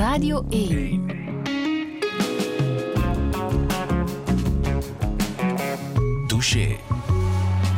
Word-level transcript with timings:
Radio 0.00 0.44
1. 0.50 1.06
Douche. 6.26 6.76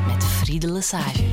Met 0.06 0.24
Friede 0.24 0.72
Lesage. 0.72 1.24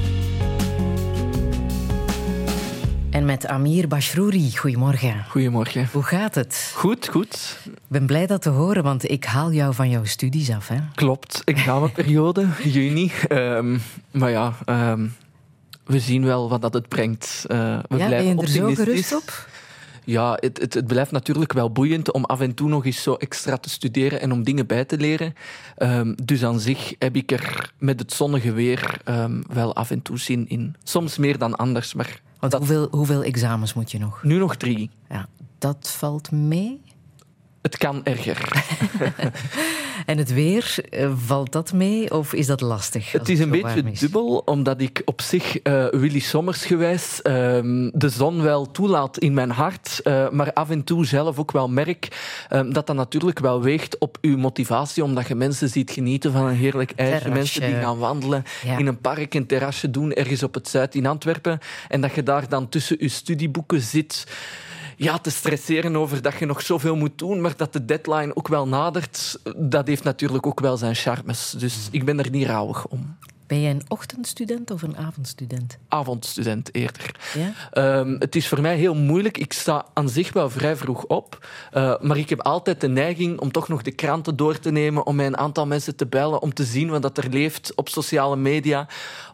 En 3.10 3.26
met 3.26 3.48
Amir 3.48 3.88
Bashrouri. 3.88 4.58
Goedemorgen. 4.58 5.26
Goedemorgen. 5.30 5.90
Hoe 5.92 6.04
gaat 6.04 6.36
het? 6.36 6.72
Goed, 6.76 7.08
goed. 7.08 7.60
Ik 7.66 7.72
ben 7.88 8.06
blij 8.06 8.26
dat 8.26 8.42
te 8.42 8.50
horen, 8.50 8.84
want 8.84 9.10
ik 9.10 9.26
haal 9.26 9.52
jou 9.52 9.74
van 9.74 9.90
jouw 9.90 10.06
studies 10.06 10.52
af. 10.52 10.68
Hè? 10.68 10.78
Klopt. 10.96 11.42
Examenperiode, 11.46 12.48
juni. 12.64 13.12
Ehm, 13.28 13.78
maar 14.12 14.32
ja, 14.32 14.54
ehm, 14.66 15.08
we 15.86 16.00
zien 16.00 16.26
wel 16.26 16.50
wat 16.50 16.62
dat 16.62 16.74
het 16.74 16.88
brengt. 16.88 17.46
Uh, 17.48 17.80
we 17.90 17.98
ja, 17.98 18.10
ben 18.10 18.26
je 18.26 18.36
er 18.36 18.48
zo 18.48 18.74
gerust 18.74 19.16
op? 19.16 19.48
Ja, 20.10 20.38
het, 20.40 20.60
het, 20.62 20.74
het 20.74 20.88
blijft 20.88 21.12
natuurlijk 21.12 21.54
wel 21.54 21.72
boeiend 21.72 22.12
om 22.12 22.26
af 22.26 22.40
en 22.40 22.54
toe 22.54 22.70
nog 22.70 22.86
eens 22.86 23.04
zo 23.04 23.14
extra 23.14 23.58
te 23.58 23.70
studeren 23.70 24.22
en 24.22 24.32
om 24.32 24.44
dingen 24.44 24.68
bij 24.68 24.86
te 24.86 24.98
leren. 24.98 25.34
Ehm, 25.78 26.14
dus 26.24 26.44
aan 26.46 26.60
zich 26.60 26.94
heb 27.00 27.16
ik 27.16 27.32
er 27.32 27.74
met 27.78 28.00
het 28.00 28.14
zonnige 28.14 28.52
weer 28.52 29.02
ehm, 29.04 29.42
wel 29.48 29.76
af 29.76 29.92
en 29.92 30.02
toe 30.02 30.20
zin 30.20 30.48
in. 30.50 30.76
Soms 30.84 31.18
meer 31.18 31.38
dan 31.38 31.56
anders, 31.56 31.94
maar 31.94 32.22
Want 32.40 32.52
dat- 32.52 32.62
hoeveel, 32.62 32.88
hoeveel 32.92 33.24
examens 33.24 33.74
moet 33.74 33.92
je 33.92 34.00
nog? 34.00 34.24
nu 34.24 34.38
nog 34.38 34.56
drie. 34.56 34.90
Ja, 35.10 35.28
dat 35.58 35.92
valt 35.98 36.32
mee. 36.32 36.82
Het 37.62 37.78
kan 37.78 38.06
erger. 38.06 38.52
En 40.06 40.18
het 40.18 40.34
weer, 40.34 40.76
eh, 40.90 41.12
valt 41.26 41.52
dat 41.52 41.74
mee 41.74 42.14
of 42.14 42.34
is 42.34 42.48
dat 42.48 42.62
lastig? 42.62 43.12
Het 43.12 43.30
is 43.30 43.40
een 43.40 43.50
beetje 43.50 43.84
is? 43.92 44.00
dubbel, 44.00 44.42
omdat 44.46 44.82
ik 44.82 45.02
op 45.06 45.22
zich 45.22 45.60
eh, 45.60 45.88
Willy 45.92 46.20
Sommers 46.20 46.66
gewijs 46.66 47.22
ehm, 47.22 47.90
de 47.94 48.10
zon 48.10 48.42
wel 48.42 48.72
toelaat 48.72 49.18
in 49.18 49.34
mijn 49.34 49.50
hart, 49.50 50.00
eh, 50.04 50.30
maar 50.30 50.54
af 50.54 50.70
en 50.70 50.84
toe 50.84 51.06
zelf 51.06 51.40
ook 51.40 51.52
wel 51.52 51.70
merk 51.70 52.08
ehm, 52.50 52.72
dat 52.72 52.88
dat 52.88 52.96
natuurlijk 52.96 53.40
wel 53.40 53.62
weegt 53.62 53.98
op 53.98 54.18
uw 54.22 54.38
motivatie, 54.38 55.04
omdat 55.04 55.28
je 55.28 55.36
mensen 55.36 55.70
ziet 55.70 55.92
genieten 55.92 56.32
van 56.32 56.46
een 56.46 56.56
heerlijk 56.56 56.92
ijsje, 56.96 57.30
mensen 57.30 57.62
die 57.62 57.76
gaan 57.76 57.98
wandelen 57.98 58.44
Ja. 58.66 58.78
in 58.78 58.88
een 58.88 59.02
park, 59.02 59.34
een 59.34 59.48
terrasje 59.48 59.92
doen, 59.92 60.14
ergens 60.14 60.44
op 60.44 60.54
het 60.54 60.68
Zuid 60.68 60.96
in 60.96 61.06
Antwerpen, 61.06 61.60
en 61.88 62.02
dat 62.02 62.14
je 62.14 62.24
daar 62.24 62.50
dan 62.50 62.70
tussen 62.70 62.96
uw 63.00 63.10
studieboeken 63.10 63.82
zit 63.82 64.26
ja, 65.00 65.18
te 65.18 65.30
stresseren 65.30 65.96
over 65.96 66.22
dat 66.22 66.40
je 66.40 66.46
nog 66.46 66.62
zoveel 66.62 66.96
moet 66.96 67.18
doen, 67.18 67.42
maar 67.42 67.54
dat 67.58 67.74
de 67.74 67.86
deadline 67.86 68.36
ook 68.36 68.48
wel 68.48 68.68
nadert, 68.68 69.40
dat 69.56 69.88
heeft 69.88 70.04
natuurlijk 70.04 70.48
ook 70.48 70.60
wel 70.60 70.78
zijn 70.78 70.96
charmes. 70.96 71.56
Dus 71.58 71.88
ik 71.92 72.06
ben 72.06 72.20
er 72.20 72.30
niet 72.30 72.48
rouwig 72.48 72.88
om. 72.88 73.18
Ben 73.48 73.62
jij 73.62 73.72
een 73.72 73.86
ochtendstudent 73.88 74.72
of 74.72 74.82
een 74.82 74.98
avondstudent? 74.98 75.78
Avondstudent 75.88 76.76
eerder. 76.76 77.16
Ja? 77.34 77.52
Ehm, 77.72 78.16
het 78.20 78.36
is 78.36 78.48
voor 78.48 78.62
mij 78.62 78.78
heel 78.78 78.96
moeilijk. 78.96 79.38
Ik 79.38 79.54
sta 79.54 79.86
aan 79.94 80.10
zich 80.10 80.34
wel 80.34 80.50
vrij 80.50 80.76
vroeg 80.76 81.04
op. 81.06 81.48
eh, 81.72 81.94
maar 82.02 82.18
ik 82.18 82.30
heb 82.30 82.42
altijd 82.42 82.82
de 82.82 82.88
neiging 82.88 83.40
om 83.40 83.52
toch 83.52 83.68
nog 83.68 83.82
de 83.82 83.92
kranten 83.92 84.36
door 84.36 84.60
te 84.60 84.72
nemen. 84.72 85.06
Om 85.06 85.20
een 85.20 85.38
aantal 85.38 85.66
mensen 85.68 85.96
te 85.96 86.06
bellen. 86.06 86.42
Om 86.42 86.54
te 86.54 86.64
zien 86.64 86.90
wat 86.90 87.02
dat 87.02 87.18
er 87.18 87.30
leeft 87.30 87.76
op 87.76 87.90
sociale 87.90 88.36
media. 88.36 88.88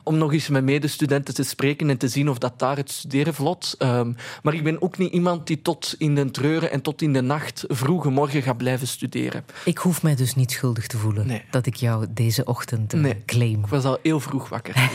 Om 0.08 0.18
nog 0.18 0.34
eens 0.34 0.48
met 0.50 0.64
medestudenten 0.64 1.34
te 1.34 1.44
spreken 1.44 1.90
en 1.90 1.98
te 1.98 2.08
zien 2.08 2.30
of 2.30 2.38
dat 2.38 2.60
daar 2.60 2.78
het 2.78 2.92
studeren 2.92 3.34
vlot. 3.34 3.76
Ehm, 3.78 4.14
maar 4.44 4.54
ik 4.54 4.64
ben 4.64 4.82
ook 4.82 4.98
niet 4.98 5.12
iemand 5.14 5.48
die 5.48 5.62
tot 5.62 5.96
in 5.98 6.16
de 6.16 6.32
treuren 6.32 6.72
en 6.72 6.82
tot 6.82 7.02
in 7.02 7.14
de 7.14 7.22
nacht 7.22 7.64
vroege 7.68 8.10
morgen 8.10 8.42
gaat 8.42 8.58
blijven 8.58 8.88
studeren. 8.88 9.46
Ik 9.66 9.78
hoef 9.78 10.04
mij 10.04 10.16
dus 10.16 10.36
niet 10.36 10.52
schuldig 10.52 10.88
te 10.88 10.98
voelen 10.98 11.28
Nee. 11.28 11.44
dat 11.52 11.66
ik 11.66 11.76
jou 11.76 12.06
deze 12.10 12.44
ochtend 12.46 12.94
eh, 12.94 13.00
Nee. 13.00 13.24
claim. 13.26 13.60
Ik 13.60 13.68
was 13.68 13.84
al 13.84 14.00
heel 14.04 14.20
vroeg 14.20 14.50
wakker. 14.50 14.76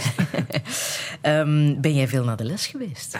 Ehm, 1.20 1.80
ben 1.80 1.94
jij 1.94 2.08
veel 2.08 2.24
naar 2.24 2.36
de 2.36 2.44
les 2.44 2.66
geweest? 2.66 3.18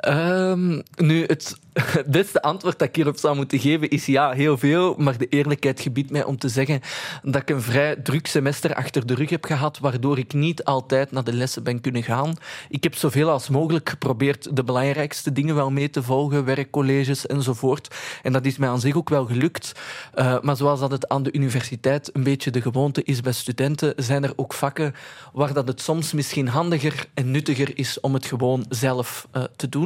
Ehm, 0.00 0.80
nu, 0.96 1.24
het, 1.24 1.56
beste 2.06 2.42
antwoord 2.42 2.78
dat 2.78 2.88
ik 2.88 2.96
hierop 2.96 3.16
zou 3.16 3.36
moeten 3.36 3.58
geven 3.58 3.90
is 3.90 4.06
ja, 4.06 4.30
heel 4.30 4.58
veel. 4.58 4.94
Maar 4.98 5.18
de 5.18 5.28
eerlijkheid 5.28 5.80
gebiedt 5.80 6.10
mij 6.10 6.24
om 6.24 6.38
te 6.38 6.48
zeggen 6.48 6.80
dat 7.22 7.42
ik 7.42 7.50
een 7.50 7.62
vrij 7.62 7.96
druk 7.96 8.26
semester 8.26 8.74
achter 8.74 9.06
de 9.06 9.14
rug 9.14 9.30
heb 9.30 9.44
gehad, 9.44 9.78
waardoor 9.78 10.18
ik 10.18 10.32
niet 10.32 10.64
altijd 10.64 11.10
naar 11.10 11.24
de 11.24 11.32
lessen 11.32 11.62
ben 11.62 11.80
kunnen 11.80 12.02
gaan. 12.02 12.34
Ik 12.68 12.82
heb 12.82 12.94
zoveel 12.94 13.30
als 13.30 13.48
mogelijk 13.48 13.88
geprobeerd 13.88 14.56
de 14.56 14.64
belangrijkste 14.64 15.32
dingen 15.32 15.54
wel 15.54 15.70
mee 15.70 15.90
te 15.90 16.02
volgen, 16.02 16.44
werkcolleges 16.44 17.26
enzovoort. 17.26 17.94
En 18.22 18.32
dat 18.32 18.44
is 18.44 18.56
mij 18.56 18.68
aan 18.68 18.80
zich 18.80 18.96
ook 18.96 19.08
wel 19.08 19.26
gelukt. 19.26 19.72
Eh, 20.14 20.40
maar 20.40 20.56
zoals 20.56 20.80
dat 20.80 20.90
het 20.90 21.08
aan 21.08 21.22
de 21.22 21.32
universiteit 21.32 22.10
een 22.12 22.22
beetje 22.22 22.50
de 22.50 22.60
gewoonte 22.60 23.02
is 23.02 23.20
bij 23.20 23.32
studenten, 23.32 23.92
zijn 23.96 24.24
er 24.24 24.32
ook 24.36 24.52
vakken 24.52 24.94
waar 25.32 25.52
dat 25.52 25.68
het 25.68 25.80
soms 25.80 26.12
misschien 26.12 26.48
handiger 26.48 27.06
en 27.14 27.30
nuttiger 27.30 27.78
is 27.78 28.00
om 28.00 28.14
het 28.14 28.26
gewoon 28.26 28.64
zelf 28.68 29.26
eh, 29.30 29.42
te 29.56 29.68
doen. 29.68 29.85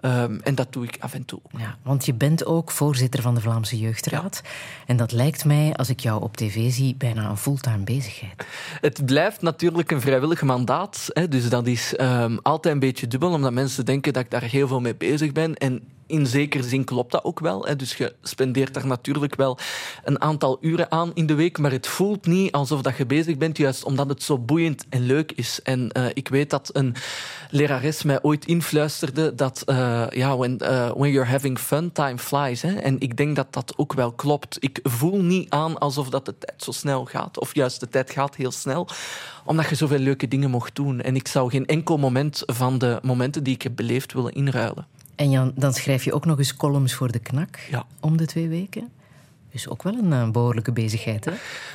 Ehm, 0.00 0.38
en 0.42 0.54
dat 0.54 0.72
doe 0.72 0.84
ik 0.84 0.96
af 1.00 1.14
en 1.14 1.24
toe. 1.24 1.40
Ja, 1.56 1.76
want 1.82 2.06
je 2.06 2.14
bent 2.14 2.44
ook 2.44 2.70
voorzitter 2.70 3.22
van 3.22 3.34
de 3.34 3.40
Vlaamse 3.40 3.78
Jeugdraad. 3.78 4.42
En 4.86 4.96
dat 4.96 5.12
lijkt 5.12 5.44
mij, 5.44 5.74
als 5.74 5.88
ik 5.88 6.00
jou 6.00 6.22
op 6.22 6.36
tv 6.36 6.72
zie, 6.72 6.94
bijna 6.94 7.28
een 7.28 7.36
fulltime 7.36 7.84
bezigheid. 7.84 8.46
Het 8.80 9.06
blijft 9.06 9.42
natuurlijk 9.42 9.90
een 9.90 10.00
vrijwillig 10.00 10.42
mandaat. 10.42 11.08
Hè, 11.12 11.28
dus 11.28 11.48
dat 11.48 11.66
is 11.66 11.96
ehm, 11.96 12.36
altijd 12.42 12.74
een 12.74 12.80
beetje 12.80 13.06
dubbel, 13.06 13.32
omdat 13.32 13.52
mensen 13.52 13.84
denken 13.84 14.12
dat 14.12 14.22
ik 14.22 14.30
daar 14.30 14.42
heel 14.42 14.68
veel 14.68 14.80
mee 14.80 14.96
bezig 14.96 15.32
ben. 15.32 15.54
En 15.54 15.82
in 16.06 16.26
zekere 16.26 16.62
zin 16.62 16.84
klopt 16.84 17.12
dat 17.12 17.24
ook 17.24 17.40
wel. 17.40 17.66
Hè. 17.66 17.76
Dus 17.76 17.96
je 17.96 18.14
spendeert 18.22 18.74
daar 18.74 18.86
natuurlijk 18.86 19.34
wel 19.34 19.58
een 20.04 20.20
aantal 20.20 20.58
uren 20.60 20.90
aan 20.90 21.10
in 21.14 21.26
de 21.26 21.34
week. 21.34 21.58
Maar 21.58 21.70
het 21.70 21.86
voelt 21.86 22.26
niet 22.26 22.52
alsof 22.52 22.82
dat 22.82 22.96
je 22.96 23.06
bezig 23.06 23.36
bent, 23.36 23.56
juist 23.56 23.84
omdat 23.84 24.08
het 24.08 24.22
zo 24.22 24.38
boeiend 24.38 24.84
en 24.88 25.06
leuk 25.06 25.32
is. 25.32 25.60
En 25.62 25.92
eh, 25.92 26.04
ik 26.14 26.28
weet 26.28 26.50
dat 26.50 26.70
een 26.72 26.94
lerares 27.50 28.02
mij 28.02 28.22
ooit 28.22 28.46
influisterde 28.46 29.34
dat 29.34 29.62
eh, 29.66 30.04
ja, 30.10 30.36
when, 30.36 30.58
eh, 30.58 30.90
when 30.90 31.10
you're 31.10 31.30
having 31.30 31.58
fun, 31.58 31.92
time 31.92 32.18
flies. 32.18 32.62
Hè. 32.62 32.74
En 32.74 33.00
ik 33.00 33.16
denk 33.16 33.36
dat 33.36 33.52
dat 33.52 33.72
ook 33.76 33.92
wel 33.92 34.12
klopt. 34.12 34.56
Ik 34.60 34.80
voel 34.82 35.22
niet 35.22 35.50
aan 35.50 35.78
alsof 35.78 36.08
dat 36.08 36.24
de 36.24 36.38
tijd 36.38 36.62
zo 36.62 36.70
snel 36.70 37.04
gaat. 37.04 37.38
Of 37.38 37.54
juist, 37.54 37.80
de 37.80 37.88
tijd 37.88 38.10
gaat 38.10 38.36
heel 38.36 38.52
snel. 38.52 38.88
Omdat 39.44 39.68
je 39.68 39.74
zoveel 39.74 39.98
leuke 39.98 40.28
dingen 40.28 40.50
mocht 40.50 40.74
doen. 40.74 41.00
En 41.00 41.16
ik 41.16 41.28
zou 41.28 41.50
geen 41.50 41.66
enkel 41.66 41.98
moment 41.98 42.42
van 42.46 42.78
de 42.78 42.98
momenten 43.02 43.42
die 43.42 43.54
ik 43.54 43.62
heb 43.62 43.76
beleefd 43.76 44.12
willen 44.12 44.32
inruilen. 44.32 44.86
En 45.16 45.30
Jan, 45.30 45.52
dan 45.54 45.72
schrijf 45.72 46.04
je 46.04 46.12
ook 46.12 46.24
nog 46.24 46.38
eens 46.38 46.56
columns 46.56 46.94
voor 46.94 47.12
de 47.12 47.18
knak 47.18 47.58
Ja. 47.70 47.86
om 48.00 48.16
de 48.16 48.26
twee 48.26 48.48
weken. 48.48 48.88
Dus 49.56 49.68
ook 49.68 49.82
wel 49.82 49.94
een 49.94 50.12
eh, 50.12 50.30
behoorlijke 50.30 50.72
bezigheid, 50.72 51.24
hè? 51.24 51.32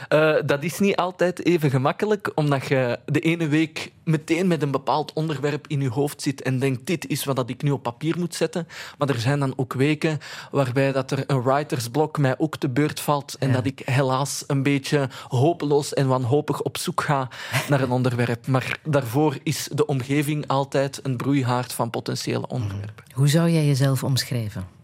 Eh, 0.08 0.42
dat 0.46 0.64
is 0.64 0.80
niet 0.80 0.96
altijd 0.96 1.46
even 1.46 1.70
gemakkelijk, 1.70 2.32
omdat 2.36 2.66
je 2.68 3.00
de 3.06 3.20
ene 3.20 3.48
week 3.48 3.92
meteen 4.04 4.48
met 4.48 4.62
een 4.62 4.72
bepaald 4.72 5.14
onderwerp 5.14 5.68
in 5.68 5.82
je 5.82 5.90
hoofd 5.90 6.22
zit 6.22 6.42
en 6.42 6.60
denkt, 6.60 6.86
dit 6.88 7.08
is 7.08 7.24
wat 7.24 7.36
dat 7.36 7.50
ik 7.50 7.64
nu 7.64 7.72
op 7.72 7.84
papier 7.84 8.20
moet 8.20 8.36
zetten. 8.36 8.68
Maar 8.98 9.10
er 9.10 9.20
zijn 9.20 9.40
dan 9.40 9.54
ook 9.56 9.74
weken 9.74 10.18
waarbij 10.52 10.92
dat 10.92 11.12
er 11.12 11.24
een 11.28 11.42
writersblok 11.42 12.18
mij 12.18 12.36
ook 12.38 12.58
te 12.58 12.70
beurt 12.70 13.00
valt 13.00 13.36
en 13.40 13.48
Ja. 13.48 13.54
dat 13.54 13.66
ik 13.66 13.82
helaas 13.86 14.44
een 14.48 14.64
beetje 14.64 15.10
hopeloos 15.28 15.94
en 15.94 16.08
wanhopig 16.08 16.62
op 16.62 16.78
zoek 16.78 17.02
ga 17.02 17.28
naar 17.70 17.82
een 17.82 17.92
onderwerp. 17.92 18.48
Maar 18.48 18.80
daarvoor 18.84 19.38
is 19.44 19.70
de 19.74 19.86
omgeving 19.86 20.48
altijd 20.48 21.00
een 21.04 21.18
broeihaard 21.18 21.74
van 21.74 21.90
potentiële 21.90 22.48
onderwerpen. 22.48 23.04
Hoe 23.14 23.28
zou 23.28 23.50
jij 23.50 23.66
jezelf 23.66 24.04
omschrijven? 24.04 24.80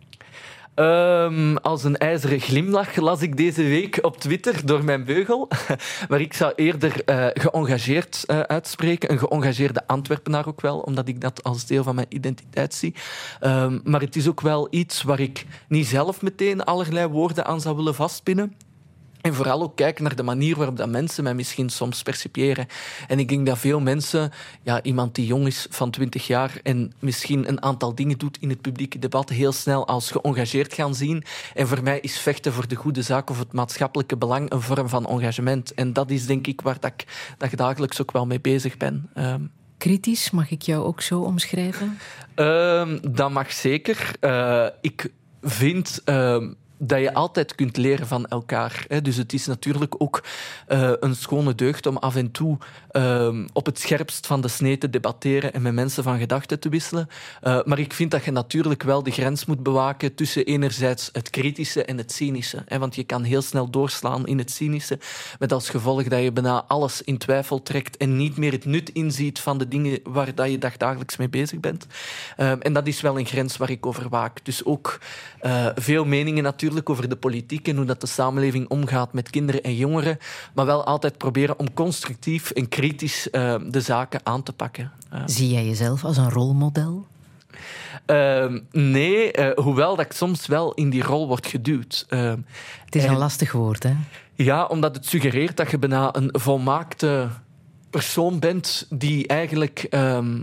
Ehm, 0.78 1.56
als 1.56 1.84
een 1.84 1.98
ijzeren 1.98 2.40
glimlach 2.40 2.96
las 2.96 3.22
ik 3.22 3.38
deze 3.38 3.64
week 3.64 4.00
op 4.02 4.18
Twitter 4.18 4.66
door 4.66 4.84
mijn 4.84 5.04
beugel. 5.04 5.48
Maar 6.10 6.22
ik 6.22 6.34
zou 6.34 6.54
eerder 6.56 7.04
eh, 7.06 7.28
geëngageerd 7.34 8.24
eh, 8.26 8.40
uitspreken. 8.40 9.12
Een 9.12 9.20
geëngageerde 9.20 9.88
Antwerpenaar 9.88 10.48
ook 10.48 10.62
wel, 10.62 10.80
omdat 10.80 11.08
ik 11.08 11.22
dat 11.22 11.44
als 11.44 11.66
deel 11.66 11.84
van 11.84 11.96
mijn 11.96 12.08
identiteit 12.10 12.74
zie. 12.74 12.96
Ehm, 13.40 13.80
maar 13.84 14.02
het 14.02 14.16
is 14.16 14.28
ook 14.28 14.42
wel 14.42 14.68
iets 14.70 15.04
waar 15.04 15.20
ik 15.20 15.46
niet 15.68 15.88
zelf 15.88 16.22
meteen 16.22 16.64
allerlei 16.64 17.08
woorden 17.08 17.46
aan 17.46 17.62
zou 17.62 17.76
willen 17.76 17.96
vastpinnen. 17.96 18.54
En 19.22 19.34
vooral 19.34 19.62
ook 19.62 19.76
kijken 19.76 20.04
naar 20.04 20.16
de 20.16 20.24
manier 20.24 20.56
waarop 20.56 20.78
dat 20.78 20.90
mensen 20.90 21.24
mij 21.24 21.34
misschien 21.34 21.70
soms 21.70 22.04
percipiëren. 22.04 22.68
En 23.08 23.20
ik 23.20 23.30
denk 23.30 23.46
dat 23.46 23.58
veel 23.58 23.80
mensen, 23.80 24.32
ja, 24.62 24.84
iemand 24.84 25.16
die 25.16 25.26
jong 25.26 25.48
is 25.48 25.68
van 25.70 25.92
20 25.92 26.28
jaar 26.28 26.60
en 26.64 26.94
misschien 27.00 27.48
een 27.48 27.62
aantal 27.62 27.96
dingen 27.96 28.18
doet 28.18 28.38
in 28.40 28.50
het 28.50 28.62
publieke 28.62 29.00
debat, 29.00 29.30
heel 29.30 29.52
snel 29.52 29.88
als 29.88 30.12
geëngageerd 30.12 30.74
gaan 30.74 30.96
zien. 30.96 31.24
En 31.54 31.68
voor 31.68 31.84
mij 31.84 32.00
is 32.00 32.20
vechten 32.20 32.54
voor 32.54 32.68
de 32.68 32.76
goede 32.76 33.02
zaak 33.02 33.30
of 33.30 33.40
het 33.40 33.54
maatschappelijke 33.54 34.18
belang 34.18 34.52
een 34.52 34.62
vorm 34.62 34.90
van 34.90 35.06
engagement. 35.08 35.74
En 35.74 35.94
dat 35.94 36.10
is 36.10 36.26
denk 36.26 36.48
ik 36.48 36.62
waar 36.62 36.80
dat 36.80 36.92
ik, 36.92 37.34
dat 37.38 37.52
ik 37.52 37.58
dagelijks 37.58 38.02
ook 38.02 38.12
wel 38.12 38.26
mee 38.26 38.42
bezig 38.42 38.78
ben. 38.78 39.10
Ehm, 39.14 39.42
Kritisch, 39.78 40.32
mag 40.32 40.52
ik 40.52 40.62
jou 40.62 40.86
ook 40.86 41.02
zo 41.02 41.22
omschrijven? 41.22 41.98
Ehm, 42.36 42.98
dat 43.12 43.32
mag 43.32 43.52
zeker. 43.52 44.12
Eh, 44.20 44.68
ik 44.82 45.12
vind 45.42 46.02
ehm, 46.06 46.54
dat 46.78 47.00
je 47.00 47.14
altijd 47.14 47.56
kunt 47.56 47.78
leren 47.78 48.08
van 48.08 48.26
elkaar. 48.26 48.86
Dus 49.02 49.16
het 49.16 49.34
is 49.34 49.46
natuurlijk 49.46 49.96
ook 49.98 50.24
uh, 50.68 50.92
een 51.00 51.16
schone 51.16 51.56
deugd 51.56 51.86
om 51.86 51.98
af 51.98 52.16
en 52.16 52.32
toe 52.32 52.58
uh, 52.92 53.40
op 53.54 53.66
het 53.66 53.80
scherpst 53.80 54.28
van 54.28 54.42
de 54.42 54.48
snee 54.48 54.78
te 54.78 54.90
debatteren 54.90 55.54
en 55.54 55.62
met 55.62 55.74
mensen 55.74 56.04
van 56.04 56.20
gedachten 56.20 56.60
te 56.60 56.70
wisselen. 56.70 57.08
Uh, 57.44 57.60
maar 57.66 57.80
ik 57.80 57.94
vind 57.94 58.12
dat 58.12 58.26
je 58.26 58.32
natuurlijk 58.32 58.84
wel 58.84 59.04
de 59.04 59.12
grens 59.12 59.46
moet 59.46 59.64
bewaken 59.64 60.16
tussen 60.16 60.46
enerzijds 60.46 61.10
het 61.12 61.30
kritische 61.30 61.86
en 61.86 61.98
het 61.98 62.12
cynische. 62.12 62.64
Want 62.80 62.96
je 62.96 63.04
kan 63.04 63.24
heel 63.24 63.42
snel 63.42 63.70
doorslaan 63.70 64.28
in 64.28 64.38
het 64.38 64.52
cynische, 64.52 65.00
met 65.40 65.52
als 65.54 65.70
gevolg 65.70 66.04
dat 66.04 66.22
je 66.22 66.32
bijna 66.32 66.64
alles 66.68 67.02
in 67.02 67.18
twijfel 67.18 67.64
trekt 67.64 67.98
en 67.98 68.18
niet 68.18 68.38
meer 68.38 68.52
het 68.52 68.66
nut 68.66 68.90
inziet 68.90 69.40
van 69.40 69.58
de 69.58 69.68
dingen 69.68 70.00
waar 70.04 70.36
dat 70.36 70.52
je 70.52 70.58
dagdagelijks 70.58 71.18
mee 71.18 71.30
bezig 71.30 71.60
bent. 71.60 71.88
en 72.38 72.74
dat 72.74 72.88
is 72.88 73.02
wel 73.02 73.20
een 73.20 73.26
grens 73.26 73.58
waar 73.58 73.70
ik 73.70 73.86
over 73.86 74.10
waak. 74.10 74.46
Dus 74.46 74.66
ook 74.66 75.00
veel 75.76 76.06
meningen 76.06 76.44
natuurlijk 76.44 76.67
natuurlijk 76.68 76.90
over 76.90 77.10
de 77.10 77.28
politiek 77.28 77.68
en 77.68 77.76
hoe 77.76 77.86
dat 77.86 78.02
de 78.02 78.08
samenleving 78.08 78.70
omgaat 78.70 79.14
met 79.14 79.30
kinderen 79.30 79.64
en 79.64 79.76
jongeren, 79.76 80.18
maar 80.54 80.66
wel 80.66 80.84
altijd 80.84 81.18
proberen 81.18 81.60
om 81.60 81.74
constructief 81.74 82.52
en 82.52 82.70
kritisch 82.70 83.28
uh, 83.32 83.56
de 83.70 83.82
zaken 83.82 84.20
aan 84.24 84.44
te 84.44 84.54
pakken. 84.54 84.92
Uh. 85.14 85.22
Zie 85.26 85.50
jij 85.50 85.66
jezelf 85.66 86.04
als 86.04 86.18
een 86.18 86.30
rolmodel? 86.30 87.06
Uh, 88.08 88.54
nee, 88.72 89.38
uh, 89.38 89.50
hoewel 89.56 89.96
dat 89.96 90.06
ik 90.06 90.12
soms 90.12 90.48
wel 90.48 90.74
in 90.74 90.90
die 90.90 91.04
rol 91.04 91.28
word 91.28 91.48
geduwd. 91.48 92.06
het 92.10 92.96
is 92.96 93.04
en, 93.04 93.10
een 93.10 93.18
lastig 93.18 93.52
woord, 93.52 93.84
hè? 93.84 93.94
Ja, 94.36 94.66
omdat 94.66 94.96
het 94.96 95.06
suggereert 95.06 95.58
dat 95.58 95.72
je 95.72 95.78
bijna 95.78 96.16
een 96.16 96.30
volmaakte 96.32 97.28
persoon 97.90 98.40
bent 98.40 98.86
die 98.90 99.28
eigenlijk 99.28 99.88
ehm, 99.90 100.42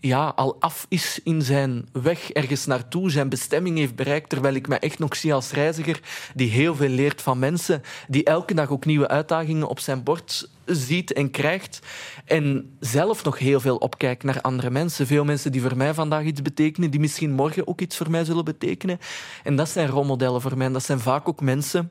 ja, 0.00 0.32
al 0.36 0.56
af 0.60 0.86
is 0.88 1.20
in 1.24 1.42
zijn 1.42 1.88
weg 1.92 2.30
ergens 2.30 2.66
naartoe, 2.66 3.10
zijn 3.10 3.28
bestemming 3.28 3.78
heeft 3.78 3.94
bereikt, 3.94 4.28
terwijl 4.28 4.54
ik 4.54 4.68
me 4.68 4.78
echt 4.78 4.98
nog 4.98 5.16
zie 5.16 5.34
als 5.34 5.52
reiziger 5.52 6.00
die 6.34 6.50
heel 6.50 6.74
veel 6.74 6.88
leert 6.88 7.22
van 7.22 7.38
mensen, 7.38 7.82
die 8.08 8.24
elke 8.24 8.54
dag 8.54 8.70
ook 8.70 8.84
nieuwe 8.84 9.08
uitdagingen 9.08 9.68
op 9.68 9.78
zijn 9.78 10.02
bord 10.02 10.48
ziet 10.64 11.12
en 11.12 11.30
krijgt 11.30 11.80
en 12.24 12.76
zelf 12.80 13.24
nog 13.24 13.38
heel 13.38 13.60
veel 13.60 13.76
opkijkt 13.76 14.22
naar 14.22 14.40
andere 14.40 14.70
mensen. 14.70 15.06
Veel 15.06 15.24
mensen 15.24 15.52
die 15.52 15.60
voor 15.60 15.76
mij 15.76 15.94
vandaag 15.94 16.24
iets 16.24 16.42
betekenen, 16.42 16.90
die 16.90 17.00
misschien 17.00 17.32
morgen 17.32 17.66
ook 17.66 17.80
iets 17.80 17.96
voor 17.96 18.10
mij 18.10 18.24
zullen 18.24 18.44
betekenen. 18.44 18.98
En 19.42 19.56
dat 19.56 19.68
zijn 19.68 19.88
rolmodellen 19.88 20.40
voor 20.40 20.56
mij. 20.56 20.68
Dat 20.68 20.84
zijn 20.84 21.00
vaak 21.00 21.28
ook 21.28 21.40
mensen 21.40 21.90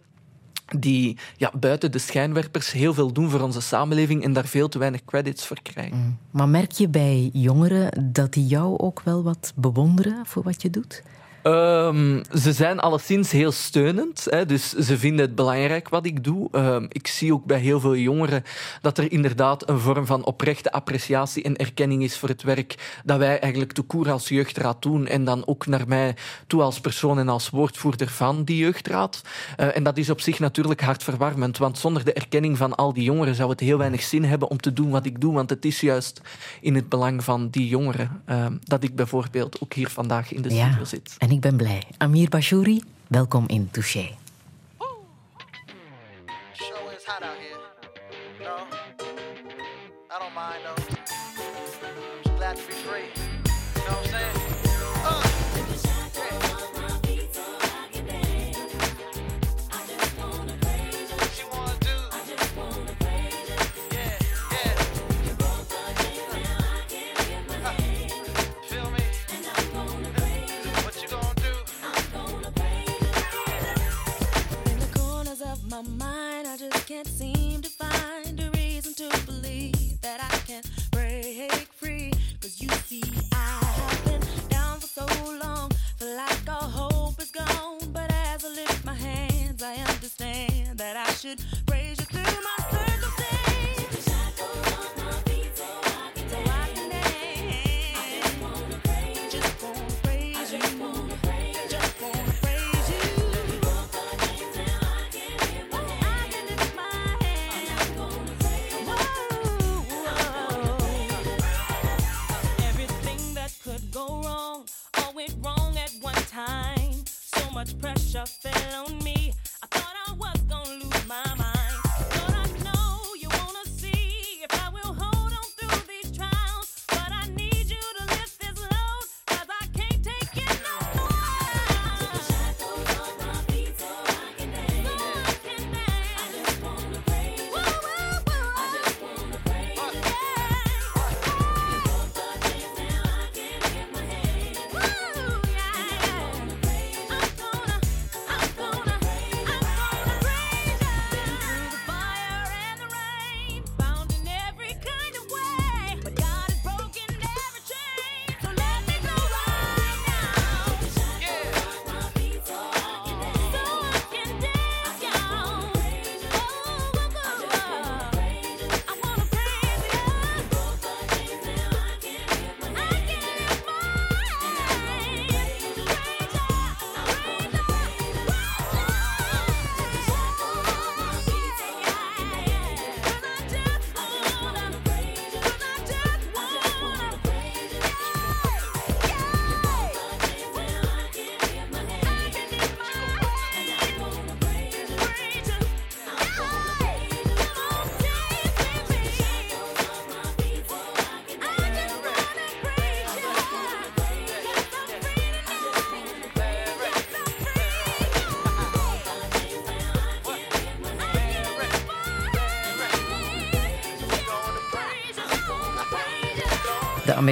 die 0.78 1.18
ja, 1.38 1.52
buiten 1.60 1.92
de 1.92 2.00
schijnwerpers 2.00 2.72
heel 2.72 2.94
veel 2.94 3.14
doen 3.14 3.30
voor 3.30 3.42
onze 3.42 3.62
samenleving 3.62 4.24
en 4.24 4.34
daar 4.34 4.46
veel 4.46 4.70
te 4.70 4.80
weinig 4.80 5.06
credits 5.06 5.46
voor 5.46 5.62
krijgen. 5.62 5.98
Mm. 5.98 6.18
Maar 6.32 6.50
merk 6.50 6.72
je 6.72 6.88
bij 6.88 7.30
jongeren 7.34 8.12
dat 8.12 8.34
die 8.34 8.46
jou 8.46 8.78
ook 8.78 9.02
wel 9.02 9.24
wat 9.24 9.54
bewonderen 9.56 10.26
voor 10.26 10.44
wat 10.44 10.62
je 10.62 10.70
doet? 10.70 11.04
Um, 11.44 12.22
ze 12.38 12.54
zijn 12.54 12.80
alleszins 12.80 13.32
heel 13.32 13.52
steunend. 13.52 14.28
Hè, 14.30 14.46
dus 14.46 14.70
ze 14.70 14.98
vinden 14.98 15.26
het 15.26 15.36
belangrijk 15.36 15.90
wat 15.90 16.06
ik 16.06 16.24
doe. 16.24 16.48
Um, 16.52 16.86
ik 16.90 17.08
zie 17.08 17.34
ook 17.34 17.46
bij 17.46 17.60
heel 17.60 17.80
veel 17.80 17.96
jongeren 17.96 18.44
dat 18.82 18.98
er 18.98 19.12
inderdaad 19.12 19.70
een 19.70 19.80
vorm 19.80 20.06
van 20.06 20.26
oprechte 20.26 20.72
appreciatie 20.72 21.44
en 21.44 21.56
erkenning 21.56 22.04
is 22.04 22.18
voor 22.18 22.30
het 22.30 22.44
werk 22.44 23.00
dat 23.06 23.18
wij 23.18 23.40
eigenlijk 23.40 23.76
de 23.76 23.82
koer 23.82 24.12
als 24.12 24.30
jeugdraad 24.30 24.82
doen. 24.82 25.08
En 25.08 25.24
dan 25.24 25.48
ook 25.48 25.66
naar 25.66 25.88
mij 25.88 26.16
toe 26.48 26.62
als 26.62 26.80
persoon 26.80 27.20
en 27.20 27.30
als 27.30 27.50
woordvoerder 27.50 28.10
van 28.10 28.44
die 28.44 28.58
jeugdraad. 28.58 29.22
Uh, 29.58 29.76
en 29.76 29.84
dat 29.84 29.98
is 29.98 30.10
op 30.10 30.22
zich 30.22 30.40
natuurlijk 30.40 30.82
hartverwarmend. 30.82 31.58
Want 31.58 31.78
zonder 31.78 32.06
de 32.06 32.14
erkenning 32.14 32.58
van 32.58 32.76
al 32.76 32.94
die 32.94 33.04
jongeren 33.04 33.36
zou 33.36 33.50
het 33.50 33.60
heel 33.60 33.78
weinig 33.78 34.02
zin 34.02 34.24
hebben 34.24 34.50
om 34.50 34.58
te 34.58 34.74
doen 34.74 34.90
wat 34.90 35.06
ik 35.06 35.22
doe. 35.22 35.34
Want 35.34 35.50
het 35.50 35.66
is 35.66 35.80
juist 35.82 36.22
in 36.62 36.76
het 36.76 36.90
belang 36.90 37.24
van 37.24 37.50
die 37.50 37.68
jongeren 37.68 38.22
uh, 38.30 38.46
dat 38.64 38.84
ik 38.84 38.96
bijvoorbeeld 38.96 39.62
ook 39.62 39.74
hier 39.74 39.90
vandaag 39.90 40.34
in 40.34 40.42
de 40.42 40.50
studio 40.50 40.78
ja. 40.80 40.86
zit. 40.86 41.16
En 41.30 41.36
ik 41.36 41.42
ben 41.42 41.56
blij. 41.56 41.84
Amir 41.98 42.30
Bashouri, 42.30 42.82
welkom 43.08 43.44
in 43.48 43.68
Touché. 43.72 44.19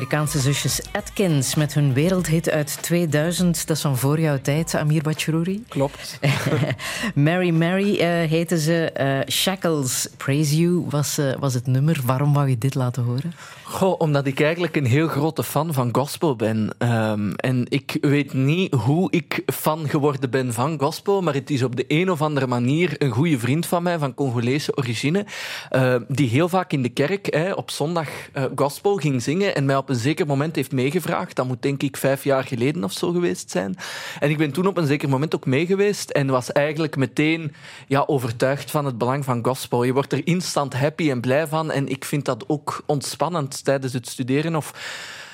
Amerikaanse 0.08 0.40
zusjes 0.54 0.82
Atkins 0.92 1.56
met 1.56 1.74
hun 1.74 1.94
wereldhit 1.94 2.50
uit 2.50 2.78
2000. 2.82 3.68
Dat 3.68 3.76
is 3.76 3.82
van 3.82 3.98
voor 3.98 4.20
jouw 4.20 4.42
tijd, 4.42 4.76
Amir 4.76 5.02
Bachrouri. 5.02 5.64
Klopt. 5.68 6.20
Mary 7.16 7.50
Mary 7.50 7.94
uh, 7.94 8.00
heette 8.30 8.60
ze. 8.60 8.94
Uh, 9.00 9.34
Shackles, 9.34 10.10
Praise 10.18 10.58
You 10.58 10.86
was, 10.90 11.20
uh, 11.20 11.34
was 11.40 11.54
het 11.54 11.68
nummer. 11.68 12.00
Waarom 12.06 12.34
wou 12.34 12.50
je 12.50 12.58
dit 12.58 12.76
laten 12.76 13.04
horen? 13.04 13.34
Goh, 13.64 14.00
omdat 14.00 14.26
ik 14.26 14.42
eigenlijk 14.42 14.76
een 14.76 14.86
heel 14.86 15.08
grote 15.08 15.44
fan 15.44 15.74
van 15.74 15.90
gospel 15.92 16.36
ben. 16.36 16.76
Um, 16.88 17.36
en 17.36 17.66
ik 17.70 17.98
weet 18.02 18.34
niet 18.34 18.74
hoe 18.74 19.12
ik 19.12 19.44
fan 19.46 19.90
geworden 19.90 20.30
ben 20.30 20.54
van 20.54 20.80
gospel, 20.80 21.22
maar 21.22 21.34
het 21.34 21.50
is 21.50 21.64
op 21.64 21.76
de 21.76 21.86
een 21.88 22.12
of 22.12 22.22
andere 22.22 22.48
manier 22.48 22.96
een 22.98 23.12
goede 23.12 23.40
vriend 23.40 23.66
van 23.66 23.84
mij, 23.84 24.00
van 24.00 24.14
Congolese 24.14 24.78
origine, 24.78 25.26
uh, 25.72 25.96
die 26.08 26.30
heel 26.30 26.50
vaak 26.50 26.72
in 26.72 26.82
de 26.82 26.90
kerk 26.90 27.34
hè, 27.34 27.52
op 27.52 27.72
zondag 27.72 28.10
uh, 28.34 28.44
gospel 28.56 28.96
ging 28.96 29.22
zingen 29.22 29.56
en 29.56 29.66
mij 29.66 29.76
op 29.76 29.90
een 29.90 29.96
zeker 29.96 30.26
moment 30.26 30.56
heeft 30.56 30.72
meegevraagd. 30.72 31.36
Dat 31.36 31.48
moet 31.48 31.62
denk 31.62 31.84
ik 31.84 31.98
vijf 31.98 32.24
jaar 32.24 32.44
geleden 32.44 32.84
of 32.84 32.92
zo 32.92 33.12
geweest 33.12 33.52
zijn. 33.52 33.76
En 34.20 34.30
ik 34.30 34.38
ben 34.38 34.52
toen 34.52 34.68
op 34.68 34.78
een 34.78 34.88
zeker 34.88 35.10
moment 35.10 35.36
ook 35.36 35.46
meegeweest 35.46 36.10
en 36.10 36.28
was 36.28 36.52
eigenlijk 36.52 36.96
meteen 36.96 37.54
ja, 37.88 38.04
overtuigd 38.08 38.72
van 38.72 38.86
het 38.86 38.98
belang 38.98 39.26
van 39.26 39.46
gospel. 39.46 39.84
Je 39.84 39.94
wordt 39.94 40.14
er 40.14 40.28
instant 40.28 40.74
happy 40.74 41.10
en 41.10 41.22
blij 41.22 41.48
van 41.48 41.72
en 41.72 41.88
ik 41.88 42.06
vind 42.06 42.26
dat 42.26 42.44
ook 42.48 42.84
ontspannend 42.86 43.64
tijdens 43.64 43.94
het 43.94 44.08
studeren. 44.08 44.56
Of 44.56 44.74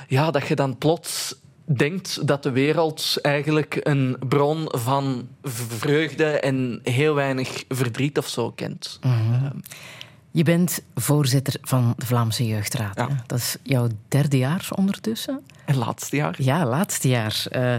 ja, 0.07 0.31
dat 0.31 0.47
je 0.47 0.55
dan 0.55 0.77
plots 0.77 1.41
denkt 1.65 2.27
dat 2.27 2.43
de 2.43 2.51
wereld 2.51 3.17
eigenlijk 3.21 3.79
een 3.83 4.17
bron 4.27 4.65
van 4.67 5.27
vreugde 5.43 6.25
en 6.25 6.79
heel 6.83 7.13
weinig 7.13 7.63
verdriet 7.69 8.17
of 8.17 8.27
zo 8.27 8.51
kent. 8.51 8.99
Mm 9.01 9.11
-hmm. 9.11 9.61
Je 10.31 10.43
bent 10.43 10.81
voorzitter 10.95 11.55
van 11.61 11.93
de 11.97 12.05
Vlaamse 12.05 12.47
Jeugdraad. 12.47 12.95
Ja. 12.95 13.23
Dat 13.25 13.37
is 13.37 13.57
jouw 13.63 13.87
derde 14.07 14.37
jaar 14.37 14.67
ondertussen? 14.75 15.41
En 15.65 15.77
laatste 15.77 16.15
jaar. 16.15 16.35
Ja, 16.37 16.65
laatste 16.65 17.07
jaar. 17.07 17.43
Uh, 17.51 17.75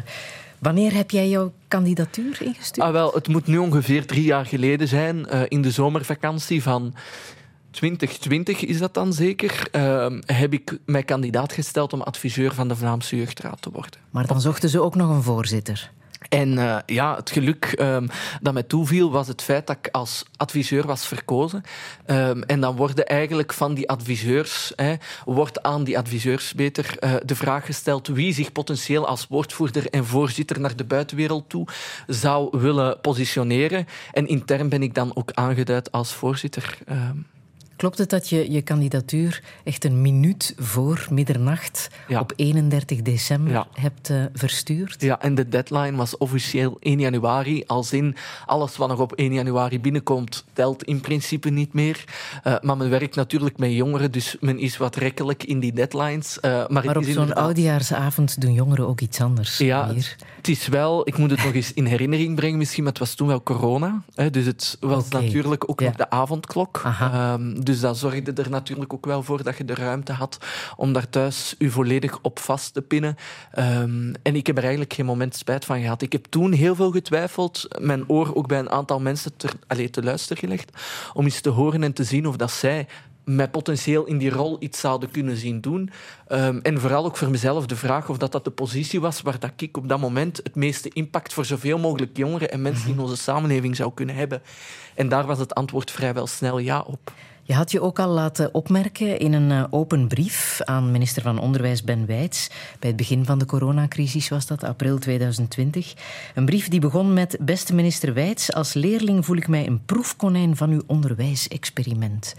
wanneer 0.59 0.93
heb 0.93 1.11
jij 1.11 1.29
jouw 1.29 1.53
kandidatuur 1.69 2.43
ingestuurd? 2.43 2.87
Ah, 2.87 2.93
wel, 2.93 3.13
het 3.13 3.29
moet 3.29 3.47
nu 3.47 3.59
ongeveer 3.59 4.07
drie 4.07 4.25
jaar 4.25 4.47
geleden 4.47 4.89
zijn, 4.89 5.27
uh, 5.33 5.43
in 5.49 5.63
de 5.63 5.71
zomervakantie 5.71 6.63
van 6.63 6.95
2020 7.75 8.65
is 8.65 8.79
dat 8.79 8.95
dan 8.95 9.13
zeker, 9.13 9.69
uh, 9.73 10.07
heb 10.27 10.53
ik 10.53 10.79
mij 10.87 11.03
kandidaat 11.03 11.53
gesteld 11.53 11.93
om 11.93 12.01
adviseur 12.01 12.55
van 12.55 12.69
de 12.69 12.77
Vlaamse 12.77 13.17
Jeugdraad 13.17 13.63
te 13.63 13.71
worden. 13.71 14.01
Maar 14.11 14.27
dan 14.27 14.41
zochten 14.41 14.69
ze 14.69 14.81
ook 14.81 14.95
nog 14.95 15.11
een 15.11 15.23
voorzitter. 15.23 15.91
En 16.29 16.53
uh, 16.53 16.77
ja, 16.87 17.17
het 17.17 17.31
geluk 17.31 17.77
um, 17.81 18.09
dat 18.41 18.53
mij 18.53 18.63
toeviel 18.63 19.11
was 19.11 19.29
het 19.29 19.43
feit 19.43 19.67
dat 19.67 19.77
ik 19.77 19.89
als 19.93 20.25
adviseur 20.37 20.87
was 20.87 21.07
verkozen. 21.07 21.63
Um, 22.07 22.43
en 22.43 22.61
dan 22.61 22.77
worden 22.77 23.07
eigenlijk 23.07 23.53
van 23.53 23.75
die 23.75 23.89
adviseurs, 23.89 24.73
hè, 24.77 24.95
wordt 25.25 25.63
aan 25.63 25.85
die 25.85 25.99
adviseurs 25.99 26.55
beter 26.55 26.97
uh, 27.01 27.15
de 27.25 27.37
vraag 27.37 27.65
gesteld 27.67 28.07
wie 28.07 28.35
zich 28.35 28.53
potentieel 28.53 29.07
als 29.07 29.27
woordvoerder 29.29 29.91
en 29.91 30.05
voorzitter 30.05 30.61
naar 30.61 30.77
de 30.77 30.85
buitenwereld 30.85 31.49
toe 31.49 31.67
zou 32.07 32.59
willen 32.59 33.01
positioneren. 33.01 33.87
En 34.13 34.27
intern 34.27 34.69
ben 34.69 34.83
ik 34.83 34.95
dan 34.95 35.17
ook 35.17 35.33
aangeduid 35.33 35.93
als 35.93 36.13
voorzitter. 36.13 36.79
Um, 36.91 37.27
Klopt 37.77 37.99
het 37.99 38.11
dat 38.11 38.29
je 38.29 38.53
je 38.53 38.63
kandidatuur 38.63 39.43
echt 39.65 39.85
een 39.85 40.03
minuut 40.03 40.55
voor 40.59 41.07
middernacht 41.11 41.89
ja. 42.09 42.21
op 42.21 42.33
31 42.37 43.03
december 43.03 43.53
ja. 43.53 43.67
hebt 43.73 44.11
uh, 44.11 44.25
verstuurd? 44.33 45.01
Ja, 45.01 45.21
en 45.21 45.35
de 45.35 45.49
deadline 45.49 45.97
was 45.97 46.17
officieel 46.17 46.77
1 46.81 47.01
januari. 47.01 47.65
Als 47.67 47.93
in 47.93 48.17
alles 48.47 48.77
wat 48.77 48.89
nog 48.89 49.01
op 49.01 49.13
1 49.13 49.33
januari 49.33 49.81
binnenkomt, 49.81 50.45
telt 50.53 50.85
in 50.85 51.01
principe 51.01 51.51
niet 51.51 51.73
meer. 51.73 52.05
Uh, 52.47 52.55
maar 52.61 52.77
men 52.77 52.91
werkt 52.91 53.15
natuurlijk 53.15 53.59
met 53.59 53.73
jongeren, 53.73 54.13
dus 54.13 54.37
men 54.41 54.59
is 54.59 54.77
wat 54.77 54.97
rekkelijk 54.97 55.45
in 55.45 55.61
die 55.61 55.73
deadlines. 55.73 56.39
Uh, 56.43 56.51
maar 56.69 56.85
maar 56.85 56.97
op 56.97 57.03
zo'n 57.03 57.13
inderdaad... 57.13 57.45
oudejaarsavond 57.45 58.41
doen 58.41 58.53
jongeren 58.53 58.89
ook 58.89 59.01
iets 59.01 59.21
anders. 59.21 59.59
Ja, 59.59 59.93
hier. 59.93 60.17
het 60.37 60.49
is 60.49 60.69
wel, 60.69 61.09
ik 61.09 61.19
moet 61.19 61.31
het 61.31 61.45
nog 61.45 61.55
eens 61.55 61.73
in 61.73 61.85
herinnering 61.85 62.37
brengen 62.37 62.59
misschien, 62.59 62.83
maar 62.83 62.93
het 62.93 63.01
was 63.01 63.15
toen 63.15 63.27
wel 63.27 63.43
corona. 63.43 64.03
Hè, 64.15 64.31
dus 64.31 64.47
het 64.47 64.77
was 64.81 65.07
okay. 65.07 65.23
natuurlijk 65.23 65.71
ook 65.71 65.81
ja. 65.81 65.87
nog 65.87 65.97
de 65.97 66.11
avondklok. 66.11 66.83
Dus 67.65 67.81
dat 67.81 67.99
zorgde 67.99 68.33
er 68.33 68.51
natuurlijk 68.51 68.93
ook 68.93 69.07
wel 69.07 69.23
voor 69.23 69.43
dat 69.43 69.57
je 69.57 69.65
de 69.65 69.75
ruimte 69.75 70.13
had 70.13 70.39
om 70.77 70.93
daar 70.93 71.09
thuis 71.09 71.55
je 71.59 71.71
volledig 71.71 72.19
op 72.23 72.39
vast 72.39 72.75
te 72.75 72.83
pinnen. 72.83 73.17
Um, 73.59 74.13
en 74.23 74.35
ik 74.35 74.47
heb 74.47 74.57
er 74.57 74.63
eigenlijk 74.63 74.93
geen 74.93 75.07
moment 75.07 75.37
spijt 75.37 75.65
van 75.65 75.81
gehad. 75.81 76.03
Ik 76.03 76.13
heb 76.13 76.25
toen 76.25 76.53
heel 76.53 76.75
veel 76.75 76.91
getwijfeld, 76.91 77.69
mijn 77.81 78.09
oor 78.09 78.35
ook 78.35 78.47
bij 78.47 78.59
een 78.59 78.71
aantal 78.71 79.01
mensen 79.01 79.37
ter, 79.37 79.53
allez, 79.67 79.91
te 79.91 80.03
luisteren 80.03 80.39
gelegd, 80.39 80.71
om 81.13 81.25
eens 81.25 81.41
te 81.41 81.49
horen 81.49 81.83
en 81.83 81.93
te 81.93 82.05
zien 82.05 82.27
of 82.27 82.37
dat 82.37 82.51
zij 82.51 82.87
mij 83.25 83.49
potentieel 83.49 84.05
in 84.05 84.19
die 84.19 84.31
rol 84.31 84.57
iets 84.59 84.81
zouden 84.81 85.11
kunnen 85.11 85.37
zien 85.37 85.61
doen. 85.61 85.91
Um, 86.29 86.61
en 86.63 86.81
vooral 86.81 87.05
ook 87.05 87.17
voor 87.17 87.31
mezelf 87.31 87.67
de 87.67 87.77
vraag 87.77 88.09
of 88.09 88.19
dat, 88.19 88.33
dat 88.33 88.45
de 88.45 88.51
positie 88.51 89.01
was 89.01 89.21
waar 89.21 89.39
dat 89.39 89.53
ik 89.57 89.77
op 89.77 89.89
dat 89.89 90.01
moment 90.01 90.41
het 90.43 90.55
meeste 90.55 90.89
impact 90.89 91.33
voor 91.33 91.45
zoveel 91.45 91.79
mogelijk 91.79 92.17
jongeren 92.17 92.51
en 92.51 92.63
mensen 92.63 92.91
in 92.91 92.99
onze 92.99 93.17
samenleving 93.17 93.77
zou 93.77 93.93
kunnen 93.95 94.15
hebben. 94.15 94.43
En 94.95 95.09
daar 95.09 95.27
was 95.27 95.39
het 95.39 95.55
antwoord 95.55 95.91
vrijwel 95.91 96.27
snel 96.27 96.59
ja 96.59 96.81
op. 96.81 97.13
Je 97.47 97.55
had 97.55 97.71
je 97.71 97.81
ook 97.81 97.99
al 97.99 98.09
laten 98.09 98.55
opmerken 98.55 99.19
in 99.19 99.33
een 99.33 99.51
uh, 99.51 99.65
open 99.71 100.09
brief 100.09 100.61
aan 100.63 100.91
minister 100.91 101.23
van 101.23 101.39
Onderwijs 101.39 101.83
Ben 101.83 102.07
Wijts. 102.07 102.51
Bij 102.79 102.89
het 102.89 102.97
begin 102.97 103.25
van 103.25 103.39
de 103.39 103.47
coronacrisis 103.47 104.29
was 104.29 104.47
dat, 104.47 104.65
april 104.65 104.99
2020. 104.99 105.95
Een 106.35 106.45
brief 106.45 106.69
die 106.69 106.81
begon 106.81 107.13
met: 107.13 107.37
Beste 107.41 107.75
minister 107.75 108.15
Wijts, 108.15 108.53
als 108.53 108.75
leerling 108.75 109.25
voel 109.25 109.37
ik 109.37 109.49
mij 109.49 109.67
een 109.67 109.85
proefkonijn 109.85 110.57
van 110.57 110.71
uw 110.71 110.83
onderwijsexperiment. 110.87 112.35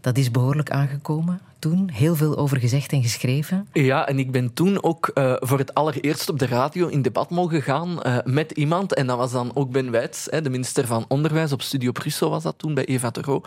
Dat 0.00 0.18
is 0.18 0.30
behoorlijk 0.30 0.70
aangekomen 0.70 1.40
toen. 1.70 1.90
Heel 1.92 2.14
veel 2.14 2.36
over 2.36 2.58
gezegd 2.58 2.92
en 2.92 3.02
geschreven. 3.02 3.68
Ja, 3.72 4.08
en 4.08 4.18
ik 4.18 4.30
ben 4.30 4.52
toen 4.54 4.82
ook 4.82 5.10
uh, 5.14 5.34
voor 5.38 5.58
het 5.58 5.74
allereerst 5.74 6.28
op 6.28 6.38
de 6.38 6.46
radio 6.46 6.86
in 6.86 7.02
debat 7.02 7.30
mogen 7.30 7.62
gaan 7.62 8.00
uh, 8.06 8.16
met 8.24 8.50
iemand. 8.50 8.94
En 8.94 9.06
dat 9.06 9.16
was 9.16 9.32
dan 9.32 9.50
ook 9.54 9.70
Ben 9.70 9.90
Wijts, 9.90 10.26
hè, 10.30 10.40
de 10.42 10.50
minister 10.50 10.86
van 10.86 11.04
Onderwijs. 11.08 11.52
Op 11.52 11.62
Studio 11.62 11.92
Brussel 11.92 12.30
was 12.30 12.42
dat 12.42 12.58
toen, 12.58 12.74
bij 12.74 12.84
Eva 12.84 13.10
Terro. 13.10 13.42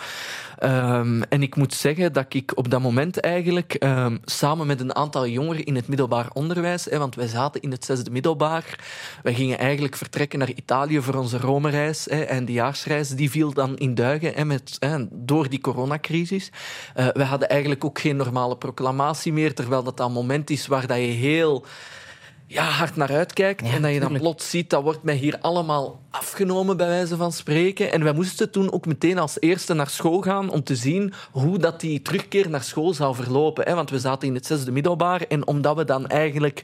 Um, 0.64 1.24
en 1.24 1.42
ik 1.42 1.56
moet 1.56 1.74
zeggen 1.74 2.14
dat 2.14 2.34
ik 2.34 2.52
op 2.56 2.70
dat 2.70 2.82
moment 2.82 3.20
eigenlijk 3.20 3.76
um, 3.80 4.20
samen 4.26 4.68
met 4.68 4.80
een 4.80 4.96
aantal 4.96 5.28
jongeren 5.28 5.64
in 5.66 5.76
het 5.76 5.88
middelbaar 5.88 6.28
onderwijs, 6.34 6.86
hè, 6.86 6.98
want 6.98 7.16
wij 7.16 7.28
zaten 7.28 7.62
in 7.62 7.72
het 7.72 7.86
zesde 7.86 8.12
middelbaar, 8.12 8.80
wij 9.24 9.34
gingen 9.34 9.58
eigenlijk 9.58 9.96
vertrekken 9.96 10.40
naar 10.40 10.52
Italië 10.52 11.02
voor 11.02 11.16
onze 11.16 11.38
Rome-reis 11.38 12.06
hè, 12.10 12.22
en 12.22 12.46
die 12.46 12.56
jaarsreis, 12.56 13.10
die 13.10 13.30
viel 13.30 13.54
dan 13.54 13.78
in 13.78 13.96
duigen 13.96 14.34
hè, 14.34 14.46
met, 14.46 14.76
hè, 14.80 15.06
door 15.12 15.50
die 15.50 15.62
coronacrisis. 15.62 16.52
Uh, 16.96 17.08
we 17.14 17.24
hadden 17.24 17.50
eigenlijk 17.50 17.86
ook 17.86 18.00
geen 18.08 18.16
normale 18.18 18.58
proclamatie 18.58 19.34
meer, 19.34 19.54
terwijl 19.54 19.84
dat 19.84 20.00
een 20.00 20.12
moment 20.12 20.50
is 20.50 20.68
waar 20.68 20.88
dat 20.88 20.98
je 20.98 21.04
heel 21.04 21.66
ja, 22.48 22.64
hard 22.64 22.96
naar 22.96 23.12
uitkijkt 23.12 23.68
ja, 23.68 23.74
en 23.74 23.82
dat 23.82 23.94
je 23.94 24.00
dan 24.00 24.18
plots 24.18 24.50
ziet, 24.50 24.70
dat 24.70 24.84
wordt 24.84 25.04
mij 25.04 25.16
hier 25.16 25.38
allemaal 25.42 26.00
afgenomen, 26.12 26.78
bij 26.78 26.88
wijze 26.88 27.16
van 27.16 27.32
spreken. 27.32 27.92
En 27.92 28.04
wij 28.04 28.14
moesten 28.14 28.52
toen 28.52 28.72
ook 28.72 28.86
meteen 28.86 29.18
als 29.18 29.40
eerste 29.40 29.74
naar 29.74 29.90
school 29.90 30.22
gaan 30.22 30.50
om 30.50 30.64
te 30.64 30.76
zien 30.76 31.14
hoe 31.32 31.58
dat 31.58 31.80
die 31.80 32.02
terugkeer 32.02 32.50
naar 32.50 32.64
school 32.64 32.94
zou 32.94 33.16
verlopen. 33.16 33.66
Hè? 33.66 33.76
Want 33.76 33.90
we 33.90 34.00
zaten 34.00 34.28
in 34.28 34.34
het 34.34 34.46
zesde 34.46 34.72
middelbaar 34.72 35.22
en 35.22 35.48
omdat 35.48 35.76
we 35.76 35.86
dan 35.86 36.08
eigenlijk 36.08 36.62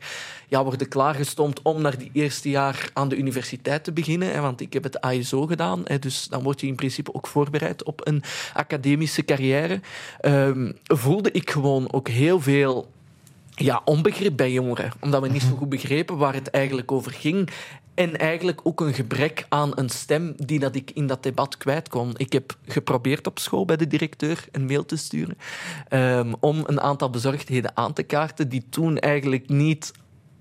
ja, 0.47 0.63
worden 0.63 0.87
klaargestoomd 0.87 1.61
om 1.61 1.81
naar 1.81 1.97
die 1.97 2.09
eerste 2.13 2.49
jaar 2.49 2.89
aan 2.93 3.09
de 3.09 3.17
universiteit 3.17 3.83
te 3.83 3.91
beginnen, 3.91 4.33
hè? 4.33 4.39
want 4.39 4.61
ik 4.61 4.73
heb 4.73 4.83
het 4.83 5.01
ASO 5.01 5.45
gedaan, 5.45 5.81
hè? 5.85 5.99
dus 5.99 6.27
dan 6.27 6.43
word 6.43 6.61
je 6.61 6.67
in 6.67 6.75
principe 6.75 7.13
ook 7.13 7.27
voorbereid 7.27 7.83
op 7.83 8.07
een 8.07 8.23
academische 8.53 9.25
carrière, 9.25 9.79
um, 10.21 10.77
voelde 10.83 11.31
ik 11.31 11.49
gewoon 11.49 11.93
ook 11.93 12.07
heel 12.07 12.39
veel 12.39 12.91
ja, 13.55 13.81
onbegrip 13.85 14.37
bij 14.37 14.51
jongeren. 14.51 14.91
Omdat 14.99 15.21
we 15.21 15.27
niet 15.27 15.41
zo 15.41 15.55
goed 15.55 15.69
begrepen 15.69 16.17
waar 16.17 16.33
het 16.33 16.49
eigenlijk 16.49 16.91
over 16.91 17.11
ging. 17.11 17.49
En 17.93 18.17
eigenlijk 18.17 18.59
ook 18.63 18.81
een 18.81 18.93
gebrek 18.93 19.45
aan 19.49 19.71
een 19.75 19.89
stem 19.89 20.33
die 20.37 20.59
dat 20.59 20.75
ik 20.75 20.91
in 20.91 21.07
dat 21.07 21.23
debat 21.23 21.57
kwijt 21.57 21.89
kon. 21.89 22.13
Ik 22.17 22.33
heb 22.33 22.57
geprobeerd 22.67 23.27
op 23.27 23.39
school 23.39 23.65
bij 23.65 23.77
de 23.77 23.87
directeur 23.87 24.47
een 24.51 24.65
mail 24.65 24.85
te 24.85 24.95
sturen 24.95 25.37
um, 25.89 26.35
om 26.39 26.63
een 26.65 26.81
aantal 26.81 27.09
bezorgdheden 27.09 27.77
aan 27.77 27.93
te 27.93 28.03
kaarten 28.03 28.49
die 28.49 28.65
toen 28.69 28.99
eigenlijk 28.99 29.49
niet 29.49 29.91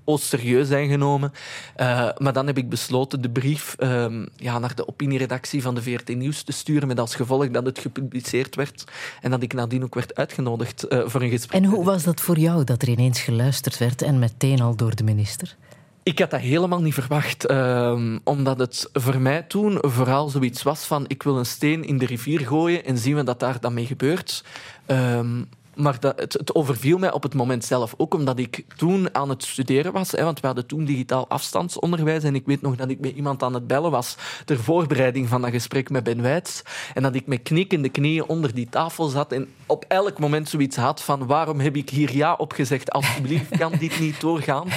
o 0.04 0.16
serieus 0.16 0.68
zijn 0.68 0.88
genomen. 0.88 1.32
Uh, 1.76 2.08
maar 2.18 2.32
dan 2.32 2.46
heb 2.46 2.58
ik 2.58 2.68
besloten 2.68 3.20
de 3.20 3.30
brief 3.30 3.76
um, 3.78 4.28
ja, 4.36 4.58
naar 4.58 4.74
de 4.74 4.88
opinieredactie 4.88 5.62
van 5.62 5.74
de 5.74 5.82
VRT 5.82 6.16
Nieuws 6.16 6.42
te 6.42 6.52
sturen, 6.52 6.88
met 6.88 7.00
als 7.00 7.14
gevolg 7.14 7.50
dat 7.50 7.66
het 7.66 7.78
gepubliceerd 7.78 8.54
werd 8.54 8.84
en 9.20 9.30
dat 9.30 9.42
ik 9.42 9.52
nadien 9.52 9.84
ook 9.84 9.94
werd 9.94 10.14
uitgenodigd 10.14 10.86
uh, 10.88 11.02
voor 11.06 11.22
een 11.22 11.30
gesprek. 11.30 11.62
En 11.62 11.68
hoe 11.68 11.84
was 11.84 12.02
dat 12.02 12.20
voor 12.20 12.38
jou, 12.38 12.64
dat 12.64 12.82
er 12.82 12.88
ineens 12.88 13.20
geluisterd 13.20 13.78
werd 13.78 14.02
en 14.02 14.18
meteen 14.18 14.60
al 14.60 14.76
door 14.76 14.94
de 14.94 15.04
minister? 15.04 15.56
Ik 16.04 16.18
had 16.18 16.30
dat 16.30 16.40
helemaal 16.40 16.82
niet 16.82 16.94
verwacht, 16.94 17.50
um, 17.50 18.20
omdat 18.24 18.58
het 18.58 18.88
voor 18.92 19.20
mij 19.20 19.42
toen 19.42 19.78
vooral 19.80 20.28
zoiets 20.28 20.62
was 20.62 20.84
van 20.84 21.04
ik 21.06 21.22
wil 21.22 21.38
een 21.38 21.46
steen 21.46 21.84
in 21.84 21.98
de 21.98 22.06
rivier 22.06 22.40
gooien 22.40 22.84
en 22.84 22.98
zien 22.98 23.24
wat 23.24 23.40
daar 23.40 23.60
dan 23.60 23.74
mee 23.74 23.86
gebeurt. 23.86 24.44
Um, 24.86 25.48
maar 25.74 26.00
dat, 26.00 26.20
het, 26.20 26.32
het, 26.32 26.54
overviel 26.54 26.98
mij 26.98 27.12
op 27.12 27.22
het 27.22 27.34
moment 27.34 27.64
zelf 27.64 27.94
ook, 27.96 28.14
omdat 28.14 28.38
ik 28.38 28.64
toen 28.76 29.14
aan 29.14 29.28
het 29.28 29.44
studeren 29.44 29.92
was. 29.92 30.10
Hè, 30.10 30.24
want 30.24 30.40
we 30.40 30.46
hadden 30.46 30.66
toen 30.66 30.84
digitaal 30.84 31.28
afstandsonderwijs. 31.28 32.22
En 32.22 32.34
ik 32.34 32.46
weet 32.46 32.62
nog 32.62 32.76
dat 32.76 32.88
ik 32.88 33.00
met 33.00 33.14
iemand 33.14 33.42
aan 33.42 33.54
het 33.54 33.66
bellen 33.66 33.90
was 33.90 34.16
ter 34.44 34.58
voorbereiding 34.58 35.28
van 35.28 35.42
dat 35.42 35.50
gesprek 35.50 35.90
met 35.90 36.04
Ben 36.04 36.22
Wijts. 36.22 36.62
En 36.94 37.02
dat 37.02 37.14
ik 37.14 37.26
met 37.26 37.42
knikkende 37.42 37.88
knieën 37.88 38.28
onder 38.28 38.54
die 38.54 38.68
tafel 38.68 39.08
zat 39.08 39.32
en 39.32 39.48
op 39.66 39.84
elk 39.88 40.18
moment 40.18 40.48
zoiets 40.48 40.76
had 40.76 41.02
van 41.02 41.26
waarom 41.26 41.60
heb 41.60 41.76
ik 41.76 41.90
hier 41.90 42.16
ja 42.16 42.34
op 42.34 42.52
gezegd? 42.52 42.90
Alsjeblieft, 42.90 43.58
kan 43.58 43.72
dit 43.78 44.00
niet 44.00 44.20
doorgaan? 44.20 44.68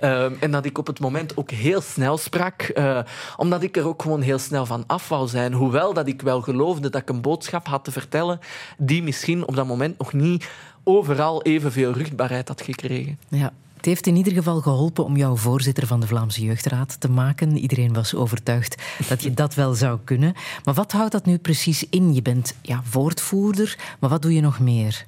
Um, 0.00 0.36
en 0.40 0.50
dat 0.50 0.64
ik 0.64 0.78
op 0.78 0.86
het 0.86 1.00
moment 1.00 1.36
ook 1.36 1.50
heel 1.50 1.80
snel 1.80 2.18
sprak, 2.18 2.70
uh, 2.74 2.98
omdat 3.36 3.62
ik 3.62 3.76
er 3.76 3.86
ook 3.86 4.02
gewoon 4.02 4.20
heel 4.20 4.38
snel 4.38 4.66
van 4.66 4.84
af 4.86 5.08
wou 5.08 5.28
zijn. 5.28 5.52
Hoewel 5.52 5.92
dat 5.92 6.08
ik 6.08 6.22
wel 6.22 6.40
geloofde 6.40 6.90
dat 6.90 7.00
ik 7.00 7.08
een 7.08 7.20
boodschap 7.20 7.66
had 7.66 7.84
te 7.84 7.92
vertellen 7.92 8.38
die 8.78 9.02
misschien 9.02 9.46
op 9.46 9.56
dat 9.56 9.66
moment 9.66 9.98
nog 9.98 10.12
niet 10.12 10.37
overal 10.84 11.42
evenveel 11.42 11.92
rugbaarheid 11.92 12.48
had 12.48 12.62
gekregen. 12.62 13.18
Ja. 13.28 13.52
Het 13.76 13.86
heeft 13.86 14.06
in 14.06 14.16
ieder 14.16 14.32
geval 14.32 14.60
geholpen 14.60 15.04
om 15.04 15.16
jou 15.16 15.38
voorzitter 15.38 15.86
van 15.86 16.00
de 16.00 16.06
Vlaamse 16.06 16.42
Jeugdraad 16.42 17.00
te 17.00 17.10
maken. 17.10 17.56
Iedereen 17.56 17.92
was 17.92 18.14
overtuigd 18.14 18.82
dat 19.08 19.22
je 19.22 19.34
dat 19.34 19.54
wel 19.54 19.74
zou 19.74 19.98
kunnen. 20.04 20.34
Maar 20.64 20.74
wat 20.74 20.92
houdt 20.92 21.12
dat 21.12 21.26
nu 21.26 21.38
precies 21.38 21.88
in? 21.88 22.14
Je 22.14 22.22
bent 22.22 22.54
ja, 22.62 22.82
woordvoerder, 22.92 23.78
maar 23.98 24.10
wat 24.10 24.22
doe 24.22 24.34
je 24.34 24.40
nog 24.40 24.58
meer? 24.58 25.06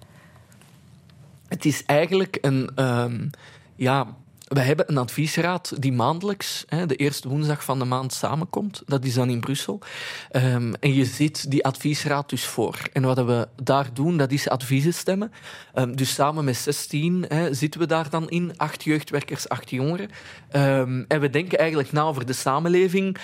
Het 1.49 1.65
is 1.65 1.85
eigenlijk 1.85 2.39
een, 2.41 2.85
um, 2.85 3.31
ja, 3.77 4.07
wij 4.51 4.65
hebben 4.65 4.91
een 4.91 4.99
adviesraad 4.99 5.83
die 5.83 5.93
maandelijks, 5.93 6.65
hè, 6.69 6.87
de 6.87 6.97
eerste 6.97 7.29
woensdag 7.29 7.65
van 7.65 7.79
de 7.79 7.85
maand, 7.85 8.13
samenkomt. 8.13 8.83
Dat 8.87 9.05
is 9.05 9.15
dan 9.15 9.29
in 9.29 9.41
Brussel. 9.41 9.81
Um, 10.33 10.75
en 10.75 10.95
je 10.95 11.05
ziet 11.05 11.51
die 11.51 11.65
adviesraad 11.65 12.29
dus 12.29 12.45
voor. 12.45 12.79
En 12.93 13.03
wat 13.03 13.25
we 13.25 13.49
daar 13.63 13.89
doen, 13.93 14.17
dat 14.17 14.33
is 14.33 14.49
adviezen 14.49 14.95
stemmen. 14.95 15.33
Um, 15.75 15.97
dus 15.97 16.15
samen 16.15 16.45
met 16.45 16.57
16 16.57 17.25
hè, 17.29 17.55
zitten 17.55 17.81
we 17.81 17.87
daar 17.87 18.11
dan 18.11 18.29
in. 18.29 18.53
Acht 18.57 18.85
jeugdwerkers, 18.85 19.49
acht 19.49 19.71
jongeren. 19.71 20.11
Um, 20.53 21.05
en 21.09 21.21
we 21.21 21.31
denken 21.31 21.59
eigenlijk 21.59 21.93
na 21.93 22.03
over 22.03 22.27
de 22.27 22.33
samenleving 22.33 23.17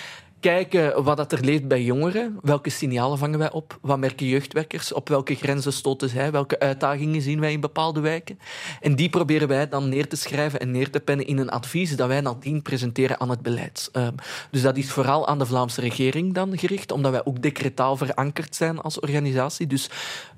kijken 0.47 1.03
wat 1.03 1.17
dat 1.17 1.31
er 1.31 1.43
leeft 1.43 1.67
bij 1.67 1.83
jongeren. 1.83 2.39
Welke 2.41 2.69
signalen 2.69 3.17
vangen 3.17 3.39
wij 3.39 3.51
op? 3.51 3.77
Wat 3.81 3.97
merken 3.97 4.25
jeugdwerkers? 4.25 4.93
Op 4.93 5.09
welke 5.09 5.35
grenzen 5.35 5.73
stoten 5.73 6.09
zij? 6.09 6.31
Welke 6.31 6.59
uitdagingen 6.59 7.21
zien 7.21 7.39
wij 7.39 7.51
in 7.51 7.59
bepaalde 7.59 7.99
wijken? 7.99 8.39
En 8.81 8.95
die 8.95 9.09
proberen 9.09 9.47
wij 9.47 9.69
dan 9.69 9.89
neer 9.89 10.07
te 10.07 10.15
schrijven 10.15 10.59
en 10.59 10.71
neer 10.71 10.89
te 10.89 10.99
pennen 10.99 11.27
in 11.27 11.37
een 11.37 11.49
advies 11.49 11.95
dat 11.95 12.07
wij 12.07 12.21
nadien 12.21 12.61
presenteren 12.61 13.19
aan 13.19 13.29
het 13.29 13.41
beleid. 13.41 13.89
Uh, 13.93 14.07
dus 14.51 14.61
dat 14.61 14.77
is 14.77 14.91
vooral 14.91 15.27
aan 15.27 15.39
de 15.39 15.45
Vlaamse 15.45 15.81
regering 15.81 16.33
dan 16.33 16.57
gericht, 16.57 16.91
omdat 16.91 17.11
wij 17.11 17.25
ook 17.25 17.41
decretaal 17.41 17.97
verankerd 17.97 18.55
zijn 18.55 18.79
als 18.79 18.99
organisatie. 18.99 19.67
Dus 19.67 19.89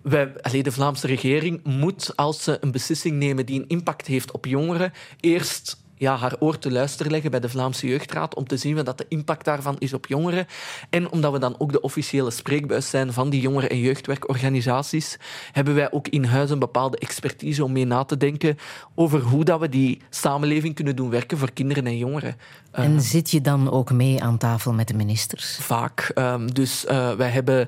wij, 0.01 0.31
de 0.61 0.71
Vlaamse 0.71 1.07
regering 1.07 1.63
moet, 1.63 2.15
als 2.15 2.43
ze 2.43 2.57
een 2.61 2.71
beslissing 2.71 3.17
nemen 3.17 3.45
die 3.45 3.59
een 3.59 3.67
impact 3.67 4.07
heeft 4.07 4.31
op 4.31 4.45
jongeren, 4.45 4.91
eerst 5.19 5.77
ja, 5.99 6.15
haar 6.15 6.35
oor 6.39 6.57
te 6.57 6.71
luisteren 6.71 7.11
leggen 7.11 7.31
bij 7.31 7.39
de 7.39 7.49
Vlaamse 7.49 7.87
Jeugdraad 7.87 8.35
om 8.35 8.47
te 8.47 8.57
zien 8.57 8.83
wat 8.83 8.97
de 8.97 9.05
impact 9.07 9.45
daarvan 9.45 9.75
is 9.79 9.93
op 9.93 10.07
jongeren. 10.07 10.45
En 10.89 11.11
omdat 11.11 11.31
we 11.31 11.39
dan 11.39 11.55
ook 11.57 11.71
de 11.71 11.81
officiële 11.81 12.31
spreekbuis 12.31 12.89
zijn 12.89 13.13
van 13.13 13.29
die 13.29 13.41
jongeren- 13.41 13.69
en 13.69 13.79
jeugdwerkorganisaties, 13.79 15.17
hebben 15.51 15.75
wij 15.75 15.91
ook 15.91 16.07
in 16.07 16.23
huis 16.23 16.49
een 16.49 16.59
bepaalde 16.59 16.97
expertise 16.97 17.63
om 17.63 17.71
mee 17.71 17.85
na 17.85 18.03
te 18.03 18.17
denken 18.17 18.57
over 18.95 19.21
hoe 19.21 19.43
dat 19.43 19.59
we 19.59 19.69
die 19.69 20.01
samenleving 20.09 20.75
kunnen 20.75 20.95
doen 20.95 21.09
werken 21.09 21.37
voor 21.37 21.51
kinderen 21.51 21.85
en 21.85 21.97
jongeren. 21.97 22.35
En 22.71 22.91
uh, 22.91 22.99
zit 22.99 23.31
je 23.31 23.41
dan 23.41 23.71
ook 23.71 23.91
mee 23.91 24.23
aan 24.23 24.37
tafel 24.37 24.73
met 24.73 24.87
de 24.87 24.93
ministers? 24.93 25.57
Vaak. 25.61 26.11
Um, 26.15 26.53
dus 26.53 26.85
uh, 26.85 27.11
wij 27.11 27.29
hebben 27.29 27.67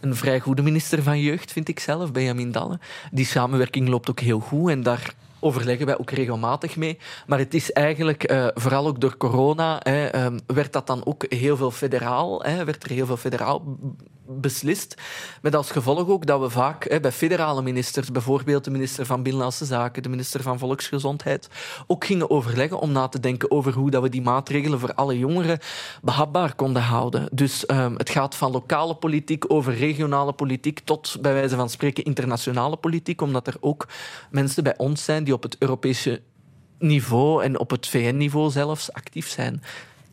een 0.00 0.16
vrij 0.16 0.40
goede 0.40 0.62
minister 0.62 1.02
van 1.02 1.20
Jeugd, 1.20 1.52
vind 1.52 1.68
ik 1.68 1.80
zelf, 1.80 2.12
Benjamin 2.12 2.52
Dalle. 2.52 2.78
Die 3.10 3.26
samenwerking 3.26 3.88
loopt 3.88 4.10
ook 4.10 4.20
heel 4.20 4.40
goed 4.40 4.70
en 4.70 4.82
daar 4.82 5.14
overleggen 5.42 5.86
wij 5.86 5.98
ook 5.98 6.10
regelmatig 6.10 6.76
mee. 6.76 6.98
Maar 7.26 7.38
het 7.38 7.54
is 7.54 7.72
eigenlijk, 7.72 8.30
uh, 8.32 8.46
vooral 8.54 8.86
ook 8.86 9.00
door 9.00 9.16
corona, 9.16 9.80
hè, 9.82 10.24
um, 10.24 10.40
werd 10.46 10.72
dat 10.72 10.86
dan 10.86 11.06
ook 11.06 11.24
heel 11.28 11.56
veel 11.56 11.70
federaal, 11.70 12.42
hè, 12.42 12.64
werd 12.64 12.84
er 12.84 12.90
heel 12.90 13.06
veel 13.06 13.16
federaal 13.16 13.78
beslist. 14.40 14.94
Met 15.42 15.54
als 15.54 15.70
gevolg 15.70 16.08
ook 16.08 16.26
dat 16.26 16.40
we 16.40 16.50
vaak 16.50 16.88
hè, 16.88 17.00
bij 17.00 17.12
federale 17.12 17.62
ministers, 17.62 18.10
bijvoorbeeld 18.10 18.64
de 18.64 18.70
minister 18.70 19.06
van 19.06 19.22
Binnenlandse 19.22 19.64
Zaken, 19.64 20.02
de 20.02 20.08
minister 20.08 20.42
van 20.42 20.58
Volksgezondheid, 20.58 21.48
ook 21.86 22.04
gingen 22.04 22.30
overleggen 22.30 22.78
om 22.78 22.92
na 22.92 23.08
te 23.08 23.20
denken 23.20 23.50
over 23.50 23.72
hoe 23.72 23.90
dat 23.90 24.02
we 24.02 24.08
die 24.08 24.22
maatregelen 24.22 24.78
voor 24.78 24.94
alle 24.94 25.18
jongeren 25.18 25.58
behapbaar 26.02 26.54
konden 26.54 26.82
houden. 26.82 27.28
Dus 27.32 27.70
um, 27.70 27.94
het 27.96 28.10
gaat 28.10 28.34
van 28.34 28.50
lokale 28.50 28.94
politiek 28.94 29.44
over 29.52 29.74
regionale 29.74 30.32
politiek 30.32 30.80
tot, 30.84 31.18
bij 31.20 31.32
wijze 31.32 31.56
van 31.56 31.70
spreken, 31.70 32.04
internationale 32.04 32.76
politiek, 32.76 33.20
omdat 33.20 33.46
er 33.46 33.56
ook 33.60 33.88
mensen 34.30 34.62
bij 34.62 34.76
ons 34.76 35.04
zijn 35.04 35.24
die 35.24 35.34
op 35.34 35.42
het 35.42 35.56
Europese 35.58 36.22
niveau 36.78 37.44
en 37.44 37.58
op 37.58 37.70
het 37.70 37.88
VN-niveau 37.88 38.50
zelfs 38.50 38.92
actief 38.92 39.28
zijn. 39.28 39.62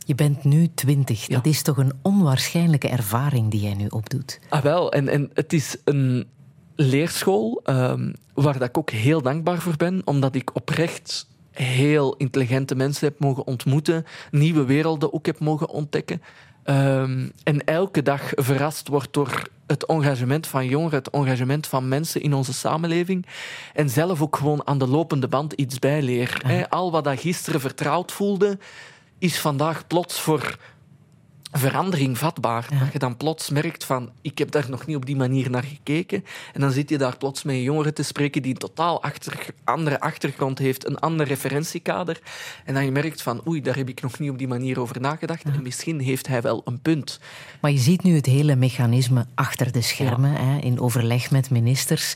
Je 0.10 0.16
bent 0.16 0.44
nu 0.44 0.70
twintig. 0.74 1.28
Ja. 1.28 1.36
Dat 1.36 1.46
is 1.46 1.62
toch 1.62 1.78
een 1.78 1.94
onwaarschijnlijke 2.02 2.88
ervaring 2.88 3.52
die 3.52 3.62
jij 3.62 3.74
nu 3.74 3.88
opdoet? 3.88 4.40
Ah, 4.50 4.62
wel. 4.62 4.92
En, 4.92 5.08
en 5.08 5.30
het 5.34 5.54
is 5.54 5.78
een 5.84 6.28
leerschool 6.76 7.62
um, 7.66 8.14
waar 8.34 8.60
dat 8.60 8.68
ik 8.68 8.78
ook 8.78 8.90
heel 8.90 9.22
dankbaar 9.22 9.60
voor 9.60 9.76
ben, 9.78 10.02
omdat 10.06 10.36
ik 10.36 10.56
oprecht 10.56 11.28
heel 11.52 12.16
intelligente 12.16 12.76
mensen 12.76 13.08
heb 13.08 13.20
mogen 13.20 13.48
ontmoeten, 13.48 14.06
nieuwe 14.32 14.66
werelden 14.66 15.14
ook 15.14 15.26
heb 15.26 15.40
mogen 15.40 15.70
ontdekken. 15.70 16.22
Um, 16.66 17.32
en 17.44 17.64
elke 17.64 18.02
dag 18.02 18.32
verrast 18.36 18.88
wordt 18.88 19.14
door 19.14 19.50
het 19.68 19.86
engagement 19.86 20.48
van 20.48 20.66
jongeren, 20.66 20.98
het 20.98 21.10
engagement 21.10 21.68
van 21.68 21.88
mensen 21.88 22.22
in 22.22 22.34
onze 22.34 22.54
samenleving. 22.54 23.26
En 23.74 23.90
zelf 23.90 24.22
ook 24.22 24.36
gewoon 24.36 24.68
aan 24.68 24.78
de 24.78 24.88
lopende 24.88 25.28
band 25.28 25.54
iets 25.54 25.80
bijleer. 25.80 26.42
Ja. 26.48 26.66
Al 26.70 26.92
wat 26.92 27.04
dat 27.04 27.20
gisteren 27.20 27.60
vertrouwd 27.62 28.12
voelde, 28.12 28.58
is 29.20 29.40
vandaag 29.40 29.88
plots 29.88 30.20
voor 30.20 30.58
verandering 31.52 32.18
vatbaar. 32.18 32.68
Ja. 32.70 32.80
Dat 32.80 32.94
je 32.94 33.00
dan 33.00 33.18
plots 33.18 33.50
merkt 33.50 33.84
van, 33.84 34.10
ik 34.22 34.38
heb 34.38 34.52
daar 34.52 34.70
nog 34.70 34.86
niet 34.86 34.96
op 34.96 35.06
die 35.06 35.16
manier 35.16 35.50
naar 35.50 35.64
gekeken. 35.64 36.26
En 36.54 36.62
dan 36.62 36.72
zit 36.72 36.90
je 36.90 36.98
daar 36.98 37.18
plots 37.18 37.44
met 37.44 37.56
een 37.56 37.62
jongere 37.62 37.94
te 37.94 38.04
spreken 38.04 38.42
die 38.42 38.52
een 38.52 38.58
totaal 38.58 39.02
achter, 39.04 39.46
andere 39.64 40.00
achtergrond 40.00 40.58
heeft, 40.58 40.88
een 40.88 41.00
ander 41.00 41.28
referentiekader. 41.28 42.20
En 42.66 42.74
dan 42.74 42.86
je 42.86 42.92
merkt 42.92 43.22
van, 43.22 43.42
oei, 43.48 43.62
daar 43.62 43.76
heb 43.76 43.90
ik 43.90 44.02
nog 44.02 44.20
niet 44.20 44.30
op 44.30 44.38
die 44.38 44.48
manier 44.48 44.80
over 44.80 45.02
nagedacht. 45.02 45.44
Ja. 45.44 45.54
En 45.54 45.64
misschien 45.64 46.00
heeft 46.00 46.28
hij 46.28 46.42
wel 46.42 46.62
een 46.66 46.82
punt. 46.82 47.20
Maar 47.62 47.72
je 47.72 47.78
ziet 47.78 48.04
nu 48.04 48.16
het 48.16 48.26
hele 48.26 48.56
mechanisme 48.56 49.26
achter 49.36 49.72
de 49.72 49.82
schermen, 49.82 50.32
ja. 50.32 50.38
hè, 50.38 50.58
in 50.58 50.80
overleg 50.80 51.32
met 51.32 51.50
ministers. 51.50 52.16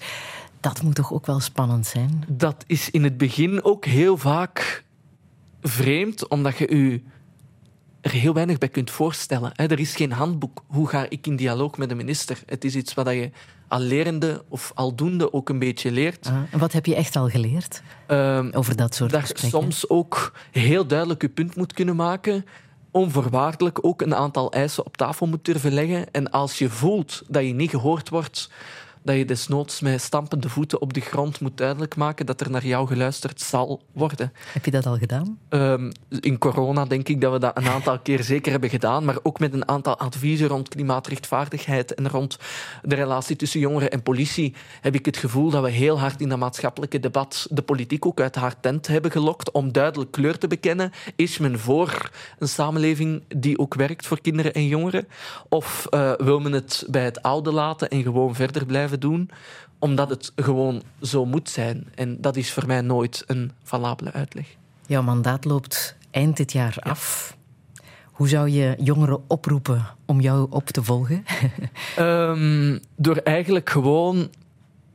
Dat 0.59 0.81
moet 0.81 0.95
toch 0.95 1.13
ook 1.13 1.25
wel 1.25 1.39
spannend 1.39 1.85
zijn? 1.85 2.23
Dat 2.27 2.63
is 2.67 2.89
in 2.89 3.03
het 3.03 3.17
begin 3.17 3.63
ook 3.63 3.85
heel 3.85 4.17
vaak 4.17 4.83
vreemd, 5.63 6.27
omdat 6.27 6.57
je 6.57 6.75
je 6.75 7.01
er 8.01 8.11
heel 8.11 8.33
weinig 8.33 8.57
bij 8.57 8.69
kunt 8.69 8.91
voorstellen. 8.91 9.55
Er 9.55 9.79
is 9.79 9.95
geen 9.95 10.11
handboek. 10.11 10.63
Hoe 10.67 10.87
ga 10.87 11.05
ik 11.09 11.27
in 11.27 11.35
dialoog 11.35 11.77
met 11.77 11.89
de 11.89 11.95
minister? 11.95 12.39
Het 12.45 12.65
is 12.65 12.75
iets 12.75 12.93
wat 12.93 13.09
je 13.09 13.31
al 13.67 13.79
lerende 13.79 14.43
of 14.49 14.71
aldoende 14.75 15.33
ook 15.33 15.49
een 15.49 15.59
beetje 15.59 15.91
leert. 15.91 16.27
Ah, 16.27 16.41
en 16.51 16.59
wat 16.59 16.71
heb 16.71 16.85
je 16.85 16.95
echt 16.95 17.15
al 17.15 17.29
geleerd 17.29 17.81
um, 18.07 18.51
over 18.53 18.75
dat 18.75 18.95
soort? 18.95 19.11
Dat 19.11 19.41
je 19.41 19.47
soms 19.47 19.89
ook 19.89 20.33
heel 20.51 20.87
duidelijk 20.87 21.21
je 21.21 21.29
punt 21.29 21.55
moet 21.55 21.73
kunnen 21.73 21.95
maken 21.95 22.45
onvoorwaardelijk 22.93 23.85
ook 23.85 24.01
een 24.01 24.15
aantal 24.15 24.51
eisen 24.51 24.85
op 24.85 24.97
tafel 24.97 25.27
moet 25.27 25.45
durven 25.45 25.73
leggen. 25.73 26.11
En 26.11 26.31
als 26.31 26.57
je 26.57 26.69
voelt 26.69 27.23
dat 27.27 27.43
je 27.43 27.53
niet 27.53 27.69
gehoord 27.69 28.09
wordt, 28.09 28.49
dat 29.03 29.15
je 29.15 29.25
desnoods 29.25 29.79
met 29.79 30.01
stampende 30.01 30.49
voeten 30.49 30.81
op 30.81 30.93
de 30.93 31.01
grond 31.01 31.39
moet 31.39 31.57
duidelijk 31.57 31.95
maken 31.95 32.25
dat 32.25 32.41
er 32.41 32.49
naar 32.49 32.65
jou 32.65 32.87
geluisterd 32.87 33.41
zal 33.41 33.81
worden. 33.91 34.33
Heb 34.53 34.65
je 34.65 34.71
dat 34.71 34.85
al 34.85 34.97
gedaan? 34.97 35.37
Um, 35.49 35.91
in 36.19 36.37
corona 36.37 36.85
denk 36.85 37.09
ik 37.09 37.21
dat 37.21 37.31
we 37.31 37.39
dat 37.39 37.57
een 37.57 37.67
aantal 37.67 37.99
keer 37.99 38.23
zeker 38.23 38.51
hebben 38.51 38.69
gedaan, 38.69 39.05
maar 39.05 39.17
ook 39.23 39.39
met 39.39 39.53
een 39.53 39.67
aantal 39.67 39.97
adviezen 39.97 40.47
rond 40.47 40.69
klimaatrechtvaardigheid 40.69 41.93
en 41.93 42.09
rond 42.09 42.37
de 42.81 42.95
relatie 42.95 43.35
tussen 43.35 43.59
jongeren 43.59 43.91
en 43.91 44.03
politie 44.03 44.53
heb 44.81 44.95
ik 44.95 45.05
het 45.05 45.17
gevoel 45.17 45.49
dat 45.49 45.63
we 45.63 45.69
heel 45.69 45.99
hard 45.99 46.21
in 46.21 46.29
dat 46.29 46.39
maatschappelijke 46.39 46.99
debat 46.99 47.47
de 47.49 47.61
politiek 47.61 48.05
ook 48.05 48.19
uit 48.19 48.35
haar 48.35 48.59
tent 48.59 48.87
hebben 48.87 49.11
gelokt 49.11 49.51
om 49.51 49.71
duidelijk 49.71 50.11
kleur 50.11 50.37
te 50.37 50.47
bekennen. 50.47 50.91
Is 51.15 51.37
men 51.37 51.59
voor 51.59 52.11
een 52.39 52.47
samenleving 52.47 53.23
die 53.27 53.59
ook 53.59 53.73
werkt 53.73 54.07
voor 54.07 54.21
kinderen 54.21 54.53
en 54.53 54.67
jongeren? 54.67 55.07
Of 55.49 55.87
uh, 55.89 56.11
wil 56.17 56.39
men 56.39 56.51
het 56.51 56.85
bij 56.89 57.03
het 57.03 57.21
oude 57.21 57.51
laten 57.51 57.89
en 57.89 58.03
gewoon 58.03 58.35
verder 58.35 58.65
blijven 58.65 58.92
doen, 58.99 59.29
omdat 59.79 60.09
het 60.09 60.31
gewoon 60.35 60.81
zo 61.01 61.25
moet 61.25 61.49
zijn. 61.49 61.87
En 61.95 62.21
dat 62.21 62.35
is 62.35 62.51
voor 62.51 62.67
mij 62.67 62.81
nooit 62.81 63.23
een 63.27 63.51
valabele 63.63 64.11
uitleg. 64.11 64.55
Jouw 64.87 65.01
mandaat 65.01 65.45
loopt 65.45 65.95
eind 66.11 66.37
dit 66.37 66.51
jaar 66.51 66.77
ja. 66.83 66.89
af. 66.89 67.37
Hoe 68.11 68.27
zou 68.27 68.49
je 68.49 68.75
jongeren 68.79 69.23
oproepen 69.27 69.85
om 70.05 70.21
jou 70.21 70.47
op 70.49 70.69
te 70.69 70.83
volgen? 70.83 71.25
um, 71.99 72.79
door 72.95 73.15
eigenlijk 73.15 73.69
gewoon 73.69 74.29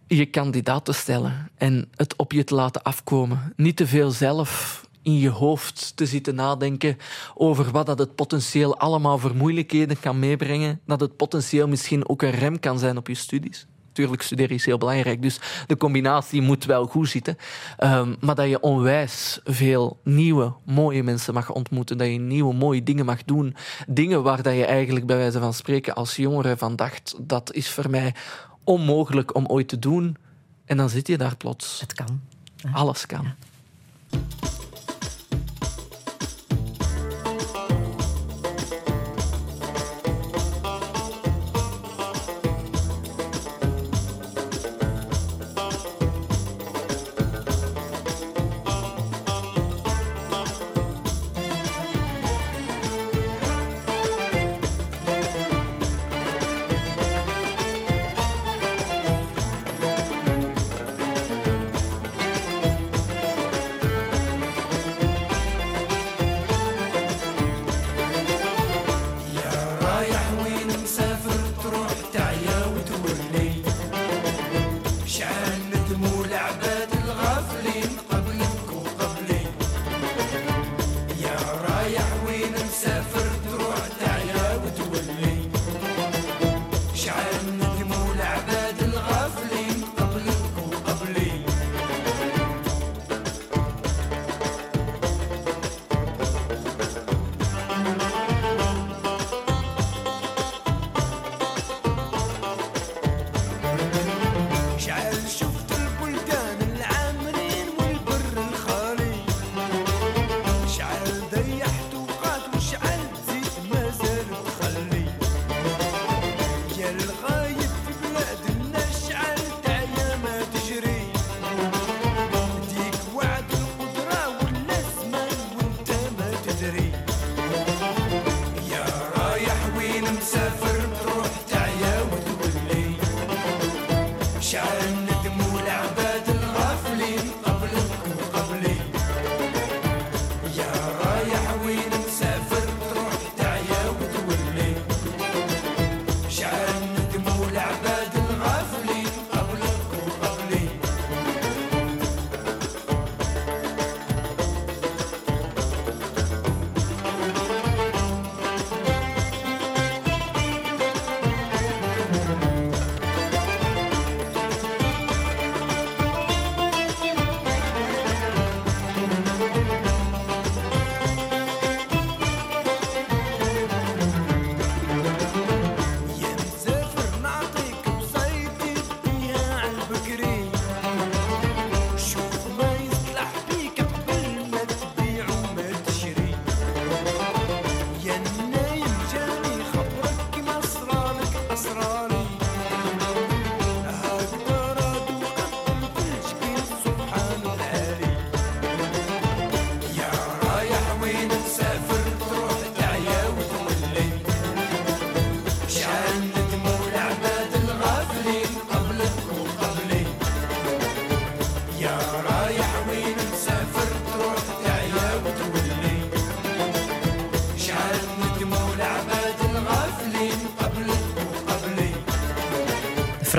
je 0.06 0.26
kandidaat 0.26 0.84
te 0.84 0.92
stellen 0.92 1.50
en 1.56 1.88
het 1.96 2.16
op 2.16 2.32
je 2.32 2.44
te 2.44 2.54
laten 2.54 2.82
afkomen. 2.82 3.52
Niet 3.56 3.76
te 3.76 3.86
veel 3.86 4.10
zelf 4.10 4.82
in 5.02 5.18
je 5.18 5.28
hoofd 5.28 5.96
te 5.96 6.06
zitten 6.06 6.34
nadenken 6.34 6.96
over 7.34 7.70
wat 7.70 7.86
dat 7.86 7.98
het 7.98 8.14
potentieel 8.14 8.78
allemaal 8.78 9.18
voor 9.18 9.34
moeilijkheden 9.34 10.00
kan 10.00 10.18
meebrengen. 10.18 10.80
Dat 10.86 11.00
het 11.00 11.16
potentieel 11.16 11.68
misschien 11.68 12.08
ook 12.08 12.22
een 12.22 12.30
rem 12.30 12.60
kan 12.60 12.78
zijn 12.78 12.96
op 12.96 13.08
je 13.08 13.14
studies 13.14 13.66
natuurlijk 13.98 14.22
studeren 14.22 14.56
is 14.56 14.64
heel 14.64 14.78
belangrijk. 14.78 15.22
Dus 15.22 15.40
de 15.66 15.76
combinatie 15.76 16.42
moet 16.42 16.64
wel 16.64 16.86
goed 16.86 17.08
zitten. 17.08 17.36
Ehm, 17.76 18.14
maar 18.20 18.34
dat 18.34 18.48
je 18.48 18.60
onwijs 18.60 19.40
veel 19.44 20.00
nieuwe, 20.04 20.52
mooie 20.64 21.02
mensen 21.02 21.34
mag 21.34 21.50
ontmoeten. 21.50 21.98
Dat 21.98 22.06
je 22.06 22.18
nieuwe, 22.18 22.54
mooie 22.54 22.82
dingen 22.82 23.04
mag 23.04 23.24
doen. 23.24 23.56
Dingen 23.86 24.22
waar 24.22 24.42
dat 24.42 24.54
je 24.54 24.64
eigenlijk 24.64 25.06
bij 25.06 25.16
wijze 25.16 25.38
van 25.38 25.54
spreken 25.54 25.94
als 25.94 26.16
jongere 26.16 26.56
van 26.56 26.76
dacht... 26.76 27.14
dat 27.20 27.52
is 27.52 27.70
voor 27.70 27.90
mij 27.90 28.14
onmogelijk 28.64 29.34
om 29.34 29.46
ooit 29.46 29.68
te 29.68 29.78
doen. 29.78 30.16
En 30.64 30.76
dan 30.76 30.88
zit 30.88 31.06
je 31.06 31.18
daar 31.18 31.36
plots. 31.36 31.80
Het 31.80 31.92
kan. 31.92 32.20
Alles 32.72 33.06
kan. 33.06 33.34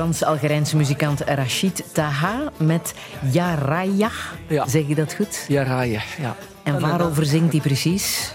Frans-Algerijnse 0.09 0.77
muzikant 0.77 1.21
Rachid 1.21 1.83
Taha 1.91 2.51
met 2.57 2.93
Ja 3.31 3.55
Raya. 3.55 4.09
Ja. 4.47 4.67
Zeg 4.67 4.87
je 4.87 4.95
dat 4.95 5.13
goed? 5.13 5.45
Raaien. 5.49 6.01
Ja. 6.21 6.35
En 6.63 6.79
waarover 6.79 7.25
zingt 7.25 7.51
hij 7.51 7.61
precies? 7.61 8.33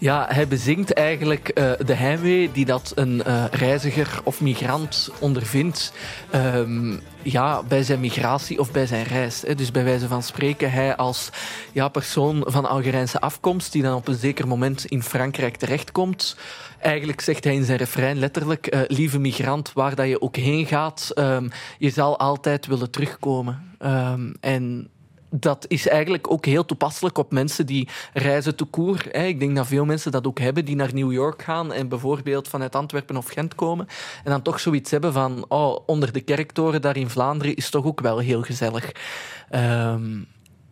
Ja, 0.00 0.26
hij 0.28 0.48
bezingt 0.48 0.92
eigenlijk 0.92 1.48
eh, 1.48 1.72
de 1.86 1.94
heimwee 1.94 2.52
die 2.52 2.64
dat 2.64 2.92
een 2.94 3.22
eh, 3.22 3.44
reiziger 3.50 4.20
of 4.24 4.40
migrant 4.40 5.10
ondervindt 5.18 5.92
ehm, 6.30 6.96
ja, 7.22 7.62
bij 7.62 7.82
zijn 7.82 8.00
migratie 8.00 8.58
of 8.58 8.72
bij 8.72 8.86
zijn 8.86 9.04
reis. 9.04 9.42
Hè. 9.42 9.54
Dus 9.54 9.70
bij 9.70 9.84
wijze 9.84 10.08
van 10.08 10.22
spreken, 10.22 10.72
hij 10.72 10.96
als 10.96 11.30
ja, 11.72 11.88
persoon 11.88 12.44
van 12.46 12.68
Algerijnse 12.68 13.20
afkomst 13.20 13.72
die 13.72 13.82
dan 13.82 13.94
op 13.94 14.08
een 14.08 14.14
zeker 14.14 14.48
moment 14.48 14.84
in 14.84 15.02
Frankrijk 15.02 15.56
terechtkomt. 15.56 16.36
Eigenlijk 16.78 17.20
zegt 17.20 17.44
hij 17.44 17.54
in 17.54 17.64
zijn 17.64 17.78
refrein 17.78 18.18
letterlijk, 18.18 18.66
eh, 18.66 18.80
lieve 18.86 19.18
migrant, 19.18 19.72
waar 19.72 19.94
dat 19.94 20.08
je 20.08 20.20
ook 20.20 20.36
heen 20.36 20.66
gaat, 20.66 21.10
ehm, 21.14 21.48
je 21.78 21.90
zal 21.90 22.18
altijd 22.18 22.66
willen 22.66 22.90
terugkomen. 22.90 23.74
Ehm, 23.78 24.32
en 24.40 24.90
dat 25.30 25.64
is 25.68 25.88
eigenlijk 25.88 26.30
ook 26.30 26.44
heel 26.44 26.64
toepasselijk 26.64 27.18
op 27.18 27.32
mensen 27.32 27.66
die 27.66 27.88
reizen 28.12 28.56
te 28.56 28.64
koer. 28.64 29.14
Ik 29.14 29.40
denk 29.40 29.56
dat 29.56 29.66
veel 29.66 29.84
mensen 29.84 30.12
dat 30.12 30.26
ook 30.26 30.38
hebben, 30.38 30.64
die 30.64 30.76
naar 30.76 30.94
New 30.94 31.12
York 31.12 31.42
gaan 31.42 31.72
en 31.72 31.88
bijvoorbeeld 31.88 32.48
vanuit 32.48 32.76
Antwerpen 32.76 33.16
of 33.16 33.28
Gent 33.28 33.54
komen. 33.54 33.86
En 34.24 34.30
dan 34.30 34.42
toch 34.42 34.60
zoiets 34.60 34.90
hebben 34.90 35.12
van, 35.12 35.44
oh, 35.48 35.78
onder 35.86 36.12
de 36.12 36.20
kerktoren 36.20 36.82
daar 36.82 36.96
in 36.96 37.10
Vlaanderen 37.10 37.54
is 37.54 37.70
toch 37.70 37.84
ook 37.84 38.00
wel 38.00 38.18
heel 38.18 38.42
gezellig. 38.42 38.92
Ehm, 39.48 40.18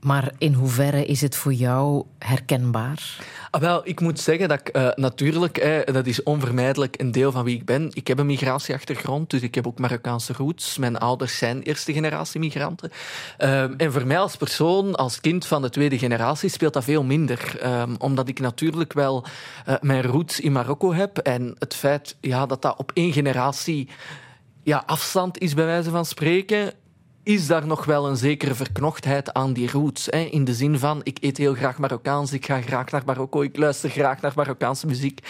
Maar 0.00 0.32
in 0.38 0.52
hoeverre 0.52 1.06
is 1.06 1.20
het 1.20 1.36
voor 1.36 1.52
jou 1.52 2.04
herkenbaar? 2.18 3.16
Ah, 3.50 3.60
wel, 3.60 3.80
ik 3.84 4.00
moet 4.00 4.20
zeggen 4.20 4.48
dat 4.48 4.60
ik 4.60 4.68
eh, 4.68 4.88
natuurlijk, 4.94 5.84
dat 5.92 6.06
is 6.06 6.22
onvermijdelijk 6.22 7.00
een 7.00 7.12
deel 7.12 7.32
van 7.32 7.44
wie 7.44 7.56
ik 7.56 7.64
ben. 7.64 7.90
Ik 7.92 8.06
heb 8.06 8.18
een 8.18 8.26
migratieachtergrond, 8.26 9.30
dus 9.30 9.40
ik 9.40 9.54
heb 9.54 9.66
ook 9.66 9.78
Marokkaanse 9.78 10.32
roots. 10.32 10.78
Mijn 10.78 10.98
ouders 10.98 11.38
zijn 11.38 11.62
eerste 11.62 11.92
generatie 11.92 12.40
migranten. 12.40 12.90
Ehm, 13.36 13.74
en 13.76 13.92
voor 13.92 14.06
mij 14.06 14.18
als 14.18 14.36
persoon, 14.36 14.94
als 14.94 15.20
kind 15.20 15.46
van 15.46 15.62
de 15.62 15.70
tweede 15.70 15.98
generatie, 15.98 16.48
speelt 16.48 16.72
dat 16.72 16.84
veel 16.84 17.04
minder. 17.04 17.58
Ehm, 17.60 17.94
omdat 17.98 18.28
ik 18.28 18.40
natuurlijk 18.40 18.92
wel 18.92 19.24
eh, 19.64 19.74
mijn 19.80 20.02
roots 20.02 20.40
in 20.40 20.52
Marokko 20.52 20.92
heb. 20.92 21.18
En 21.18 21.54
het 21.58 21.74
feit 21.74 22.16
ja, 22.20 22.46
dat 22.46 22.62
dat 22.62 22.78
op 22.78 22.90
één 22.94 23.12
generatie 23.12 23.88
ja, 24.62 24.82
afstand 24.86 25.38
is, 25.38 25.54
bij 25.54 25.64
wijze 25.64 25.90
van 25.90 26.04
spreken 26.04 26.72
is 27.28 27.46
daar 27.46 27.66
nog 27.66 27.84
wel 27.84 28.08
een 28.08 28.16
zekere 28.16 28.54
verknochtheid 28.54 29.32
aan 29.32 29.52
die 29.52 29.70
roots. 29.70 30.06
Hè? 30.06 30.18
In 30.18 30.44
de 30.44 30.54
zin 30.54 30.78
van, 30.78 31.00
ik 31.02 31.18
eet 31.20 31.36
heel 31.36 31.54
graag 31.54 31.78
Marokkaans, 31.78 32.32
ik 32.32 32.46
ga 32.46 32.60
graag 32.60 32.90
naar 32.90 33.02
Marokko, 33.06 33.42
ik 33.42 33.56
luister 33.56 33.90
graag 33.90 34.20
naar 34.20 34.32
Marokkaanse 34.36 34.86
muziek. 34.86 35.20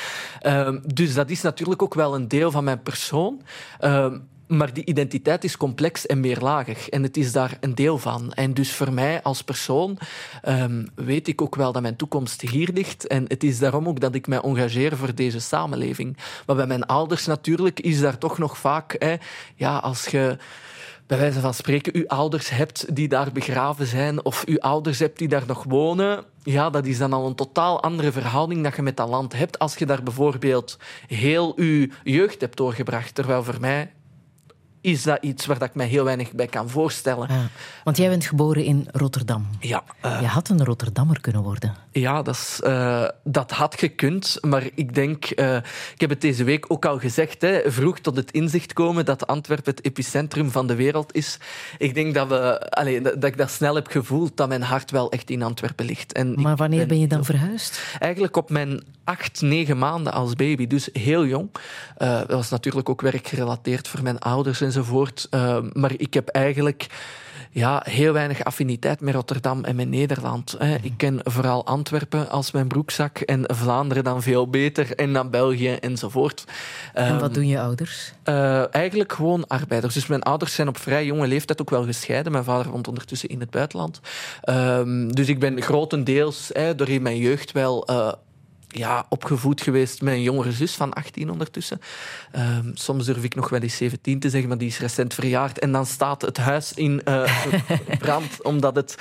Ehm, 0.41 0.79
dus 0.95 1.15
dat 1.15 1.31
is 1.31 1.43
natuurlijk 1.43 1.83
ook 1.83 1.95
wel 1.95 2.15
een 2.15 2.29
deel 2.29 2.51
van 2.51 2.65
mijn 2.65 2.83
persoon. 2.83 3.43
Ehm, 3.79 4.19
maar 4.47 4.73
die 4.73 4.85
identiteit 4.85 5.45
is 5.45 5.57
complex 5.57 6.07
en 6.07 6.21
meerlagig. 6.21 6.89
En 6.89 7.03
het 7.03 7.17
is 7.17 7.33
daar 7.33 7.57
een 7.61 7.75
deel 7.75 7.99
van. 7.99 8.33
En 8.33 8.55
dus 8.55 8.73
voor 8.73 8.93
mij 8.93 9.23
als 9.23 9.43
persoon 9.43 9.99
ehm, 10.43 10.87
weet 10.95 11.29
ik 11.29 11.43
ook 11.43 11.57
wel 11.57 11.73
dat 11.73 11.83
mijn 11.83 11.97
toekomst 11.97 12.41
hier 12.41 12.71
ligt. 12.73 13.07
En 13.07 13.25
het 13.29 13.45
is 13.45 13.59
daarom 13.59 13.89
ook 13.89 14.01
dat 14.01 14.15
ik 14.15 14.27
mij 14.27 14.41
engageer 14.41 14.97
voor 14.97 15.15
deze 15.15 15.41
samenleving. 15.41 16.17
Maar 16.47 16.57
bij 16.57 16.67
mijn 16.67 16.87
ouders 16.87 17.27
natuurlijk 17.27 17.81
is 17.81 18.01
daar 18.01 18.19
toch 18.19 18.39
nog 18.39 18.59
vaak... 18.59 18.97
Hè, 18.99 19.17
ja, 19.55 19.77
als 19.77 20.07
je 20.07 20.37
bij 21.09 21.19
wijze 21.19 21.41
van 21.41 21.55
spreken 21.55 21.95
uw 21.95 22.07
ouders 22.07 22.49
hebt 22.51 22.95
die 22.95 23.09
daar 23.09 23.33
begraven 23.33 23.87
zijn 23.87 24.25
of 24.25 24.45
uw 24.47 24.59
ouders 24.59 24.99
hebt 24.99 25.19
die 25.19 25.29
daar 25.29 25.47
nog 25.47 25.65
wonen, 25.69 26.25
ja, 26.43 26.71
dat 26.71 26.87
is 26.87 26.99
dan 26.99 27.13
al 27.13 27.27
een 27.27 27.35
totaal 27.35 27.83
andere 27.83 28.13
verhouding 28.13 28.63
dat 28.63 28.77
je 28.77 28.83
met 28.83 28.97
dat 28.97 29.09
land 29.09 29.33
hebt 29.33 29.59
als 29.59 29.77
je 29.77 29.87
daar 29.87 30.03
bijvoorbeeld 30.03 30.79
heel 31.07 31.53
uw 31.57 31.87
jeugd 32.05 32.41
hebt 32.41 32.57
doorgebracht. 32.57 33.15
Terwijl 33.15 33.45
voor 33.45 33.61
mij 33.61 33.93
is 34.81 35.03
dat 35.03 35.19
iets 35.21 35.47
waar 35.47 35.63
ik 35.63 35.75
mij 35.75 35.87
heel 35.87 36.05
weinig 36.05 36.33
bij 36.33 36.47
kan 36.47 36.69
voorstellen. 36.69 37.29
Ja, 37.31 37.49
want 37.85 37.97
jij 37.97 38.09
bent 38.09 38.25
geboren 38.25 38.65
in 38.65 38.89
Rotterdam. 38.93 39.47
Ja, 39.61 39.85
uh, 40.05 40.21
Je 40.21 40.27
had 40.27 40.49
een 40.49 40.65
Rotterdammer 40.65 41.21
kunnen 41.21 41.43
worden. 41.43 41.75
ja 41.93 42.23
dat, 42.23 42.35
is, 42.35 42.61
eh, 42.63 43.09
dat 43.25 43.51
had 43.51 43.79
gekund. 43.79 44.39
Maar 44.41 44.63
ik 44.75 44.95
denk, 44.95 45.25
eh, 45.25 45.57
ik 45.95 46.01
heb 46.01 46.11
het 46.11 46.21
deze 46.21 46.45
week 46.45 46.65
ook 46.69 46.85
al 46.85 46.99
gezegd, 46.99 47.43
hè, 47.43 47.61
vroeg 47.67 47.99
tot 47.99 48.17
het 48.17 48.31
inzicht 48.31 48.73
komen 48.73 49.05
dat 49.05 49.27
Antwerpen 49.27 49.75
het 49.75 49.85
epicentrum 49.85 50.51
van 50.51 50.67
de 50.67 50.75
wereld 50.75 51.15
is. 51.15 51.39
Ik 51.79 51.95
denk 51.95 52.15
dat, 52.15 52.29
we, 52.29 52.71
allee, 52.71 53.01
dat, 53.01 53.25
ik 53.25 53.37
dat 53.37 53.51
snel 53.51 53.75
heb 53.75 53.87
gevoeld, 53.87 54.37
dat 54.37 54.49
mijn 54.49 54.63
hart 54.63 54.91
wel 54.91 55.11
echt 55.11 55.31
in 55.31 55.43
Antwerpen 55.43 55.87
ligt. 55.87 56.13
En 56.13 56.41
Maar 56.41 56.57
wanneer 56.57 56.87
ben 56.87 57.01
je 57.01 57.07
dan 57.07 57.25
verhuisd? 57.25 57.81
Eigenlijk 57.99 58.37
op 58.37 58.51
mijn 58.51 58.83
acht, 59.05 59.41
negen 59.41 59.79
maanden 59.79 60.13
als 60.13 60.35
baby, 60.35 60.67
dus 60.67 60.89
heel 60.93 61.27
jong. 61.27 61.51
Eh, 61.97 62.19
dat 62.19 62.31
was 62.31 62.49
natuurlijk 62.49 62.89
ook 62.89 63.01
werkgerelateerd 63.01 63.89
voor 63.89 64.03
mijn 64.03 64.19
ouders 64.19 64.61
enzovoort. 64.69 65.27
Uh, 65.31 65.59
maar 65.73 65.93
ik 65.97 66.15
heb 66.15 66.29
eigenlijk 66.29 66.87
ja, 67.51 67.83
heel 67.85 68.13
weinig 68.13 68.45
affiniteit 68.45 69.01
met 69.01 69.15
Rotterdam 69.15 69.65
en 69.65 69.77
met 69.77 69.89
Nederland. 69.89 70.55
Hè. 70.59 70.77
Ik 70.83 70.93
ken 70.97 71.21
vooral 71.23 71.67
Antwerpen 71.67 72.31
als 72.31 72.51
mijn 72.51 72.69
broekzak 72.69 73.19
en 73.19 73.45
Vlaanderen 73.47 74.05
dan 74.05 74.23
veel 74.23 74.51
beter 74.51 74.95
en 74.95 75.13
dan 75.13 75.31
België 75.31 75.73
enzovoort. 75.73 76.45
En 76.95 77.07
Ehm, 77.07 77.19
wat 77.19 77.35
doen 77.35 77.47
je 77.47 77.61
ouders? 77.61 78.13
uh, 78.25 78.75
eigenlijk 78.75 79.13
gewoon 79.13 79.47
arbeiders. 79.47 79.95
Dus 79.95 80.07
mijn 80.07 80.23
ouders 80.23 80.55
zijn 80.55 80.69
op 80.69 80.79
vrij 80.79 81.05
jonge 81.05 81.27
leeftijd 81.27 81.61
ook 81.61 81.71
wel 81.71 81.85
gescheiden. 81.85 82.33
Mijn 82.33 82.45
vader 82.45 82.71
woont 82.73 82.89
ondertussen 82.89 83.29
in 83.29 83.41
het 83.41 83.51
buitenland. 83.51 84.01
Um, 84.45 85.15
dus 85.15 85.29
ik 85.29 85.39
ben 85.39 85.63
grotendeels 85.63 86.51
hè, 86.53 86.75
door 86.75 86.89
in 86.89 87.03
mijn 87.03 87.19
jeugd 87.19 87.53
wel 87.53 87.91
uh, 87.91 88.13
ja, 88.69 89.07
opgevoed 89.09 89.61
geweest 89.61 90.03
met 90.03 90.15
een 90.15 90.23
jongere 90.23 90.53
zus 90.53 90.75
van 90.75 90.93
18 90.93 91.31
ondertussen. 91.31 91.81
Um, 92.37 92.71
soms 92.75 93.07
durf 93.07 93.25
ik 93.25 93.35
nog 93.35 93.49
wel 93.49 93.61
eens 93.61 93.77
17 93.77 94.21
te 94.21 94.31
zeggen, 94.31 94.49
maar 94.49 94.59
die 94.59 94.69
is 94.69 94.79
recent 94.79 95.15
verjaard. 95.15 95.59
En 95.59 95.73
dan 95.73 95.87
staat 95.87 96.23
het 96.23 96.37
huis 96.37 96.73
in 96.73 97.01
uh, 97.05 97.45
brand, 97.99 98.43
omdat 98.43 98.77
het 98.77 98.97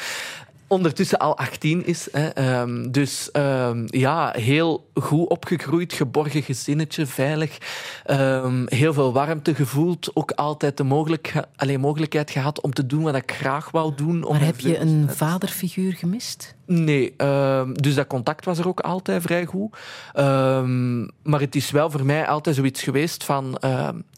ondertussen 0.67 1.17
al 1.17 1.37
18 1.37 1.85
is. 1.85 2.07
Hè. 2.11 2.59
Um, 2.61 2.91
dus 2.91 3.29
um, 3.33 3.85
ja, 3.87 4.33
heel 4.37 4.89
goed 4.93 5.27
opgegroeid, 5.27 5.93
geborgen 5.93 6.43
gezinnetje, 6.43 7.05
veilig. 7.05 7.57
Um, 8.11 8.65
heel 8.65 8.93
veel 8.93 9.13
warmte 9.13 9.55
gevoeld. 9.55 10.11
Ook 10.13 10.31
altijd 10.31 10.77
de 10.77 10.83
mogelijk, 10.83 11.33
alleen 11.55 11.79
mogelijkheid 11.79 12.31
gehad 12.31 12.61
om 12.61 12.73
te 12.73 12.85
doen 12.85 13.03
wat 13.03 13.15
ik 13.15 13.31
graag 13.31 13.71
wou 13.71 13.95
doen. 13.95 14.19
Maar 14.19 14.41
heb 14.41 14.59
je 14.59 14.77
een 14.77 15.09
vaderfiguur 15.09 15.93
gemist? 15.93 16.55
Nee, 16.65 17.15
dus 17.73 17.95
dat 17.95 18.07
contact 18.07 18.45
was 18.45 18.57
er 18.57 18.67
ook 18.67 18.79
altijd 18.79 19.21
vrij 19.21 19.45
goed. 19.45 19.77
maar 21.23 21.39
het 21.39 21.55
is 21.55 21.71
wel 21.71 21.91
voor 21.91 22.05
mij 22.05 22.27
altijd 22.27 22.55
zoiets 22.55 22.83
geweest 22.83 23.23
van... 23.23 23.57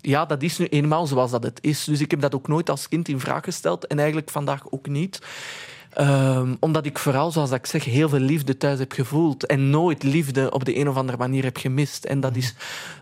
ja, 0.01 0.25
dat 0.25 0.43
is 0.43 0.57
nu 0.57 0.65
eenmaal 0.65 1.07
zoals 1.07 1.31
dat 1.31 1.43
het 1.43 1.59
is. 1.61 1.83
Dus 1.83 2.01
ik 2.01 2.11
heb 2.11 2.21
dat 2.21 2.35
ook 2.35 2.47
nooit 2.47 2.69
als 2.69 2.87
kind 2.87 3.07
in 3.07 3.19
vraag 3.19 3.43
gesteld. 3.43 3.87
En 3.87 3.97
eigenlijk 3.97 4.29
vandaag 4.29 4.71
ook 4.71 4.87
niet. 4.87 5.19
Um, 5.97 6.57
omdat 6.59 6.85
ik 6.85 6.99
vooral, 6.99 7.31
zoals 7.31 7.51
ik 7.51 7.65
zeg, 7.65 7.83
heel 7.83 8.09
veel 8.09 8.19
liefde 8.19 8.57
thuis 8.57 8.79
heb 8.79 8.91
gevoeld. 8.91 9.45
En 9.45 9.69
nooit 9.69 10.03
liefde 10.03 10.51
op 10.51 10.65
de 10.65 10.77
een 10.77 10.89
of 10.89 10.95
andere 10.95 11.17
manier 11.17 11.43
heb 11.43 11.57
gemist. 11.57 12.05
En 12.05 12.19
dat 12.19 12.35
is 12.35 12.55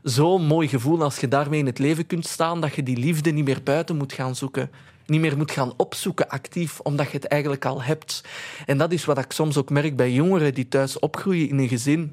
zo'n 0.03 0.45
mooi 0.45 0.67
gevoel 0.67 1.03
als 1.03 1.17
je 1.17 1.27
daarmee 1.27 1.59
in 1.59 1.65
het 1.65 1.79
leven 1.79 2.05
kunt 2.05 2.27
staan, 2.27 2.61
dat 2.61 2.75
je 2.75 2.83
die 2.83 2.97
liefde 2.97 3.31
niet 3.31 3.45
meer 3.45 3.63
buiten 3.63 3.97
moet 3.97 4.13
gaan 4.13 4.35
zoeken. 4.35 4.69
Niet 5.05 5.21
meer 5.21 5.37
moet 5.37 5.51
gaan 5.51 5.73
opzoeken 5.77 6.29
actief, 6.29 6.79
omdat 6.79 7.11
je 7.11 7.17
het 7.17 7.27
eigenlijk 7.27 7.65
al 7.65 7.83
hebt. 7.83 8.23
En 8.65 8.77
dat 8.77 8.91
is 8.91 9.05
wat 9.05 9.17
ik 9.17 9.31
soms 9.31 9.57
ook 9.57 9.69
merk 9.69 9.95
bij 9.95 10.11
jongeren 10.11 10.53
die 10.53 10.67
thuis 10.67 10.99
opgroeien 10.99 11.49
in 11.49 11.57
een 11.57 11.67
gezin 11.67 12.11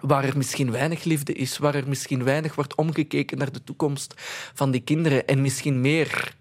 waar 0.00 0.24
er 0.24 0.36
misschien 0.36 0.70
weinig 0.70 1.04
liefde 1.04 1.32
is, 1.32 1.58
waar 1.58 1.74
er 1.74 1.88
misschien 1.88 2.24
weinig 2.24 2.54
wordt 2.54 2.74
omgekeken 2.74 3.38
naar 3.38 3.52
de 3.52 3.64
toekomst 3.64 4.14
van 4.54 4.70
die 4.70 4.80
kinderen 4.80 5.26
en 5.26 5.40
misschien 5.40 5.80
meer 5.80 6.34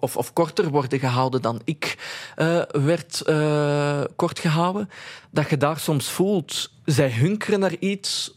of, 0.00 0.16
of, 0.16 0.32
korter 0.32 0.68
worden 0.68 0.98
gehouden 0.98 1.42
dan 1.42 1.60
ik 1.64 1.98
uh, 2.36 2.62
werd 2.72 3.22
uh, 3.26 4.00
kort 4.16 4.38
gehouden, 4.38 4.90
dat 5.30 5.50
je 5.50 5.56
daar 5.56 5.78
soms 5.78 6.10
voelt, 6.10 6.70
zij 6.84 7.10
hunkeren 7.12 7.60
naar 7.60 7.76
iets 7.78 8.34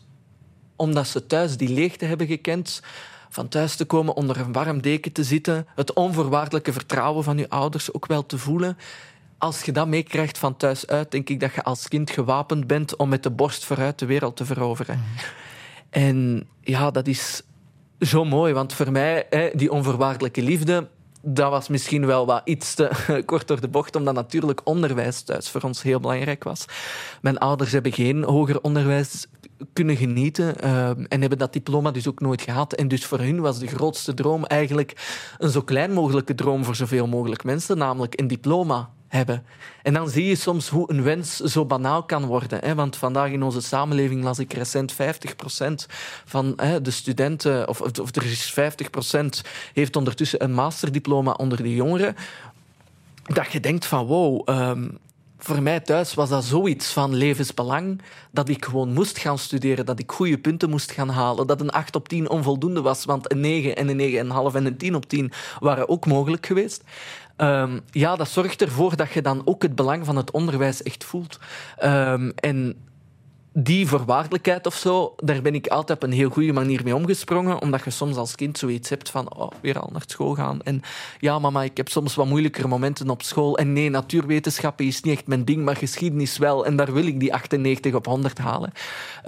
omdat 0.75 1.07
ze 1.07 1.25
thuis 1.25 1.57
die 1.57 1.69
leegte 1.69 2.05
hebben 2.05 2.27
gekend, 2.27 2.81
van 3.29 3.47
thuis 3.47 3.75
te 3.75 3.85
komen, 3.85 4.15
onder 4.15 4.39
een 4.39 4.51
warm 4.51 4.81
deken 4.81 5.11
te 5.11 5.23
zitten, 5.23 5.67
het 5.75 5.93
onvoorwaardelijke 5.93 6.73
vertrouwen 6.73 7.23
van 7.23 7.37
je 7.37 7.49
ouders 7.49 7.93
ook 7.93 8.05
wel 8.05 8.25
te 8.25 8.37
voelen. 8.37 8.77
Als 9.37 9.61
je 9.61 9.71
dat 9.71 9.87
meekrijgt 9.87 10.37
van 10.37 10.57
thuis 10.57 10.87
uit, 10.87 11.11
denk 11.11 11.29
ik 11.29 11.39
dat 11.39 11.53
je 11.53 11.63
als 11.63 11.87
kind 11.87 12.09
gewapend 12.09 12.67
bent 12.67 12.95
om 12.95 13.09
met 13.09 13.23
de 13.23 13.29
borst 13.29 13.65
vooruit 13.65 13.99
de 13.99 14.05
wereld 14.05 14.35
te 14.35 14.45
veroveren. 14.45 15.03
En 15.89 16.47
ja, 16.61 16.91
dat 16.91 17.07
is 17.07 17.41
zo 17.99 18.25
mooi, 18.25 18.53
want 18.53 18.73
voor 18.73 18.91
mij, 18.91 19.27
die 19.53 19.71
onvoorwaardelijke 19.71 20.41
liefde, 20.41 20.87
dat 21.25 21.49
was 21.49 21.67
misschien 21.67 22.05
wel 22.05 22.25
wat 22.25 22.41
iets 22.43 22.73
te 22.73 22.89
kort 23.25 23.47
door 23.47 23.61
de 23.61 23.67
bocht, 23.67 23.95
omdat 23.95 24.13
natuurlijk 24.13 24.61
onderwijs 24.63 25.21
thuis 25.21 25.49
voor 25.49 25.61
ons 25.61 25.81
heel 25.81 25.99
belangrijk 25.99 26.43
was. 26.43 26.65
Mijn 27.21 27.37
ouders 27.37 27.71
hebben 27.71 27.93
geen 27.93 28.23
hoger 28.23 28.61
onderwijs 28.61 29.27
kunnen 29.73 29.95
genieten 29.95 30.55
uh, 30.63 30.89
en 30.89 31.19
hebben 31.21 31.37
dat 31.37 31.53
diploma 31.53 31.91
dus 31.91 32.07
ook 32.07 32.19
nooit 32.19 32.41
gehad. 32.41 32.73
En 32.73 32.87
dus 32.87 33.05
voor 33.05 33.19
hun 33.19 33.41
was 33.41 33.59
de 33.59 33.67
grootste 33.67 34.13
droom 34.13 34.45
eigenlijk 34.45 34.93
een 35.37 35.49
zo 35.49 35.61
klein 35.61 35.91
mogelijke 35.91 36.35
droom 36.35 36.63
voor 36.63 36.75
zoveel 36.75 37.07
mogelijk 37.07 37.43
mensen, 37.43 37.77
namelijk 37.77 38.19
een 38.19 38.27
diploma 38.27 38.89
hebben. 39.13 39.45
En 39.81 39.93
dan 39.93 40.09
zie 40.09 40.25
je 40.25 40.35
soms 40.35 40.69
hoe 40.69 40.91
een 40.91 41.03
wens 41.03 41.37
zo 41.37 41.65
banaal 41.65 42.03
kan 42.03 42.25
worden. 42.25 42.59
Hè? 42.61 42.75
Want 42.75 42.95
vandaag 42.95 43.31
in 43.31 43.43
onze 43.43 43.61
samenleving 43.61 44.23
las 44.23 44.39
ik 44.39 44.53
recent 44.53 44.93
50% 44.93 44.95
van 46.25 46.53
hè, 46.55 46.81
de 46.81 46.91
studenten, 46.91 47.67
of, 47.67 47.81
of 47.81 48.15
er 48.15 48.25
is 48.25 48.55
50% 48.59 49.25
heeft 49.73 49.95
ondertussen 49.95 50.43
een 50.43 50.53
masterdiploma 50.53 51.31
onder 51.31 51.63
de 51.63 51.75
jongeren. 51.75 52.15
Dat 53.23 53.51
je 53.51 53.59
denkt 53.59 53.85
van 53.85 54.05
wow, 54.05 54.49
um, 54.49 54.97
voor 55.43 55.61
mij 55.61 55.79
thuis 55.79 56.13
was 56.13 56.29
dat 56.29 56.43
zoiets 56.43 56.91
van 56.91 57.15
levensbelang 57.15 58.01
dat 58.31 58.49
ik 58.49 58.65
gewoon 58.65 58.93
moest 58.93 59.17
gaan 59.17 59.37
studeren, 59.37 59.85
dat 59.85 59.99
ik 59.99 60.11
goede 60.11 60.37
punten 60.37 60.69
moest 60.69 60.91
gaan 60.91 61.09
halen, 61.09 61.47
dat 61.47 61.61
een 61.61 61.69
8 61.69 61.95
op 61.95 62.07
10 62.07 62.29
onvoldoende 62.29 62.81
was, 62.81 63.05
want 63.05 63.31
een 63.31 63.39
9 63.39 63.75
en 63.75 63.99
een 63.99 64.51
9,5 64.51 64.55
en 64.55 64.65
een 64.65 64.77
10 64.77 64.95
op 64.95 65.05
10 65.05 65.31
waren 65.59 65.89
ook 65.89 66.05
mogelijk 66.05 66.45
geweest. 66.45 66.83
Um, 67.37 67.81
ja, 67.91 68.15
dat 68.15 68.29
zorgt 68.29 68.61
ervoor 68.61 68.95
dat 68.95 69.11
je 69.11 69.21
dan 69.21 69.41
ook 69.45 69.61
het 69.61 69.75
belang 69.75 70.05
van 70.05 70.15
het 70.15 70.31
onderwijs 70.31 70.83
echt 70.83 71.03
voelt. 71.03 71.39
Um, 71.83 72.31
en 72.35 72.75
die 73.53 73.87
voorwaardelijkheid 73.87 74.65
of 74.65 74.75
zo, 74.75 75.13
daar 75.17 75.41
ben 75.41 75.55
ik 75.55 75.67
altijd 75.67 76.03
op 76.03 76.09
een 76.09 76.15
heel 76.15 76.29
goede 76.29 76.53
manier 76.53 76.81
mee 76.83 76.95
omgesprongen. 76.95 77.61
Omdat 77.61 77.83
je 77.83 77.89
soms 77.89 78.15
als 78.15 78.35
kind 78.35 78.57
zoiets 78.57 78.89
hebt 78.89 79.09
van 79.09 79.35
oh, 79.35 79.51
weer 79.61 79.79
al 79.79 79.89
naar 79.91 80.03
school 80.05 80.35
gaan. 80.35 80.61
En 80.61 80.81
ja, 81.19 81.39
mama, 81.39 81.63
ik 81.63 81.77
heb 81.77 81.89
soms 81.89 82.15
wat 82.15 82.25
moeilijkere 82.25 82.67
momenten 82.67 83.09
op 83.09 83.21
school. 83.21 83.57
En 83.57 83.73
nee, 83.73 83.89
natuurwetenschappen 83.89 84.85
is 84.85 85.01
niet 85.01 85.13
echt 85.13 85.27
mijn 85.27 85.45
ding, 85.45 85.63
maar 85.63 85.75
geschiedenis 85.75 86.37
wel. 86.37 86.65
En 86.65 86.75
daar 86.75 86.93
wil 86.93 87.05
ik 87.05 87.19
die 87.19 87.33
98 87.33 87.93
op 87.93 88.05
100 88.05 88.37
halen. 88.37 88.71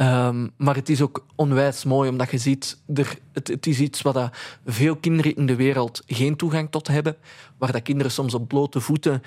Um, 0.02 0.52
maar 0.58 0.76
het 0.76 0.90
is 0.90 1.02
ook 1.02 1.26
onwijs 1.36 1.84
mooi, 1.84 2.10
omdat 2.10 2.32
je 2.32 2.38
ziet, 2.38 2.78
er, 2.94 3.18
het, 3.34 3.48
het 3.48 3.68
is 3.68 3.80
iets 3.80 4.02
dat 4.02 4.30
veel 4.66 4.96
kinderen 4.96 5.36
in 5.36 5.46
de 5.46 5.56
wereld 5.56 6.04
geen 6.08 6.36
toegang 6.36 6.72
tot 6.72 6.88
hebben. 6.88 7.16
Waar 7.58 7.72
dat 7.72 7.82
kinderen 7.82 8.12
soms 8.12 8.34
op 8.34 8.48
blote 8.48 8.80
voeten 8.80 9.22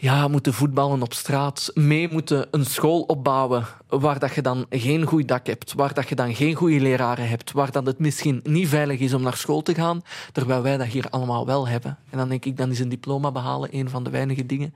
ja, 0.00 0.28
moeten 0.28 0.54
voetballen 0.54 1.02
op 1.02 1.12
straat, 1.12 1.70
mee 1.74 2.08
moeten 2.12 2.46
een 2.50 2.64
school 2.64 3.00
opbouwen 3.00 3.66
waar 3.88 4.18
dat 4.18 4.34
je 4.34 4.42
dan 4.42 4.66
geen 4.70 5.04
goed 5.04 5.28
dak 5.28 5.46
hebt, 5.46 5.72
waar 5.72 5.94
dat 5.94 6.08
je 6.08 6.14
dan 6.14 6.34
geen 6.34 6.54
goede 6.54 6.80
leraren 6.80 7.28
hebt, 7.28 7.52
waar 7.52 7.70
dat 7.72 7.86
het 7.86 7.98
misschien 7.98 8.40
niet 8.44 8.68
veilig 8.68 9.00
is 9.00 9.14
om 9.14 9.22
naar 9.22 9.36
school 9.36 9.62
te 9.62 9.74
gaan, 9.74 10.02
terwijl 10.32 10.62
wij 10.62 10.76
dat 10.76 10.86
hier 10.86 11.10
allemaal 11.10 11.46
wel 11.46 11.68
hebben. 11.68 11.98
En 12.10 12.18
dan 12.18 12.28
denk 12.28 12.44
ik, 12.44 12.56
dan 12.56 12.70
is 12.70 12.78
een 12.78 12.88
diploma 12.88 13.32
behalen 13.32 13.68
een 13.72 13.90
van 13.90 14.04
de 14.04 14.10
weinige 14.10 14.46
dingen. 14.46 14.74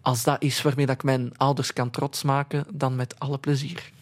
Als 0.00 0.24
dat 0.24 0.42
is 0.42 0.62
waarmee 0.62 0.86
dat 0.86 0.94
ik 0.94 1.02
mijn 1.02 1.32
ouders 1.36 1.72
kan 1.72 1.90
trots 1.90 2.22
maken, 2.22 2.66
dan 2.72 2.96
met 2.96 3.18
alle 3.18 3.38
plezier. 3.38 3.92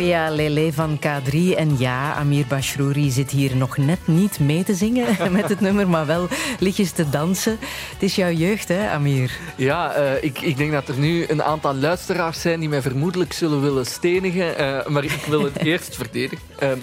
Ja, 0.00 0.30
Lele 0.30 0.72
van 0.72 0.98
K3. 0.98 1.56
En 1.56 1.78
ja, 1.78 2.14
Amir 2.14 2.46
Bashrouri 2.46 3.10
zit 3.10 3.30
hier 3.30 3.56
nog 3.56 3.76
net 3.76 3.98
niet 4.06 4.38
mee 4.40 4.64
te 4.64 4.74
zingen 4.74 5.06
met 5.32 5.48
het 5.48 5.60
nummer, 5.60 5.88
maar 5.88 6.06
wel 6.06 6.28
liedjes 6.58 6.90
te 6.90 7.10
dansen. 7.10 7.58
Het 7.92 8.02
is 8.02 8.14
jouw 8.14 8.30
jeugd, 8.30 8.68
hè, 8.68 8.88
Amir? 8.90 9.30
Ja, 9.56 9.92
eh, 9.92 10.22
ik, 10.22 10.40
ik 10.40 10.56
denk 10.56 10.72
dat 10.72 10.88
er 10.88 10.98
nu 10.98 11.24
een 11.28 11.42
aantal 11.42 11.74
luisteraars 11.74 12.40
zijn 12.40 12.60
die 12.60 12.68
mij 12.68 12.82
vermoedelijk 12.82 13.32
zullen 13.32 13.62
willen 13.62 13.86
stenigen. 13.86 14.56
eh, 14.56 14.86
maar 14.86 15.04
ik 15.04 15.24
wil 15.28 15.44
het 15.44 15.56
eerst 15.70 15.96
verdedigen. 15.96 16.44
Ehm, 16.58 16.78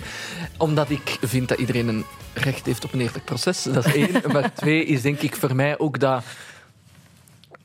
omdat 0.57 0.89
ik 0.89 1.17
vind 1.21 1.47
dat 1.47 1.59
iedereen 1.59 1.87
een 1.87 2.05
recht 2.33 2.65
heeft 2.65 2.83
op 2.83 2.93
een 2.93 3.01
eerlijk 3.01 3.25
proces. 3.25 3.63
Dat 3.63 3.85
is 3.85 3.93
één. 3.93 4.09
maar 4.31 4.53
twee 4.53 4.85
is 4.85 5.01
denk 5.01 5.21
ik 5.21 5.35
voor 5.35 5.55
mij 5.55 5.79
ook 5.79 5.99
dat... 5.99 6.23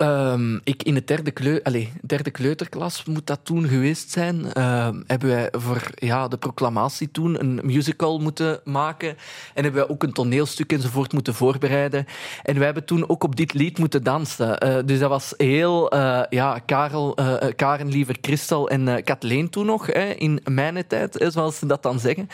ehm, 0.02 0.58
ik 0.64 0.82
in 0.82 0.94
de 0.94 1.04
derde, 1.04 1.30
kleu 1.30 1.60
allez, 1.62 1.88
derde 2.02 2.30
kleuterklas 2.30 3.04
moet 3.04 3.26
dat 3.26 3.40
toen 3.42 3.68
geweest 3.68 4.10
zijn. 4.10 4.52
ehm, 4.52 5.02
hebben 5.06 5.28
wij 5.28 5.48
voor 5.52 5.90
ja, 5.94 6.28
de 6.28 6.36
proclamatie 6.36 7.10
toen 7.10 7.40
een 7.40 7.60
musical 7.62 8.18
moeten 8.18 8.60
maken. 8.64 9.08
En 9.54 9.62
hebben 9.62 9.80
wij 9.80 9.90
ook 9.90 10.02
een 10.02 10.12
toneelstuk 10.12 10.72
enzovoort 10.72 11.12
moeten 11.12 11.34
voorbereiden. 11.34 12.06
En 12.42 12.54
wij 12.54 12.64
hebben 12.64 12.84
toen 12.84 13.08
ook 13.08 13.24
op 13.24 13.36
dit 13.36 13.54
lied 13.54 13.78
moeten 13.78 14.02
dansen. 14.02 14.58
Eh, 14.58 14.76
dus 14.84 14.98
dat 14.98 15.08
was 15.08 15.34
heel... 15.36 15.90
eh, 15.90 16.20
ja, 16.30 16.58
Karel, 16.58 17.14
eh, 17.14 17.50
Karen, 17.56 17.88
Liever, 17.88 18.16
Christel 18.20 18.68
en 18.68 19.04
Kathleen 19.04 19.50
toen 19.50 19.66
nog, 19.66 19.86
hè, 19.86 20.04
in 20.04 20.40
mijn 20.44 20.86
tijd, 20.86 21.24
zoals 21.28 21.58
ze 21.58 21.66
dat 21.66 21.82
dan 21.82 21.98
zeggen, 21.98 22.28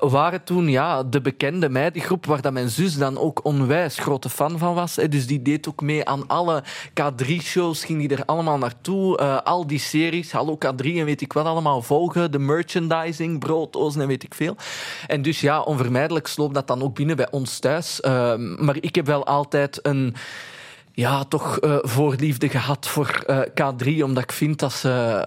waren 0.00 0.44
toen 0.44 0.68
ja, 0.68 1.02
de 1.02 1.20
bekende 1.20 1.68
meidengroep 1.68 2.26
waar 2.26 2.40
dat 2.40 2.52
mijn 2.52 2.68
zus 2.68 2.96
dan 2.96 3.18
ook 3.18 3.44
onwijs 3.44 3.98
grote 3.98 4.28
fan 4.28 4.58
van 4.58 4.74
was. 4.74 4.96
Hè. 4.96 5.08
Dus 5.08 5.26
die 5.26 5.42
deed 5.42 5.68
ook 5.68 5.82
mee 5.82 6.04
aan 6.04 6.26
alle 6.26 6.62
K3-shows, 6.90 7.84
ging 7.84 7.98
die 7.98 8.16
er 8.16 8.24
allemaal 8.24 8.58
naartoe. 8.58 9.18
Eh, 9.18 9.38
al 9.42 9.66
die 9.66 9.78
series, 9.78 10.32
Hallo 10.32 10.58
K3 10.64 10.84
en 10.84 11.04
weet 11.04 11.20
ik 11.20 11.32
wat 11.32 11.44
allemaal, 11.44 11.82
volgen. 11.82 12.32
De 12.32 12.38
merchandising, 12.38 13.38
brooddozen 13.38 14.00
en 14.00 14.06
weet 14.06 14.22
ik 14.22 14.34
veel. 14.34 14.56
En 15.06 15.22
dus 15.22 15.40
ja, 15.40 15.60
onvermijdelijk 15.60 16.26
sloop 16.26 16.54
dat 16.54 16.66
dan 16.66 16.82
ook 16.82 16.94
binnen 16.94 17.16
bij 17.16 17.30
ons 17.30 17.58
thuis. 17.58 18.00
Eh, 18.00 18.34
maar 18.36 18.76
ik 18.80 18.94
heb 18.94 19.06
wel 19.06 19.26
altijd 19.26 19.78
een 19.82 20.14
ja, 20.92 21.24
toch 21.24 21.58
eh, 21.58 21.76
voorliefde 21.80 22.48
gehad 22.48 22.88
voor 22.88 23.22
eh, 23.26 23.40
K3, 23.40 24.02
omdat 24.02 24.22
ik 24.22 24.32
vind 24.32 24.58
dat 24.58 24.72
ze 24.72 25.26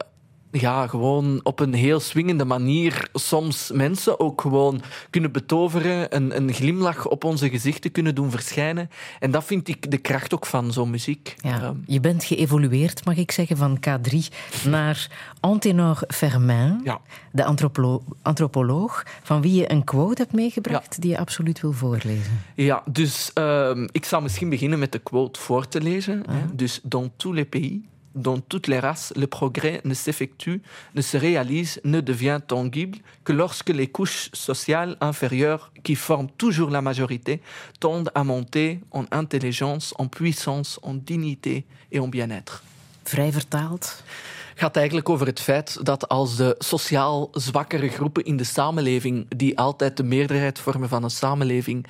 ja, 0.60 0.88
gewoon 0.88 1.39
op 1.44 1.60
een 1.60 1.74
heel 1.74 2.00
swingende 2.00 2.46
manier 2.46 3.08
soms 3.13 3.72
mensen 3.74 4.20
ook 4.20 4.42
gewoon 4.42 4.82
kunnen 5.10 5.32
betoveren, 5.32 6.16
een, 6.16 6.36
een 6.38 6.54
glimlach 6.54 7.08
op 7.08 7.24
onze 7.24 7.50
gezichten 7.50 7.92
kunnen 7.92 8.16
doen 8.16 8.32
verschijnen. 8.32 8.89
En 9.20 9.32
dat 9.32 9.44
vind 9.44 9.68
ik 9.68 9.92
de 9.92 9.98
kracht 9.98 10.34
ook 10.34 10.46
van 10.46 10.74
zo'n 10.74 10.89
muziek. 10.89 11.36
Ja, 11.42 11.74
je 11.86 12.00
bent 12.00 12.24
geëvolueerd, 12.24 13.06
mag 13.06 13.18
ik 13.18 13.32
zeggen, 13.32 13.58
van 13.58 13.78
K3 13.89 14.18
naar 14.70 15.08
Antenor 15.39 16.00
Fermin, 16.08 16.82
Ja. 16.84 17.00
de 17.32 17.44
antropolo- 17.46 18.04
antropoloog, 18.22 19.04
van 19.24 19.42
wie 19.42 19.54
je 19.54 19.72
een 19.72 19.84
quote 19.84 20.22
hebt 20.22 20.34
meegebracht 20.34 21.02
die 21.02 21.10
je 21.12 21.18
absoluut 21.20 21.62
wil 21.62 21.72
voorlezen. 21.72 22.39
Ja, 22.56 22.84
dus 22.92 23.32
ehm, 23.34 23.88
ik 23.92 24.06
zal 24.06 24.22
misschien 24.22 24.50
beginnen 24.50 24.80
met 24.80 24.92
de 24.92 25.00
quote 25.00 25.39
voor 25.39 25.68
te 25.68 25.82
lezen. 25.82 26.24
hè. 26.30 26.56
Dus 26.56 26.80
dans 26.84 27.10
tous 27.18 27.36
les 27.36 27.46
pays, 27.50 27.72
dans 28.15 28.39
toutes 28.39 28.67
les 28.67 28.80
races, 28.80 29.13
le 29.15 29.28
progrès 29.28 29.82
ne 29.84 29.93
s'effectue, 29.93 30.62
ne 30.95 31.02
se 31.02 31.17
réalise, 31.17 31.80
ne 31.84 32.02
devient 32.02 32.39
tangible 32.45 32.97
que 33.23 33.34
lorsque 33.34 33.69
les 33.69 33.88
couches 33.88 34.30
sociales 34.34 34.97
inférieures, 34.99 35.71
qui 35.84 35.95
forment 35.95 36.30
toujours 36.38 36.69
la 36.69 36.82
majorité, 36.82 37.41
tendent 37.80 38.12
à 38.13 38.23
monter 38.23 38.80
en 38.91 39.06
intelligence, 39.12 39.93
en 39.97 40.08
puissance, 40.08 40.80
en 40.84 40.93
dignité 40.93 41.65
et 41.91 41.99
en 41.99 42.08
bien-être. 42.08 42.63
Vrij 43.04 43.32
vertaald. 43.32 44.04
gaat 44.56 44.76
eigenlijk 44.78 45.10
over 45.10 45.28
het 45.28 45.39
feit 45.39 45.86
dat 45.86 46.08
als 46.08 46.36
de 46.36 46.56
sociaal 46.60 47.30
zwakkere 47.32 47.89
groepen 47.89 48.23
in 48.23 48.38
de 48.38 48.43
samenleving, 48.43 49.26
die 49.36 49.58
altijd 49.58 49.97
de 49.97 50.04
meerderheid 50.04 50.59
vormen 50.59 50.89
van 50.89 51.03
een 51.03 51.09
samenleving, 51.09 51.86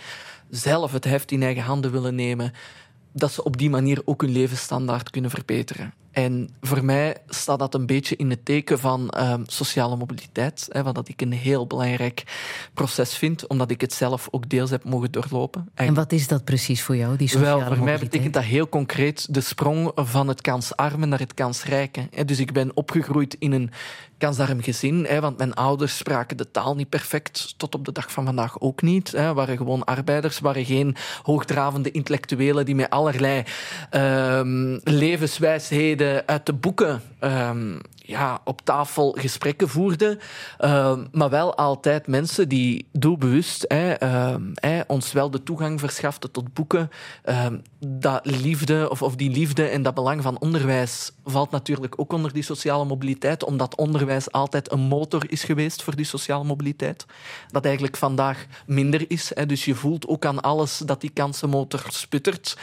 zelf 0.49 0.91
het 0.91 1.03
heft 1.03 1.31
in 1.31 1.43
eigen 1.43 1.63
handen 1.63 1.91
willen 1.91 2.15
nemen, 2.15 2.53
dat 3.11 3.31
ze 3.31 3.43
op 3.43 3.57
die 3.57 3.69
manier 3.69 4.01
ook 4.05 4.21
hun 4.21 4.31
levensstandaard 4.31 5.09
kunnen 5.09 5.31
verbeteren. 5.31 5.93
En 6.13 6.49
voor 6.61 6.85
mij 6.85 7.17
staat 7.27 7.59
dat 7.59 7.73
een 7.73 7.85
beetje 7.85 8.15
in 8.15 8.29
het 8.29 8.45
teken 8.45 8.79
van 8.79 9.09
ehm, 9.09 9.43
sociale 9.45 9.95
mobiliteit, 9.95 10.67
hè, 10.69 10.83
wat 10.83 10.95
dat 10.95 11.07
ik 11.07 11.21
een 11.21 11.31
heel 11.31 11.67
belangrijk 11.67 12.23
proces 12.73 13.17
vind, 13.17 13.47
omdat 13.47 13.71
ik 13.71 13.81
het 13.81 13.93
zelf 13.93 14.27
ook 14.31 14.49
deels 14.49 14.69
heb 14.69 14.83
mogen 14.83 15.11
doorlopen. 15.11 15.69
En 15.73 15.93
wat 15.93 16.11
is 16.11 16.27
dat 16.27 16.43
precies 16.43 16.81
voor 16.81 16.95
jou, 16.95 17.17
die 17.17 17.27
sociale 17.27 17.49
Wel, 17.49 17.59
voor 17.59 17.69
mij 17.69 17.77
mobiliteit? 17.77 18.09
betekent 18.09 18.33
dat 18.33 18.43
heel 18.43 18.69
concreet 18.69 19.33
de 19.33 19.41
sprong 19.41 19.91
van 19.95 20.27
het 20.27 20.41
kansarme 20.41 21.05
naar 21.05 21.19
het 21.19 21.33
kansrijke. 21.33 22.09
Dus 22.25 22.39
ik 22.39 22.51
ben 22.51 22.75
opgegroeid 22.75 23.35
in 23.39 23.51
een 23.51 23.71
kansarm 24.23 24.61
gezin, 24.61 25.05
hè, 25.05 25.19
want 25.19 25.37
mijn 25.37 25.53
ouders 25.53 25.97
spraken 25.97 26.37
de 26.37 26.51
taal 26.51 26.75
niet 26.75 26.89
perfect, 26.89 27.53
tot 27.57 27.75
op 27.75 27.85
de 27.85 27.91
dag 27.91 28.11
van 28.11 28.25
vandaag 28.25 28.59
ook 28.59 28.81
niet. 28.81 29.11
Hè, 29.11 29.33
waren 29.33 29.57
gewoon 29.57 29.83
arbeiders, 29.83 30.39
waren 30.39 30.65
geen 30.65 30.95
hoogdravende 31.23 31.91
intellectuelen 31.91 32.65
die 32.65 32.75
met 32.75 32.89
allerlei 32.89 33.43
ehm, 33.89 34.79
levenswijsheden 34.83 36.27
uit 36.27 36.45
de 36.45 36.53
boeken 36.53 37.01
ehm, 37.19 37.77
ja, 37.95 38.41
op 38.43 38.61
tafel 38.61 39.15
gesprekken 39.19 39.69
voerden, 39.69 40.19
ehm, 40.57 41.05
maar 41.11 41.29
wel 41.29 41.55
altijd 41.55 42.07
mensen 42.07 42.49
die 42.49 42.87
doelbewust 42.91 43.65
hè, 43.67 44.81
ons 44.87 45.11
wel 45.11 45.31
de 45.31 45.43
toegang 45.43 45.79
verschaften 45.79 46.31
tot 46.31 46.53
boeken. 46.53 46.89
Dat 47.79 48.25
liefde, 48.25 48.89
of, 48.89 49.01
of 49.01 49.15
die 49.15 49.29
liefde 49.29 49.67
en 49.67 49.83
dat 49.83 49.93
belang 49.93 50.21
van 50.21 50.39
onderwijs 50.39 51.11
valt 51.23 51.51
natuurlijk 51.51 51.93
ook 51.99 52.13
onder 52.13 52.33
die 52.33 52.43
sociale 52.43 52.85
mobiliteit, 52.85 53.43
omdat 53.43 53.75
onderwijs 53.75 54.31
altijd 54.31 54.71
een 54.71 54.79
motor 54.79 55.23
is 55.27 55.43
geweest 55.43 55.83
voor 55.83 55.95
die 55.95 56.05
sociale 56.05 56.43
mobiliteit. 56.43 57.05
Dat 57.51 57.65
eigenlijk 57.65 57.97
vandaag 57.97 58.45
minder 58.65 59.05
is. 59.07 59.31
Hè, 59.33 59.45
dus 59.45 59.65
je 59.65 59.75
voelt 59.75 60.07
ook 60.07 60.25
aan 60.25 60.41
alles 60.41 60.77
dat 60.77 61.01
die 61.01 61.09
kansenmotor 61.09 61.85
sputtert. 61.87 62.57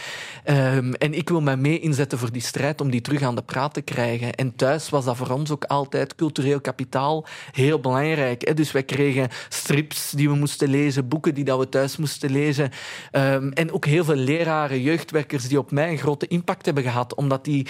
Ehm, 0.45 0.93
en 0.93 1.15
ik 1.15 1.29
wil 1.29 1.41
mij 1.41 1.57
mee 1.57 1.81
inzetten 1.81 2.19
voor 2.19 2.33
die 2.33 2.43
strijd 2.43 2.81
om 2.81 2.91
die 2.91 3.01
terug 3.01 3.23
aan 3.23 3.35
de 3.35 3.43
praat 3.43 3.75
te 3.75 3.81
krijgen. 3.81 4.35
En 4.35 4.57
thuis 4.57 4.89
was 4.89 5.05
dat 5.05 5.17
voor 5.17 5.31
ons 5.31 5.51
ook 5.51 5.65
altijd 5.65 6.15
cultureel 6.15 6.61
kapitaal 6.61 7.27
heel 7.53 7.81
belangrijk. 7.81 8.47
Hè. 8.47 8.55
Dus 8.55 8.73
wij 8.73 8.83
kregen 8.83 9.29
strips 9.49 10.11
die 10.11 10.29
we 10.29 10.37
moesten 10.37 10.69
lezen, 10.69 11.09
boeken 11.09 11.35
die 11.35 11.45
dat 11.45 11.59
we 11.59 11.69
thuis 11.69 11.97
moesten 11.97 12.31
lezen. 12.31 12.71
Ehm, 13.11 13.51
en 13.51 13.73
ook 13.73 13.85
heel 13.85 14.05
veel 14.05 14.15
leraren, 14.15 14.83
jeugdwerkers 14.83 15.49
die 15.49 15.59
op 15.59 15.71
mij 15.71 15.91
een 15.91 15.99
grote 15.99 16.27
impact 16.27 16.65
hebben 16.65 16.85
gehad, 16.85 17.15
omdat 17.15 17.45
die 17.45 17.67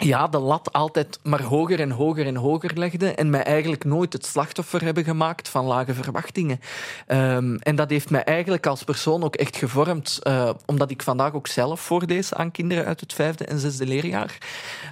ja, 0.00 0.28
de 0.28 0.38
lat 0.38 0.72
altijd 0.72 1.18
maar 1.22 1.42
hoger 1.42 1.80
en 1.80 1.90
hoger 1.90 2.26
en 2.26 2.36
hoger 2.36 2.78
legde 2.78 3.14
en 3.14 3.30
mij 3.30 3.42
eigenlijk 3.42 3.84
nooit 3.84 4.12
het 4.12 4.26
slachtoffer 4.26 4.84
hebben 4.84 5.04
gemaakt 5.04 5.48
van 5.48 5.64
lage 5.64 5.94
verwachtingen. 5.94 6.60
Ehm, 7.06 7.54
en 7.54 7.76
dat 7.76 7.90
heeft 7.90 8.10
mij 8.10 8.24
eigenlijk 8.24 8.66
als 8.66 8.84
persoon 8.84 9.22
ook 9.22 9.36
echt 9.36 9.56
gevormd, 9.56 10.18
eh, 10.22 10.50
omdat 10.66 10.90
ik 10.90 11.02
vandaag 11.02 11.34
ook 11.34 11.46
zelf 11.46 11.80
voorlees 11.80 12.34
aan 12.34 12.50
kinderen 12.50 12.84
uit 12.84 13.00
het 13.00 13.12
vijfde 13.12 13.44
en 13.44 13.58
zesde 13.58 13.86
leerjaar. 13.86 14.38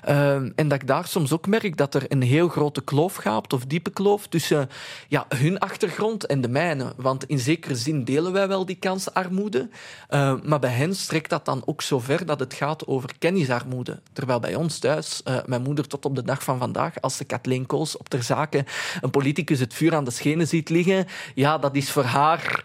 Ehm, 0.04 0.50
en 0.54 0.68
dat 0.68 0.80
ik 0.80 0.86
daar 0.86 1.06
soms 1.06 1.32
ook 1.32 1.46
merk 1.46 1.76
dat 1.76 1.94
er 1.94 2.04
een 2.08 2.22
heel 2.22 2.48
grote 2.48 2.80
kloof 2.80 3.14
gaat, 3.14 3.52
of 3.52 3.64
diepe 3.64 3.90
kloof, 3.90 4.26
tussen 4.26 4.68
ja, 5.08 5.26
hun 5.28 5.58
achtergrond 5.58 6.26
en 6.26 6.40
de 6.40 6.48
mijne. 6.48 6.92
Want 6.96 7.24
in 7.24 7.38
zekere 7.38 7.74
zin 7.74 8.04
delen 8.04 8.32
wij 8.32 8.48
wel 8.48 8.66
die 8.66 8.76
kansarmoede, 8.76 9.68
eh, 10.08 10.34
maar 10.42 10.58
bij 10.58 10.70
hen 10.70 10.94
strekt 10.96 11.30
dat 11.30 11.44
dan 11.44 11.62
ook 11.64 11.82
zo 11.82 11.98
ver 11.98 12.26
dat 12.26 12.40
het 12.40 12.54
gaat 12.54 12.86
over 12.86 13.10
kennisarmoede. 13.18 14.00
Terwijl 14.12 14.40
bij 14.40 14.54
ons 14.54 14.78
thuis, 14.78 14.97
eh, 14.98 15.36
mijn 15.46 15.62
moeder 15.62 15.86
tot 15.86 16.04
op 16.04 16.14
de 16.14 16.22
dag 16.22 16.42
van 16.42 16.58
vandaag, 16.58 17.00
als 17.00 17.16
de 17.16 17.24
Kathleen 17.24 17.66
Koos 17.66 17.96
op 17.96 18.08
ter 18.08 18.22
zake 18.22 18.64
een 19.00 19.10
politicus 19.10 19.60
het 19.60 19.74
vuur 19.74 19.94
aan 19.94 20.04
de 20.04 20.10
schenen 20.10 20.48
ziet 20.48 20.68
liggen, 20.68 21.06
ja, 21.34 21.58
dat 21.58 21.76
is 21.76 21.90
voor 21.90 22.04
haar 22.04 22.64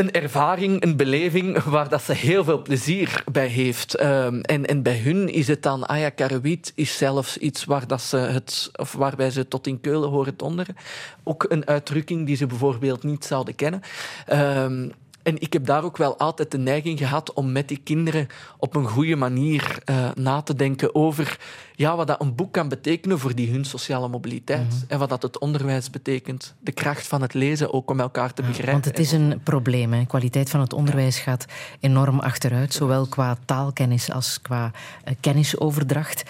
een 0.00 0.12
ervaring, 0.12 0.82
een 0.82 0.96
beleving 0.96 1.62
waar 1.62 1.88
dat 1.88 2.02
ze 2.02 2.12
heel 2.12 2.44
veel 2.44 2.62
plezier 2.62 3.24
bij 3.32 3.46
heeft. 3.46 3.94
Ehm, 3.94 4.40
en, 4.40 4.66
en 4.66 4.82
bij 4.82 4.98
hun 4.98 5.28
is 5.28 5.48
het 5.48 5.62
dan, 5.62 5.86
ah 5.86 5.98
ja, 5.98 6.08
Karawiet 6.08 6.72
is 6.74 6.96
zelfs 6.96 7.36
iets 7.36 7.64
waar 7.64 7.86
dat 7.86 8.02
ze 8.02 8.16
het, 8.16 8.70
of 8.72 8.92
waarbij 8.92 9.30
ze 9.30 9.48
tot 9.48 9.66
in 9.66 9.80
Keulen 9.80 10.08
horen 10.08 10.36
donderen. 10.36 10.76
Ook 11.22 11.46
een 11.48 11.66
uitdrukking 11.66 12.26
die 12.26 12.36
ze 12.36 12.46
bijvoorbeeld 12.46 13.02
niet 13.02 13.24
zouden 13.24 13.54
kennen. 13.54 13.80
Ehm, 14.26 14.88
en 15.22 15.40
ik 15.40 15.52
heb 15.52 15.66
daar 15.66 15.84
ook 15.84 15.96
wel 15.96 16.18
altijd 16.18 16.50
de 16.50 16.58
neiging 16.58 16.98
gehad 16.98 17.32
om 17.32 17.52
met 17.52 17.68
die 17.68 17.80
kinderen 17.84 18.26
op 18.58 18.74
een 18.74 18.88
goede 18.88 19.16
manier 19.16 19.78
eh, 19.84 20.08
na 20.14 20.42
te 20.42 20.54
denken 20.54 20.94
over 20.94 21.38
ja, 21.74 21.96
wat 21.96 22.06
dat 22.06 22.20
een 22.20 22.34
boek 22.34 22.52
kan 22.52 22.68
betekenen 22.68 23.18
voor 23.18 23.34
die 23.34 23.50
hun 23.50 23.64
sociale 23.64 24.08
mobiliteit. 24.08 24.84
En 24.88 24.98
wat 24.98 25.08
dat 25.08 25.22
het 25.22 25.38
onderwijs 25.38 25.90
betekent. 25.90 26.54
De 26.60 26.72
kracht 26.72 27.06
van 27.06 27.22
het 27.22 27.34
lezen 27.34 27.72
ook 27.72 27.90
om 27.90 28.00
elkaar 28.00 28.34
te 28.34 28.42
begrijpen. 28.42 28.72
Want 28.72 28.84
het 28.84 28.98
is 28.98 29.12
een 29.12 29.40
probleem. 29.42 29.92
Hè. 29.92 30.00
De 30.00 30.06
kwaliteit 30.06 30.50
van 30.50 30.60
het 30.60 30.72
onderwijs 30.72 31.18
gaat 31.18 31.44
enorm 31.80 32.18
achteruit, 32.18 32.74
zowel 32.74 33.06
qua 33.06 33.36
taalkennis 33.44 34.10
als 34.10 34.42
qua 34.42 34.70
eh, 35.04 35.14
kennisoverdracht. 35.20 36.22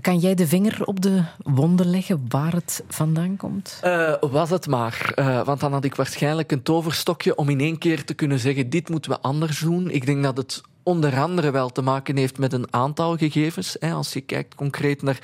Kan 0.00 0.18
jij 0.18 0.34
de 0.34 0.46
vinger 0.46 0.86
op 0.86 1.00
de 1.00 1.22
wonden 1.42 1.90
leggen 1.90 2.24
waar 2.28 2.52
het 2.52 2.84
vandaan 2.88 3.36
komt? 3.36 3.78
Eh, 3.82 4.14
was 4.20 4.50
het 4.50 4.66
maar. 4.66 5.12
Eh, 5.14 5.44
want 5.44 5.60
dan 5.60 5.72
had 5.72 5.84
ik 5.84 5.94
waarschijnlijk 5.94 6.52
een 6.52 6.62
toverstokje 6.62 7.36
om 7.36 7.48
in 7.48 7.60
één 7.60 7.78
keer 7.78 8.04
te 8.04 8.14
kunnen 8.14 8.38
zeggen: 8.38 8.70
dit 8.70 8.88
moeten 8.88 9.10
we 9.10 9.20
anders 9.20 9.58
doen. 9.58 9.90
Ik 9.90 10.06
denk 10.06 10.22
dat 10.22 10.36
het 10.36 10.62
onder 10.90 11.18
andere 11.18 11.50
wel 11.50 11.70
te 11.70 11.82
maken 11.82 12.16
heeft 12.16 12.38
met 12.38 12.52
een 12.52 12.72
aantal 12.72 13.16
gegevens. 13.16 13.80
Als 13.80 14.12
je 14.12 14.20
kijkt 14.20 14.54
concreet 14.54 15.02
naar 15.02 15.18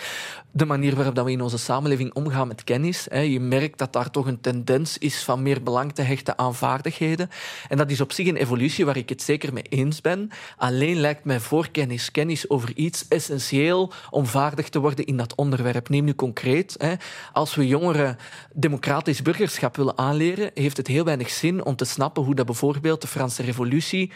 de 0.50 0.64
manier 0.64 0.94
waarop 0.94 1.18
we 1.18 1.30
in 1.30 1.40
onze 1.40 1.58
samenleving 1.58 2.14
omgaan 2.14 2.48
met 2.48 2.64
kennis. 2.64 3.06
Je 3.10 3.40
merkt 3.40 3.78
dat 3.78 3.92
daar 3.92 4.10
toch 4.10 4.26
een 4.26 4.40
tendens 4.40 4.98
is 4.98 5.24
van 5.24 5.42
meer 5.42 5.62
belang 5.62 5.92
te 5.92 6.02
hechten 6.02 6.38
aan 6.38 6.54
vaardigheden. 6.54 7.30
En 7.68 7.76
dat 7.76 7.90
is 7.90 8.00
op 8.00 8.12
zich 8.12 8.26
een 8.26 8.36
evolutie 8.36 8.84
waar 8.84 8.96
ik 8.96 9.08
het 9.08 9.22
zeker 9.22 9.52
mee 9.52 9.62
eens 9.62 10.00
ben. 10.00 10.30
Alleen 10.56 10.96
lijkt 10.96 11.24
mij 11.24 11.40
voorkennis, 11.40 12.10
kennis 12.10 12.50
over 12.50 12.76
iets 12.76 13.08
essentieel 13.08 13.92
om 14.10 14.26
vaardig 14.26 14.68
te 14.68 14.80
worden 14.80 15.04
in 15.04 15.16
dat 15.16 15.34
onderwerp. 15.34 15.88
Neem 15.88 16.04
nu 16.04 16.14
concreet, 16.14 16.98
als 17.32 17.54
we 17.54 17.66
jongeren 17.66 18.16
democratisch 18.52 19.22
burgerschap 19.22 19.76
willen 19.76 19.98
aanleren, 19.98 20.50
heeft 20.54 20.76
het 20.76 20.86
heel 20.86 21.04
weinig 21.04 21.30
zin 21.30 21.64
om 21.64 21.76
te 21.76 21.84
snappen 21.84 22.22
hoe 22.22 22.34
dat 22.34 22.46
bijvoorbeeld 22.46 23.00
de 23.00 23.06
Franse 23.06 23.42
revolutie 23.42 24.12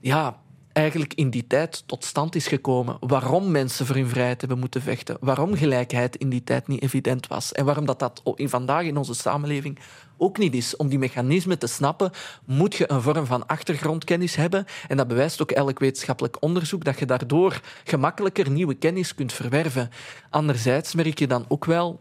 ja, 0.00 0.40
eigenlijk 0.72 1.14
in 1.14 1.30
die 1.30 1.46
tijd 1.46 1.82
tot 1.86 2.04
stand 2.04 2.34
is 2.34 2.46
gekomen. 2.46 2.96
Waarom 3.00 3.50
mensen 3.50 3.86
voor 3.86 3.96
hun 3.96 4.08
vrijheid 4.08 4.40
hebben 4.40 4.58
moeten 4.58 4.82
vechten. 4.82 5.16
Waarom 5.20 5.54
gelijkheid 5.54 6.16
in 6.16 6.28
die 6.28 6.44
tijd 6.44 6.68
niet 6.68 6.82
evident 6.82 7.26
was. 7.26 7.52
En 7.52 7.64
waarom 7.64 7.86
dat, 7.86 7.98
dat 7.98 8.22
in 8.34 8.48
vandaag 8.48 8.84
in 8.84 8.96
onze 8.96 9.14
samenleving 9.14 9.78
ook 10.16 10.38
niet 10.38 10.54
is. 10.54 10.76
Om 10.76 10.88
die 10.88 10.98
mechanismen 10.98 11.58
te 11.58 11.66
snappen, 11.66 12.10
moet 12.44 12.74
je 12.74 12.90
een 12.90 13.02
vorm 13.02 13.26
van 13.26 13.46
achtergrondkennis 13.46 14.36
hebben. 14.36 14.64
En 14.88 14.96
dat 14.96 15.08
bewijst 15.08 15.42
ook 15.42 15.50
elk 15.50 15.78
wetenschappelijk 15.78 16.36
onderzoek, 16.42 16.84
dat 16.84 16.98
je 16.98 17.06
daardoor 17.06 17.60
gemakkelijker 17.84 18.50
nieuwe 18.50 18.74
kennis 18.74 19.14
kunt 19.14 19.32
verwerven. 19.32 19.90
Anderzijds 20.30 20.94
merk 20.94 21.18
je 21.18 21.26
dan 21.26 21.44
ook 21.48 21.64
wel 21.64 22.00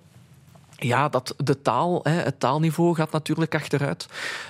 ja, 0.80 1.10
dat 1.10 1.34
de 1.38 1.62
taal, 1.62 2.00
het 2.04 2.40
taalniveau 2.40 2.96
gaat 2.96 3.12
natuurlijk 3.12 3.56
achteruit. 3.56 4.06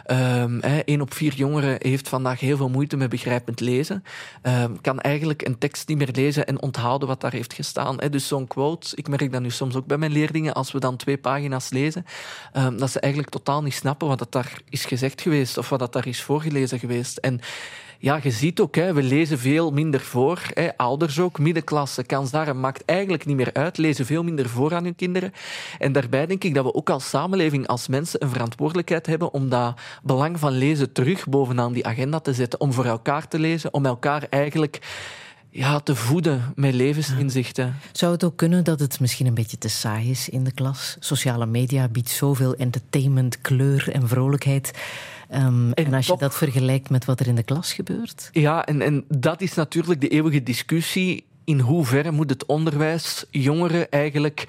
Eén 0.06 0.84
um, 0.88 1.02
op 1.02 1.14
vier 1.14 1.34
jongeren 1.34 1.76
heeft 1.80 2.10
vandaag 2.10 2.40
heel 2.40 2.58
veel 2.58 2.70
moeite 2.70 2.98
met 2.98 3.10
begrijpend 3.10 3.60
lezen. 3.60 4.04
Um, 4.44 4.82
kan 4.82 5.00
eigenlijk 5.00 5.46
een 5.46 5.58
tekst 5.58 5.88
niet 5.88 5.98
meer 5.98 6.10
lezen 6.12 6.48
en 6.48 6.62
onthouden 6.62 7.08
wat 7.08 7.22
daar 7.22 7.32
heeft 7.32 7.54
gestaan. 7.54 7.98
Dus 7.98 8.28
zo'n 8.28 8.48
quote, 8.48 8.96
ik 8.96 9.08
merk 9.08 9.32
dat 9.32 9.42
nu 9.42 9.50
soms 9.50 9.76
ook 9.76 9.86
bij 9.86 9.98
mijn 9.98 10.12
leerlingen, 10.12 10.54
als 10.54 10.72
we 10.72 10.80
dan 10.80 10.98
twee 10.98 11.18
pagina's 11.18 11.70
lezen, 11.70 12.06
um, 12.54 12.78
dat 12.78 12.92
ze 12.92 13.00
eigenlijk 13.00 13.34
totaal 13.34 13.64
niet 13.64 13.74
snappen 13.74 14.08
wat 14.08 14.20
dat 14.20 14.32
daar 14.32 14.62
is 14.70 14.86
gezegd 14.86 15.22
geweest 15.22 15.58
of 15.58 15.70
wat 15.70 15.80
dat 15.80 15.94
daar 15.94 16.08
is 16.08 16.22
voorgelezen 16.22 16.80
geweest. 16.80 17.18
En 17.18 17.40
ja, 18.02 18.20
je 18.24 18.32
ziet 18.32 18.60
ook, 18.60 18.76
hè, 18.76 18.94
we 18.94 19.04
lezen 19.04 19.40
veel 19.40 19.72
minder 19.72 20.00
voor. 20.00 20.42
Hè, 20.54 20.78
ouders 20.78 21.20
ook, 21.20 21.40
middenklasse, 21.40 22.04
kans 22.04 22.32
daar 22.32 22.56
maakt 22.56 22.86
eigenlijk 22.86 23.26
niet 23.26 23.36
meer 23.36 23.54
uit. 23.54 23.78
Lezen 23.78 24.06
veel 24.06 24.24
minder 24.24 24.50
voor 24.50 24.74
aan 24.76 24.84
hun 24.84 24.96
kinderen. 24.96 25.34
En 25.80 25.92
daarbij 25.92 26.26
denk 26.26 26.44
ik 26.44 26.54
dat 26.54 26.66
we 26.66 26.74
ook 26.74 26.90
als 26.90 27.10
samenleving, 27.10 27.68
als 27.68 27.88
mensen, 27.88 28.24
een 28.24 28.30
verantwoordelijkheid 28.30 29.06
hebben 29.06 29.34
om 29.34 29.50
dat 29.50 29.80
belang 30.04 30.40
van 30.40 30.52
lezen 30.52 30.92
terug 30.92 31.28
bovenaan 31.28 31.74
die 31.74 31.86
agenda 31.86 32.20
te 32.20 32.34
zetten. 32.34 32.60
Om 32.60 32.74
voor 32.74 32.86
elkaar 32.86 33.28
te 33.28 33.40
lezen, 33.40 33.74
om 33.74 33.86
elkaar 33.86 34.28
eigenlijk 34.30 34.80
ja, 35.50 35.80
te 35.80 35.96
voeden 35.96 36.54
met 36.56 36.74
levensinzichten. 36.74 37.76
Zou 37.92 38.12
het 38.12 38.24
ook 38.24 38.38
kunnen 38.38 38.64
dat 38.64 38.80
het 38.80 39.00
misschien 39.00 39.28
een 39.28 39.34
beetje 39.34 39.58
te 39.58 39.70
saai 39.70 40.10
is 40.10 40.30
in 40.30 40.44
de 40.44 40.52
klas? 40.52 40.98
Sociale 41.00 41.46
media 41.46 41.88
biedt 41.88 42.10
zoveel 42.10 42.56
entertainment, 42.56 43.42
kleur 43.42 43.90
en 43.92 44.08
vrolijkheid. 44.08 44.72
Um, 45.34 45.74
en, 45.74 45.86
en, 45.86 45.94
als 45.94 46.08
je 46.08 46.18
dat 46.18 46.36
vergelijkt 46.36 46.90
met 46.90 47.06
wat 47.06 47.20
er 47.20 47.28
in 47.28 47.36
de 47.36 47.44
klas 47.44 47.74
gebeurt? 47.74 48.30
Ja, 48.32 48.66
en, 48.66 48.82
en 48.82 49.06
dat 49.08 49.42
is 49.42 49.54
natuurlijk 49.54 50.02
de 50.02 50.08
eeuwige 50.08 50.44
discussie. 50.44 51.26
In 51.44 51.60
hoeverre 51.60 52.12
moet 52.12 52.30
het 52.30 52.46
onderwijs 52.46 53.26
jongeren 53.30 53.90
eigenlijk 53.90 54.48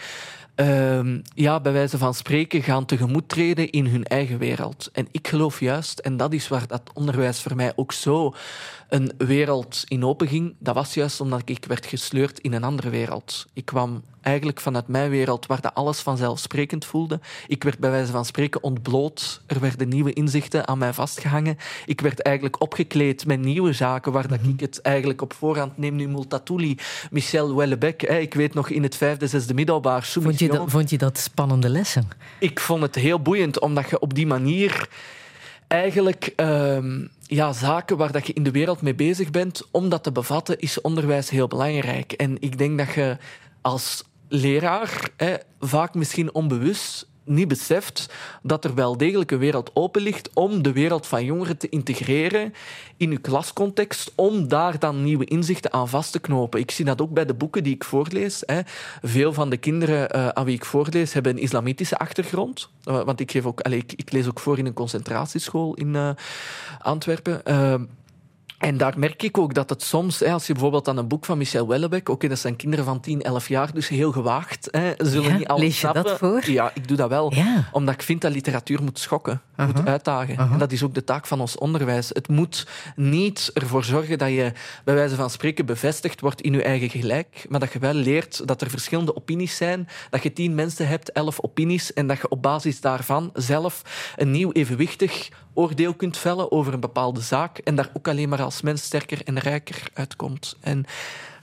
um, 0.54 1.22
ja, 1.34 1.60
bij 1.60 1.72
wijze 1.72 1.98
van 1.98 2.14
spreken 2.14 2.62
gaan 2.62 2.84
tegemoet 2.84 3.28
treden 3.28 3.70
in 3.70 3.86
hun 3.86 4.04
eigen 4.04 4.38
wereld. 4.38 4.88
En 4.92 5.08
ik 5.10 5.28
geloof 5.28 5.60
juist, 5.60 5.98
en 5.98 6.16
dat 6.16 6.32
is 6.32 6.48
waar 6.48 6.66
dat 6.66 6.82
onderwijs 6.94 7.40
voor 7.40 7.56
mij 7.56 7.72
ook 7.76 7.92
zo 7.92 8.34
een 8.88 9.12
wereld 9.18 9.84
in 9.88 10.04
open 10.04 10.28
ging, 10.28 10.54
dat 10.58 10.74
was 10.74 10.94
juist 10.94 11.20
omdat 11.20 11.42
ik 11.44 11.64
werd 11.64 11.86
gesleurd 11.86 12.38
in 12.38 12.52
een 12.52 12.64
andere 12.64 12.90
wereld. 12.90 13.46
Ik 13.52 13.64
kwam 13.64 14.02
eigenlijk 14.22 14.60
vanuit 14.60 14.88
mijn 14.88 15.10
wereld 15.10 15.46
waar 15.46 15.60
dat 15.60 15.74
alles 15.74 16.00
vanzelfsprekend 16.00 16.84
voelde. 16.84 17.20
Ik 17.46 17.64
werd 17.64 17.78
bij 17.78 17.90
wijze 17.90 18.12
van 18.12 18.24
spreken 18.24 18.62
ontbloot. 18.62 19.40
Er 19.46 19.60
werden 19.60 19.88
nieuwe 19.88 20.12
inzichten 20.12 20.68
aan 20.68 20.78
mij 20.78 20.92
vastgehangen. 20.92 21.56
Ik 21.86 22.00
werd 22.00 22.22
eigenlijk 22.22 22.60
opgekleed 22.60 23.26
met 23.26 23.40
nieuwe 23.40 23.72
zaken 23.72 24.12
waar 24.12 24.28
dat 24.28 24.38
ik 24.42 24.60
het 24.60 24.80
eigenlijk 24.80 25.22
op 25.22 25.32
voorhand 25.32 25.78
neem 25.78 25.96
nu 25.96 26.08
Multatuli, 26.08 26.78
Michel 27.10 27.56
Wellebec. 27.56 28.02
Ik 28.02 28.34
weet 28.34 28.54
nog 28.54 28.68
in 28.68 28.82
het 28.82 28.96
vijfde, 28.96 29.26
zesde 29.26 29.54
middelbaar. 29.54 30.02
Vond 30.02 30.38
je, 30.38 30.48
dat, 30.48 30.70
vond 30.70 30.90
je 30.90 30.98
dat 30.98 31.18
spannende 31.18 31.68
lessen? 31.68 32.08
Ik 32.38 32.60
vond 32.60 32.82
het 32.82 32.94
heel 32.94 33.20
boeiend, 33.20 33.60
omdat 33.60 33.90
je 33.90 34.00
op 34.00 34.14
die 34.14 34.26
manier 34.26 34.88
eigenlijk 35.68 36.32
um, 36.36 37.10
ja, 37.26 37.52
zaken 37.52 37.96
waar 37.96 38.12
dat 38.12 38.26
je 38.26 38.32
in 38.32 38.42
de 38.42 38.50
wereld 38.50 38.82
mee 38.82 38.94
bezig 38.94 39.30
bent, 39.30 39.62
om 39.70 39.88
dat 39.88 40.02
te 40.02 40.12
bevatten, 40.12 40.58
is 40.58 40.80
onderwijs 40.80 41.30
heel 41.30 41.48
belangrijk. 41.48 42.12
En 42.12 42.36
ik 42.40 42.58
denk 42.58 42.78
dat 42.78 42.94
je 42.94 43.16
als 43.60 44.04
leraar 44.30 45.10
vaak 45.58 45.94
misschien 45.94 46.34
onbewust 46.34 47.08
niet 47.30 47.48
beseft 47.48 48.12
dat 48.42 48.64
er 48.64 48.74
wel 48.74 48.96
degelijk 48.96 49.30
een 49.30 49.38
wereld 49.38 49.70
open 49.74 50.02
ligt 50.02 50.30
om 50.34 50.62
de 50.62 50.72
wereld 50.72 51.06
van 51.06 51.24
jongeren 51.24 51.56
te 51.56 51.68
integreren 51.68 52.52
in 52.96 53.10
uw 53.10 53.20
klascontext, 53.20 54.12
om 54.14 54.48
daar 54.48 54.78
dan 54.78 55.02
nieuwe 55.02 55.24
inzichten 55.24 55.72
aan 55.72 55.88
vast 55.88 56.12
te 56.12 56.18
knopen. 56.18 56.60
Ik 56.60 56.70
zie 56.70 56.84
dat 56.84 57.00
ook 57.00 57.10
bij 57.10 57.26
de 57.26 57.34
boeken 57.34 57.62
die 57.62 57.74
ik 57.74 57.84
voorlees. 57.84 58.42
Hè. 58.46 58.60
Veel 59.02 59.32
van 59.32 59.50
de 59.50 59.56
kinderen 59.56 60.16
uh, 60.16 60.28
aan 60.28 60.44
wie 60.44 60.54
ik 60.54 60.64
voorlees 60.64 61.12
hebben 61.12 61.32
een 61.32 61.42
islamitische 61.42 61.98
achtergrond. 61.98 62.68
Uh, 62.84 63.02
want 63.02 63.20
ik, 63.20 63.30
geef 63.30 63.46
ook, 63.46 63.60
ik, 63.60 63.92
ik, 63.92 64.12
lees 64.12 64.28
ook 64.28 64.40
voor 64.40 64.58
in 64.58 64.66
een 64.66 64.72
concentratieschool 64.72 65.74
in 65.74 65.94
uh, 65.94 66.10
Antwerpen. 66.78 67.42
En 68.60 68.76
daar 68.76 68.98
merk 68.98 69.22
ik 69.22 69.38
ook 69.38 69.54
dat 69.54 69.70
het 69.70 69.82
soms, 69.82 70.22
als 70.22 70.46
je 70.46 70.52
bijvoorbeeld 70.52 70.88
aan 70.88 70.96
een 70.96 71.08
boek 71.08 71.24
van 71.24 71.38
Michel 71.38 71.68
Wellebec, 71.68 72.08
oké, 72.08 72.28
dat 72.28 72.38
zijn 72.38 72.56
kinderen 72.56 72.84
van 72.84 73.00
10, 73.00 73.22
11 73.22 73.48
jaar, 73.48 73.72
dus 73.72 73.88
heel 73.88 74.12
gewaagd, 74.12 74.68
hè, 74.70 74.92
zullen 74.96 75.30
ja, 75.30 75.36
niet 75.36 75.48
alles 75.48 75.62
lees 75.62 75.72
je 75.72 75.78
snappen. 75.78 76.04
dat 76.04 76.18
voor? 76.18 76.50
Ja, 76.50 76.70
ik 76.74 76.88
doe 76.88 76.96
dat 76.96 77.08
wel. 77.08 77.34
Ja. 77.34 77.68
Omdat 77.72 77.94
ik 77.94 78.02
vind 78.02 78.20
dat 78.20 78.32
literatuur 78.32 78.82
moet 78.82 78.98
schokken, 78.98 79.42
moet 79.56 79.86
uitdagen. 79.86 80.36
En 80.36 80.58
dat 80.58 80.72
is 80.72 80.82
ook 80.82 80.94
de 80.94 81.04
taak 81.04 81.26
van 81.26 81.40
ons 81.40 81.56
onderwijs. 81.56 82.08
Het 82.08 82.28
moet 82.28 82.66
niet 82.96 83.50
ervoor 83.54 83.84
zorgen 83.84 84.18
dat 84.18 84.28
je, 84.28 84.52
bij 84.84 84.94
wijze 84.94 85.14
van 85.14 85.30
spreken, 85.30 85.66
bevestigd 85.66 86.20
wordt 86.20 86.40
in 86.40 86.52
je 86.52 86.62
eigen 86.62 86.90
gelijk, 86.90 87.46
maar 87.48 87.60
dat 87.60 87.72
je 87.72 87.78
wel 87.78 87.94
leert 87.94 88.46
dat 88.46 88.60
er 88.60 88.70
verschillende 88.70 89.16
opinies 89.16 89.56
zijn, 89.56 89.88
dat 90.10 90.22
je 90.22 90.32
tien 90.32 90.54
mensen 90.54 90.88
hebt, 90.88 91.12
elf 91.12 91.40
opinies, 91.40 91.92
en 91.92 92.06
dat 92.06 92.16
je 92.16 92.28
op 92.28 92.42
basis 92.42 92.80
daarvan 92.80 93.30
zelf 93.34 93.82
een 94.16 94.30
nieuw 94.30 94.52
evenwichtig 94.52 95.28
oordeel 95.60 95.94
kunt 95.94 96.16
vellen 96.16 96.52
over 96.52 96.72
een 96.72 96.80
bepaalde 96.80 97.20
zaak 97.20 97.58
en 97.58 97.74
daar 97.74 97.90
ook 97.92 98.08
alleen 98.08 98.28
maar 98.28 98.42
als 98.42 98.62
mens 98.62 98.82
sterker 98.82 99.20
en 99.24 99.38
rijker 99.38 99.90
uitkomt. 99.94 100.56
En 100.60 100.86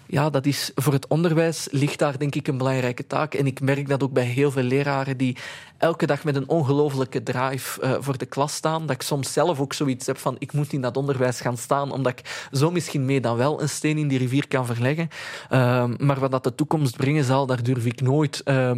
ja, 0.09 0.30
dat 0.30 0.45
is 0.45 0.72
voor 0.76 0.93
het 0.93 1.07
onderwijs 1.07 1.68
ligt 1.72 1.99
daar 1.99 2.18
denk 2.18 2.36
ik 2.36 2.47
een 2.47 2.57
belangrijke 2.57 3.07
taak. 3.07 3.34
En 3.34 3.45
ik 3.45 3.61
merk 3.61 3.88
dat 3.88 4.03
ook 4.03 4.11
bij 4.11 4.24
heel 4.24 4.51
veel 4.51 4.63
leraren 4.63 5.18
die 5.18 5.38
elke 5.78 6.05
dag 6.05 6.24
met 6.24 6.36
een 6.36 6.49
ongelofelijke 6.49 7.24
drive 7.24 7.82
uh, 7.82 7.95
voor 7.99 8.18
de 8.18 8.26
klas 8.26 8.53
staan. 8.55 8.82
Dat 8.82 8.95
ik 8.95 9.01
soms 9.01 9.34
zelf 9.34 9.59
ook 9.59 9.74
zoiets 9.74 10.05
heb 10.05 10.18
van 10.18 10.36
ik 10.39 10.53
moet 10.53 10.74
in 10.74 10.82
dat 10.82 10.97
onderwijs 10.97 11.41
gaan 11.41 11.57
staan, 11.57 11.91
omdat 11.91 12.20
ik 12.20 12.47
zo 12.51 12.72
misschien 12.72 13.05
mee 13.05 13.22
dan 13.22 13.38
wel 13.38 13.61
een 13.61 13.70
steen 13.70 13.97
in 13.97 14.07
die 14.07 14.18
rivier 14.18 14.47
kan 14.47 14.65
verleggen. 14.65 15.09
Uh, 15.51 15.86
maar 15.97 16.20
wat 16.20 16.32
dat 16.32 16.43
de 16.43 16.55
toekomst 16.55 16.97
brengen 16.97 17.24
zal, 17.24 17.45
daar 17.45 17.63
durf 17.63 17.86
ik 17.86 18.01
nooit. 18.01 18.41
Uh, 18.45 18.72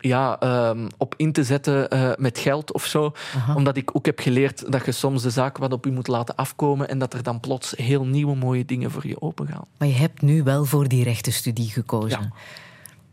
ja, 0.00 0.42
um, 0.70 0.86
op 0.96 1.14
in 1.16 1.32
te 1.32 1.44
zetten 1.44 1.94
uh, 1.94 2.10
met 2.16 2.38
geld 2.38 2.72
of 2.72 2.84
zo. 2.84 3.12
Aha. 3.36 3.54
Omdat 3.54 3.76
ik 3.76 3.96
ook 3.96 4.06
heb 4.06 4.18
geleerd 4.18 4.72
dat 4.72 4.84
je 4.84 4.92
soms 4.92 5.22
de 5.22 5.30
zaak 5.30 5.58
wat 5.58 5.72
op 5.72 5.84
je 5.84 5.90
moet 5.90 6.08
laten 6.08 6.34
afkomen 6.34 6.88
en 6.88 6.98
dat 6.98 7.14
er 7.14 7.22
dan 7.22 7.40
plots 7.40 7.74
heel 7.76 8.04
nieuwe 8.04 8.36
mooie 8.36 8.64
dingen 8.64 8.90
voor 8.90 9.06
je 9.06 9.20
opengaan. 9.20 9.64
Maar 9.78 9.88
je 9.88 9.94
hebt 9.94 10.22
nu 10.22 10.42
wel 10.42 10.64
voor 10.64 10.88
die 10.88 11.04
rechtenstudie 11.04 11.70
gekozen. 11.70 12.20
Ja. 12.20 12.32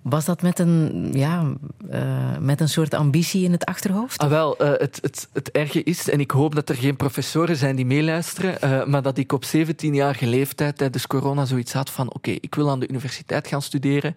Was 0.09 0.25
dat 0.25 0.41
met 0.41 0.59
een, 0.59 1.09
ja, 1.13 1.53
uh, 1.91 2.37
met 2.39 2.61
een 2.61 2.69
soort 2.69 2.93
ambitie 2.93 3.43
in 3.43 3.51
het 3.51 3.65
achterhoofd? 3.65 4.17
Ah, 4.17 4.29
wel, 4.29 4.61
uh, 4.61 4.69
het, 4.69 4.99
het, 5.01 5.29
het 5.33 5.51
erge 5.51 5.83
is, 5.83 6.09
en 6.09 6.19
ik 6.19 6.31
hoop 6.31 6.55
dat 6.55 6.69
er 6.69 6.75
geen 6.75 6.95
professoren 6.95 7.55
zijn 7.55 7.75
die 7.75 7.85
meeluisteren, 7.85 8.57
uh, 8.63 8.85
maar 8.85 9.01
dat 9.01 9.17
ik 9.17 9.31
op 9.31 9.43
17-jarige 9.45 10.27
leeftijd 10.27 10.77
tijdens 10.77 11.07
corona 11.07 11.45
zoiets 11.45 11.73
had 11.73 11.89
van 11.89 12.13
oké, 12.13 12.31
ik 12.31 12.55
wil 12.55 12.69
aan 12.69 12.79
de 12.79 12.87
universiteit 12.87 13.47
gaan 13.47 13.61
studeren 13.61 14.15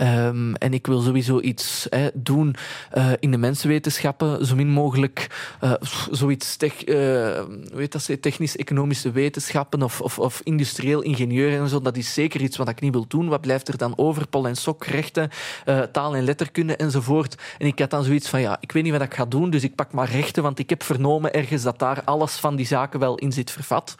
um, 0.00 0.54
en 0.54 0.74
ik 0.74 0.86
wil 0.86 1.00
sowieso 1.00 1.40
iets 1.40 1.86
hè, 1.90 2.08
doen 2.14 2.54
in 3.20 3.30
de 3.30 3.36
mensenwetenschappen, 3.36 4.46
zo 4.46 4.54
min 4.54 4.68
mogelijk 4.68 5.26
zoiets 6.10 6.56
tech, 6.56 6.84
weet 7.74 7.92
dat 7.92 8.22
technisch-economische 8.22 9.10
wetenschappen 9.10 9.82
of, 9.82 10.00
of, 10.00 10.18
of 10.18 10.40
industrieel 10.44 11.02
ingenieur 11.02 11.60
en 11.60 11.68
zo, 11.68 11.80
dat 11.80 11.96
is 11.96 12.14
zeker 12.14 12.40
iets 12.40 12.56
wat 12.56 12.68
ik 12.68 12.80
niet 12.80 12.92
wil 12.92 13.04
doen. 13.08 13.28
Wat 13.28 13.40
blijft 13.40 13.68
er 13.68 13.76
dan 13.76 13.98
over? 13.98 14.26
Pol 14.26 14.48
en 14.48 14.56
sok, 14.56 14.84
rechten, 14.84 15.29
uh, 15.66 15.80
taal 15.80 16.16
en 16.16 16.24
letterkunde 16.24 16.76
enzovoort. 16.76 17.42
En 17.58 17.66
ik 17.66 17.78
had 17.78 17.90
dan 17.90 18.04
zoiets 18.04 18.28
van, 18.28 18.40
ja, 18.40 18.56
ik 18.60 18.72
weet 18.72 18.82
niet 18.82 18.92
wat 18.92 19.02
ik 19.02 19.14
ga 19.14 19.24
doen, 19.24 19.50
dus 19.50 19.62
ik 19.62 19.74
pak 19.74 19.92
maar 19.92 20.10
rechten, 20.10 20.42
want 20.42 20.58
ik 20.58 20.70
heb 20.70 20.82
vernomen 20.82 21.32
ergens 21.32 21.62
dat 21.62 21.78
daar 21.78 22.02
alles 22.04 22.32
van 22.32 22.56
die 22.56 22.66
zaken 22.66 23.00
wel 23.00 23.14
in 23.14 23.32
zit 23.32 23.50
vervat. 23.50 23.94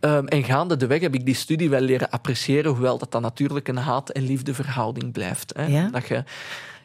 Um, 0.00 0.28
en 0.28 0.44
gaande 0.44 0.76
de 0.76 0.86
weg 0.86 1.00
heb 1.00 1.14
ik 1.14 1.24
die 1.24 1.34
studie 1.34 1.70
wel 1.70 1.80
leren 1.80 2.10
appreciëren, 2.10 2.72
hoewel 2.72 2.98
dat 2.98 3.12
dan 3.12 3.22
natuurlijk 3.22 3.68
een 3.68 3.76
haat- 3.76 4.10
en 4.10 4.22
liefdeverhouding 4.22 5.12
blijft. 5.12 5.52
Hè? 5.56 5.66
Ja? 5.66 5.88
Dat 5.88 6.08
je, 6.08 6.24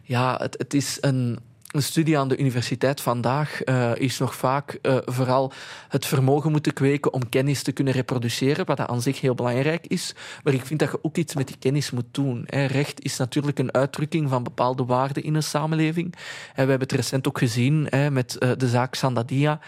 ja, 0.01 0.37
het, 0.41 0.55
het 0.57 0.73
is 0.73 0.97
een 1.01 1.39
een 1.75 1.83
studie 1.83 2.17
aan 2.17 2.27
de 2.27 2.37
universiteit 2.37 3.01
vandaag 3.01 3.65
uh, 3.65 3.91
is 3.95 4.17
nog 4.17 4.35
vaak 4.35 4.79
uh, 4.81 4.97
vooral 5.05 5.51
het 5.87 6.05
vermogen 6.05 6.51
moeten 6.51 6.73
kweken 6.73 7.13
om 7.13 7.29
kennis 7.29 7.63
te 7.63 7.71
kunnen 7.71 7.93
reproduceren, 7.93 8.65
wat 8.65 8.79
aan 8.79 9.01
zich 9.01 9.21
heel 9.21 9.35
belangrijk 9.35 9.87
is. 9.87 10.15
Maar 10.43 10.53
ik 10.53 10.65
vind 10.65 10.79
dat 10.79 10.91
je 10.91 10.99
ook 11.01 11.17
iets 11.17 11.35
met 11.35 11.47
die 11.47 11.57
kennis 11.59 11.91
moet 11.91 12.05
doen. 12.11 12.45
Recht 12.45 13.03
is 13.03 13.17
natuurlijk 13.17 13.59
een 13.59 13.73
uitdrukking 13.73 14.29
van 14.29 14.43
bepaalde 14.43 14.85
waarden 14.85 15.23
in 15.23 15.35
een 15.35 15.43
samenleving. 15.43 16.13
En 16.55 16.63
we 16.63 16.69
hebben 16.69 16.87
het 16.87 16.91
recent 16.91 17.27
ook 17.27 17.37
gezien 17.37 17.87
hè, 17.89 18.11
met 18.11 18.35
uh, 18.39 18.51
de 18.57 18.69
zaak 18.69 18.95
Sandadia. 18.95 19.59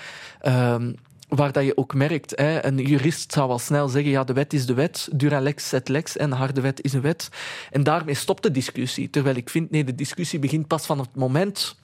Um, 0.48 0.96
waar 1.28 1.52
dat 1.52 1.64
je 1.64 1.78
ook 1.78 1.94
merkt, 1.94 2.34
hè, 2.36 2.66
een 2.66 2.78
jurist 2.78 3.32
zou 3.32 3.50
al 3.50 3.60
snel 3.60 3.88
zeggen, 3.88 4.12
ja, 4.12 4.24
de 4.24 4.34
wet 4.34 4.54
is 4.54 4.66
de 4.66 4.74
wet, 4.74 5.10
dura 5.12 5.40
lex 5.40 5.68
set 5.68 5.88
lex, 5.88 6.18
en 6.18 6.30
de 6.30 6.36
harde 6.36 6.62
wet 6.62 6.84
is 6.84 6.94
een 6.94 7.02
wet. 7.02 7.30
En 7.72 7.84
daarmee 7.84 8.16
stopt 8.16 8.44
de 8.44 8.52
discussie. 8.52 9.10
Terwijl 9.10 9.36
ik 9.36 9.50
vind, 9.50 9.72
nee, 9.72 9.84
de 9.84 9.96
discussie 9.96 10.40
begint 10.40 10.68
pas 10.68 10.86
van 10.86 11.00
het 11.00 11.16
moment 11.16 11.76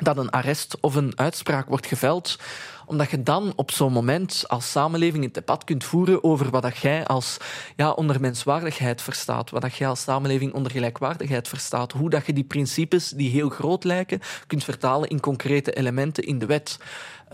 dat 0.00 0.16
een 0.16 0.30
arrest 0.30 0.76
of 0.80 0.94
een 0.94 1.12
uitspraak 1.18 1.68
wordt 1.68 1.86
geveld, 1.86 2.38
omdat 2.86 3.10
je 3.10 3.22
dan 3.22 3.52
op 3.56 3.70
zo'n 3.70 3.92
moment 3.92 4.44
als 4.46 4.70
samenleving 4.70 5.24
het 5.24 5.34
debat 5.34 5.64
kunt 5.64 5.84
voeren 5.84 6.24
over 6.24 6.50
wat 6.50 6.62
dat 6.62 6.76
jij 6.76 7.06
als 7.06 7.36
ja, 7.76 7.90
onder 7.90 8.20
menswaardigheid 8.20 9.02
verstaat, 9.02 9.50
wat 9.50 9.62
dat 9.62 9.76
jij 9.76 9.88
als 9.88 10.02
samenleving 10.02 10.52
onder 10.52 10.72
gelijkwaardigheid 10.72 11.48
verstaat, 11.48 11.92
hoe 11.92 12.10
dat 12.10 12.26
je 12.26 12.32
die 12.32 12.44
principes 12.44 13.08
die 13.08 13.30
heel 13.30 13.48
groot 13.48 13.84
lijken 13.84 14.20
kunt 14.46 14.64
vertalen 14.64 15.08
in 15.08 15.20
concrete 15.20 15.72
elementen 15.72 16.24
in 16.24 16.38
de 16.38 16.46
wet. 16.46 16.78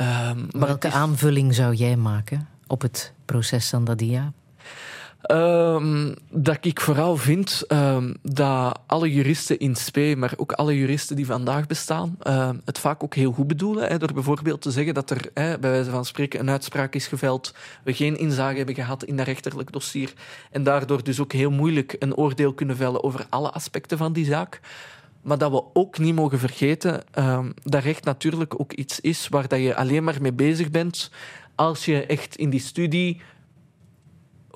Um, 0.01 0.47
Welke 0.51 0.87
is... 0.87 0.93
aanvulling 0.93 1.55
zou 1.55 1.75
jij 1.75 1.97
maken 1.97 2.49
op 2.67 2.81
het 2.81 3.12
proces 3.25 3.69
Sandadia? 3.69 4.33
Um, 5.33 6.14
dat 6.31 6.59
ik 6.61 6.81
vooral 6.81 7.16
vind 7.16 7.64
um, 7.68 8.14
dat 8.22 8.79
alle 8.87 9.12
juristen 9.12 9.59
in 9.59 9.77
spe, 9.77 10.14
maar 10.16 10.33
ook 10.37 10.53
alle 10.53 10.79
juristen 10.79 11.16
die 11.16 11.27
vandaag 11.27 11.66
bestaan, 11.66 12.16
uh, 12.22 12.51
het 12.64 12.79
vaak 12.79 13.03
ook 13.03 13.14
heel 13.14 13.33
goed 13.33 13.47
bedoelen. 13.47 13.89
Hè, 13.89 13.99
door 13.99 14.12
bijvoorbeeld 14.12 14.61
te 14.61 14.70
zeggen 14.70 14.95
dat 14.95 15.11
er 15.11 15.31
hè, 15.35 15.59
bij 15.59 15.70
wijze 15.70 15.91
van 15.91 16.05
spreken 16.05 16.41
een 16.41 16.51
uitspraak 16.51 16.95
is 16.95 17.07
geveld, 17.07 17.55
we 17.85 17.95
geen 17.95 18.18
inzage 18.18 18.57
hebben 18.57 18.75
gehad 18.75 19.05
in 19.05 19.16
dat 19.16 19.27
rechterlijk 19.27 19.72
dossier 19.72 20.12
en 20.51 20.62
daardoor 20.62 21.05
dus 21.05 21.20
ook 21.20 21.33
heel 21.33 21.51
moeilijk 21.51 21.97
een 21.99 22.16
oordeel 22.16 22.53
kunnen 22.53 22.77
vellen 22.77 23.05
over 23.05 23.27
alle 23.29 23.51
aspecten 23.51 23.99
van 23.99 24.12
die 24.12 24.25
zaak. 24.25 24.61
Maar 25.22 25.39
dat 25.39 25.51
we 25.51 25.64
ook 25.72 25.99
niet 25.99 26.14
mogen 26.14 26.39
vergeten 26.39 27.03
dat 27.62 27.83
recht 27.83 28.05
natuurlijk 28.05 28.61
ook 28.61 28.72
iets 28.72 29.01
is 29.01 29.29
waar 29.29 29.49
dat 29.49 29.61
je 29.61 29.77
alleen 29.77 30.05
maar 30.05 30.18
mee 30.20 30.33
bezig 30.33 30.70
bent 30.70 31.11
als 31.55 31.85
je 31.85 32.07
echt 32.07 32.37
in 32.37 32.51
die 32.51 32.61
studie 32.61 33.20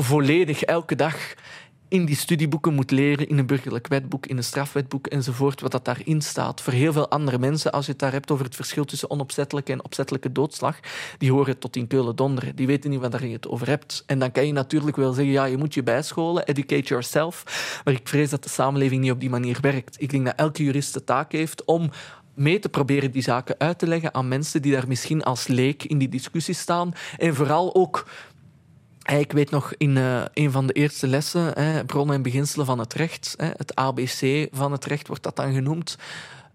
volledig 0.01 0.62
elke 0.62 0.94
dag 0.94 1.34
in 1.88 2.05
die 2.05 2.16
studieboeken 2.16 2.74
moet 2.74 2.90
leren, 2.90 3.28
in 3.28 3.38
een 3.38 3.46
burgerlijk 3.46 3.86
wetboek, 3.86 4.26
in 4.26 4.36
een 4.36 4.44
strafwetboek 4.44 5.07
enzovoort, 5.07 5.61
wat 5.61 5.72
dat 5.72 5.84
daarin 5.84 6.20
staat. 6.20 6.61
Voor 6.61 6.72
heel 6.72 6.92
veel 6.92 7.11
andere 7.11 7.38
mensen, 7.38 7.72
als 7.72 7.84
je 7.86 7.90
het 7.90 8.01
daar 8.01 8.12
hebt 8.12 8.30
over 8.30 8.44
het 8.44 8.55
verschil 8.55 8.84
tussen 8.84 9.11
onopzettelijke 9.11 9.72
en 9.72 9.84
opzettelijke 9.84 10.32
doodslag, 10.32 10.80
die 11.18 11.32
horen 11.32 11.59
tot 11.59 11.76
in 11.76 11.86
Keulen 11.86 12.16
donderen. 12.16 12.57
Die 12.57 12.66
weten 12.66 12.90
niet 12.90 13.01
waar 13.01 13.26
je 13.26 13.32
het 13.32 13.49
over 13.49 13.66
hebt. 13.66 14.03
En 14.07 14.18
dan 14.18 14.32
kan 14.32 14.46
je 14.46 14.53
natuurlijk 14.53 14.96
wel 14.96 15.12
zeggen, 15.12 15.32
ja, 15.32 15.44
je 15.44 15.57
moet 15.57 15.74
je 15.74 15.82
bijscholen, 15.82 16.46
educate 16.46 16.88
yourself. 16.88 17.44
Maar 17.84 17.94
ik 17.94 18.09
vrees 18.09 18.30
dat 18.30 18.42
de 18.42 18.49
samenleving 18.49 19.01
niet 19.01 19.12
op 19.12 19.20
die 19.20 19.30
manier 19.30 19.59
werkt. 19.61 19.96
Ik 20.01 20.11
denk 20.11 20.24
dat 20.24 20.34
elke 20.36 20.64
jurist 20.64 20.94
de 20.94 21.05
taak 21.05 21.32
heeft 21.32 21.64
om 21.64 21.90
mee 22.38 22.59
te 22.59 22.68
proberen 22.68 23.11
die 23.11 23.22
zaken 23.22 23.55
uit 23.59 23.78
te 23.78 23.86
leggen 23.86 24.14
aan 24.14 24.28
mensen 24.28 24.62
die 24.62 24.72
daar 24.72 24.88
misschien 24.88 25.22
als 25.22 25.46
leek 25.46 25.84
in 25.84 25.99
die 25.99 26.09
discussie 26.09 26.55
staan. 26.55 26.92
En 27.16 27.34
vooral 27.34 27.74
ook 27.74 28.09
ik 29.16 29.32
weet 29.32 29.50
nog 29.50 29.72
in 29.76 29.96
uh, 29.96 30.22
een 30.34 30.50
van 30.50 30.66
de 30.66 30.72
eerste 30.72 31.06
lessen, 31.06 31.52
hè, 31.62 31.84
bronnen 31.84 32.16
en 32.16 32.22
beginselen 32.22 32.66
van 32.66 32.78
het 32.78 32.94
recht, 32.94 33.34
hè, 33.36 33.50
het 33.56 33.74
ABC 33.74 34.48
van 34.52 34.72
het 34.72 34.84
recht 34.84 35.06
wordt 35.06 35.22
dat 35.22 35.36
dan 35.36 35.52
genoemd, 35.52 35.96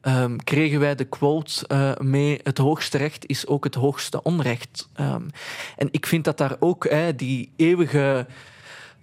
um, 0.01 0.43
kregen 0.43 0.79
wij 0.79 0.95
de 0.95 1.03
quote 1.03 1.65
uh, 1.67 1.97
mee: 1.97 2.39
het 2.43 2.57
hoogste 2.57 2.97
recht 2.97 3.25
is 3.27 3.47
ook 3.47 3.63
het 3.63 3.75
hoogste 3.75 4.23
onrecht. 4.23 4.89
Um, 4.99 5.29
en 5.77 5.87
ik 5.91 6.05
vind 6.05 6.23
dat 6.23 6.37
daar 6.37 6.55
ook 6.59 6.89
hè, 6.89 7.15
die 7.15 7.51
eeuwige 7.55 8.27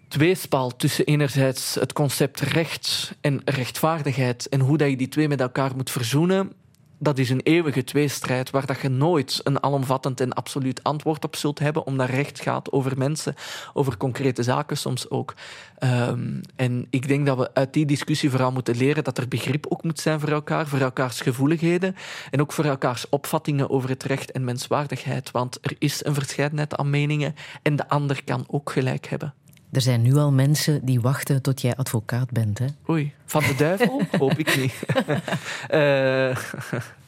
tweespal 0.09 0.77
tussen 0.77 1.05
enerzijds 1.05 1.75
het 1.75 1.93
concept 1.93 2.41
recht 2.41 3.15
en 3.21 3.41
rechtvaardigheid 3.45 4.49
en 4.49 4.61
hoe 4.61 4.77
dat 4.77 4.91
je 4.91 4.97
die 4.97 5.09
twee 5.09 5.29
met 5.29 5.41
elkaar 5.41 5.77
moet 5.77 5.91
verzoenen, 5.91 6.53
dat 7.03 7.19
is 7.19 7.31
een 7.31 7.41
eeuwige 7.41 7.85
tweestrijd 7.85 8.51
waar 8.51 8.67
dat 8.67 8.81
je 8.81 8.89
nooit 8.89 9.41
een 9.45 9.63
alomvattend 9.63 10.21
en 10.21 10.33
absoluut 10.33 10.83
antwoord 10.83 11.25
op 11.25 11.37
zult 11.37 11.59
hebben, 11.59 11.87
omdat 11.87 12.09
recht 12.09 12.41
gaat 12.41 12.73
over 12.73 12.99
mensen, 12.99 13.35
over 13.73 13.97
concrete 13.97 14.43
zaken 14.43 14.77
soms 14.77 15.11
ook. 15.11 15.35
Um, 15.79 16.41
en 16.57 16.87
ik 16.91 17.09
denk 17.09 17.27
dat 17.27 17.39
we 17.39 17.55
uit 17.55 17.73
die 17.73 17.87
discussie 17.87 18.31
vooral 18.31 18.53
moeten 18.53 18.77
leren 18.77 19.05
dat 19.05 19.19
er 19.19 19.29
begrip 19.29 19.67
ook 19.69 19.83
moet 19.83 20.01
zijn 20.01 20.21
voor 20.21 20.29
elkaar, 20.29 20.67
voor 20.67 20.81
elkaars 20.81 21.21
gevoeligheden 21.21 21.97
en 22.31 22.41
ook 22.41 22.53
voor 22.53 22.65
elkaars 22.65 23.09
opvattingen 23.09 23.71
over 23.71 23.89
het 23.89 24.03
recht 24.03 24.31
en 24.33 24.45
menswaardigheid. 24.45 25.31
Want 25.31 25.59
er 25.61 25.77
is 25.79 26.05
een 26.05 26.15
verscheidenheid 26.15 26.77
aan 26.77 26.91
meningen 26.91 27.35
en 27.63 27.77
de 27.77 27.89
ander 27.89 28.25
kan 28.25 28.45
ook 28.49 28.71
gelijk 28.71 29.07
hebben. 29.07 29.35
Er 29.73 29.81
zijn 29.81 30.03
nu 30.03 30.15
al 30.15 30.33
mensen 30.33 30.85
die 30.85 31.01
wachten 31.01 31.43
tot 31.43 31.61
jij 31.61 31.77
advocaat 31.77 32.31
bent, 32.31 32.59
hè? 32.59 32.67
Oei, 32.89 33.13
van 33.27 33.43
de 33.43 33.55
duivel? 33.55 34.03
Hoop 34.19 34.39
ik 34.39 34.57
niet. 34.57 34.75
uh, 35.71 36.37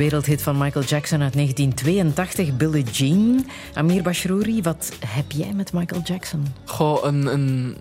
wereldhit 0.00 0.42
van 0.42 0.58
Michael 0.58 0.84
Jackson 0.84 1.22
uit 1.22 1.32
1982, 1.32 2.56
Billie 2.56 2.84
Jean. 2.84 3.46
Amir 3.74 4.02
Bashrouri, 4.02 4.62
wat 4.62 4.92
heb 5.06 5.32
jij 5.32 5.52
met 5.52 5.72
Michael 5.72 6.00
Jackson? 6.00 6.46
Goh, 6.64 7.04
een, 7.04 7.26
een 7.26 7.76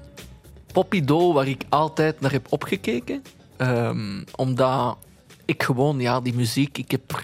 popidool 0.74 1.34
waar 1.34 1.48
ik 1.48 1.64
altijd 1.70 2.20
naar 2.20 2.32
heb 2.32 2.46
opgekeken. 2.50 3.24
Ehm, 3.58 4.24
omdat 4.36 4.98
ik 5.46 5.64
gewoon, 5.64 6.00
ja, 6.00 6.22
die 6.22 6.34
muziek... 6.34 6.78
Ik 6.78 6.92
heb 6.92 7.24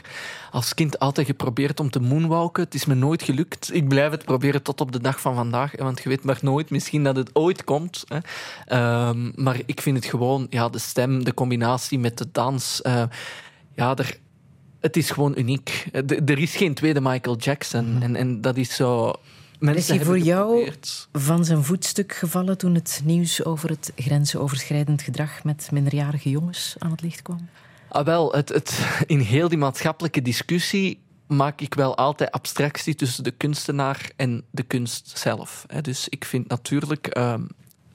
als 0.51 0.73
kind 0.73 0.99
altijd 0.99 1.27
geprobeerd 1.27 1.79
om 1.79 1.89
te 1.89 1.99
moonwalken. 1.99 2.63
Het 2.63 2.73
is 2.73 2.85
me 2.85 2.93
nooit 2.93 3.23
gelukt. 3.23 3.73
Ik 3.73 3.87
blijf 3.87 4.11
het 4.11 4.25
proberen 4.25 4.61
tot 4.61 4.81
op 4.81 4.91
de 4.91 5.01
dag 5.01 5.21
van 5.21 5.35
vandaag. 5.35 5.71
Want 5.77 6.03
je 6.03 6.09
weet 6.09 6.23
maar 6.23 6.39
nooit, 6.41 6.69
misschien 6.69 7.03
dat 7.03 7.15
het 7.15 7.29
ooit 7.33 7.63
komt. 7.63 8.03
Hè. 8.07 8.17
Ehm, 8.65 9.31
maar 9.43 9.59
ik 9.65 9.81
vind 9.81 9.95
het 9.95 10.05
gewoon, 10.05 10.47
ja, 10.49 10.69
de 10.69 10.79
stem, 10.79 11.23
de 11.23 11.33
combinatie 11.33 11.99
met 11.99 12.17
de 12.17 12.27
dans... 12.31 12.81
eh, 12.81 13.03
ja, 13.75 13.95
er, 13.95 14.19
het 14.85 14.97
is 14.97 15.11
gewoon 15.11 15.33
uniek. 15.37 15.87
Eh, 15.91 16.01
Er 16.25 16.39
is 16.39 16.55
geen 16.55 16.73
tweede 16.73 17.01
Michael 17.01 17.37
Jackson. 17.37 17.97
En, 18.01 18.15
en 18.15 18.41
dat 18.41 18.57
is 18.57 18.75
zo... 18.75 19.13
Mensen 19.59 19.81
Is 19.93 19.99
hij 19.99 20.05
voor 20.05 20.19
jou 20.19 20.71
van 21.11 21.45
zijn 21.45 21.63
voetstuk 21.63 22.13
gevallen 22.13 22.57
toen 22.57 22.73
het 22.73 23.01
nieuws 23.03 23.43
over 23.43 23.69
het 23.69 23.91
grensoverschrijdend 23.95 25.01
gedrag 25.01 25.43
met 25.43 25.69
minderjarige 25.71 26.29
jongens 26.29 26.75
aan 26.77 26.91
het 26.91 27.01
licht 27.01 27.21
kwam? 27.21 27.49
Ah, 27.89 28.05
wel, 28.05 28.31
het, 28.31 28.49
het, 28.49 28.79
in 29.05 29.19
heel 29.19 29.49
die 29.49 29.57
maatschappelijke 29.57 30.21
discussie 30.21 30.99
maak 31.27 31.61
ik 31.61 31.73
wel 31.73 31.97
altijd 31.97 32.31
abstractie 32.31 32.95
tussen 32.95 33.23
de 33.23 33.31
kunstenaar 33.31 34.11
en 34.15 34.43
de 34.51 34.63
kunst 34.63 35.17
zelf. 35.17 35.65
Dus 35.81 36.09
ik 36.09 36.25
vind 36.25 36.47
natuurlijk 36.47 37.07
ehm, 37.07 37.43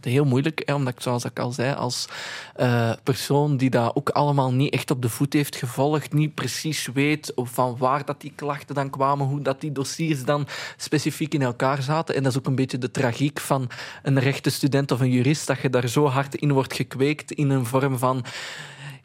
heel 0.00 0.24
moeilijk, 0.24 0.70
omdat 0.74 0.92
ik, 0.94 1.00
zoals 1.00 1.24
ik 1.24 1.38
al 1.38 1.52
zei, 1.52 1.74
als 1.74 2.08
eh, 2.54 2.92
persoon 3.02 3.56
die 3.56 3.70
dat 3.70 3.96
ook 3.96 4.08
allemaal 4.08 4.52
niet 4.52 4.72
echt 4.72 4.90
op 4.90 5.02
de 5.02 5.08
voet 5.08 5.32
heeft 5.32 5.56
gevolgd, 5.56 6.12
niet 6.12 6.34
precies 6.34 6.88
weet 6.94 7.32
van 7.36 7.76
waar 7.78 8.04
dat 8.04 8.20
die 8.20 8.32
klachten 8.34 8.74
dan 8.74 8.90
kwamen, 8.90 9.26
hoe 9.26 9.42
dat 9.42 9.60
die 9.60 9.72
dossiers 9.72 10.24
dan 10.24 10.46
specifiek 10.76 11.34
in 11.34 11.42
elkaar 11.42 11.82
zaten. 11.82 12.14
En 12.14 12.22
dat 12.22 12.32
is 12.32 12.38
ook 12.38 12.46
een 12.46 12.54
beetje 12.54 12.78
de 12.78 12.90
tragiek 12.90 13.40
van 13.40 13.68
een 14.02 14.18
rechtenstudent 14.18 14.92
of 14.92 15.00
een 15.00 15.10
jurist, 15.10 15.46
dat 15.46 15.60
je 15.60 15.70
daar 15.70 15.88
zo 15.88 16.06
hard 16.06 16.34
in 16.34 16.52
wordt 16.52 16.74
gekweekt 16.74 17.32
in 17.32 17.50
een 17.50 17.66
vorm 17.66 17.98
van 17.98 18.24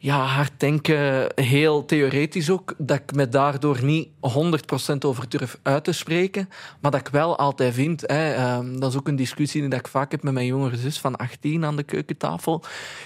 ja, 0.06 0.24
hard 0.24 0.52
denken, 0.56 1.32
heel 1.34 1.84
theoretisch 1.84 2.50
ook, 2.50 2.74
dat 2.78 2.96
ik 2.96 3.14
me 3.14 3.28
daardoor 3.28 3.84
niet 3.84 4.08
100% 4.20 4.98
over 5.06 5.28
durf 5.28 5.58
uit 5.62 5.84
te 5.84 5.92
spreken, 5.92 6.48
maar 6.80 6.90
dat 6.90 7.00
ik 7.00 7.08
wel 7.08 7.38
altijd 7.38 7.74
vind, 7.74 8.00
hè, 8.00 8.32
ehm, 8.32 8.78
dat 8.78 8.90
is 8.90 8.98
ook 8.98 9.08
een 9.08 9.16
discussie 9.16 9.68
die 9.68 9.78
ik 9.78 9.88
vaak 9.88 10.10
heb 10.10 10.22
met 10.22 10.32
mijn 10.32 10.46
jongere 10.46 10.76
zus 10.76 11.00
van 11.00 11.16
18 11.16 11.64
aan 11.64 11.76
de 11.76 11.82
keukentafel, 11.82 12.62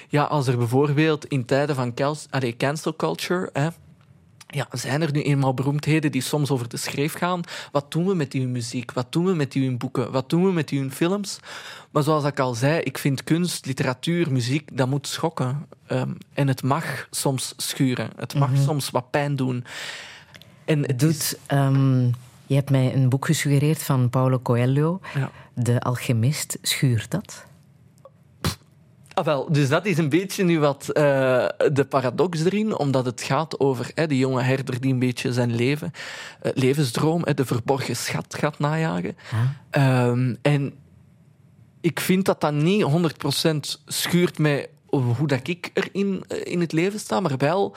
ja, 0.08 0.24
als 0.24 0.46
er 0.46 0.56
bijvoorbeeld 0.56 1.24
in 1.24 1.44
tijden 1.44 1.74
van 1.74 1.94
cancel, 1.94 2.26
allee, 2.30 2.56
cancel 2.56 2.96
culture, 2.96 3.50
hè, 3.52 3.68
ja, 4.50 4.66
zijn 4.72 5.02
er 5.02 5.12
nu 5.12 5.22
eenmaal 5.22 5.54
beroemdheden 5.54 6.12
die 6.12 6.22
soms 6.22 6.50
over 6.50 6.68
de 6.68 6.76
schreef 6.76 7.12
gaan? 7.12 7.40
Wat 7.72 7.92
doen 7.92 8.06
we 8.06 8.14
met 8.14 8.30
die 8.30 8.46
muziek? 8.46 8.92
Wat 8.92 9.12
doen 9.12 9.24
we 9.24 9.34
met 9.34 9.52
die 9.52 9.76
boeken? 9.76 10.10
Wat 10.12 10.30
doen 10.30 10.44
we 10.44 10.52
met 10.52 10.68
die 10.68 10.90
films? 10.90 11.38
Maar 11.90 12.02
zoals 12.02 12.24
ik 12.24 12.38
al 12.40 12.54
zei, 12.54 12.80
ik 12.80 12.98
vind 12.98 13.24
kunst, 13.24 13.66
literatuur, 13.66 14.32
muziek, 14.32 14.68
dat 14.72 14.88
moet 14.88 15.06
schokken. 15.06 15.66
Ehm, 15.86 16.10
en 16.34 16.48
het 16.48 16.62
mag 16.62 17.06
soms 17.10 17.54
schuren. 17.56 18.10
Het 18.16 18.34
mag 18.34 18.50
soms 18.64 18.90
wat 18.90 19.10
pijn 19.10 19.36
doen. 19.36 19.64
En 20.64 20.80
het 20.82 21.02
is- 21.02 21.08
Doet, 21.28 21.38
ehm, 21.46 22.04
je 22.46 22.54
hebt 22.54 22.70
mij 22.70 22.94
een 22.94 23.08
boek 23.08 23.26
gesuggereerd 23.26 23.82
van 23.82 24.10
Paulo 24.10 24.38
Coelho, 24.40 25.00
Ja. 25.14 25.30
De 25.54 25.80
Alchemist. 25.80 26.58
Schuurt 26.62 27.10
dat? 27.10 27.44
Ah, 29.20 29.26
wel, 29.26 29.52
dus 29.52 29.68
dat 29.68 29.86
is 29.86 29.98
een 29.98 30.08
beetje 30.08 30.44
nu 30.44 30.58
wat 30.58 30.88
eh, 30.88 31.46
de 31.72 31.86
paradox 31.88 32.44
erin, 32.44 32.78
omdat 32.78 33.06
het 33.06 33.22
gaat 33.22 33.60
over 33.60 33.90
hè, 33.94 34.06
die 34.06 34.18
jonge 34.18 34.42
herder 34.42 34.80
die 34.80 34.92
een 34.92 34.98
beetje 34.98 35.32
zijn 35.32 35.54
leven, 35.54 35.92
eh, 36.40 36.52
levensdroom, 36.54 37.22
hè, 37.24 37.34
de 37.34 37.44
verborgen 37.44 37.96
schat 37.96 38.34
gaat 38.34 38.58
najagen. 38.58 39.16
Ehm, 39.70 40.34
en 40.42 40.72
ik 41.80 42.00
vind 42.00 42.24
dat 42.24 42.40
dat 42.40 42.52
niet 42.52 42.82
100% 42.82 43.82
schuurt 43.86 44.38
met 44.38 44.68
hoe 44.86 45.26
dat 45.26 45.48
ik 45.48 45.70
erin 45.74 46.24
eh, 46.28 46.52
in 46.52 46.60
het 46.60 46.72
leven 46.72 47.00
sta, 47.00 47.20
maar 47.20 47.36
wel 47.36 47.76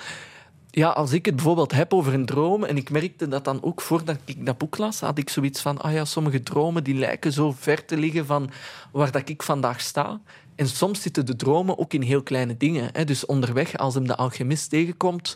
ja, 0.75 0.89
als 0.89 1.11
ik 1.11 1.25
het 1.25 1.35
bijvoorbeeld 1.35 1.71
heb 1.71 1.93
over 1.93 2.13
een 2.13 2.25
droom 2.25 2.63
en 2.63 2.77
ik 2.77 2.89
merkte 2.89 3.27
dat 3.27 3.45
dan 3.45 3.63
ook 3.63 3.81
voordat 3.81 4.17
ik 4.25 4.45
dat 4.45 4.57
boek 4.57 4.77
las, 4.77 4.99
had 4.99 5.17
ik 5.17 5.29
zoiets 5.29 5.61
van, 5.61 5.81
ah 5.81 5.93
ja, 5.93 6.05
sommige 6.05 6.43
dromen 6.43 6.83
die 6.83 6.95
lijken 6.95 7.31
zo 7.31 7.51
ver 7.57 7.85
te 7.85 7.97
liggen 7.97 8.25
van 8.25 8.49
waar 8.91 9.11
dat 9.11 9.29
ik 9.29 9.43
vandaag 9.43 9.81
sta. 9.81 10.21
En 10.55 10.67
soms 10.67 11.01
zitten 11.01 11.25
de 11.25 11.35
dromen 11.35 11.77
ook 11.77 11.93
in 11.93 12.01
heel 12.01 12.23
kleine 12.23 12.57
dingen. 12.57 12.89
Hè. 12.93 13.03
Dus 13.03 13.25
onderweg, 13.25 13.77
als 13.77 13.93
hem 13.93 14.07
de 14.07 14.15
alchemist 14.15 14.69
tegenkomt, 14.69 15.35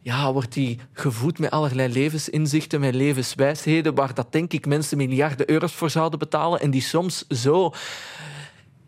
ja, 0.00 0.32
wordt 0.32 0.54
hij 0.54 0.78
gevoed 0.92 1.38
met 1.38 1.50
allerlei 1.50 1.92
levensinzichten, 1.92 2.80
met 2.80 2.94
levenswijsheden, 2.94 3.94
waar 3.94 4.14
dat 4.14 4.32
denk 4.32 4.52
ik 4.52 4.66
mensen 4.66 4.96
miljarden 4.96 5.50
euro's 5.50 5.72
voor 5.72 5.90
zouden 5.90 6.18
betalen 6.18 6.60
en 6.60 6.70
die 6.70 6.82
soms 6.82 7.26
zo 7.28 7.72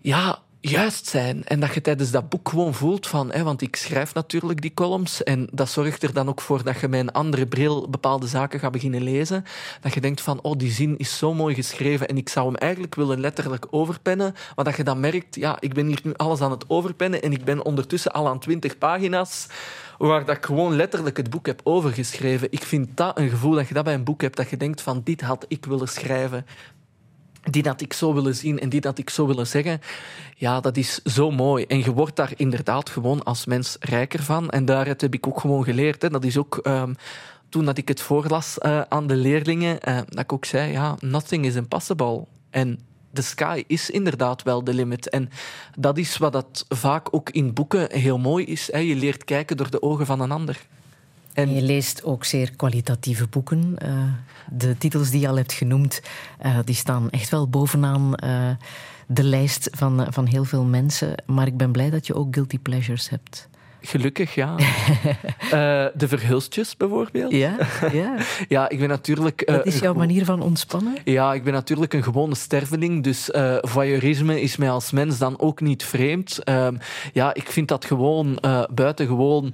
ja, 0.01 0.43
juist 0.69 1.07
zijn. 1.07 1.45
En 1.45 1.61
dat 1.61 1.75
je 1.75 1.81
tijdens 1.81 2.11
dat 2.11 2.29
boek 2.29 2.49
gewoon 2.49 2.75
voelt 2.75 3.07
van... 3.07 3.33
Hè, 3.33 3.43
want 3.43 3.63
ik 3.63 3.77
schrijf 3.77 4.15
natuurlijk 4.15 4.61
die 4.61 4.75
columns 4.75 5.23
en 5.23 5.49
dat 5.53 5.71
zorgt 5.71 6.03
er 6.03 6.13
dan 6.13 6.29
ook 6.29 6.41
voor 6.41 6.63
dat 6.65 6.81
je 6.81 6.89
met 6.89 7.01
een 7.01 7.13
andere 7.13 7.47
bril 7.47 7.89
bepaalde 7.91 8.27
zaken 8.27 8.61
gaat 8.61 8.73
beginnen 8.73 9.03
lezen. 9.03 9.45
Dat 9.81 9.95
je 9.95 10.01
denkt 10.01 10.21
van, 10.21 10.41
oh, 10.43 10.59
die 10.59 10.71
zin 10.71 10.99
is 10.99 11.19
zo 11.19 11.35
mooi 11.35 11.55
geschreven 11.55 12.09
en 12.09 12.17
ik 12.17 12.29
zou 12.29 12.47
hem 12.47 12.57
eigenlijk 12.57 12.95
willen 12.95 13.21
letterlijk 13.21 13.67
overpennen. 13.71 14.35
Maar 14.57 14.65
dat 14.65 14.77
je 14.77 14.85
dan 14.85 15.01
merkt, 15.01 15.35
ja, 15.35 15.57
ik 15.61 15.75
ben 15.75 15.87
hier 15.87 16.01
nu 16.03 16.13
alles 16.17 16.41
aan 16.41 16.51
het 16.51 16.65
overpennen 16.69 17.23
en 17.23 17.33
ik 17.33 17.45
ben 17.45 17.65
ondertussen 17.65 18.13
al 18.13 18.29
aan 18.29 18.39
twintig 18.39 18.79
pagina's 18.79 19.47
waar 19.99 20.25
dat 20.25 20.37
ik 20.37 20.45
gewoon 20.45 20.77
letterlijk 20.77 21.17
het 21.17 21.31
boek 21.31 21.47
heb 21.47 21.61
overgeschreven. 21.65 22.53
Ik 22.53 22.63
vind 22.63 22.89
dat 22.95 23.19
een 23.19 23.29
gevoel 23.29 23.55
dat 23.55 23.69
je 23.69 23.75
dat 23.75 23.85
bij 23.85 23.95
een 23.95 24.05
boek 24.05 24.21
hebt, 24.21 24.37
dat 24.37 24.51
je 24.51 24.57
denkt 24.57 24.81
van, 24.81 25.01
dit 25.05 25.21
had 25.21 25.45
ik 25.49 25.65
willen 25.65 25.89
schrijven 25.89 26.47
die 27.51 27.63
dat 27.63 27.81
ik 27.81 27.93
zo 27.93 28.15
willen 28.15 28.35
zien 28.35 28.59
en 28.59 28.69
die 28.69 28.81
dat 28.81 28.99
ik 28.99 29.11
zo 29.11 29.27
willen 29.27 29.47
zeggen, 29.47 29.81
ja, 30.37 30.61
dat 30.61 30.77
is 30.77 31.03
zo 31.03 31.31
mooi. 31.31 31.65
En 31.65 31.79
je 31.79 31.93
wordt 31.93 32.17
daar 32.17 32.33
inderdaad 32.37 32.91
gewoon 32.91 33.23
als 33.23 33.47
mens 33.47 33.77
rijker 33.81 34.23
van. 34.23 34.51
En 34.51 34.65
daaruit 34.65 35.01
heb 35.01 35.15
ik 35.15 35.27
ook 35.27 35.41
gewoon 35.41 35.65
geleerd. 35.65 36.03
Hè. 36.03 36.11
Dat 36.11 36.25
is 36.25 36.37
ook 36.37 36.59
ehm, 36.63 36.95
toen 37.49 37.65
dat 37.65 37.79
ik 37.79 37.89
het 37.89 38.01
voorlas 38.01 38.59
eh, 38.59 38.81
aan 38.89 39.07
de 39.07 39.17
leerlingen, 39.17 39.81
eh, 39.81 39.97
dat 40.09 40.19
ik 40.19 40.33
ook 40.33 40.45
zei, 40.45 40.73
ja, 40.73 40.97
nothing 41.01 41.45
is 41.45 41.55
impossible. 41.55 42.27
En 42.51 42.81
the 43.13 43.23
sky 43.23 43.65
is 43.67 43.91
inderdaad 43.91 44.43
wel 44.43 44.65
de 44.65 44.75
limit. 44.75 45.09
En 45.09 45.31
dat 45.79 45.99
is 45.99 46.17
wat 46.17 46.33
dat 46.33 46.65
vaak 46.69 47.15
ook 47.15 47.31
in 47.31 47.55
boeken 47.55 47.93
heel 47.93 48.19
mooi 48.19 48.45
is. 48.45 48.73
Hè. 48.73 48.79
Je 48.79 48.97
leert 48.97 49.25
kijken 49.25 49.57
door 49.57 49.71
de 49.71 49.83
ogen 49.83 50.07
van 50.07 50.21
een 50.21 50.33
ander. 50.33 50.67
En 51.37 51.55
je 51.55 51.63
leest 51.63 52.05
ook 52.05 52.25
zeer 52.25 52.57
kwalitatieve 52.57 53.27
boeken. 53.27 53.75
Eh, 53.79 53.91
de 54.51 54.79
titels 54.79 55.11
die 55.11 55.21
je 55.21 55.29
al 55.29 55.37
hebt 55.37 55.53
genoemd, 55.53 56.01
eh, 56.39 56.59
die 56.65 56.75
staan 56.75 57.11
echt 57.11 57.31
wel 57.31 57.49
bovenaan 57.49 58.15
eh, 58.15 58.51
de 59.07 59.23
lijst 59.23 59.69
van, 59.73 60.07
van 60.11 60.27
heel 60.27 60.45
veel 60.45 60.65
mensen. 60.65 61.15
Maar 61.27 61.47
ik 61.47 61.57
ben 61.57 61.73
blij 61.73 61.91
dat 61.91 62.07
je 62.07 62.15
ook 62.15 62.35
guilty 62.35 62.59
pleasures 62.59 63.09
hebt. 63.09 63.49
Gelukkig, 63.81 64.35
ja. 64.35 64.55
De 65.95 66.09
verhulstjes 66.09 66.77
bijvoorbeeld. 66.77 67.33
Ja, 67.33 67.57
ja. 67.93 68.17
Ja, 68.49 68.69
ik 68.69 68.79
ben 68.79 68.89
natuurlijk... 68.89 69.47
Dat 69.47 69.67
is 69.67 69.79
jouw 69.79 69.95
manier 69.95 70.25
van 70.25 70.43
ontspannen? 70.43 70.95
Ja, 71.05 71.35
ik 71.35 71.45
ben 71.45 71.53
natuurlijk 71.53 71.93
een 71.93 72.03
gewone 72.03 72.35
sterveling, 72.35 73.03
dus 73.05 73.29
voyeurisme 73.61 74.41
is 74.41 74.57
mij 74.57 74.71
als 74.71 74.91
mens 74.91 75.19
dan 75.19 75.41
ook 75.41 75.61
niet 75.61 75.85
vreemd. 75.85 76.45
Ehm, 76.45 76.77
ja, 77.13 77.35
ik 77.35 77.51
vind 77.51 77.69
dat 77.69 77.85
gewoon 77.85 78.39
buitengewoon 78.71 79.53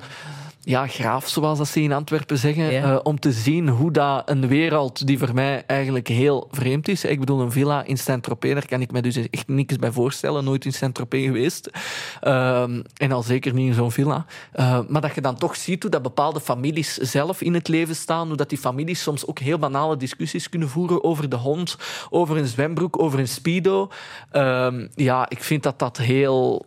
ja, 0.65 0.87
graaf, 0.87 1.29
zoals 1.29 1.59
dat 1.59 1.69
ze 1.69 1.81
in 1.81 1.93
Antwerpen 1.93 2.39
zeggen, 2.39 2.73
Ja. 2.73 2.83
eh, 2.93 2.99
om 3.03 3.19
te 3.21 3.33
zien 3.33 3.69
hoe 3.69 3.91
dat 3.91 4.31
een 4.31 4.49
wereld 4.49 5.07
die 5.07 5.19
voor 5.19 5.35
mij 5.35 5.63
eigenlijk 5.67 6.09
heel 6.09 6.49
vreemd 6.51 6.89
is. 6.89 7.05
Ik 7.05 7.21
bedoel, 7.21 7.41
een 7.41 7.53
villa 7.53 7.85
in 7.85 7.97
Saint-Tropez, 7.99 8.53
daar 8.53 8.67
kan 8.67 8.81
ik 8.81 8.93
me 8.93 9.03
dus 9.03 9.17
echt 9.31 9.49
niks 9.49 9.77
bij 9.77 9.91
voorstellen. 9.93 10.45
Nooit 10.45 10.65
in 10.65 10.73
Saint-Tropez 10.73 11.25
geweest. 11.25 11.71
Ehm, 12.21 12.83
en 12.97 13.13
al 13.13 13.23
zeker 13.23 13.55
niet 13.55 13.69
in 13.69 13.75
zo'n 13.75 13.93
villa. 13.93 14.25
Eh, 14.53 14.79
maar 14.89 15.01
dat 15.01 15.15
je 15.15 15.21
dan 15.21 15.37
toch 15.37 15.57
ziet 15.57 15.83
hoe 15.83 15.91
dat 15.91 16.03
bepaalde 16.03 16.41
families 16.41 16.95
zelf 16.95 17.41
in 17.41 17.55
het 17.55 17.69
leven 17.69 17.97
staan. 17.97 18.27
Hoe 18.29 18.37
dat 18.37 18.49
die 18.49 18.59
families 18.59 19.03
soms 19.03 19.27
ook 19.27 19.39
heel 19.39 19.59
banale 19.59 19.97
discussies 19.97 20.49
kunnen 20.49 20.69
voeren 20.69 21.05
over 21.05 21.29
de 21.29 21.37
hond, 21.37 21.77
over 22.11 22.37
een 22.37 22.47
zwembroek, 22.47 23.03
over 23.03 23.19
een 23.19 23.29
speedo. 23.29 23.89
Ehm, 24.31 24.87
ja, 24.95 25.27
ik 25.29 25.43
vind 25.43 25.63
dat 25.63 25.79
dat 25.79 25.97
heel 25.97 26.67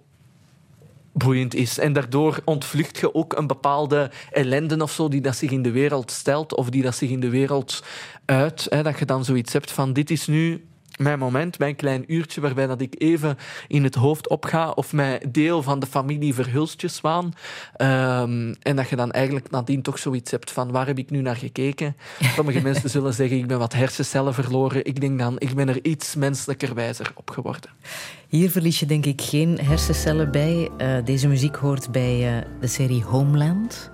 boeiend 1.18 1.56
is. 1.56 1.78
En 1.78 1.94
daardoor 1.94 2.40
ontvlucht 2.46 2.98
je 2.98 3.14
ook 3.14 3.38
een 3.38 3.48
bepaalde 3.48 4.12
ellende 4.32 4.84
of 4.84 4.92
zo 4.92 5.08
die 5.08 5.22
dat 5.22 5.36
zich 5.36 5.52
in 5.52 5.62
de 5.62 5.72
wereld 5.72 6.12
stelt 6.12 6.56
of 6.56 6.70
die 6.70 6.82
dat 6.82 6.96
zich 6.96 7.10
in 7.10 7.20
de 7.20 7.30
wereld 7.30 7.84
uit. 8.26 8.68
Hè, 8.70 8.84
dat 8.84 9.00
je 9.00 9.06
dan 9.06 9.26
zoiets 9.26 9.54
hebt 9.54 9.72
van 9.72 9.94
dit 9.94 10.10
is 10.10 10.28
nu 10.28 10.66
mijn 10.98 11.20
moment, 11.20 11.60
mijn 11.60 11.76
klein 11.76 12.14
uurtje 12.14 12.42
waarbij 12.42 12.68
dat 12.68 12.82
ik 12.82 12.96
even 12.98 13.38
in 13.68 13.84
het 13.84 13.96
hoofd 13.96 14.30
opga 14.30 14.70
of 14.70 14.94
mij 14.94 15.22
deel 15.30 15.62
van 15.62 15.80
de 15.80 15.86
familie 15.86 16.34
verhulstjes 16.34 17.02
waan. 17.02 17.34
Ehm, 17.76 18.54
en 18.62 18.76
dat 18.76 18.90
je 18.90 18.96
dan 18.96 19.12
eigenlijk 19.12 19.50
nadien 19.50 19.82
toch 19.82 20.00
zoiets 20.00 20.32
hebt 20.32 20.52
van 20.52 20.72
waar 20.72 20.88
heb 20.88 20.98
ik 20.98 21.10
nu 21.10 21.22
naar 21.22 21.36
gekeken? 21.36 21.96
Sommige 22.36 22.62
mensen 22.70 22.90
zullen 22.90 23.14
zeggen 23.14 23.38
ik 23.38 23.48
ben 23.48 23.60
wat 23.60 23.74
hersencellen 23.74 24.34
verloren. 24.34 24.86
Ik 24.86 25.02
denk 25.02 25.20
dan 25.20 25.36
ik 25.40 25.56
ben 25.56 25.70
er 25.70 25.86
iets 25.86 26.16
menselijker 26.16 26.74
wijzer 26.74 27.12
op 27.16 27.30
geworden. 27.30 27.70
Hier 28.28 28.52
verlies 28.52 28.80
je 28.80 28.86
denk 28.86 29.06
ik 29.06 29.22
geen 29.22 29.60
hersencellen 29.60 30.32
bij. 30.32 30.70
Eh, 30.78 31.06
deze 31.06 31.28
muziek 31.28 31.56
hoort 31.56 31.92
bij 31.92 32.38
eh, 32.38 32.46
de 32.60 32.68
serie 32.68 33.04
Homeland. 33.04 33.92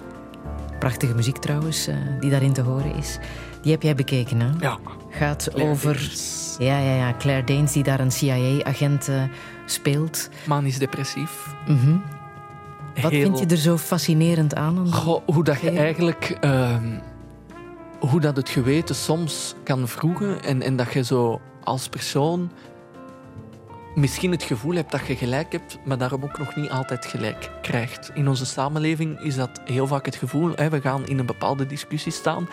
Prachtige 0.80 1.16
muziek 1.16 1.38
trouwens, 1.38 1.88
eh, 1.88 1.96
die 2.20 2.30
daarin 2.30 2.54
te 2.54 2.62
horen 2.62 2.96
is. 2.96 3.18
Die 3.62 3.72
heb 3.72 3.82
jij 3.82 3.96
bekeken, 3.96 4.40
hè? 4.40 4.50
Ja. 4.60 4.80
Gaat 5.12 5.48
Claire 5.52 5.72
over 5.72 5.94
Danes. 5.94 6.56
ja, 6.60 6.78
ja, 6.80 6.96
ja, 6.96 7.14
Claire 7.18 7.44
Danes, 7.44 7.72
die 7.72 7.84
daar 7.84 8.00
een 8.00 8.12
CIA-agent 8.12 9.08
eh, 9.08 9.24
speelt. 9.66 10.30
Manisch 10.48 10.78
depressief. 10.78 11.54
Mhm. 11.68 11.96
Wat 13.02 13.12
Heel- 13.12 13.22
vind 13.22 13.40
je 13.40 13.46
er 13.46 13.58
zo 13.62 13.78
fascinerend 13.78 14.56
aan? 14.56 14.94
Goh, 14.94 15.22
hoe 15.26 15.44
dat 15.44 15.60
je 15.62 15.70
eigenlijk... 15.70 16.38
ehm, 16.42 17.00
hoe 18.00 18.20
dat 18.20 18.36
het 18.36 18.50
geweten 18.50 18.96
soms 18.96 19.56
kan 19.64 19.88
vroegen 19.88 20.44
en, 20.44 20.62
en 20.62 20.76
dat 20.76 20.94
je 20.94 21.04
zo 21.04 21.42
als 21.64 21.88
persoon 21.88 22.52
misschien 23.96 24.32
het 24.32 24.44
gevoel 24.44 24.76
hebt 24.76 24.92
dat 24.92 25.08
je 25.08 25.16
gelijk 25.16 25.52
hebt, 25.52 25.78
maar 25.86 25.98
daarom 25.98 26.24
ook 26.24 26.38
nog 26.38 26.56
niet 26.56 26.70
altijd 26.70 27.06
gelijk 27.06 27.52
krijgt. 27.62 28.12
In 28.14 28.28
onze 28.28 28.46
samenleving 28.46 29.20
is 29.20 29.36
dat 29.36 29.62
heel 29.66 29.88
vaak 29.88 30.06
het 30.06 30.16
gevoel. 30.16 30.52
Hè, 30.56 30.70
we 30.70 30.82
gaan 30.82 31.06
in 31.08 31.20
een 31.20 31.26
bepaalde 31.26 31.66
discussie 31.66 32.12
staan. 32.12 32.48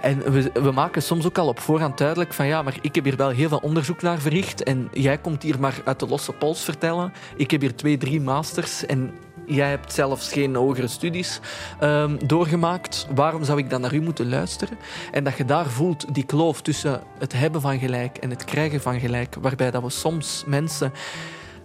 En 0.00 0.32
we, 0.32 0.50
we 0.52 0.70
maken 0.70 1.02
soms 1.02 1.26
ook 1.26 1.38
al 1.38 1.48
op 1.48 1.60
voorhand 1.60 1.98
duidelijk 1.98 2.32
van 2.32 2.46
ja, 2.46 2.62
maar 2.62 2.76
ik 2.80 2.94
heb 2.94 3.04
hier 3.04 3.16
wel 3.16 3.28
heel 3.28 3.48
veel 3.48 3.60
onderzoek 3.62 4.02
naar 4.02 4.18
verricht 4.18 4.62
en 4.62 4.88
jij 4.92 5.18
komt 5.18 5.42
hier 5.42 5.60
maar 5.60 5.80
uit 5.84 6.00
de 6.00 6.06
losse 6.06 6.32
pols 6.32 6.62
vertellen. 6.62 7.12
Ik 7.36 7.50
heb 7.50 7.60
hier 7.60 7.76
twee, 7.76 7.96
drie 7.96 8.20
masters 8.20 8.86
en 8.86 9.12
jij 9.46 9.68
hebt 9.68 9.92
zelfs 9.92 10.32
geen 10.32 10.54
hogere 10.54 10.88
studies 10.88 11.40
ehm, 11.80 12.16
doorgemaakt. 12.26 13.06
Waarom 13.14 13.44
zou 13.44 13.58
ik 13.58 13.70
dan 13.70 13.80
naar 13.80 13.94
u 13.94 14.00
moeten 14.00 14.28
luisteren? 14.28 14.78
En 15.12 15.24
dat 15.24 15.36
je 15.36 15.44
daar 15.44 15.66
voelt 15.66 16.14
die 16.14 16.24
kloof 16.24 16.62
tussen 16.62 17.02
het 17.18 17.32
hebben 17.32 17.60
van 17.60 17.78
gelijk 17.78 18.16
en 18.16 18.30
het 18.30 18.44
krijgen 18.44 18.80
van 18.80 19.00
gelijk, 19.00 19.36
waarbij 19.40 19.70
dat 19.70 19.82
we 19.82 19.90
soms 19.90 20.44
mensen 20.46 20.92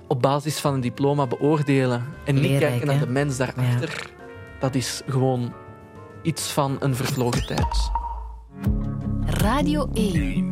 op 0.07 0.21
basis 0.21 0.59
van 0.59 0.73
een 0.73 0.81
diploma 0.81 1.27
beoordelen 1.27 2.05
en 2.25 2.35
niet 2.35 2.43
Leerrijk, 2.43 2.69
kijken 2.69 2.87
naar 2.87 2.99
hè? 2.99 3.05
de 3.05 3.11
mens 3.11 3.37
daarachter. 3.37 4.09
Dat 4.59 4.75
is 4.75 5.01
gewoon 5.07 5.53
iets 6.21 6.51
van 6.51 6.77
een 6.79 6.95
vervlogen 6.95 7.45
tijd. 7.45 8.01
Radio 9.25 9.89
E. 9.95 10.43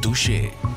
Touché. 0.00 0.71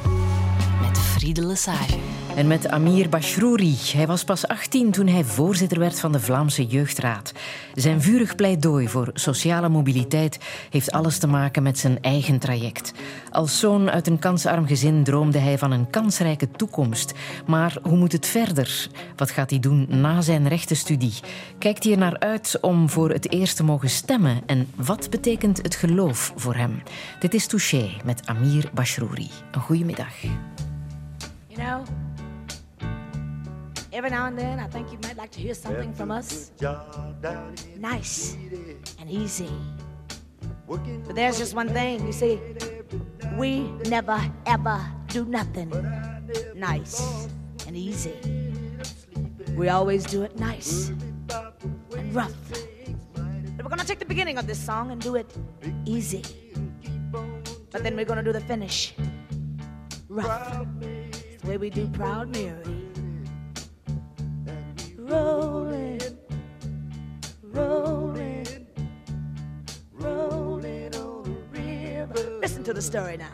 Lesage. 1.34 1.98
En 2.36 2.48
met 2.48 2.68
Amir 2.68 3.10
Bashrouri. 3.10 3.78
Hij 3.94 4.08
was 4.08 4.24
pas 4.24 4.48
18 4.48 4.92
toen 4.92 5.08
hij 5.08 5.24
voorzitter 5.24 5.80
werd 5.80 6.00
van 6.00 6.12
de 6.12 6.20
Vlaamse 6.20 6.66
Jeugdraad. 6.66 7.34
Zijn 7.74 8.02
vurig 8.02 8.36
pleidooi 8.36 8.88
voor 8.88 9.10
sociale 9.14 9.70
mobiliteit 9.70 10.40
heeft 10.70 10.92
alles 10.92 11.18
te 11.18 11.28
maken 11.28 11.64
met 11.64 11.80
zijn 11.80 12.02
eigen 12.02 12.40
traject. 12.40 12.92
Als 13.32 13.60
zoon 13.60 13.90
uit 13.90 14.08
een 14.08 14.20
kansarm 14.20 14.68
gezin 14.68 15.04
droomde 15.04 15.38
hij 15.38 15.58
van 15.58 15.72
een 15.72 15.90
kansrijke 15.90 16.52
toekomst. 16.52 17.14
Maar 17.46 17.78
hoe 17.84 17.98
moet 17.98 18.12
het 18.12 18.28
verder? 18.28 18.88
Wat 19.16 19.32
gaat 19.32 19.50
hij 19.50 19.60
doen 19.60 19.88
na 19.90 20.22
zijn 20.22 20.48
rechtenstudie? 20.48 21.20
Kijkt 21.58 21.84
hij 21.84 21.94
er 21.94 22.00
naar 22.00 22.20
uit 22.20 22.58
om 22.62 22.90
voor 22.90 23.10
het 23.10 23.32
eerst 23.32 23.56
te 23.56 23.64
mogen 23.64 23.90
stemmen? 23.90 24.42
En 24.46 24.68
wat 24.76 25.10
betekent 25.10 25.58
het 25.62 25.76
geloof 25.76 26.34
voor 26.36 26.56
hem? 26.56 26.84
Dit 27.20 27.34
is 27.34 27.48
Touché 27.48 27.90
met 28.04 28.28
Amir 28.28 28.70
Bashrouri. 28.74 29.30
Een 29.52 29.62
goede 29.62 29.86
middag. 29.86 30.14
You 31.56 31.64
know, 31.64 31.86
every 33.93 34.10
now 34.10 34.26
and 34.26 34.38
then 34.38 34.60
I 34.60 34.68
think 34.68 34.91
you 34.91 34.99
might 35.03 35.16
like 35.16 35.32
to 35.32 35.39
hear 35.39 35.53
something 35.53 35.93
from 35.93 36.12
us. 36.12 36.51
Nice 37.78 38.36
and 38.99 39.10
easy. 39.10 39.49
But 40.68 41.16
there's 41.16 41.38
just 41.38 41.53
one 41.56 41.70
thing, 41.70 42.06
you 42.06 42.12
see, 42.12 42.41
we 43.38 43.72
never 43.88 44.20
ever 44.45 44.86
do 45.08 45.24
nothing 45.24 45.72
nice 46.56 47.30
and 47.68 47.78
easy. 47.78 48.16
We 49.56 49.70
always 49.70 50.03
do 50.03 50.24
it 50.24 50.38
nice 50.38 50.89
and 50.89 52.14
rough. 52.14 52.36
But 53.56 53.64
we're 53.64 53.70
gonna 53.70 53.86
take 53.86 53.99
the 53.99 54.06
beginning 54.06 54.38
of 54.38 54.45
this 54.45 54.60
song 54.60 54.91
and 54.91 54.99
do 54.99 55.16
it 55.16 55.34
easy. 55.86 56.22
But 57.72 57.82
then 57.82 57.95
we're 57.95 58.03
gonna 58.03 58.24
do 58.24 58.34
the 58.34 58.41
finish 58.41 58.93
rough. 60.10 60.68
It's 61.46 61.52
the 61.52 61.60
way 61.60 61.70
we 61.70 61.70
do 61.70 61.88
Proud 61.89 62.30
Mary. 62.30 62.58
Rolling, 64.98 66.02
rolling, 67.43 68.68
rolling 69.93 70.96
on 70.96 71.24
the 71.24 71.60
river. 71.62 72.39
Listen 72.41 72.64
to 72.64 72.74
the 72.74 72.82
story 72.82 73.18
now. 73.18 73.32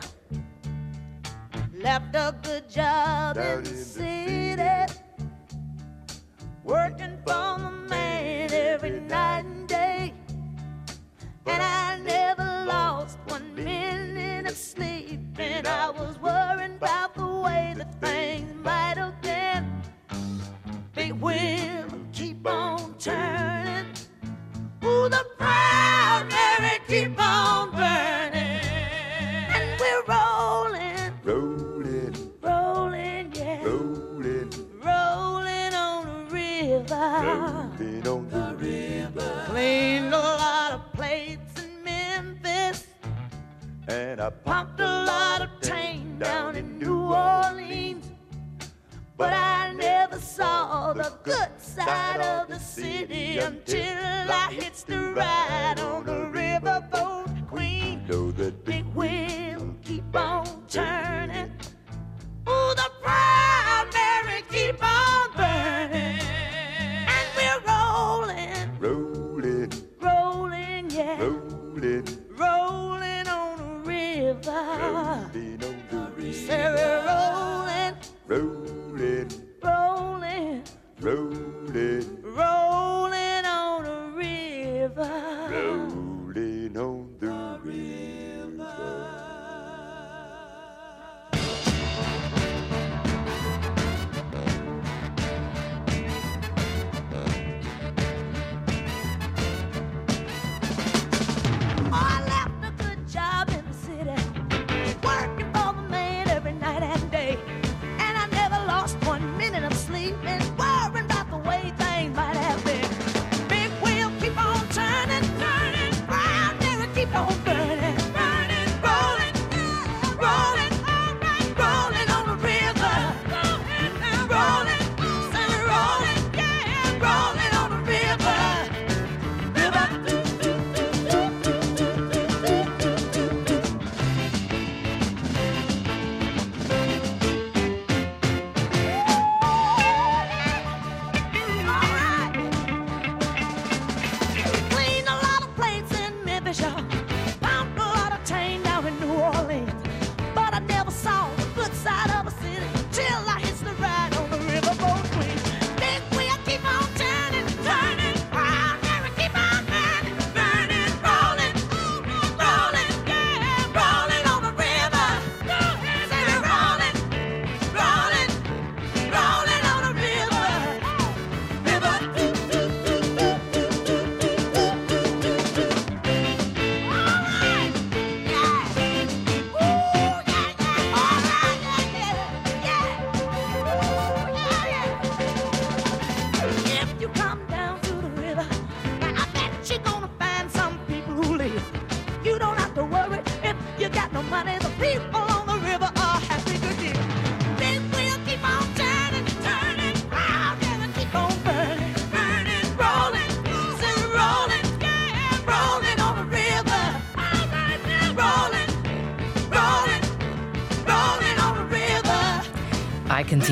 Left 1.72 2.14
a 2.14 2.36
good 2.42 2.68
job 2.68 3.38
in 3.38 3.64
the 3.64 3.70
city, 3.70 4.81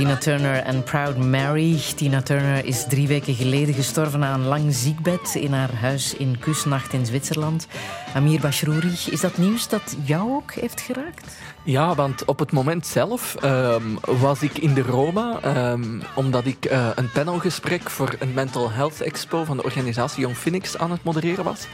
Tina 0.00 0.16
Turner 0.16 0.62
en 0.62 0.82
Proud 0.82 1.16
Mary. 1.16 1.78
Tina 1.96 2.22
Turner 2.22 2.64
is 2.64 2.84
drie 2.88 3.08
weken 3.08 3.34
geleden 3.34 3.74
gestorven 3.74 4.24
aan 4.24 4.40
een 4.40 4.46
lang 4.46 4.74
ziekbed 4.74 5.34
in 5.34 5.52
haar 5.52 5.74
huis 5.74 6.14
in 6.14 6.38
Kusnacht 6.38 6.92
in 6.92 7.06
Zwitserland. 7.06 7.66
Amir 8.14 8.40
Bashrouri, 8.40 8.92
is 9.10 9.20
dat 9.20 9.38
nieuws 9.38 9.68
dat 9.68 9.96
jou 10.04 10.30
ook 10.30 10.52
heeft 10.52 10.80
geraakt? 10.80 11.36
Ja, 11.62 11.94
want 11.94 12.24
op 12.24 12.38
het 12.38 12.52
moment 12.52 12.86
zelf 12.86 13.34
ehm, 13.34 13.82
was 14.00 14.42
ik 14.42 14.58
in 14.58 14.74
de 14.74 14.82
Roma, 14.82 15.38
ehm, 15.42 16.00
omdat 16.14 16.46
ik 16.46 16.64
eh, 16.64 16.88
een 16.94 17.10
panelgesprek 17.10 17.90
voor 17.90 18.14
een 18.18 18.34
Mental 18.34 18.70
Health 18.70 19.00
Expo 19.00 19.44
van 19.44 19.56
de 19.56 19.62
organisatie 19.62 20.20
Young 20.20 20.36
Phoenix 20.36 20.78
aan 20.78 20.90
het 20.90 21.04
modereren 21.04 21.44
was. 21.44 21.66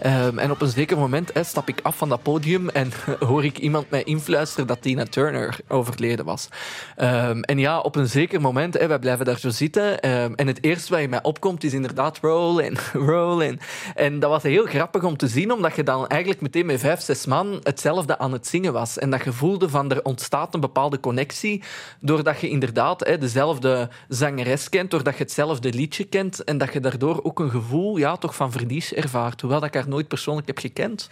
Ehm, 0.00 0.38
en 0.38 0.50
op 0.50 0.60
een 0.60 0.68
zeker 0.68 0.98
moment 0.98 1.30
stap 1.42 1.68
ik 1.68 1.80
af 1.82 1.96
van 1.96 2.08
dat 2.08 2.22
podium 2.22 2.68
en 2.68 2.92
hoor 3.28 3.44
ik 3.44 3.58
iemand 3.58 3.90
mij 3.90 4.02
influisteren 4.02 4.66
dat 4.66 4.82
Tina 4.82 5.04
Turner 5.04 5.58
overleden 5.68 6.24
was. 6.24 6.48
Ehm, 6.96 7.40
en 7.40 7.58
ja, 7.58 7.78
op 7.80 7.96
een 7.96 8.08
zeker 8.08 8.40
moment, 8.40 8.76
eh, 8.76 8.86
wij 8.88 8.98
blijven 8.98 9.24
daar 9.24 9.38
zo 9.38 9.50
zitten. 9.50 10.00
ehm, 10.00 10.32
en 10.34 10.46
het 10.46 10.64
eerste 10.64 10.92
wat 10.92 11.00
in 11.00 11.10
mij 11.10 11.22
opkomt 11.22 11.64
is 11.64 11.72
inderdaad 11.72 12.18
roll 12.22 12.72
roll 12.92 13.44
in. 13.44 13.60
En 13.94 14.18
dat 14.18 14.30
was 14.30 14.42
heel 14.42 14.66
grappig 14.66 15.02
om 15.02 15.16
te 15.16 15.28
zien, 15.28 15.52
omdat 15.52 15.76
je 15.76 15.82
dan 15.82 16.06
eigenlijk 16.06 16.40
meteen 16.40 16.66
met 16.66 16.80
vijf, 16.80 17.00
zes 17.00 17.26
man 17.26 17.60
hetzelfde 17.62 18.18
aan 18.18 18.32
het 18.32 18.46
zingen 18.46 18.72
was. 18.72 18.98
En 18.98 19.10
dat 19.10 19.24
je 19.24 19.32
voelde 19.32 19.68
van 19.68 19.90
er 19.90 20.04
ontstaat 20.04 20.54
een 20.54 20.60
bepaalde 20.60 21.00
connectie, 21.00 21.62
doordat 22.00 22.40
je 22.40 22.48
inderdaad 22.48 22.98
dezelfde 23.20 23.88
zangeres 24.08 24.68
kent, 24.68 24.90
doordat 24.90 25.16
je 25.16 25.22
hetzelfde 25.22 25.72
liedje 25.72 26.04
kent 26.04 26.44
en 26.44 26.58
dat 26.58 26.72
je 26.72 26.80
daardoor 26.80 27.20
ook 27.22 27.38
een 27.38 27.50
gevoel 27.50 27.96
ja, 27.96 28.16
toch 28.16 28.34
van 28.34 28.52
verlies 28.52 28.94
ervaart. 28.94 29.40
Hoewel 29.40 29.60
dat 29.60 29.68
ik 29.68 29.74
haar 29.74 29.88
nooit 29.90 30.08
persoonlijk 30.08 30.46
heb 30.46 30.58
gekend. 30.58 31.08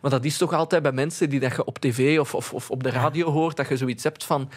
Maar 0.00 0.10
dat 0.10 0.24
is 0.24 0.36
toch 0.36 0.52
altijd 0.52 0.82
bij 0.82 0.92
mensen 0.92 1.30
die 1.30 1.40
dat 1.40 1.56
je 1.56 1.64
op 1.64 1.78
tv 1.78 2.18
of, 2.18 2.34
of, 2.34 2.52
of 2.52 2.70
op 2.70 2.82
de 2.82 2.90
radio 2.90 3.30
hoort, 3.30 3.56
dat 3.56 3.68
je 3.68 3.76
zoiets 3.76 4.04
hebt 4.04 4.24
van... 4.24 4.48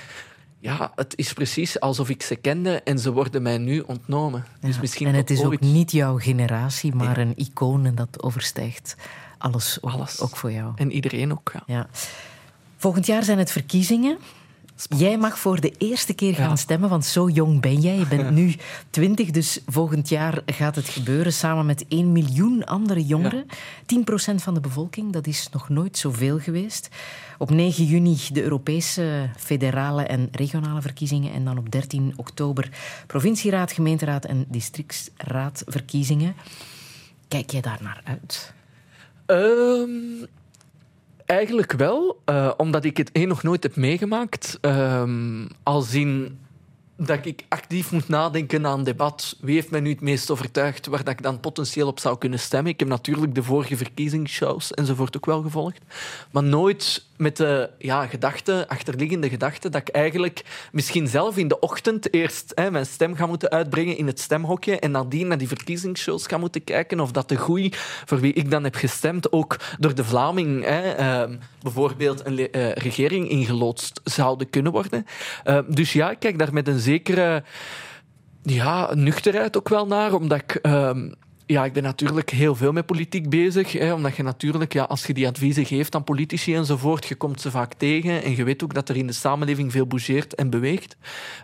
Ja, 0.60 0.92
het 0.96 1.14
is 1.18 1.34
precies 1.34 1.80
alsof 1.80 2.10
ik 2.10 2.22
ze 2.22 2.36
kende 2.36 2.82
en 2.84 3.00
ze 3.00 3.12
worden 3.12 3.42
mij 3.42 3.58
nu 3.58 3.80
ontnomen. 3.80 4.46
Dus 4.60 4.80
misschien 4.80 5.08
en 5.08 5.14
het 5.14 5.30
is 5.30 5.44
ook 5.44 5.60
niet 5.60 5.92
jouw 5.92 6.18
generatie, 6.18 6.96
maar 6.96 7.18
een 7.18 7.34
icoon 7.36 7.86
en 7.86 7.96
dat 7.96 8.24
overstijgt 8.24 8.96
alles, 9.44 9.78
ook, 9.82 9.92
Alles. 9.92 10.20
ook 10.20 10.36
voor 10.36 10.52
jou. 10.52 10.72
En 10.76 10.92
iedereen 10.92 11.32
ook, 11.32 11.52
ja. 11.54 11.64
Ja. 11.66 11.88
Volgend 12.78 13.06
jaar 13.06 13.24
zijn 13.24 13.38
het 13.38 13.52
verkiezingen. 13.52 14.18
Jij 14.98 15.18
mag 15.18 15.40
voor 15.40 15.62
de 15.62 15.74
eerste 15.78 16.14
keer 16.14 16.36
gaan 16.36 16.50
Ja. 16.50 16.56
stemmen, 16.56 16.90
want 16.90 17.06
zo 17.06 17.30
jong 17.30 17.62
ben 17.62 17.80
jij. 17.80 17.98
Je 17.98 18.08
bent 18.08 18.32
nu 18.40 18.56
20, 18.90 19.32
dus 19.32 19.60
volgend 19.68 20.10
jaar 20.10 20.42
gaat 20.46 20.76
het 20.76 20.90
gebeuren 20.90 21.34
samen 21.34 21.66
met 21.66 21.86
1 21.88 22.12
miljoen 22.12 22.66
andere 22.66 23.06
jongeren. 23.06 23.46
10% 23.46 24.36
van 24.36 24.54
de 24.54 24.60
bevolking, 24.60 25.12
dat 25.14 25.28
is 25.28 25.50
nog 25.52 25.70
nooit 25.70 25.98
zoveel 25.98 26.40
geweest. 26.40 26.90
Op 27.38 27.50
9 27.50 27.86
juni 27.86 28.18
de 28.32 28.44
Europese 28.44 29.30
federale 29.38 30.04
en 30.04 30.28
regionale 30.32 30.82
verkiezingen 30.82 31.34
en 31.34 31.46
dan 31.46 31.58
op 31.58 31.72
13 31.72 32.14
oktober 32.16 32.70
provincieraad, 33.08 33.72
gemeenteraad 33.72 34.26
en 34.26 34.46
districtsraadverkiezingen. 34.50 36.36
Kijk 37.28 37.50
jij 37.52 37.62
daar 37.62 37.80
naar 37.82 38.02
uit? 38.04 38.54
Ehm, 39.26 40.26
eigenlijk 41.26 41.72
wel, 41.72 42.22
eh, 42.26 42.52
omdat 42.58 42.84
ik 42.84 42.98
het 42.98 43.12
één 43.12 43.28
nog 43.28 43.44
nooit 43.44 43.64
heb 43.64 43.76
meegemaakt. 43.76 44.58
Ehm 44.62 45.48
als 45.64 45.94
in 45.94 46.38
dat 46.98 47.26
ik 47.26 47.44
actief 47.50 47.92
moet 47.92 48.08
nadenken 48.08 48.66
aan 48.66 48.78
een 48.78 48.84
debat. 48.84 49.38
Wie 49.42 49.56
heeft 49.56 49.72
mij 49.72 49.80
nu 49.80 49.90
het 49.90 50.02
meest 50.02 50.32
overtuigd 50.32 50.86
waar 50.86 51.04
dat 51.04 51.14
ik 51.14 51.22
dan 51.22 51.40
potentieel 51.40 51.88
op 51.88 52.00
zou 52.00 52.18
kunnen 52.18 52.40
stemmen? 52.40 52.72
Ik 52.72 52.80
heb 52.80 52.90
natuurlijk 52.90 53.36
de 53.36 53.44
vorige 53.44 53.78
verkiezingsshows 53.78 54.72
enzovoort 54.72 55.16
ook 55.16 55.26
wel 55.26 55.42
gevolgd. 55.42 55.80
Maar 56.32 56.44
nooit 56.44 57.06
met 57.18 57.38
de 57.38 57.70
ja, 57.78 58.08
gedachte, 58.08 58.66
achterliggende 58.68 59.30
gedachte, 59.30 59.70
dat 59.70 59.82
ik 59.82 59.90
eigenlijk 59.90 60.44
misschien 60.72 61.08
zelf 61.08 61.38
in 61.38 61.48
de 61.48 61.60
ochtend 61.60 62.14
eerst 62.14 62.52
hè, 62.56 62.72
mijn 62.72 62.86
stem 62.86 63.16
ga 63.16 63.26
moeten 63.26 63.50
uitbrengen 63.50 63.98
in 63.98 64.08
het 64.08 64.20
stemhokje 64.20 64.80
en 64.80 64.92
nadien 64.92 65.28
naar 65.28 65.38
die 65.38 65.48
verkiezingsshows 65.48 66.28
ga 66.28 66.38
moeten 66.38 66.64
kijken 66.64 67.00
of 67.00 67.12
dat 67.12 67.30
de 67.30 67.38
groei 67.38 67.70
voor 68.06 68.20
wie 68.20 68.34
ik 68.34 68.52
dan 68.52 68.64
heb 68.64 68.76
gestemd 68.76 69.32
ook 69.32 69.58
door 69.80 69.96
de 69.96 70.04
Vlaming 70.04 70.64
hè, 70.64 70.92
ehm, 70.92 71.36
bijvoorbeeld 71.62 72.26
een 72.26 72.52
eh, 72.52 72.72
regering 72.72 73.30
ingeloodst 73.30 74.02
zouden 74.04 74.50
kunnen 74.50 74.72
worden. 74.72 75.06
Ehm, 75.44 75.64
dus 75.68 75.94
ja, 75.94 76.12
ik 76.12 76.20
kijk 76.20 76.40
daar 76.40 76.54
met 76.54 76.68
een 76.68 76.80
zekere 76.80 77.44
ja, 78.42 78.94
nuchterheid 78.94 79.58
ook 79.58 79.70
wel 79.70 79.88
naar, 79.88 80.14
omdat 80.14 80.40
ik... 80.40 80.60
ja, 81.46 81.66
ik 81.66 81.74
ben 81.74 81.84
natuurlijk 81.84 82.30
heel 82.30 82.56
veel 82.56 82.72
met 82.72 82.86
politiek 82.86 83.30
bezig. 83.30 83.72
Hè, 83.72 83.94
omdat 83.94 84.16
je 84.16 84.24
natuurlijk, 84.24 84.74
ja, 84.74 84.84
als 84.84 85.06
je 85.06 85.14
die 85.14 85.28
adviezen 85.28 85.66
geeft 85.66 85.96
aan 85.96 86.04
politici 86.04 86.56
enzovoort, 86.56 87.06
je 87.06 87.16
komt 87.16 87.42
ze 87.42 87.52
vaak 87.52 87.74
tegen. 87.74 88.24
En 88.24 88.36
je 88.36 88.44
weet 88.44 88.64
ook 88.64 88.74
dat 88.74 88.90
er 88.90 88.96
in 88.96 89.08
de 89.08 89.14
samenleving 89.14 89.72
veel 89.72 89.86
bougeert 89.88 90.36
en 90.36 90.50
beweegt. 90.50 90.96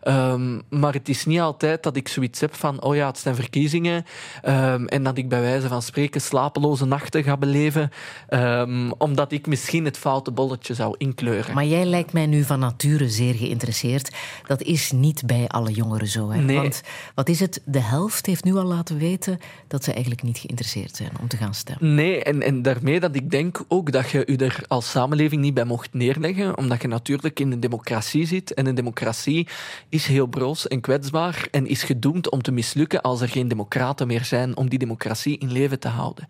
Ehm, 0.01 0.59
maar 0.69 0.93
het 0.93 1.09
is 1.09 1.25
niet 1.25 1.39
altijd 1.39 1.83
dat 1.83 1.95
ik 1.95 2.07
zoiets 2.07 2.39
heb 2.39 2.55
van, 2.55 2.81
oh 2.83 2.95
ja, 2.95 3.07
het 3.07 3.17
zijn 3.17 3.35
verkiezingen. 3.35 4.05
ehm, 4.41 4.85
en 4.85 5.03
dat 5.03 5.17
ik 5.17 5.29
bij 5.29 5.41
wijze 5.41 5.67
van 5.67 5.81
spreken 5.81 6.21
slapeloze 6.21 6.85
nachten 6.85 7.23
ga 7.23 7.37
beleven. 7.37 7.91
ehm, 8.27 8.91
omdat 8.97 9.31
ik 9.31 9.47
misschien 9.47 9.85
het 9.85 9.97
foute 9.97 10.31
bolletje 10.31 10.73
zou 10.73 10.95
inkleuren. 10.97 11.53
Maar 11.53 11.65
jij 11.65 11.85
lijkt 11.85 12.13
mij 12.13 12.25
nu 12.25 12.43
van 12.43 12.59
nature 12.59 13.09
zeer 13.09 13.33
geïnteresseerd. 13.33 14.15
Dat 14.47 14.61
is 14.61 14.91
niet 14.91 15.25
bij 15.25 15.47
alle 15.47 15.71
jongeren 15.71 16.07
zo. 16.07 16.29
Hè? 16.31 16.41
Nee. 16.41 16.55
Want 16.55 16.81
wat 17.15 17.29
is 17.29 17.39
het? 17.39 17.61
De 17.65 17.81
helft 17.81 18.25
heeft 18.25 18.43
nu 18.43 18.55
al 18.55 18.63
laten 18.63 18.97
weten 18.97 19.39
dat 19.67 19.83
eigenlijk 19.91 20.23
niet 20.23 20.37
geïnteresseerd 20.37 20.95
zijn 20.95 21.11
om 21.21 21.27
te 21.27 21.37
gaan 21.37 21.53
stemmen. 21.53 21.95
Nee, 21.95 22.23
en, 22.23 22.41
en 22.41 22.61
daarmee 22.61 22.99
dat 22.99 23.15
ik 23.15 23.31
denk 23.31 23.63
ook 23.67 23.91
dat 23.91 24.09
je 24.09 24.23
je 24.25 24.37
er 24.37 24.63
als 24.67 24.89
samenleving 24.89 25.41
niet 25.41 25.53
bij 25.53 25.63
mocht 25.63 25.93
neerleggen, 25.93 26.57
omdat 26.57 26.81
je 26.81 26.87
natuurlijk 26.87 27.39
in 27.39 27.51
een 27.51 27.59
democratie 27.59 28.25
zit. 28.25 28.53
En 28.53 28.65
een 28.65 28.75
democratie 28.75 29.47
is 29.89 30.05
heel 30.05 30.25
broos 30.25 30.67
en 30.67 30.81
kwetsbaar 30.81 31.47
en 31.51 31.67
is 31.67 31.83
gedoemd 31.83 32.29
om 32.29 32.41
te 32.41 32.51
mislukken 32.51 33.01
als 33.01 33.21
er 33.21 33.29
geen 33.29 33.47
democraten 33.47 34.07
meer 34.07 34.23
zijn 34.23 34.57
om 34.57 34.69
die 34.69 34.79
democratie 34.79 35.37
in 35.37 35.51
leven 35.51 35.79
te 35.79 35.87
houden. 35.87 36.27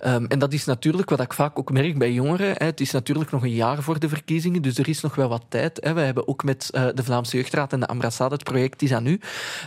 Ehm, 0.00 0.24
en 0.24 0.38
dat 0.38 0.52
is 0.52 0.64
natuurlijk 0.64 1.10
wat 1.10 1.20
ik 1.20 1.32
vaak 1.32 1.58
ook 1.58 1.72
merk 1.72 1.98
bij 1.98 2.12
jongeren. 2.12 2.54
Hè. 2.58 2.64
Het 2.64 2.80
is 2.80 2.90
natuurlijk 2.90 3.30
nog 3.30 3.42
een 3.42 3.54
jaar 3.54 3.82
voor 3.82 3.98
de 3.98 4.08
verkiezingen, 4.08 4.62
dus 4.62 4.78
er 4.78 4.88
is 4.88 5.00
nog 5.00 5.14
wel 5.14 5.28
wat 5.28 5.44
tijd. 5.48 5.78
Hè. 5.82 5.92
We 5.92 6.00
hebben 6.00 6.28
ook 6.28 6.44
met 6.44 6.70
eh, 6.70 6.86
de 6.94 7.04
Vlaamse 7.04 7.36
Jeugdraad 7.36 7.72
en 7.72 7.80
de 7.80 7.86
Ambassade 7.86 8.34
het 8.34 8.44
project 8.44 8.82
is 8.82 8.92
aan 8.92 9.02
nu 9.02 9.20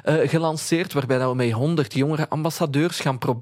eh, 0.04 0.16
gelanceerd, 0.30 0.94
waarbij 0.94 1.18
dat 1.18 1.30
we 1.30 1.36
met 1.36 1.52
100 1.52 1.94
jongere 1.94 2.30
ambassadeurs 2.30 3.00
gaan 3.00 3.18
proberen 3.18 3.33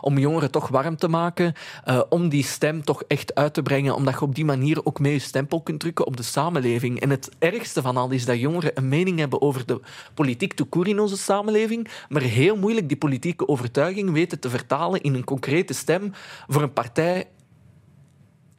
om 0.00 0.18
jongeren 0.18 0.50
toch 0.50 0.68
warm 0.68 0.96
te 0.96 1.08
maken, 1.08 1.52
eh, 1.84 2.00
om 2.08 2.28
die 2.28 2.44
stem 2.44 2.84
toch 2.84 3.02
echt 3.08 3.34
uit 3.34 3.54
te 3.54 3.62
brengen, 3.62 3.94
omdat 3.94 4.14
je 4.14 4.20
op 4.20 4.34
die 4.34 4.44
manier 4.44 4.84
ook 4.84 5.00
mee 5.00 5.12
je 5.12 5.18
stempel 5.18 5.60
kunt 5.60 5.80
drukken 5.80 6.06
op 6.06 6.16
de 6.16 6.22
samenleving. 6.22 7.00
En 7.00 7.10
het 7.10 7.30
ergste 7.38 7.82
van 7.82 7.96
al 7.96 8.10
is 8.10 8.24
dat 8.24 8.40
jongeren 8.40 8.70
een 8.74 8.88
mening 8.88 9.18
hebben 9.18 9.42
over 9.42 9.66
de 9.66 9.80
politiek 10.14 10.54
court 10.68 10.88
in 10.88 11.00
onze 11.00 11.16
samenleving, 11.16 11.88
maar 12.08 12.22
heel 12.22 12.56
moeilijk 12.56 12.88
die 12.88 12.96
politieke 12.96 13.48
overtuiging 13.48 14.12
weten 14.12 14.40
te 14.40 14.50
vertalen 14.50 15.00
in 15.00 15.14
een 15.14 15.24
concrete 15.24 15.74
stem 15.74 16.12
voor 16.46 16.62
een 16.62 16.72
partij 16.72 17.26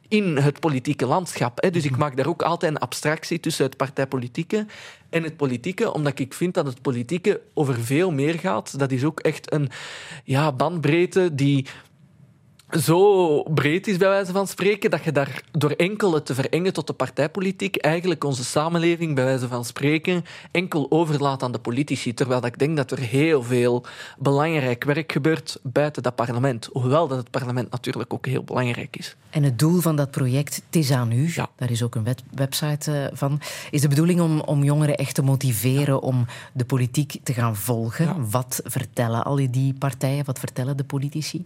in 0.08 0.36
het 0.36 0.60
politieke 0.60 1.06
landschap. 1.06 1.62
hè. 1.62 1.70
Dus 1.70 1.84
ik 1.84 1.96
maak 1.96 2.16
daar 2.16 2.26
ook 2.26 2.42
altijd 2.42 2.72
een 2.72 2.78
abstractie 2.78 3.40
tussen 3.40 3.64
het 3.64 3.76
partijpolitieke 3.76 4.66
en 5.10 5.22
het 5.22 5.36
politieke, 5.36 5.92
omdat 5.92 6.18
ik 6.18 6.34
vind 6.34 6.54
dat 6.54 6.66
het 6.66 6.82
politieke 6.82 7.40
over 7.54 7.80
veel 7.80 8.10
meer 8.10 8.34
gaat. 8.34 8.78
Dat 8.78 8.90
is 8.90 9.04
ook 9.04 9.20
echt 9.20 9.52
een 9.52 9.70
ja, 10.24 10.52
bandbreedte 10.52 11.34
die 11.34 11.66
zo 12.70 13.42
breed 13.42 13.86
is, 13.86 13.96
bij 13.96 14.08
wijze 14.08 14.32
van 14.32 14.46
spreken, 14.46 14.90
dat 14.90 15.04
je 15.04 15.12
daar 15.12 15.42
door 15.50 15.70
enkel 15.70 16.14
het 16.14 16.26
te 16.26 16.34
verengen 16.34 16.72
tot 16.72 16.86
de 16.86 16.92
partijpolitiek 16.92 17.76
eigenlijk 17.76 18.24
onze 18.24 18.44
samenleving, 18.44 19.14
bij 19.14 19.24
wijze 19.24 19.48
van 19.48 19.64
spreken, 19.64 20.24
enkel 20.50 20.86
overlaat 20.90 21.42
aan 21.42 21.52
de 21.52 21.58
politici. 21.58 22.14
Terwijl 22.14 22.40
dat 22.40 22.50
ik 22.52 22.58
denk 22.58 22.76
dat 22.76 22.90
er 22.90 22.98
heel 22.98 23.42
veel 23.42 23.84
belangrijk 24.18 24.84
werk 24.84 25.12
gebeurt 25.12 25.58
buiten 25.62 26.02
dat 26.02 26.14
parlement. 26.14 26.68
Hoewel 26.72 27.08
dat 27.08 27.18
het 27.18 27.30
parlement 27.30 27.70
natuurlijk 27.70 28.12
ook 28.12 28.26
heel 28.26 28.44
belangrijk 28.44 28.96
is. 28.96 29.16
En 29.30 29.42
het 29.42 29.58
doel 29.58 29.80
van 29.80 29.96
dat 29.96 30.10
project, 30.10 30.54
het 30.54 30.76
is 30.76 30.90
aan 30.90 31.12
u, 31.12 31.32
Ja. 31.34 31.48
daar 31.56 31.70
is 31.70 31.82
ook 31.82 31.94
een 31.94 32.04
web- 32.04 32.20
website 32.34 32.92
eh, 32.92 33.16
van, 33.16 33.40
is 33.70 33.80
de 33.80 33.88
bedoeling 33.88 34.20
om, 34.20 34.40
om 34.40 34.64
jongeren 34.64 34.96
echt 34.96 35.14
te 35.14 35.22
motiveren 35.22 36.00
om 36.02 36.26
de 36.52 36.64
politiek 36.64 37.20
te 37.22 37.32
gaan 37.32 37.56
volgen. 37.56 38.04
Ja. 38.04 38.16
Wat 38.30 38.60
vertellen 38.64 39.24
al 39.24 39.36
die 39.50 39.74
partijen, 39.78 40.24
wat 40.24 40.38
vertellen 40.38 40.76
de 40.76 40.84
politici? 40.84 41.44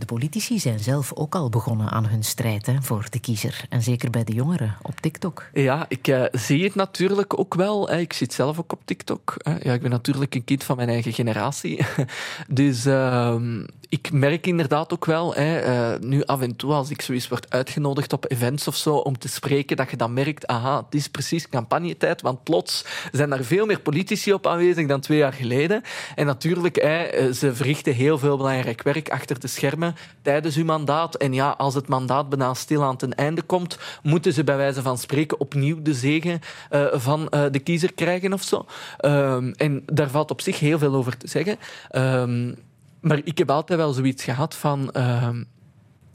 De 0.00 0.06
politici 0.06 0.58
zijn 0.58 0.78
zelf 0.78 1.12
ook 1.14 1.34
al 1.34 1.48
begonnen 1.48 1.90
aan 1.90 2.06
hun 2.06 2.22
strijd 2.22 2.66
hè, 2.66 2.82
voor 2.82 3.06
de 3.10 3.20
kiezer. 3.20 3.64
En 3.68 3.82
zeker 3.82 4.10
bij 4.10 4.24
de 4.24 4.32
jongeren 4.32 4.76
op 4.82 5.00
TikTok. 5.00 5.44
Ja, 5.52 5.86
ik 5.88 6.08
eh, 6.08 6.24
zie 6.32 6.64
het 6.64 6.74
natuurlijk 6.74 7.38
ook 7.38 7.54
wel. 7.54 7.92
Ik 7.92 8.12
zit 8.12 8.32
zelf 8.32 8.58
ook 8.58 8.72
op 8.72 8.80
TikTok. 8.84 9.34
Hè. 9.36 9.56
Ja, 9.62 9.72
ik 9.72 9.80
ben 9.80 9.90
natuurlijk 9.90 10.34
een 10.34 10.44
kind 10.44 10.64
van 10.64 10.76
mijn 10.76 10.88
eigen 10.88 11.12
generatie. 11.12 11.84
dus 12.48 12.84
ehm, 12.84 13.62
ik 13.90 14.12
merk 14.12 14.46
inderdaad 14.46 14.92
ook 14.92 15.04
wel, 15.04 15.34
hè, 15.34 15.58
eh, 15.58 16.00
nu 16.00 16.24
af 16.24 16.40
en 16.40 16.56
toe 16.56 16.72
als 16.72 16.90
ik 16.90 17.02
zoiets 17.02 17.28
word 17.28 17.50
uitgenodigd 17.50 18.12
op 18.12 18.30
events 18.30 18.68
of 18.68 18.76
zo 18.76 18.94
om 18.94 19.18
te 19.18 19.28
spreken, 19.28 19.76
dat 19.76 19.90
je 19.90 19.96
dan 19.96 20.12
merkt, 20.12 20.46
aha, 20.46 20.76
het 20.76 20.94
is 20.94 21.08
precies 21.08 21.48
campagnetijd, 21.48 22.22
want 22.22 22.42
plots 22.42 22.84
zijn 23.12 23.32
er 23.32 23.44
veel 23.44 23.66
meer 23.66 23.80
politici 23.80 24.32
op 24.32 24.46
aanwezig 24.46 24.86
dan 24.86 25.00
twee 25.00 25.18
jaar 25.18 25.32
geleden. 25.32 25.82
En 26.14 26.26
natuurlijk, 26.26 26.76
hè, 26.76 27.02
eh, 27.02 27.32
ze 27.32 27.54
verrichten 27.54 27.94
heel 27.94 28.18
veel 28.18 28.36
belangrijk 28.36 28.82
werk 28.82 29.08
achter 29.10 29.40
de 29.40 29.46
schermen. 29.46 29.89
Tijdens 30.22 30.56
uw 30.56 30.64
mandaat. 30.64 31.14
En 31.14 31.32
ja, 31.32 31.50
als 31.50 31.74
het 31.74 31.88
mandaat 31.88 32.28
bijna 32.28 32.54
stilaan 32.54 32.96
ten 32.96 33.14
einde 33.14 33.42
komt, 33.42 33.78
moeten 34.02 34.32
ze 34.32 34.44
bij 34.44 34.56
wijze 34.56 34.82
van 34.82 34.98
spreken 34.98 35.40
opnieuw 35.40 35.82
de 35.82 35.94
zegen 35.94 36.40
eh, 36.70 36.86
van 36.92 37.28
eh, 37.28 37.44
de 37.50 37.58
kiezer 37.58 37.92
krijgen 37.92 38.32
of 38.32 38.42
zo. 38.42 38.66
Ehm, 38.96 39.52
en 39.56 39.82
daar 39.86 40.10
valt 40.10 40.30
op 40.30 40.40
zich 40.40 40.58
heel 40.58 40.78
veel 40.78 40.94
over 40.94 41.16
te 41.16 41.28
zeggen. 41.28 41.56
Ehm, 41.90 42.54
maar 43.00 43.20
ik 43.24 43.38
heb 43.38 43.50
altijd 43.50 43.78
wel 43.78 43.92
zoiets 43.92 44.24
gehad 44.24 44.54
van. 44.54 44.90
ehm, 44.92 45.42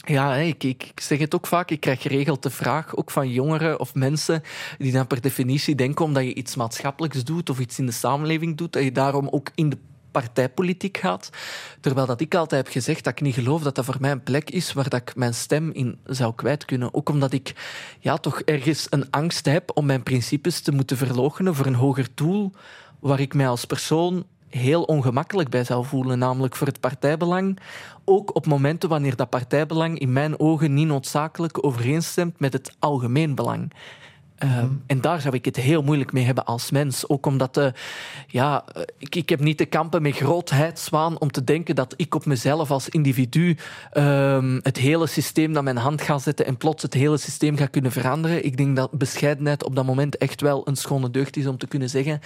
ja, 0.05 0.36
ik, 0.36 0.63
ik 0.63 0.91
zeg 0.95 1.19
het 1.19 1.36
ook 1.36 1.47
vaak. 1.47 1.71
Ik 1.71 1.80
krijg 1.80 2.01
geregeld 2.01 2.43
de 2.43 2.49
vraag, 2.49 2.95
ook 2.95 3.11
van 3.11 3.30
jongeren 3.30 3.80
of 3.80 3.95
mensen, 3.95 4.41
die 4.78 4.91
dan 4.91 5.07
per 5.07 5.21
definitie 5.21 5.76
denken 5.76 6.05
omdat 6.05 6.23
je 6.23 6.34
iets 6.34 6.55
maatschappelijks 6.55 7.23
doet 7.23 7.49
of 7.49 7.59
iets 7.59 7.80
in 7.80 7.86
de 7.86 7.91
samenleving 7.91 8.57
doet, 8.57 8.73
dat 8.73 8.84
je 8.84 8.91
daarom 8.91 9.28
ook 9.32 9.49
in 9.55 9.69
de 9.69 9.78
partijpolitiek 10.16 10.97
gaat. 10.97 11.30
Terwijl 11.80 12.07
dat 12.07 12.22
ik 12.22 12.36
altijd 12.36 12.63
heb 12.63 12.74
gezegd 12.74 13.03
dat 13.03 13.13
ik 13.13 13.22
niet 13.22 13.34
geloof 13.34 13.61
dat 13.61 13.76
dat 13.76 13.86
voor 13.86 13.97
mij 13.99 14.11
een 14.11 14.24
plek 14.24 14.49
is 14.49 14.74
waar 14.74 14.89
dat 14.89 15.01
ik 15.01 15.16
mijn 15.16 15.34
stem 15.34 15.72
in 15.72 15.97
zou 16.05 16.36
kwijt 16.36 16.66
kunnen. 16.66 16.93
Ook 16.93 17.09
omdat 17.09 17.34
ik 17.34 17.53
ja, 17.99 18.18
toch 18.18 18.39
ergens 18.41 18.88
een 18.89 19.11
angst 19.11 19.45
heb 19.45 19.72
om 19.74 19.86
mijn 19.86 20.03
principes 20.03 20.61
te 20.61 20.72
moeten 20.72 20.97
verloochenen 20.97 21.55
voor 21.55 21.66
een 21.66 21.76
hoger 21.76 22.07
doel 22.13 22.51
waar 22.99 23.20
ik 23.20 23.34
mij 23.34 23.47
als 23.47 23.66
persoon 23.66 24.26
heel 24.49 24.84
ongemakkelijk 24.84 25.49
bij 25.49 25.63
zou 25.63 25.86
voelen, 25.86 26.20
namelijk 26.20 26.55
voor 26.55 26.68
het 26.68 26.80
partijbelang. 26.80 27.59
Ook 28.05 28.36
op 28.36 28.45
momenten 28.45 28.89
wanneer 28.89 29.16
dat 29.16 29.30
partijbelang 29.30 29.99
in 29.99 30.13
mijn 30.13 30.39
ogen 30.39 30.74
niet 30.74 30.88
noodzakelijk 30.88 31.66
overeenstemt 31.66 32.39
met 32.39 32.53
het 32.53 32.76
algemeen 32.80 33.36
belang. 33.36 33.72
Ehm, 34.38 34.69
En 34.86 35.01
daar 35.01 35.21
zou 35.21 35.36
ik 35.36 35.45
het 35.45 35.55
heel 35.55 35.81
moeilijk 35.81 36.11
mee 36.13 36.23
hebben 36.23 36.45
als 36.45 36.71
mens. 36.71 37.09
Ook 37.09 37.25
omdat 37.25 37.53
de, 37.53 37.73
ja, 38.27 38.65
ik, 38.97 39.15
ik 39.15 39.29
heb 39.29 39.39
niet 39.39 39.57
te 39.57 39.65
kampen 39.65 40.01
met 40.01 40.15
grootheidswaan 40.15 41.19
om 41.19 41.31
te 41.31 41.43
denken 41.43 41.75
dat 41.75 41.93
ik 41.97 42.15
op 42.15 42.25
mezelf 42.25 42.71
als 42.71 42.89
individu 42.89 43.57
ehm, 43.91 44.59
het 44.61 44.77
hele 44.77 45.07
systeem 45.07 45.51
naar 45.51 45.63
mijn 45.63 45.77
hand 45.77 46.01
ga 46.01 46.17
zetten 46.17 46.45
en 46.45 46.57
plots 46.57 46.83
het 46.83 46.93
hele 46.93 47.17
systeem 47.17 47.57
ga 47.57 47.65
kunnen 47.65 47.91
veranderen. 47.91 48.45
Ik 48.45 48.57
denk 48.57 48.75
dat 48.75 48.91
bescheidenheid 48.91 49.63
op 49.63 49.75
dat 49.75 49.86
moment 49.86 50.17
echt 50.17 50.41
wel 50.41 50.67
een 50.67 50.75
schone 50.75 51.11
deugd 51.11 51.38
is 51.38 51.47
om 51.47 51.57
te 51.57 51.67
kunnen 51.67 51.89
zeggen 51.89 52.21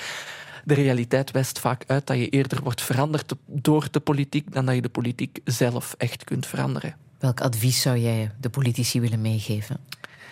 de 0.66 0.74
realiteit 0.74 1.32
wijst 1.32 1.60
vaak 1.60 1.84
uit 1.88 2.08
dat 2.08 2.18
je 2.18 2.30
eerder 2.30 2.64
wordt 2.64 2.82
veranderd 2.82 3.34
door 3.46 3.88
de 3.92 4.00
politiek 4.00 4.54
dan 4.54 4.66
dat 4.66 4.76
je 4.76 4.82
de 4.82 4.90
politiek 4.90 5.40
zelf 5.44 5.96
echt 5.98 6.24
kunt 6.24 6.46
veranderen. 6.46 6.96
Welk 7.20 7.42
advies 7.42 7.82
zou 7.82 7.98
jij 7.98 8.32
de 8.40 8.50
politici 8.50 9.02
willen 9.02 9.22
meegeven 9.22 9.78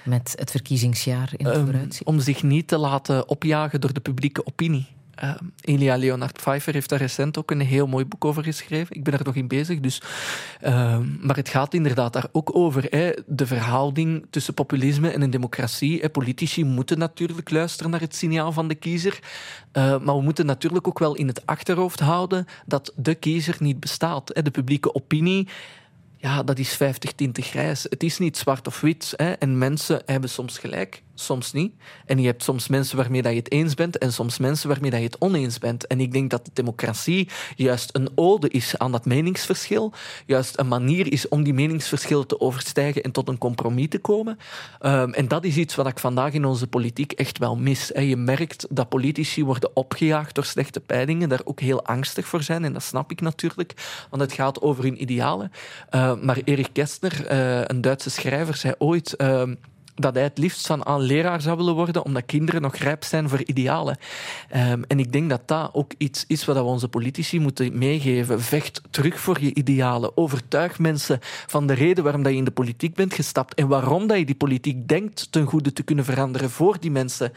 met 0.08 0.34
het 0.40 0.52
verkiezingsjaar 0.52 1.30
in 1.38 1.46
het 1.46 1.56
Ehm, 1.56 1.66
vooruitzicht? 1.66 2.04
om 2.06 2.20
zich 2.20 2.44
niet 2.44 2.68
te 2.68 2.78
laten 2.78 3.30
opjagen 3.30 3.82
door 3.82 3.94
de 3.94 4.00
publieke 4.00 4.46
opinie. 4.46 4.88
Ehm, 5.16 5.44
Elia 5.62 5.98
Leonard 5.98 6.34
Pfeiffer 6.34 6.74
heeft 6.74 6.90
daar 6.90 7.00
recent 7.00 7.38
ook 7.38 7.52
een 7.52 7.60
heel 7.62 7.88
mooi 7.88 8.06
boek 8.06 8.26
over 8.26 8.44
geschreven. 8.44 8.96
Ik 8.96 9.04
ben 9.04 9.14
er 9.14 9.24
nog 9.24 9.36
in 9.36 9.48
bezig. 9.48 9.80
Dus, 9.80 10.02
ehm, 10.62 11.06
maar 11.22 11.36
het 11.36 11.50
gaat 11.50 11.74
inderdaad 11.74 12.14
daar 12.14 12.28
ook 12.32 12.56
over. 12.56 12.86
Hè, 12.90 13.12
de 13.26 13.46
verhouding 13.48 14.26
tussen 14.30 14.54
populisme 14.54 15.10
en 15.10 15.22
een 15.22 15.30
democratie. 15.30 16.00
Hè. 16.00 16.10
Politici 16.10 16.64
moeten 16.64 16.98
natuurlijk 16.98 17.50
luisteren 17.50 17.92
naar 17.92 18.00
het 18.00 18.16
signaal 18.16 18.52
van 18.52 18.68
de 18.68 18.76
kiezer. 18.76 19.20
Eh, 19.72 20.00
maar 20.00 20.16
we 20.16 20.22
moeten 20.22 20.46
natuurlijk 20.46 20.88
ook 20.88 21.00
wel 21.00 21.16
in 21.16 21.28
het 21.28 21.46
achterhoofd 21.46 22.00
houden 22.00 22.46
dat 22.66 22.94
de 22.96 23.16
kiezer 23.16 23.56
niet 23.60 23.80
bestaat. 23.80 24.30
Hè. 24.34 24.42
De 24.42 24.52
publieke 24.52 24.96
opinie 24.96 25.48
ja, 26.28 26.44
dat 26.44 26.60
is 26.60 26.76
50 26.76 27.12
tinten 27.12 27.44
grijs. 27.44 27.84
Het 27.90 28.04
is 28.04 28.18
niet 28.18 28.38
zwart 28.38 28.68
of 28.68 28.82
wit. 28.82 29.14
Hè? 29.16 29.32
En 29.32 29.58
mensen 29.58 30.02
hebben 30.06 30.30
soms 30.30 30.58
gelijk, 30.58 31.04
soms 31.20 31.52
niet. 31.52 31.74
En 32.06 32.20
je 32.20 32.26
hebt 32.26 32.44
soms 32.44 32.68
mensen 32.68 32.98
waarmee 32.98 33.22
dat 33.22 33.32
je 33.32 33.38
het 33.38 33.52
eens 33.52 33.74
bent 33.74 33.98
en 33.98 34.14
soms 34.14 34.38
mensen 34.38 34.70
waarmee 34.70 34.92
dat 34.92 35.00
je 35.00 35.06
het 35.06 35.20
oneens 35.20 35.58
bent. 35.58 35.88
En 35.88 36.00
ik 36.00 36.12
denk 36.12 36.30
dat 36.30 36.46
de 36.46 36.52
democratie 36.54 37.30
juist 37.56 37.90
een 37.96 38.10
ode 38.16 38.50
is 38.50 38.78
aan 38.78 38.92
dat 38.92 39.06
meningsverschil. 39.06 39.94
Juist 40.26 40.60
een 40.60 40.68
manier 40.68 41.12
is 41.12 41.28
om 41.28 41.44
die 41.44 41.54
meningsverschillen 41.54 42.28
te 42.28 42.40
overstijgen 42.40 43.04
en 43.04 43.12
tot 43.12 43.28
een 43.28 43.38
compromis 43.38 43.90
te 43.90 44.00
komen. 44.00 44.40
Ehm, 44.80 45.12
en 45.12 45.28
dat 45.28 45.44
is 45.44 45.58
iets 45.58 45.76
wat 45.76 45.88
ik 45.88 46.00
vandaag 46.00 46.34
in 46.34 46.46
onze 46.46 46.68
politiek 46.68 47.12
echt 47.12 47.38
wel 47.38 47.56
mis. 47.56 47.92
Hè? 47.94 48.02
Je 48.02 48.18
merkt 48.18 48.68
dat 48.70 48.90
politici 48.90 49.44
worden 49.44 49.76
opgejaagd 49.76 50.36
door 50.36 50.46
slechte 50.46 50.80
peilingen, 50.80 51.30
daar 51.30 51.42
ook 51.44 51.60
heel 51.60 51.86
angstig 51.86 52.28
voor 52.28 52.44
zijn. 52.44 52.64
En 52.64 52.74
dat 52.74 52.84
snap 52.84 53.12
ik 53.12 53.22
natuurlijk, 53.22 54.06
want 54.10 54.22
het 54.22 54.34
gaat 54.34 54.62
over 54.62 54.84
hun 54.84 55.02
idealen. 55.02 55.52
Uh, 55.92 56.14
maar 56.22 56.42
Erich 56.44 56.72
Kästner, 56.72 57.32
uh, 57.32 57.62
een 57.66 57.82
Duitse 57.82 58.10
schrijver, 58.10 58.56
zei 58.56 58.74
ooit 58.78 59.14
uh, 59.18 59.44
dat 60.00 60.14
hij 60.14 60.24
het 60.24 60.38
liefst 60.38 60.68
van 60.68 60.86
aan 60.86 61.02
leraar 61.02 61.42
zou 61.42 61.58
willen 61.58 61.76
worden, 61.76 62.06
omdat 62.06 62.26
kinderen 62.26 62.62
nog 62.62 62.76
rijp 62.76 63.04
zijn 63.04 63.30
voor 63.30 63.44
idealen. 63.44 63.98
Um, 64.56 64.84
en 64.84 65.00
ik 65.00 65.12
denk 65.12 65.30
dat 65.30 65.48
dat 65.48 65.70
ook 65.74 65.92
iets 65.98 66.24
is 66.28 66.46
wat 66.46 66.56
we 66.56 66.62
onze 66.62 66.88
politici 66.88 67.40
moeten 67.40 67.78
meegeven. 67.78 68.42
Vecht 68.42 68.82
terug 68.90 69.20
voor 69.20 69.42
je 69.42 69.54
idealen. 69.54 70.18
Overtuig 70.18 70.80
mensen 70.80 71.20
van 71.22 71.68
de 71.68 71.74
reden 71.74 72.04
waarom 72.04 72.24
dat 72.24 72.32
je 72.32 72.38
in 72.38 72.44
de 72.44 72.52
politiek 72.52 72.96
bent 72.96 73.14
gestapt 73.14 73.54
en 73.54 73.68
waarom 73.68 74.08
dat 74.08 74.18
je 74.18 74.26
die 74.26 74.36
politiek 74.36 74.88
denkt 74.88 75.32
ten 75.32 75.46
goede 75.46 75.74
te 75.74 75.84
kunnen 75.84 76.06
veranderen 76.06 76.50
voor 76.50 76.80
die 76.80 76.92
mensen. 76.92 77.32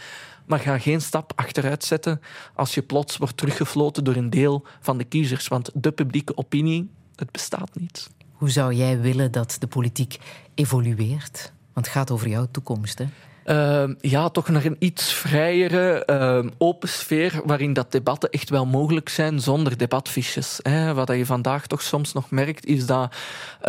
Maar 0.47 0.59
ga 0.59 0.79
geen 0.79 1.01
stap 1.01 1.33
achteruit 1.35 1.85
zetten 1.85 2.21
als 2.55 2.75
je 2.75 2.83
plots 2.83 3.17
wordt 3.17 3.37
teruggefloten 3.37 4.05
door 4.05 4.17
een 4.17 4.31
deel 4.31 4.65
van 4.81 4.99
de 4.99 5.05
kiezers. 5.05 5.49
Want 5.49 5.71
de 5.75 5.93
publieke 5.93 6.37
opinie, 6.37 6.91
het 7.17 7.31
bestaat 7.31 7.71
niet. 7.75 8.11
Hoe 8.33 8.51
zou 8.51 8.75
jij 8.75 9.01
willen 9.01 9.33
dat 9.33 9.57
de 9.61 9.67
politiek 9.67 10.19
evolueert? 10.55 11.53
Want 11.73 11.87
het 11.87 11.95
gaat 11.95 12.11
over 12.11 12.29
jouw 12.29 12.47
toekomst, 12.51 12.99
hè? 12.99 13.07
Uh, 13.51 13.85
ja, 14.01 14.29
toch 14.29 14.49
naar 14.49 14.65
een 14.65 14.77
iets 14.79 15.13
vrijere, 15.13 16.03
uh, 16.07 16.51
open 16.59 16.89
sfeer 16.89 17.41
waarin 17.45 17.73
dat 17.73 17.93
debatten 17.93 18.31
echt 18.31 18.51
wel 18.51 18.67
mogelijk 18.67 19.09
zijn 19.09 19.41
zonder 19.41 19.79
debatfiches. 19.79 20.59
Hè. 20.63 20.95
Wat 20.95 21.09
je 21.09 21.27
vandaag 21.27 21.67
toch 21.67 21.83
soms 21.83 22.13
nog 22.13 22.31
merkt, 22.31 22.67
is 22.67 22.87
dat 22.87 23.15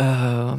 uh, 0.00 0.52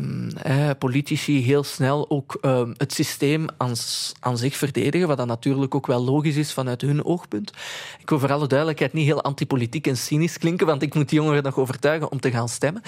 politici 0.79 1.43
heel 1.43 1.63
snel 1.63 2.09
ook 2.09 2.37
ehm, 2.41 2.73
het 2.77 2.93
systeem 2.93 3.45
aan, 3.57 4.37
zich 4.37 4.55
verdedigen, 4.55 5.07
wat 5.07 5.17
dan 5.17 5.27
natuurlijk 5.27 5.75
ook 5.75 5.87
wel 5.87 6.03
logisch 6.03 6.35
is 6.35 6.53
vanuit 6.53 6.81
hun 6.81 7.05
oogpunt. 7.05 7.51
Ik 7.99 8.09
wil 8.09 8.19
voor 8.19 8.31
alle 8.31 8.47
duidelijkheid 8.47 8.93
niet 8.93 9.05
heel 9.05 9.21
antipolitiek 9.21 9.87
en 9.87 9.97
cynisch 9.97 10.37
klinken, 10.37 10.67
want 10.67 10.81
ik 10.81 10.93
moet 10.93 11.09
die 11.09 11.19
jongeren 11.19 11.43
nog 11.43 11.57
overtuigen 11.57 12.11
om 12.11 12.19
te 12.19 12.31
gaan 12.31 12.49
stemmen. 12.49 12.81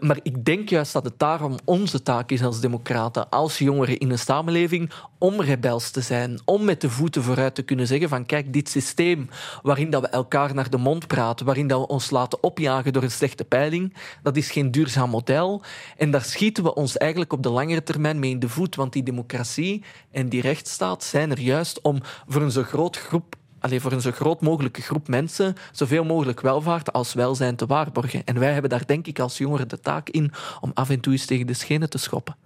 Maar 0.00 0.18
ik 0.22 0.44
denk 0.44 0.68
juist 0.68 0.92
dat 0.92 1.04
het 1.04 1.18
daarom 1.18 1.56
onze 1.64 2.02
taak 2.02 2.30
is 2.30 2.42
als 2.42 2.60
democraten, 2.60 3.28
als 3.28 3.58
jongeren 3.58 3.98
in 3.98 4.10
een 4.10 4.18
samenleving, 4.18 4.90
om 5.18 5.40
te 5.64 6.00
zijn, 6.00 6.40
om 6.44 6.64
met 6.64 6.80
de 6.80 6.90
voeten 6.90 7.22
vooruit 7.22 7.54
te 7.54 7.62
kunnen 7.62 7.86
zeggen 7.86 8.08
van 8.08 8.26
kijk, 8.26 8.52
dit 8.52 8.68
systeem 8.68 9.28
waarin 9.62 9.90
dat 9.90 10.02
we 10.02 10.08
elkaar 10.08 10.54
naar 10.54 10.70
de 10.70 10.76
mond 10.76 11.06
praten, 11.06 11.46
waarin 11.46 11.66
dat 11.66 11.80
we 11.80 11.86
ons 11.86 12.10
laten 12.10 12.42
opjagen 12.42 12.92
door 12.92 13.02
een 13.02 13.10
slechte 13.10 13.44
peiling, 13.44 13.94
dat 14.22 14.36
is 14.36 14.50
geen 14.50 14.70
duurzaam 14.70 15.10
model. 15.10 15.62
En 15.96 16.10
daar 16.10 16.24
schieten 16.24 16.64
we 16.64 16.74
ons 16.74 16.96
eigenlijk 16.96 17.32
op 17.32 17.42
de 17.42 17.50
langere 17.50 17.82
termijn 17.82 18.18
mee 18.18 18.30
in 18.30 18.38
de 18.38 18.48
voet, 18.48 18.74
want 18.74 18.92
die 18.92 19.02
democratie 19.02 19.82
en 20.10 20.28
die 20.28 20.40
rechtsstaat 20.40 21.04
zijn 21.04 21.30
er 21.30 21.40
juist 21.40 21.80
om 21.80 22.00
voor 22.28 22.42
een 22.42 22.50
zo 22.50 22.62
groot 22.62 22.96
groep 22.96 23.36
Allee, 23.64 23.80
voor 23.80 23.92
een 23.92 24.00
zo 24.00 24.10
groot 24.10 24.40
mogelijke 24.40 24.82
groep 24.82 25.08
mensen 25.08 25.54
zoveel 25.72 26.04
mogelijk 26.04 26.40
welvaart 26.40 26.92
als 26.92 27.14
welzijn 27.14 27.56
te 27.56 27.66
waarborgen. 27.66 28.24
En 28.24 28.38
wij 28.38 28.52
hebben 28.52 28.70
daar 28.70 28.86
denk 28.86 29.06
ik 29.06 29.18
als 29.18 29.38
jongeren 29.38 29.68
de 29.68 29.80
taak 29.80 30.08
in 30.08 30.32
om 30.60 30.70
af 30.74 30.90
en 30.90 31.00
toe 31.00 31.12
eens 31.12 31.26
tegen 31.26 31.46
de 31.46 31.54
schenen 31.54 31.90
te 31.90 31.98
schoppen. 31.98 32.36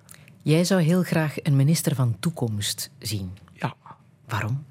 Jij 0.42 0.64
zou 0.64 0.80
heel 0.80 1.02
graag 1.02 1.34
een 1.42 1.56
minister 1.56 1.94
van 1.94 2.16
toekomst 2.20 2.90
zien. 2.98 3.30
Ja. 3.52 3.74
Waarom? 4.26 4.64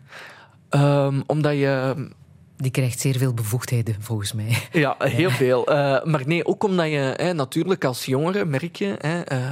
Um, 0.70 1.24
omdat 1.28 1.54
je. 1.54 2.08
Die 2.56 2.72
krijgt 2.72 3.00
zeer 3.00 3.18
veel 3.18 3.34
bevoegdheden, 3.34 3.96
volgens 4.00 4.34
mij. 4.34 4.58
Ja, 4.72 4.96
heel 5.00 5.30
veel. 5.30 5.72
Uh, 5.72 6.04
maar 6.04 6.22
nee, 6.26 6.46
ook 6.46 6.64
omdat 6.64 6.88
je 6.88 7.14
hè, 7.18 7.34
natuurlijk 7.34 7.86
als 7.86 8.06
jongere 8.06 8.46
merk 8.46 8.76
je. 8.76 8.96
Hè, 8.98 9.32
uh, 9.34 9.50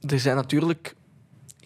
er 0.00 0.20
zijn 0.20 0.36
natuurlijk 0.36 0.94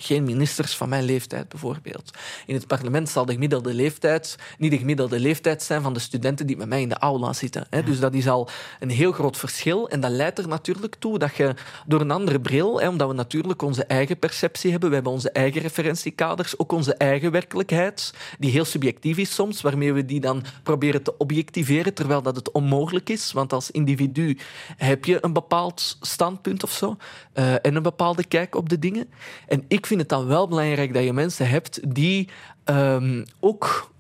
geen 0.05 0.25
ministers 0.25 0.77
van 0.77 0.89
mijn 0.89 1.05
leeftijd, 1.05 1.49
bijvoorbeeld. 1.49 2.11
In 2.47 2.55
het 2.55 2.67
parlement 2.67 3.09
zal 3.09 3.25
de 3.25 3.33
gemiddelde 3.33 3.75
leeftijd 3.75 4.37
niet 4.59 4.71
de 4.71 4.79
gemiddelde 4.79 5.21
leeftijd 5.21 5.63
zijn 5.63 5.83
van 5.83 5.93
de 5.93 6.01
studenten 6.01 6.47
die 6.47 6.57
met 6.57 6.69
mij 6.69 6.81
in 6.81 6.89
de 6.89 6.99
aula 6.99 7.33
zitten. 7.33 7.67
Hè. 7.71 7.83
Dus 7.83 8.01
dat 8.01 8.15
is 8.15 8.29
al 8.29 8.49
een 8.81 8.91
heel 8.91 9.13
groot 9.13 9.37
verschil. 9.37 9.89
En 9.89 10.01
dat 10.01 10.11
leidt 10.11 10.39
er 10.39 10.49
natuurlijk 10.49 10.95
toe 10.99 11.19
dat 11.19 11.37
je 11.37 11.55
door 11.87 12.01
een 12.01 12.11
andere 12.11 12.41
bril, 12.41 12.81
hè, 12.81 12.89
omdat 12.89 13.09
we 13.09 13.15
natuurlijk 13.15 13.63
onze 13.63 13.85
eigen 13.85 14.19
perceptie 14.19 14.71
hebben, 14.71 14.89
we 14.89 14.95
hebben 14.95 15.13
onze 15.13 15.31
eigen 15.31 15.61
referentiekaders, 15.61 16.59
ook 16.59 16.73
onze 16.73 16.95
eigen 16.95 17.31
werkelijkheid, 17.31 18.15
die 18.39 18.51
heel 18.51 18.65
subjectief 18.65 19.19
is 19.19 19.35
soms, 19.35 19.61
waarmee 19.61 19.93
we 19.93 20.05
die 20.05 20.21
dan 20.21 20.45
proberen 20.63 21.03
te 21.03 21.17
objectiveren, 21.19 21.95
terwijl 21.95 22.23
dat 22.23 22.37
het 22.37 22.51
onmogelijk 22.51 23.11
is. 23.11 23.33
Want 23.33 23.53
als 23.53 23.71
individu 23.71 24.39
heb 24.77 25.05
je 25.05 25.19
een 25.21 25.33
bepaald 25.33 25.97
standpunt 26.01 26.63
of 26.63 26.71
zo 26.71 26.97
uh, 27.35 27.53
en 27.53 27.75
een 27.75 27.83
bepaalde 27.83 28.25
kijk 28.25 28.55
op 28.55 28.69
de 28.69 28.79
dingen. 28.79 29.09
En 29.47 29.65
ik 29.69 29.87
vind 29.93 30.11
het 30.11 30.19
dan 30.19 30.27
wel 30.27 30.49
belangrijk 30.49 30.95
dat 30.95 31.05
je 31.05 31.13
mensen 31.13 31.49
hebt 31.49 31.95
die 31.95 32.29
um, 32.65 33.25
ook 33.41 33.91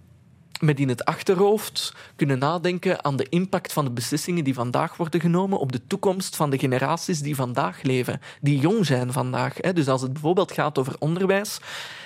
met 0.60 0.80
in 0.80 0.88
het 0.88 1.04
achterhoofd 1.04 1.94
kunnen 2.16 2.38
nadenken 2.38 3.04
aan 3.04 3.16
de 3.16 3.26
impact 3.28 3.72
van 3.72 3.84
de 3.84 3.90
beslissingen 3.90 4.44
die 4.44 4.54
vandaag 4.54 4.96
worden 4.96 5.20
genomen 5.20 5.58
op 5.58 5.72
de 5.72 5.86
toekomst 5.86 6.36
van 6.36 6.50
de 6.50 6.58
generaties 6.58 7.20
die 7.20 7.34
vandaag 7.34 7.82
leven, 7.82 8.20
die 8.40 8.58
jong 8.58 8.86
zijn 8.86 9.12
vandaag. 9.12 9.54
Dus 9.54 9.88
als 9.88 10.02
het 10.02 10.12
bijvoorbeeld 10.12 10.52
gaat 10.52 10.78
over 10.78 10.96
onderwijs, 10.98 11.58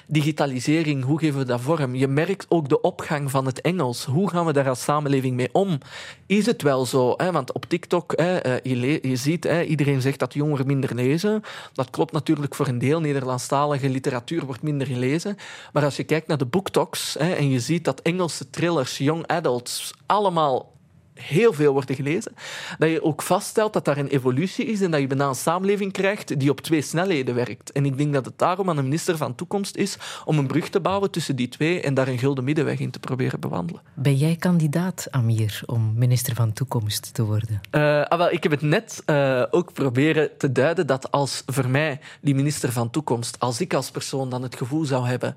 digitalisering, 0.07 1.05
hoe 1.05 1.19
geven 1.19 1.39
we 1.39 1.45
dat 1.45 1.61
vorm? 1.61 1.95
Je 1.95 2.09
merkt 2.09 2.47
ook 2.49 2.69
de 2.69 2.81
opgang 2.81 3.31
van 3.31 3.47
het 3.47 3.61
Engels. 3.61 4.05
Hoe 4.05 4.31
gaan 4.31 4.47
we 4.47 4.53
daar 4.53 4.69
als 4.69 4.83
samenleving 4.83 5.37
mee 5.37 5.49
om? 5.53 5.79
Is 6.27 6.47
het 6.47 6.63
wel 6.63 6.87
zo? 6.87 7.15
Hè? 7.17 7.33
Want 7.33 7.53
op 7.53 7.65
TikTok, 7.65 8.13
hè, 8.17 8.37
eh, 8.37 8.73
je, 8.81 9.09
je 9.09 9.17
ziet, 9.17 9.45
hè, 9.45 9.63
iedereen 9.63 10.01
zegt 10.01 10.19
dat 10.19 10.35
jongeren 10.35 10.67
minder 10.67 10.95
lezen. 10.95 11.43
Dat 11.73 11.91
klopt 11.91 12.13
natuurlijk 12.13 12.55
voor 12.55 12.67
een 12.67 12.79
deel. 12.79 13.01
Nederlandstalige 13.01 13.89
literatuur 13.89 14.45
wordt 14.45 14.63
minder 14.63 14.87
gelezen. 14.87 15.37
Maar 15.73 15.85
als 15.85 15.97
je 15.97 16.05
kijkt 16.05 16.27
naar 16.27 16.39
de 16.39 16.47
booktalks 16.47 17.17
hè, 17.19 17.33
en 17.33 17.51
je 17.51 17.61
ziet 17.61 17.85
dat 17.85 18.01
Engelse 18.01 18.51
thrillers, 18.51 18.99
young 18.99 19.27
adults, 19.27 19.95
allemaal 20.07 20.75
heel 21.17 21.53
veel 21.53 21.73
worden 21.73 21.97
gelezen, 21.97 22.33
dat 22.79 22.91
je 22.91 23.03
ook 23.03 23.23
vaststelt 23.23 23.73
dat 23.73 23.85
daar 23.85 23.99
een 23.99 24.09
evolutie 24.09 24.67
is 24.67 24.81
en 24.81 24.91
dat 24.91 25.01
je 25.01 25.07
bijna 25.07 25.29
een 25.29 25.35
samenleving 25.35 25.93
krijgt 25.93 26.41
die 26.41 26.51
op 26.51 26.61
twee 26.61 26.83
snelheden 26.83 27.35
werkt. 27.35 27.73
En 27.73 27.87
ik 27.87 27.97
denk 27.97 28.13
dat 28.13 28.25
het 28.25 28.39
daarom 28.39 28.69
aan 28.69 28.77
de 28.77 28.83
minister 28.83 29.17
van 29.17 29.35
Toekomst 29.35 29.77
is 29.77 29.97
om 30.25 30.39
een 30.39 30.47
brug 30.47 30.69
te 30.69 30.81
bouwen 30.81 31.11
tussen 31.11 31.37
die 31.37 31.49
twee 31.49 31.81
en 31.81 31.95
daar 31.95 32.09
een 32.09 32.19
gulden 32.19 32.45
middenweg 32.45 32.79
in 32.79 32.91
te 32.91 32.99
proberen 32.99 33.41
bewandelen. 33.41 33.83
Ben 33.95 34.17
jij 34.17 34.37
kandidaat, 34.37 35.07
Amir, 35.11 35.63
om 35.67 35.93
minister 35.95 36.35
van 36.35 36.53
Toekomst 36.53 37.15
te 37.15 37.25
worden? 37.25 37.61
Ah, 37.71 38.19
wel, 38.19 38.31
ik 38.31 38.43
heb 38.43 38.53
het 38.53 38.63
net 38.63 39.03
eh, 39.05 39.43
ook 39.51 39.73
proberen 39.73 40.31
te 40.39 40.53
duiden 40.53 40.87
dat 40.87 41.11
als 41.11 41.43
voor 41.47 41.69
mij 41.69 42.01
die 42.21 42.35
minister 42.35 42.73
van 42.73 42.91
Toekomst, 42.91 43.39
als 43.39 43.61
ik 43.61 43.75
als 43.75 43.91
persoon 43.91 44.31
dan 44.31 44.43
het 44.43 44.57
gevoel 44.57 44.85
zou 44.85 45.07
hebben 45.07 45.37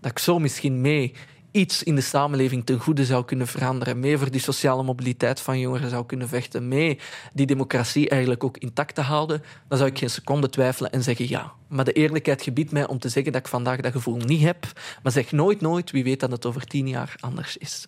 dat 0.00 0.10
ik 0.10 0.18
zo 0.18 0.38
misschien 0.38 0.80
mee 0.80 1.12
iets 1.56 1.82
in 1.82 1.94
de 1.94 2.00
samenleving 2.00 2.66
ten 2.66 2.78
goede 2.78 3.04
zou 3.04 3.24
kunnen 3.24 3.46
veranderen, 3.46 4.00
mee 4.00 4.18
voor 4.18 4.30
die 4.30 4.40
sociale 4.40 4.82
mobiliteit 4.82 5.40
van 5.40 5.58
jongeren 5.58 5.90
zou 5.90 6.06
kunnen 6.06 6.28
vechten, 6.28 6.68
mee 6.68 6.98
die 7.32 7.46
democratie 7.46 8.08
eigenlijk 8.08 8.44
ook 8.44 8.58
intact 8.58 8.94
te 8.94 9.00
houden, 9.00 9.42
dan 9.68 9.78
zou 9.78 9.90
ik 9.90 9.98
geen 9.98 10.10
seconde 10.10 10.48
twijfelen 10.48 10.92
en 10.92 11.02
zeggen 11.02 11.28
ja. 11.28 11.52
Maar 11.68 11.84
de 11.84 11.92
eerlijkheid 11.92 12.42
gebiedt 12.42 12.72
mij 12.72 12.86
om 12.86 12.98
te 12.98 13.08
zeggen 13.08 13.32
dat 13.32 13.40
ik 13.40 13.48
vandaag 13.48 13.80
dat 13.80 13.92
gevoel 13.92 14.16
niet 14.16 14.42
heb, 14.42 14.66
maar 15.02 15.12
zeg 15.12 15.32
nooit 15.32 15.60
nooit, 15.60 15.90
wie 15.90 16.04
weet 16.04 16.20
dat 16.20 16.30
het 16.30 16.46
over 16.46 16.66
tien 16.66 16.88
jaar 16.88 17.16
anders 17.20 17.56
is. 17.56 17.86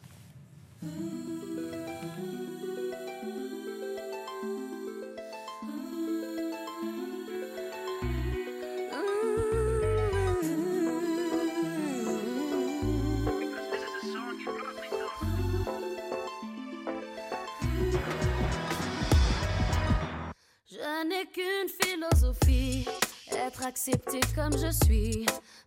N'ai 21.08 21.24
qu'une 21.32 21.68
philosophie, 21.82 22.86
être 23.32 23.64
accepté 23.64 24.20
comme 24.34 24.52
je 24.52 24.70
suis, 24.84 25.24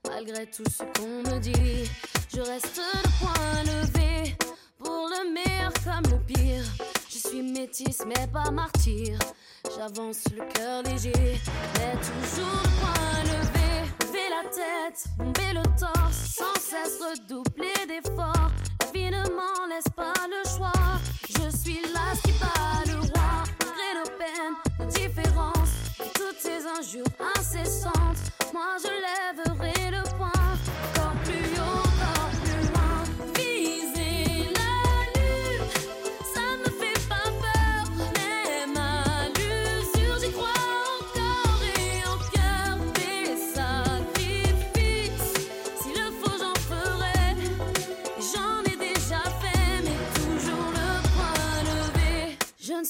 malgré 0.07 0.45
tout 0.45 0.63
ce 0.69 0.83
qu'on 0.83 1.23
me 1.23 1.39
dit. 1.39 1.89
Je 2.31 2.41
reste 2.41 2.77
le 2.77 3.09
point 3.19 3.63
levé, 3.63 4.35
pour 4.77 5.09
le 5.09 5.33
meilleur 5.33 5.73
comme 5.83 6.11
le 6.11 6.19
pire. 6.31 6.63
Je 7.09 7.17
suis 7.17 7.41
métisse 7.41 8.03
mais 8.05 8.27
pas 8.27 8.51
martyr, 8.51 9.17
j'avance 9.75 10.25
le 10.37 10.45
cœur 10.53 10.83
léger, 10.83 11.39
mais 11.75 11.93
toujours 11.95 12.61
le 12.63 12.69
point 12.79 13.23
levé. 13.23 13.89
Lever 14.01 14.29
la 14.29 14.49
tête, 14.49 15.05
bomber 15.17 15.53
le 15.53 15.63
torse, 15.79 16.35
sans 16.37 16.53
cesse 16.61 16.99
redoubler 17.01 17.87
d'efforts. 17.87 18.51
La 18.79 18.91
vie 18.93 19.09
ne 19.09 19.23
m'en 19.29 19.65
laisse 19.67 19.89
pas 19.95 20.13
le 20.29 20.47
choix, 20.55 20.99
je 21.29 21.57
suis 21.57 21.81
là 21.93 22.13
qui 22.23 22.31
bat 22.33 22.83
le 22.85 22.99
roi, 22.99 23.43
malgré 23.59 23.89
nos 23.97 24.17
peines, 24.17 24.70
nos 24.81 24.87
différences, 24.87 25.93
toutes 26.13 26.39
ces 26.39 26.65
injures 26.65 27.05
incessantes. 27.37 28.17
Moi 28.53 28.77
je 28.83 28.89
lèverai 28.89 29.91
le 29.91 30.03
poing, 30.17 30.40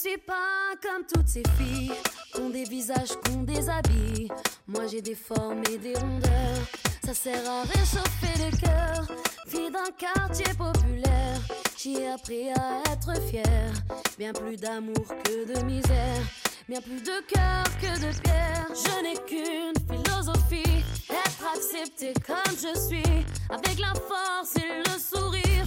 suis 0.02 0.18
pas 0.18 0.73
comme 0.82 1.06
toutes 1.06 1.28
ces 1.28 1.44
filles, 1.60 1.91
qui 2.34 2.41
ont 2.41 2.49
des 2.49 2.64
visages, 2.64 3.10
qui 3.23 3.32
ont 3.34 3.44
des 3.44 3.69
habits. 3.69 4.30
Moi 4.65 4.88
j'ai 4.88 5.02
des 5.02 5.14
formes 5.14 5.61
et 5.72 5.78
des 5.78 5.94
rondeurs, 5.94 6.65
ça 7.06 7.14
sert 7.14 7.48
à 7.48 7.61
réchauffer 7.61 8.34
les 8.40 8.57
cœurs. 8.57 9.06
Fille 9.48 9.69
d'un 9.69 9.91
quartier 9.95 10.52
populaire, 10.56 11.40
j'ai 11.78 12.07
appris 12.07 12.49
à 12.49 12.82
être 12.91 13.22
fière. 13.30 13.73
Bien 14.18 14.34
plus 14.34 14.56
d'amour 14.56 15.06
que 15.23 15.53
de 15.53 15.64
misère, 15.65 16.23
bien 16.68 16.82
plus 16.82 17.02
de 17.02 17.22
cœur 17.28 17.64
que 17.80 17.99
de 17.99 18.19
pierre. 18.22 18.68
Je 18.73 19.03
n'ai 19.03 19.18
qu'une 19.28 19.78
philosophie, 19.88 20.84
être 21.11 21.45
accepté 21.56 22.14
comme 22.26 22.56
je 22.56 22.80
suis, 22.88 23.26
avec 23.52 23.80
la 23.80 23.94
force 23.94 24.56
et 24.56 24.80
le 24.80 24.99
sourire, 24.99 25.65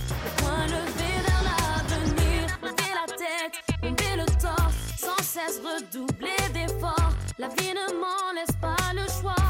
le 0.66 1.03
cesse 5.34 5.60
redoubler 5.64 6.36
d'efforts. 6.52 7.12
La 7.38 7.48
vie 7.48 7.74
ne 7.74 7.92
m'en 7.98 8.32
laisse 8.36 8.54
pas 8.60 8.92
le 8.94 9.02
choix. 9.20 9.43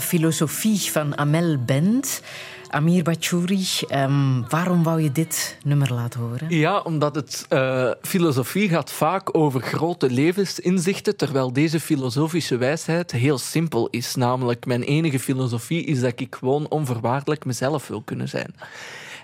Filosofie 0.00 0.90
van 0.90 1.18
Amel 1.18 1.58
Bent. 1.64 2.22
Amir 2.68 3.02
Bachouri, 3.02 3.66
ehm, 3.88 4.42
waarom 4.48 4.82
wou 4.82 5.02
je 5.02 5.12
dit 5.12 5.58
nummer 5.64 5.92
laten 5.92 6.20
horen? 6.20 6.46
Ja, 6.48 6.80
omdat 6.80 7.14
het 7.14 7.46
eh, 7.48 7.90
filosofie 8.02 8.68
gaat 8.68 8.92
vaak 8.92 9.36
over 9.36 9.60
grote 9.60 10.10
levensinzichten, 10.10 11.16
terwijl 11.16 11.52
deze 11.52 11.80
filosofische 11.80 12.56
wijsheid 12.56 13.10
heel 13.10 13.38
simpel 13.38 13.88
is. 13.90 14.14
Namelijk, 14.14 14.66
mijn 14.66 14.82
enige 14.82 15.18
filosofie 15.18 15.84
is 15.84 16.00
dat 16.00 16.20
ik 16.20 16.34
gewoon 16.34 16.68
onvoorwaardelijk 16.68 17.44
mezelf 17.44 17.88
wil 17.88 18.02
kunnen 18.02 18.28
zijn. 18.28 18.54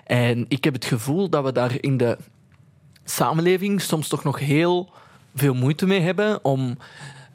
En 0.05 0.45
ik 0.47 0.63
heb 0.63 0.73
het 0.73 0.85
gevoel 0.85 1.29
dat 1.29 1.43
we 1.43 1.51
daar 1.51 1.77
in 1.79 1.97
de 1.97 2.17
samenleving 3.03 3.81
soms 3.81 4.07
toch 4.07 4.23
nog 4.23 4.39
heel 4.39 4.89
veel 5.35 5.53
moeite 5.53 5.85
mee 5.85 6.01
hebben 6.01 6.43
om 6.43 6.77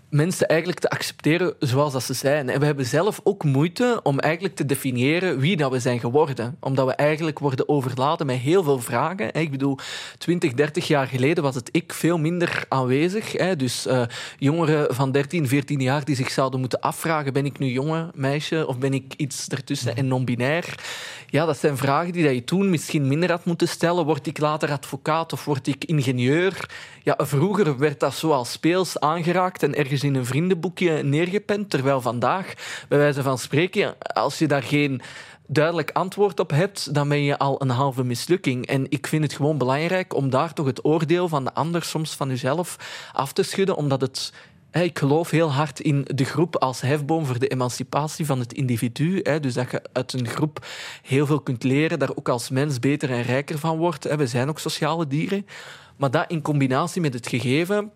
mensen 0.08 0.48
eigenlijk 0.48 0.80
te 0.80 0.90
accepteren 0.90 1.54
zoals 1.58 1.92
dat 1.92 2.02
ze 2.02 2.14
zijn. 2.14 2.48
En 2.48 2.60
we 2.60 2.66
hebben 2.66 2.86
zelf 2.86 3.20
ook 3.22 3.44
moeite 3.44 4.00
om 4.02 4.18
eigenlijk 4.18 4.54
te 4.54 4.66
definiëren 4.66 5.38
wie 5.38 5.56
dat 5.56 5.70
we 5.70 5.80
zijn 5.80 6.00
geworden. 6.00 6.56
Omdat 6.60 6.86
we 6.86 6.92
eigenlijk 6.92 7.38
worden 7.38 7.68
overladen 7.68 8.26
met 8.26 8.36
heel 8.36 8.62
veel 8.62 8.78
vragen. 8.78 9.34
Ik 9.34 9.50
bedoel, 9.50 9.78
20, 10.18 10.52
30 10.52 10.86
jaar 10.86 11.06
geleden 11.06 11.42
was 11.42 11.54
het 11.54 11.68
ik 11.72 11.92
veel 11.92 12.18
minder 12.18 12.64
aanwezig. 12.68 13.56
Dus 13.56 13.86
uh, 13.86 14.02
jongeren 14.38 14.94
van 14.94 15.12
13, 15.12 15.48
14 15.48 15.80
jaar 15.80 16.04
die 16.04 16.16
zich 16.16 16.30
zouden 16.30 16.60
moeten 16.60 16.80
afvragen: 16.80 17.32
ben 17.32 17.46
ik 17.46 17.58
nu 17.58 17.66
jongen, 17.66 18.10
meisje 18.14 18.66
of 18.66 18.78
ben 18.78 18.94
ik 18.94 19.14
iets 19.16 19.48
ertussen 19.48 19.96
en 19.96 20.08
non-binair? 20.08 20.74
Ja, 21.30 21.46
dat 21.46 21.58
zijn 21.58 21.76
vragen 21.76 22.12
die 22.12 22.34
je 22.34 22.44
toen 22.44 22.70
misschien 22.70 23.08
minder 23.08 23.30
had 23.30 23.44
moeten 23.44 23.68
stellen. 23.68 24.04
Word 24.04 24.26
ik 24.26 24.38
later 24.38 24.70
advocaat 24.70 25.32
of 25.32 25.44
word 25.44 25.66
ik 25.66 25.84
ingenieur? 25.84 26.70
Ja, 27.02 27.18
vroeger 27.18 27.78
werd 27.78 28.00
dat 28.00 28.14
zo 28.14 28.30
als 28.30 28.52
speels 28.52 29.00
aangeraakt 29.00 29.62
en 29.62 29.74
ergens 29.74 29.95
in 30.02 30.14
een 30.14 30.26
vriendenboekje 30.26 31.02
neergepend. 31.02 31.70
Terwijl 31.70 32.00
vandaag, 32.00 32.54
bij 32.88 32.98
wijze 32.98 33.22
van 33.22 33.38
spreken, 33.38 33.94
als 33.98 34.38
je 34.38 34.46
daar 34.46 34.62
geen 34.62 35.00
duidelijk 35.46 35.90
antwoord 35.90 36.40
op 36.40 36.50
hebt, 36.50 36.94
dan 36.94 37.08
ben 37.08 37.22
je 37.22 37.38
al 37.38 37.62
een 37.62 37.70
halve 37.70 38.04
mislukking. 38.04 38.66
En 38.66 38.86
ik 38.88 39.06
vind 39.06 39.22
het 39.22 39.32
gewoon 39.32 39.58
belangrijk 39.58 40.14
om 40.14 40.30
daar 40.30 40.52
toch 40.52 40.66
het 40.66 40.84
oordeel 40.84 41.28
van 41.28 41.44
de 41.44 41.54
ander, 41.54 41.82
soms 41.82 42.14
van 42.14 42.28
jezelf, 42.28 42.76
af 43.12 43.32
te 43.32 43.42
schudden, 43.42 43.76
omdat 43.76 44.00
het 44.00 44.32
ik 44.82 44.98
geloof 44.98 45.30
heel 45.30 45.52
hard 45.52 45.80
in 45.80 46.06
de 46.14 46.24
groep 46.24 46.56
als 46.56 46.80
hefboom 46.80 47.26
voor 47.26 47.38
de 47.38 47.48
emancipatie 47.48 48.26
van 48.26 48.38
het 48.38 48.52
individu. 48.52 49.22
Dus 49.40 49.54
dat 49.54 49.70
je 49.70 49.82
uit 49.92 50.12
een 50.12 50.28
groep 50.28 50.66
heel 51.02 51.26
veel 51.26 51.40
kunt 51.40 51.62
leren, 51.62 51.98
daar 51.98 52.16
ook 52.16 52.28
als 52.28 52.50
mens 52.50 52.78
beter 52.78 53.10
en 53.10 53.22
rijker 53.22 53.58
van 53.58 53.78
wordt. 53.78 54.16
We 54.16 54.26
zijn 54.26 54.48
ook 54.48 54.58
sociale 54.58 55.06
dieren. 55.06 55.46
Maar 55.96 56.10
dat 56.10 56.30
in 56.30 56.42
combinatie 56.42 57.00
met 57.00 57.14
het 57.14 57.28
gegeven 57.28 57.92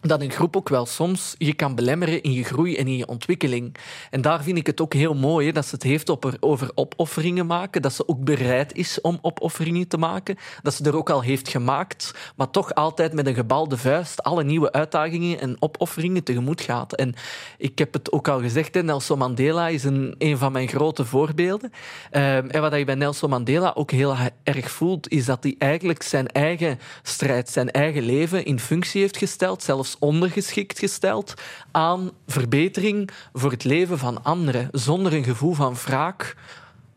dat 0.00 0.20
een 0.20 0.30
groep 0.30 0.56
ook 0.56 0.68
wel 0.68 0.86
soms 0.86 1.34
je 1.38 1.54
kan 1.54 1.74
belemmeren 1.74 2.22
in 2.22 2.32
je 2.32 2.44
groei 2.44 2.76
en 2.76 2.86
in 2.86 2.96
je 2.96 3.06
ontwikkeling. 3.06 3.74
En 4.10 4.20
daar 4.20 4.42
vind 4.42 4.58
ik 4.58 4.66
het 4.66 4.80
ook 4.80 4.94
heel 4.94 5.14
mooi 5.14 5.52
dat 5.52 5.66
ze 5.66 5.74
het 5.74 5.82
heeft 5.82 6.40
over 6.40 6.70
opofferingen 6.74 7.46
maken, 7.46 7.82
dat 7.82 7.92
ze 7.92 8.08
ook 8.08 8.24
bereid 8.24 8.74
is 8.74 9.00
om 9.00 9.18
opofferingen 9.22 9.88
te 9.88 9.96
maken, 9.96 10.36
dat 10.62 10.74
ze 10.74 10.84
er 10.84 10.96
ook 10.96 11.10
al 11.10 11.22
heeft 11.22 11.48
gemaakt, 11.48 12.14
maar 12.36 12.50
toch 12.50 12.74
altijd 12.74 13.12
met 13.12 13.26
een 13.26 13.34
gebalde 13.34 13.76
vuist 13.76 14.22
alle 14.22 14.44
nieuwe 14.44 14.72
uitdagingen 14.72 15.40
en 15.40 15.56
opofferingen 15.58 16.22
tegemoet 16.22 16.60
gaat. 16.60 16.94
En 16.94 17.14
ik 17.58 17.78
heb 17.78 17.92
het 17.92 18.12
ook 18.12 18.28
al 18.28 18.40
gezegd, 18.40 18.82
Nelson 18.82 19.18
Mandela 19.18 19.68
is 19.68 19.84
een, 19.84 20.14
een 20.18 20.38
van 20.38 20.52
mijn 20.52 20.68
grote 20.68 21.04
voorbeelden. 21.04 21.70
Ehm, 22.10 22.48
en 22.48 22.60
wat 22.60 22.74
je 22.74 22.84
bij 22.84 22.94
Nelson 22.94 23.30
Mandela 23.30 23.72
ook 23.74 23.90
heel 23.90 24.16
erg 24.42 24.70
voelt, 24.70 25.08
is 25.08 25.24
dat 25.24 25.42
hij 25.42 25.54
eigenlijk 25.58 26.02
zijn 26.02 26.26
eigen 26.26 26.78
strijd, 27.02 27.48
zijn 27.48 27.70
eigen 27.70 28.02
leven 28.02 28.44
in 28.44 28.60
functie 28.60 29.00
heeft 29.00 29.16
gesteld, 29.16 29.62
zelfs 29.62 29.87
ondergeschikt 29.98 30.78
gesteld 30.78 31.34
aan 31.70 32.10
verbetering 32.26 33.10
voor 33.32 33.50
het 33.50 33.64
leven 33.64 33.98
van 33.98 34.24
anderen, 34.24 34.68
zonder 34.72 35.14
een 35.14 35.24
gevoel 35.24 35.52
van 35.52 35.74
wraak, 35.74 36.36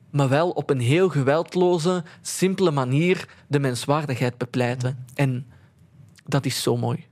maar 0.09 0.29
wel 0.29 0.49
op 0.49 0.69
een 0.69 0.79
heel 0.79 1.09
geweldloze, 1.09 2.03
simpele 2.21 2.71
manier 2.71 3.27
de 3.47 3.59
menswaardigheid 3.59 4.37
bepleiten. 4.37 5.05
En 5.15 5.45
dat 6.25 6.45
is 6.45 6.61
zo 6.61 6.77
mooi. 6.77 7.05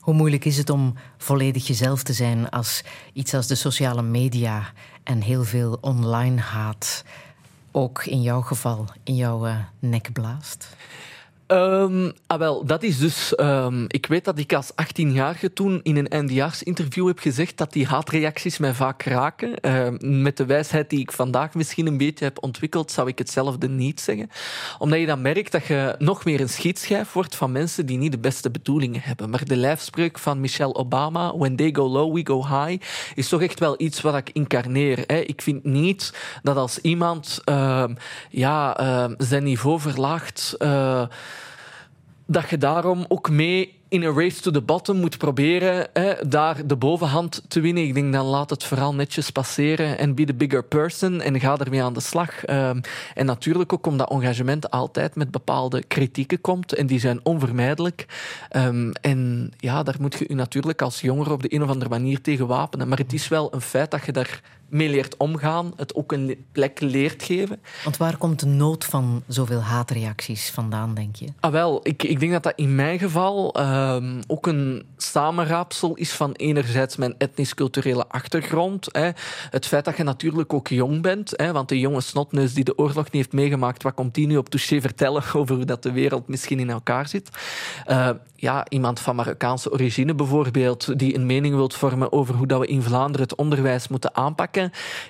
Hoe 0.00 0.14
moeilijk 0.14 0.44
is 0.44 0.56
het 0.56 0.70
om 0.70 0.94
volledig 1.18 1.66
jezelf 1.66 2.02
te 2.02 2.12
zijn 2.12 2.48
als 2.48 2.82
iets 3.12 3.34
als 3.34 3.46
de 3.46 3.54
sociale 3.54 4.02
media 4.02 4.72
en 5.02 5.20
heel 5.20 5.44
veel 5.44 5.78
online 5.80 6.40
haat 6.40 7.04
ook 7.72 8.04
in 8.04 8.22
jouw 8.22 8.40
geval 8.40 8.86
in 9.02 9.14
jouw 9.14 9.46
uh, 9.46 9.56
nek 9.78 10.12
blaast? 10.12 10.76
Um, 11.48 12.12
ah 12.26 12.38
wel, 12.38 12.64
dat 12.64 12.82
is 12.82 12.98
dus... 12.98 13.38
Um, 13.40 13.84
ik 13.88 14.06
weet 14.06 14.24
dat 14.24 14.38
ik 14.38 14.52
als 14.52 14.72
18-jarige 14.72 15.52
toen 15.52 15.80
in 15.82 15.96
een 15.96 16.08
eindejaarsinterview 16.08 17.06
heb 17.06 17.18
gezegd 17.18 17.56
dat 17.56 17.72
die 17.72 17.86
haatreacties 17.86 18.58
mij 18.58 18.74
vaak 18.74 19.02
raken. 19.02 19.76
Um, 19.76 20.22
met 20.22 20.36
de 20.36 20.46
wijsheid 20.46 20.90
die 20.90 21.00
ik 21.00 21.12
vandaag 21.12 21.54
misschien 21.54 21.86
een 21.86 21.96
beetje 21.96 22.24
heb 22.24 22.42
ontwikkeld, 22.42 22.90
zou 22.90 23.08
ik 23.08 23.18
hetzelfde 23.18 23.68
niet 23.68 24.00
zeggen. 24.00 24.30
Omdat 24.78 24.98
je 24.98 25.06
dan 25.06 25.22
merkt 25.22 25.52
dat 25.52 25.66
je 25.66 25.94
nog 25.98 26.24
meer 26.24 26.40
een 26.40 26.48
schietschijf 26.48 27.12
wordt 27.12 27.36
van 27.36 27.52
mensen 27.52 27.86
die 27.86 27.98
niet 27.98 28.12
de 28.12 28.18
beste 28.18 28.50
bedoelingen 28.50 29.00
hebben. 29.02 29.30
Maar 29.30 29.44
de 29.44 29.56
lijfspreuk 29.56 30.18
van 30.18 30.40
Michelle 30.40 30.74
Obama, 30.74 31.36
when 31.36 31.56
they 31.56 31.74
go 31.74 31.88
low, 31.88 32.14
we 32.14 32.26
go 32.26 32.46
high, 32.46 32.82
is 33.14 33.28
toch 33.28 33.42
echt 33.42 33.58
wel 33.58 33.74
iets 33.78 34.00
wat 34.00 34.16
ik 34.16 34.30
incarneer. 34.32 35.04
Hè. 35.06 35.18
Ik 35.18 35.42
vind 35.42 35.64
niet 35.64 36.12
dat 36.42 36.56
als 36.56 36.78
iemand 36.78 37.40
ja, 38.30 38.76
zijn 39.18 39.44
niveau 39.44 39.80
verlaagt... 39.80 40.54
Uh, 40.58 41.02
dat 42.26 42.50
je 42.50 42.58
daarom 42.58 43.04
ook 43.08 43.30
mee 43.30 43.74
in 43.88 44.02
een 44.02 44.18
race 44.18 44.40
to 44.40 44.50
the 44.50 44.60
bottom 44.60 44.96
moet 44.96 45.18
proberen 45.18 45.86
hè, 45.92 46.28
daar 46.28 46.66
de 46.66 46.76
bovenhand 46.76 47.42
te 47.48 47.60
winnen. 47.60 47.82
Ik 47.82 47.94
denk 47.94 48.12
dan 48.12 48.26
laat 48.26 48.50
het 48.50 48.64
vooral 48.64 48.94
netjes 48.94 49.30
passeren 49.30 49.98
en 49.98 50.14
be 50.14 50.24
the 50.24 50.34
bigger 50.34 50.64
person 50.64 51.20
en 51.20 51.40
ga 51.40 51.58
ermee 51.58 51.82
aan 51.82 51.92
de 51.92 52.00
slag. 52.00 52.48
Um, 52.50 52.80
en 53.14 53.26
natuurlijk 53.26 53.72
ook 53.72 53.86
omdat 53.86 54.10
engagement 54.10 54.70
altijd 54.70 55.14
met 55.14 55.30
bepaalde 55.30 55.82
kritieken 55.82 56.40
komt 56.40 56.72
en 56.72 56.86
die 56.86 56.98
zijn 56.98 57.20
onvermijdelijk. 57.22 58.06
Um, 58.56 58.92
en 58.92 59.50
ja, 59.56 59.82
daar 59.82 59.96
moet 60.00 60.14
je 60.14 60.24
je 60.28 60.34
natuurlijk 60.34 60.82
als 60.82 61.00
jongere 61.00 61.32
op 61.32 61.42
de 61.42 61.54
een 61.54 61.62
of 61.62 61.68
andere 61.68 61.90
manier 61.90 62.20
tegen 62.20 62.46
wapenen. 62.46 62.88
Maar 62.88 62.98
het 62.98 63.12
is 63.12 63.28
wel 63.28 63.54
een 63.54 63.60
feit 63.60 63.90
dat 63.90 64.04
je 64.04 64.12
daar 64.12 64.40
mee 64.68 64.88
leert 64.88 65.16
omgaan, 65.16 65.72
het 65.76 65.94
ook 65.94 66.12
een 66.12 66.44
plek 66.52 66.80
leert 66.80 67.22
geven. 67.22 67.60
Want 67.84 67.96
waar 67.96 68.16
komt 68.16 68.40
de 68.40 68.46
nood 68.46 68.84
van 68.84 69.22
zoveel 69.26 69.60
haatreacties 69.60 70.50
vandaan, 70.50 70.94
denk 70.94 71.16
je? 71.16 71.26
Ah, 71.40 71.52
wel, 71.52 71.80
ik, 71.82 72.02
ik 72.02 72.20
denk 72.20 72.32
dat 72.32 72.42
dat 72.42 72.52
in 72.56 72.74
mijn 72.74 72.98
geval 72.98 73.60
uh, 73.60 73.96
ook 74.26 74.46
een 74.46 74.84
samenraapsel 74.96 75.94
is 75.94 76.12
van 76.12 76.32
enerzijds 76.32 76.96
mijn 76.96 77.14
etnisch-culturele 77.18 78.08
achtergrond. 78.08 78.88
Hè. 78.92 79.10
Het 79.50 79.66
feit 79.66 79.84
dat 79.84 79.96
je 79.96 80.02
natuurlijk 80.02 80.52
ook 80.52 80.68
jong 80.68 81.02
bent, 81.02 81.32
hè, 81.36 81.52
want 81.52 81.68
de 81.68 81.78
jonge 81.78 82.00
snotneus 82.00 82.54
die 82.54 82.64
de 82.64 82.78
oorlog 82.78 83.04
niet 83.04 83.12
heeft 83.12 83.32
meegemaakt, 83.32 83.82
wat 83.82 83.94
komt 83.94 84.14
die 84.14 84.26
nu 84.26 84.36
op 84.36 84.48
touché 84.48 84.80
vertellen 84.80 85.22
over 85.34 85.56
hoe 85.56 85.64
dat 85.64 85.82
de 85.82 85.92
wereld 85.92 86.28
misschien 86.28 86.58
in 86.58 86.70
elkaar 86.70 87.08
zit? 87.08 87.30
Uh, 87.86 88.10
ja, 88.36 88.66
iemand 88.68 89.00
van 89.00 89.16
Marokkaanse 89.16 89.72
origine 89.72 90.14
bijvoorbeeld, 90.14 90.98
die 90.98 91.14
een 91.14 91.26
mening 91.26 91.54
wilt 91.54 91.74
vormen 91.74 92.12
over 92.12 92.34
hoe 92.34 92.46
dat 92.46 92.60
we 92.60 92.66
in 92.66 92.82
Vlaanderen 92.82 93.26
het 93.26 93.34
onderwijs 93.34 93.88
moeten 93.88 94.14
aanpakken, 94.14 94.55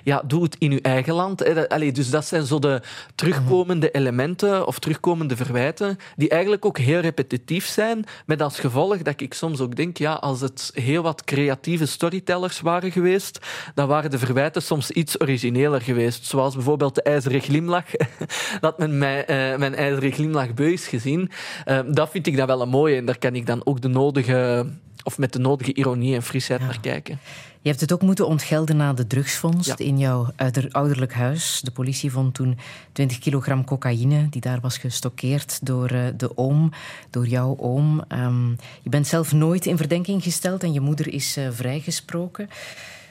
ja, 0.03 0.23
doe 0.25 0.43
het 0.43 0.55
in 0.59 0.71
uw 0.71 0.79
eigen 0.81 1.13
land. 1.13 1.69
Allee, 1.69 1.91
dus 1.91 2.09
dat 2.09 2.25
zijn 2.25 2.45
zo 2.45 2.59
de 2.59 2.81
terugkomende 3.15 3.91
elementen 3.91 4.67
of 4.67 4.79
terugkomende 4.79 5.35
verwijten, 5.35 5.97
die 6.15 6.29
eigenlijk 6.29 6.65
ook 6.65 6.77
heel 6.77 6.99
repetitief 6.99 7.65
zijn, 7.65 8.05
met 8.25 8.41
als 8.41 8.59
gevolg 8.59 8.97
dat 8.97 9.21
ik 9.21 9.33
soms 9.33 9.59
ook 9.59 9.75
denk, 9.75 9.97
ja, 9.97 10.13
als 10.13 10.41
het 10.41 10.71
heel 10.73 11.03
wat 11.03 11.23
creatieve 11.23 11.85
storytellers 11.85 12.61
waren 12.61 12.91
geweest, 12.91 13.39
dan 13.75 13.87
waren 13.87 14.11
de 14.11 14.17
verwijten 14.17 14.61
soms 14.61 14.91
iets 14.91 15.21
origineler 15.21 15.81
geweest. 15.81 16.25
Zoals 16.25 16.53
bijvoorbeeld 16.53 16.95
de 16.95 17.01
ijzeren 17.01 17.41
glimlach, 17.41 17.85
dat 18.59 18.77
men 18.77 18.97
mij, 18.97 19.19
uh, 19.19 19.59
mijn 19.59 19.75
ijzeren 19.75 20.11
glimlach 20.11 20.53
beu 20.53 20.71
is 20.71 20.87
gezien. 20.87 21.31
Uh, 21.65 21.79
dat 21.87 22.09
vind 22.09 22.27
ik 22.27 22.37
dan 22.37 22.47
wel 22.47 22.61
een 22.61 22.69
mooie 22.69 22.95
en 22.95 23.05
daar 23.05 23.17
kan 23.17 23.35
ik 23.35 23.45
dan 23.45 23.61
ook 23.63 23.81
de 23.81 23.87
nodige, 23.87 24.65
of 25.03 25.17
met 25.17 25.33
de 25.33 25.39
nodige 25.39 25.73
ironie 25.73 26.15
en 26.15 26.23
frisheid 26.23 26.61
naar 26.61 26.79
kijken. 26.79 27.19
Je 27.67 27.73
hebt 27.73 27.85
het 27.85 27.93
ook 27.93 28.01
moeten 28.01 28.27
ontgelden 28.27 28.77
na 28.77 28.93
de 28.93 29.07
drugsvondst 29.07 29.79
in 29.79 29.97
jouw 29.97 30.27
ouderlijk 30.71 31.13
huis. 31.13 31.61
De 31.63 31.71
politie 31.71 32.11
vond 32.11 32.33
toen 32.33 32.57
20 32.91 33.19
kilogram 33.19 33.65
cocaïne, 33.65 34.29
die 34.29 34.41
daar 34.41 34.59
was 34.59 34.77
gestockeerd 34.77 35.65
door 35.65 35.91
uh, 35.91 36.05
de 36.17 36.37
oom, 36.37 36.71
door 37.09 37.27
jouw 37.27 37.57
oom. 37.59 38.03
Um, 38.09 38.55
je 38.81 38.89
bent 38.89 39.07
zelf 39.07 39.33
nooit 39.33 39.65
in 39.65 39.77
verdenking 39.77 40.23
gesteld 40.23 40.63
en 40.63 40.73
je 40.73 40.79
moeder 40.79 41.13
is 41.13 41.37
uh, 41.37 41.47
vrijgesproken. 41.51 42.49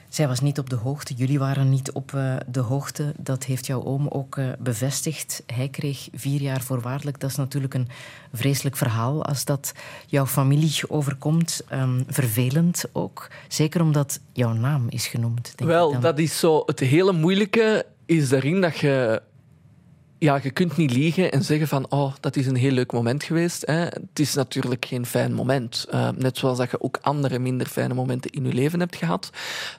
Zij 0.09 0.27
was 0.27 0.39
niet 0.39 0.59
op 0.59 0.69
de 0.69 0.75
hoogte, 0.75 1.13
jullie 1.13 1.39
waren 1.39 1.69
niet 1.69 1.91
op 1.91 2.11
uh, 2.11 2.35
de 2.47 2.59
hoogte. 2.59 3.13
Dat 3.17 3.43
heeft 3.43 3.65
jouw 3.65 3.83
oom 3.83 4.07
ook 4.07 4.35
uh, 4.35 4.49
bevestigd. 4.59 5.43
Hij 5.45 5.69
kreeg 5.69 6.07
vier 6.13 6.41
jaar 6.41 6.61
voorwaardelijk. 6.61 7.19
Dat 7.19 7.29
is 7.29 7.35
natuurlijk 7.35 7.73
een 7.73 7.87
vreselijk 8.33 8.77
verhaal 8.77 9.25
als 9.25 9.45
dat 9.45 9.71
jouw 10.05 10.25
familie 10.25 10.79
overkomt. 10.87 11.63
Um, 11.73 12.03
vervelend 12.07 12.85
ook. 12.91 13.27
Zeker 13.47 13.81
omdat 13.81 14.19
jouw 14.33 14.53
naam 14.53 14.85
is 14.89 15.07
genoemd. 15.07 15.53
Denk 15.55 15.69
Wel, 15.69 15.99
dat 15.99 16.19
is 16.19 16.39
zo. 16.39 16.63
Het 16.65 16.79
hele 16.79 17.11
moeilijke 17.11 17.85
is 18.05 18.29
daarin 18.29 18.61
dat 18.61 18.77
je 18.77 19.21
ja, 20.19 20.39
je 20.43 20.51
kunt 20.51 20.77
niet 20.77 20.91
liegen 20.91 21.31
en 21.31 21.43
zeggen 21.43 21.67
van 21.67 21.85
oh, 21.89 22.13
dat 22.19 22.35
is 22.35 22.47
een 22.47 22.55
heel 22.55 22.71
leuk 22.71 22.91
moment 22.91 23.23
geweest. 23.23 23.65
Hè. 23.65 23.73
Het 23.73 24.19
is 24.19 24.33
natuurlijk 24.33 24.85
geen 24.85 25.05
fijn 25.05 25.33
moment. 25.33 25.87
Uh, 25.93 26.09
net 26.15 26.37
zoals 26.37 26.57
dat 26.57 26.71
je 26.71 26.81
ook 26.81 26.99
andere 27.01 27.39
minder 27.39 27.67
fijne 27.67 27.93
momenten 27.93 28.31
in 28.31 28.45
je 28.45 28.53
leven 28.53 28.79
hebt 28.79 28.95
gehad. 28.95 29.29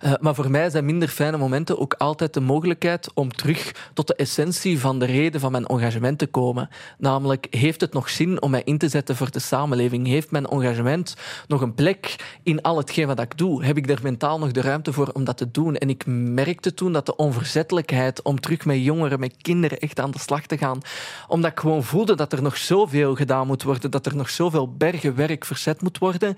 Uh, 0.05 0.13
maar 0.21 0.35
voor 0.35 0.51
mij 0.51 0.71
zijn 0.71 0.85
minder 0.85 1.09
fijne 1.09 1.37
momenten 1.37 1.79
ook 1.79 1.95
altijd 1.95 2.35
de 2.35 2.41
mogelijkheid 2.41 3.11
om 3.15 3.33
terug 3.33 3.91
tot 3.95 4.07
de 4.07 4.15
essentie 4.15 4.81
van 4.81 4.99
de 4.99 5.05
reden 5.05 5.41
van 5.41 5.53
mijn 5.53 5.67
engagement 5.67 6.19
te 6.19 6.27
komen. 6.27 6.69
Namelijk, 6.99 7.47
heeft 7.51 7.81
het 7.81 7.93
nog 7.93 8.11
zin 8.11 8.43
om 8.43 8.51
mij 8.51 8.63
in 8.65 8.79
te 8.79 8.89
zetten 8.89 9.17
voor 9.17 9.31
de 9.31 9.39
samenleving? 9.39 10.07
Heeft 10.07 10.31
mijn 10.31 10.47
engagement 10.47 11.17
nog 11.47 11.61
een 11.61 11.75
plek 11.75 12.17
in 12.43 12.63
al 12.63 12.77
hetgeen 12.77 13.07
wat 13.07 13.21
ik 13.21 13.39
doe? 13.39 13.65
Heb 13.65 13.77
ik 13.77 13.91
er 13.91 13.99
mentaal 14.03 14.39
nog 14.39 14.51
de 14.51 14.61
ruimte 14.61 14.93
voor 14.93 15.11
om 15.13 15.25
dat 15.25 15.37
te 15.37 15.51
doen? 15.51 15.77
En 15.77 15.89
ik 15.89 16.07
merkte 16.07 16.75
toen 16.75 16.93
dat 16.93 17.07
de 17.07 17.17
onverzettelijkheid 17.17 18.23
om 18.23 18.41
terug 18.41 18.65
met 18.65 18.85
jongeren, 18.85 19.21
met 19.21 19.35
kinderen 19.43 19.79
echt 19.79 20.01
aan 20.01 20.11
de 20.11 20.19
te 20.47 20.59
gaan. 20.59 20.81
Omdat 21.29 21.51
ik 21.51 21.59
gewoon 21.59 21.85
voelde 21.85 22.15
dat 22.15 22.33
er 22.33 22.43
nog 22.43 22.57
zoveel 22.57 23.15
gedaan 23.15 23.47
moet 23.47 23.63
worden, 23.63 23.91
dat 23.91 24.07
er 24.07 24.17
nog 24.17 24.31
zoveel 24.31 24.73
bergen 24.73 25.15
werk 25.15 25.45
verzet 25.45 25.83
moet 25.83 25.99
worden, 25.99 26.37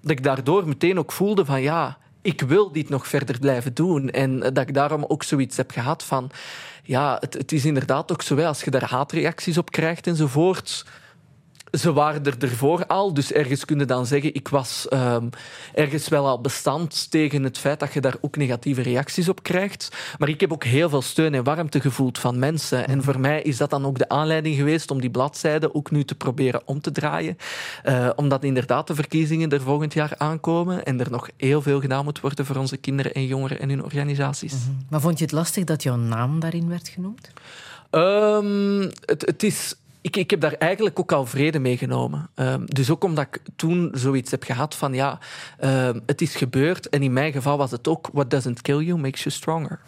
dat 0.00 0.10
ik 0.10 0.22
daardoor 0.22 0.68
meteen 0.68 0.98
ook 0.98 1.12
voelde 1.12 1.44
van 1.44 1.62
ja, 1.62 1.98
ik 2.22 2.40
wil 2.40 2.72
dit 2.72 2.88
nog 2.88 3.08
verder 3.08 3.38
blijven 3.38 3.74
doen. 3.74 4.10
En 4.10 4.38
dat 4.38 4.58
ik 4.58 4.74
daarom 4.74 5.04
ook 5.08 5.22
zoiets 5.22 5.56
heb 5.56 5.70
gehad 5.70 6.04
van 6.04 6.30
ja, 6.82 7.16
het, 7.20 7.34
het 7.34 7.52
is 7.52 7.64
inderdaad 7.64 8.12
ook 8.12 8.22
zo, 8.22 8.40
als 8.40 8.62
je 8.62 8.70
daar 8.70 8.90
haatreacties 8.90 9.58
op 9.58 9.70
krijgt 9.70 10.06
enzovoort 10.06 10.84
ze 11.70 11.92
waren 11.92 12.24
er 12.24 12.34
ervoor 12.38 12.86
al, 12.86 13.14
dus 13.14 13.32
ergens 13.32 13.64
kun 13.64 13.78
je 13.78 13.84
dan 13.84 14.06
zeggen, 14.06 14.34
ik 14.34 14.48
was 14.48 14.88
ehm, 14.88 15.28
ergens 15.74 16.08
wel 16.08 16.26
al 16.26 16.40
bestand 16.40 17.10
tegen 17.10 17.42
het 17.42 17.58
feit 17.58 17.80
dat 17.80 17.92
je 17.92 18.00
daar 18.00 18.16
ook 18.20 18.36
negatieve 18.36 18.82
reacties 18.82 19.28
op 19.28 19.42
krijgt. 19.42 19.88
Maar 20.18 20.28
ik 20.28 20.40
heb 20.40 20.52
ook 20.52 20.64
heel 20.64 20.88
veel 20.88 21.02
steun 21.02 21.34
en 21.34 21.44
warmte 21.44 21.80
gevoeld 21.80 22.18
van 22.18 22.38
mensen. 22.38 22.88
En 22.88 23.02
voor 23.02 23.20
mij 23.20 23.42
is 23.42 23.56
dat 23.56 23.70
dan 23.70 23.86
ook 23.86 23.98
de 23.98 24.08
aanleiding 24.08 24.56
geweest 24.56 24.90
om 24.90 25.00
die 25.00 25.10
bladzijde 25.10 25.74
ook 25.74 25.90
nu 25.90 26.04
te 26.04 26.14
proberen 26.14 26.62
om 26.64 26.80
te 26.80 26.92
draaien. 26.92 27.36
Eh, 27.82 28.10
omdat 28.16 28.44
inderdaad 28.44 28.86
de 28.86 28.94
verkiezingen 28.94 29.50
er 29.50 29.60
volgend 29.60 29.92
jaar 29.92 30.14
aankomen 30.16 30.84
en 30.84 31.00
er 31.00 31.10
nog 31.10 31.28
heel 31.36 31.62
veel 31.62 31.80
gedaan 31.80 32.04
moet 32.04 32.20
worden 32.20 32.46
voor 32.46 32.56
onze 32.56 32.76
kinderen 32.76 33.12
en 33.12 33.26
jongeren 33.26 33.60
en 33.60 33.68
hun 33.68 33.84
organisaties. 33.84 34.54
Maar 34.90 35.00
vond 35.00 35.18
je 35.18 35.24
het 35.24 35.32
lastig 35.32 35.64
dat 35.64 35.82
jouw 35.82 35.96
naam 35.96 36.40
daarin 36.40 36.68
werd 36.68 36.88
genoemd? 36.88 37.30
Ehm, 37.90 38.90
het, 39.04 39.26
het 39.26 39.42
is 39.42 39.74
ik, 40.08 40.16
ik 40.16 40.30
heb 40.30 40.40
daar 40.40 40.52
eigenlijk 40.52 40.98
ook 40.98 41.12
al 41.12 41.26
vrede 41.26 41.58
mee 41.58 41.76
genomen. 41.76 42.28
Ehm, 42.34 42.64
dus 42.64 42.90
ook 42.90 43.04
omdat 43.04 43.26
ik 43.26 43.40
toen 43.56 43.90
zoiets 43.92 44.30
heb 44.30 44.42
gehad 44.42 44.74
van 44.74 44.94
ja, 44.94 45.18
ehm, 45.58 46.00
het 46.06 46.20
is 46.20 46.36
gebeurd. 46.36 46.88
En 46.88 47.02
in 47.02 47.12
mijn 47.12 47.32
geval 47.32 47.56
was 47.56 47.70
het 47.70 47.88
ook 47.88 48.08
what 48.12 48.30
doesn't 48.30 48.60
kill 48.62 48.78
you 48.78 48.98
makes 48.98 49.22
you 49.22 49.34
stronger. 49.34 49.80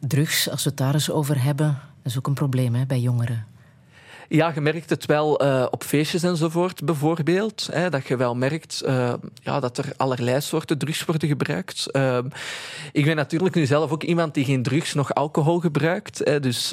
Drugs, 0.00 0.50
als 0.50 0.62
we 0.62 0.68
het 0.68 0.78
daar 0.78 0.94
eens 0.94 1.10
over 1.10 1.42
hebben, 1.42 1.78
is 2.02 2.18
ook 2.18 2.26
een 2.26 2.34
probleem 2.34 2.74
hè, 2.74 2.86
bij 2.86 3.00
jongeren. 3.00 3.46
Ja, 4.28 4.52
je 4.54 4.60
merkt 4.60 4.90
het 4.90 5.06
wel 5.06 5.40
eh, 5.40 5.66
op 5.70 5.84
feestjes 5.84 6.22
enzovoort, 6.22 6.84
bijvoorbeeld. 6.84 7.68
Hè, 7.72 7.90
dat 7.90 8.06
je 8.06 8.16
wel 8.16 8.34
merkt 8.34 8.80
eh, 8.80 9.12
ja, 9.42 9.60
dat 9.60 9.78
er 9.78 9.92
allerlei 9.96 10.40
soorten 10.40 10.78
drugs 10.78 11.04
worden 11.04 11.28
gebruikt. 11.28 11.86
Uh, 11.92 12.18
ik 12.92 13.04
ben 13.04 13.16
natuurlijk 13.16 13.54
nu 13.54 13.66
zelf 13.66 13.90
ook 13.90 14.02
iemand 14.02 14.34
die 14.34 14.44
geen 14.44 14.62
drugs 14.62 14.94
nog 14.94 15.14
alcohol 15.14 15.60
gebruikt. 15.60 16.18
Hè, 16.18 16.40
dus 16.40 16.72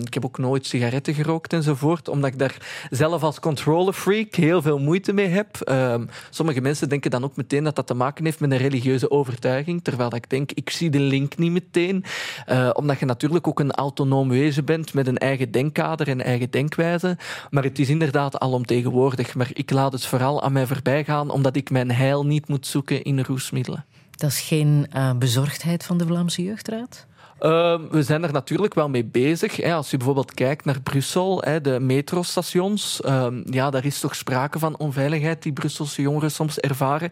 ik 0.00 0.14
heb 0.14 0.24
ook 0.24 0.38
nooit 0.38 0.66
sigaretten 0.66 1.14
gerookt 1.14 1.52
enzovoort, 1.52 2.08
omdat 2.08 2.32
ik 2.32 2.38
daar 2.38 2.56
zelf 2.90 3.22
als 3.22 3.40
controller 3.40 3.92
freak 3.92 4.34
heel 4.34 4.62
veel 4.62 4.78
moeite 4.78 5.12
mee 5.12 5.28
heb. 5.28 5.60
Ehm, 5.60 6.06
sommige 6.30 6.60
mensen 6.60 6.88
denken 6.88 7.10
dan 7.10 7.24
ook 7.24 7.36
meteen 7.36 7.64
dat 7.64 7.76
dat 7.76 7.86
te 7.86 7.94
maken 7.94 8.24
heeft 8.24 8.40
met 8.40 8.50
een 8.50 8.58
religieuze 8.58 9.10
overtuiging, 9.10 9.84
terwijl 9.84 10.14
ik 10.14 10.30
denk, 10.30 10.52
ik 10.52 10.70
zie 10.70 10.90
de 10.90 11.00
link 11.00 11.36
niet 11.36 11.52
meteen. 11.52 12.04
Eh, 12.46 12.70
omdat 12.72 12.98
je 12.98 13.06
natuurlijk 13.06 13.46
ook 13.46 13.60
een 13.60 13.72
autonoom 13.72 14.28
wezen 14.28 14.64
bent 14.64 14.94
met 14.94 15.06
een 15.06 15.18
eigen 15.18 15.50
denkkader 15.50 16.08
en 16.08 16.20
eigen 16.20 16.50
denkwijze. 16.58 17.16
Maar 17.50 17.62
het 17.62 17.78
is 17.78 17.88
inderdaad 17.88 18.38
alomtegenwoordig. 18.38 19.34
Maar 19.34 19.50
ik 19.52 19.70
laat 19.70 19.92
het 19.92 20.06
vooral 20.06 20.42
aan 20.42 20.52
mij 20.52 20.66
voorbij 20.66 21.04
gaan, 21.04 21.30
omdat 21.30 21.56
ik 21.56 21.70
mijn 21.70 21.90
heil 21.90 22.26
niet 22.26 22.48
moet 22.48 22.66
zoeken 22.66 23.02
in 23.02 23.20
roesmiddelen. 23.20 23.84
Dat 24.10 24.30
is 24.30 24.40
geen 24.40 24.86
eh, 24.90 25.12
bezorgdheid 25.12 25.84
van 25.84 25.98
de 25.98 26.06
Vlaamse 26.06 26.42
Jeugdraad? 26.42 27.06
Uh, 27.40 27.80
we 27.90 28.02
zijn 28.02 28.22
er 28.22 28.32
natuurlijk 28.32 28.74
wel 28.74 28.88
mee 28.88 29.04
bezig. 29.04 29.56
Hè. 29.56 29.74
Als 29.74 29.90
je 29.90 29.96
bijvoorbeeld 29.96 30.34
kijkt 30.34 30.64
naar 30.64 30.80
Brussel, 30.80 31.42
hè, 31.42 31.60
de 31.60 31.80
metrostations, 31.80 33.00
uh, 33.04 33.26
ja, 33.44 33.70
daar 33.70 33.84
is 33.84 34.00
toch 34.00 34.14
sprake 34.14 34.58
van 34.58 34.78
onveiligheid 34.78 35.42
die 35.42 35.52
Brusselse 35.52 36.02
jongeren 36.02 36.30
soms 36.30 36.58
ervaren, 36.58 37.10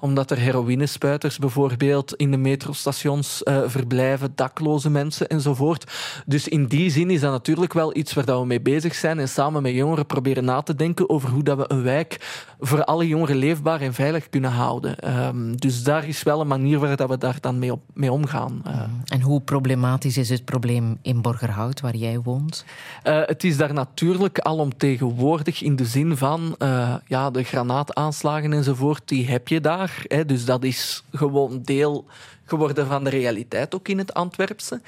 omdat 0.00 0.30
er 0.30 0.38
heroïnespuiters 0.38 1.38
bijvoorbeeld 1.38 2.14
in 2.14 2.30
de 2.30 2.36
metrostations 2.36 3.40
uh, 3.44 3.62
verblijven, 3.66 4.32
dakloze 4.34 4.90
mensen 4.90 5.28
enzovoort. 5.28 5.92
Dus 6.26 6.48
in 6.48 6.66
die 6.66 6.90
zin 6.90 7.10
is 7.10 7.20
dat 7.20 7.30
natuurlijk 7.30 7.72
wel 7.72 7.96
iets 7.96 8.14
waar 8.14 8.24
dat 8.24 8.40
we 8.40 8.46
mee 8.46 8.60
bezig 8.60 8.94
zijn 8.94 9.18
en 9.18 9.28
samen 9.28 9.62
met 9.62 9.72
jongeren 9.72 10.06
proberen 10.06 10.44
na 10.44 10.62
te 10.62 10.74
denken 10.74 11.08
over 11.10 11.28
hoe 11.30 11.42
dat 11.42 11.56
we 11.56 11.64
een 11.68 11.82
wijk 11.82 12.44
voor 12.60 12.84
alle 12.84 13.08
jongeren 13.08 13.36
leefbaar 13.36 13.80
en 13.80 13.94
veilig 13.94 14.28
kunnen 14.28 14.50
houden. 14.50 14.98
Ehm, 14.98 15.54
dus 15.54 15.82
daar 15.82 16.08
is 16.08 16.22
wel 16.22 16.40
een 16.40 16.46
manier 16.46 16.78
waar 16.78 16.96
dat 16.96 17.08
we 17.08 17.18
daar 17.18 17.38
dan 17.40 17.58
mee, 17.58 17.72
op, 17.72 17.82
mee 17.94 18.12
omgaan. 18.12 18.62
Uh. 18.66 18.82
En 19.04 19.20
hoe 19.20 19.40
problematisch 19.66 20.16
is 20.16 20.28
het 20.28 20.44
probleem 20.44 20.98
in 21.02 21.22
Borgerhout, 21.22 21.80
waar 21.80 21.96
jij 21.96 22.20
woont? 22.20 22.64
Uh, 23.04 23.22
het 23.24 23.44
is 23.44 23.56
daar 23.56 23.72
natuurlijk 23.72 24.38
alomtegenwoordig 24.38 25.62
in 25.62 25.76
de 25.76 25.84
zin 25.84 26.16
van 26.16 26.56
uh, 26.58 26.94
ja, 27.06 27.30
de 27.30 27.42
granaataanslagen 27.42 28.52
enzovoort, 28.52 29.02
die 29.04 29.26
heb 29.26 29.48
je 29.48 29.60
daar. 29.60 30.02
Hè, 30.08 30.24
dus 30.24 30.44
dat 30.44 30.64
is 30.64 31.04
gewoon 31.12 31.62
deel 31.62 32.04
geworden 32.44 32.86
van 32.86 33.04
de 33.04 33.10
realiteit, 33.10 33.74
ook 33.74 33.88
in 33.88 33.98
het 33.98 34.14
Antwerpse. 34.14 34.80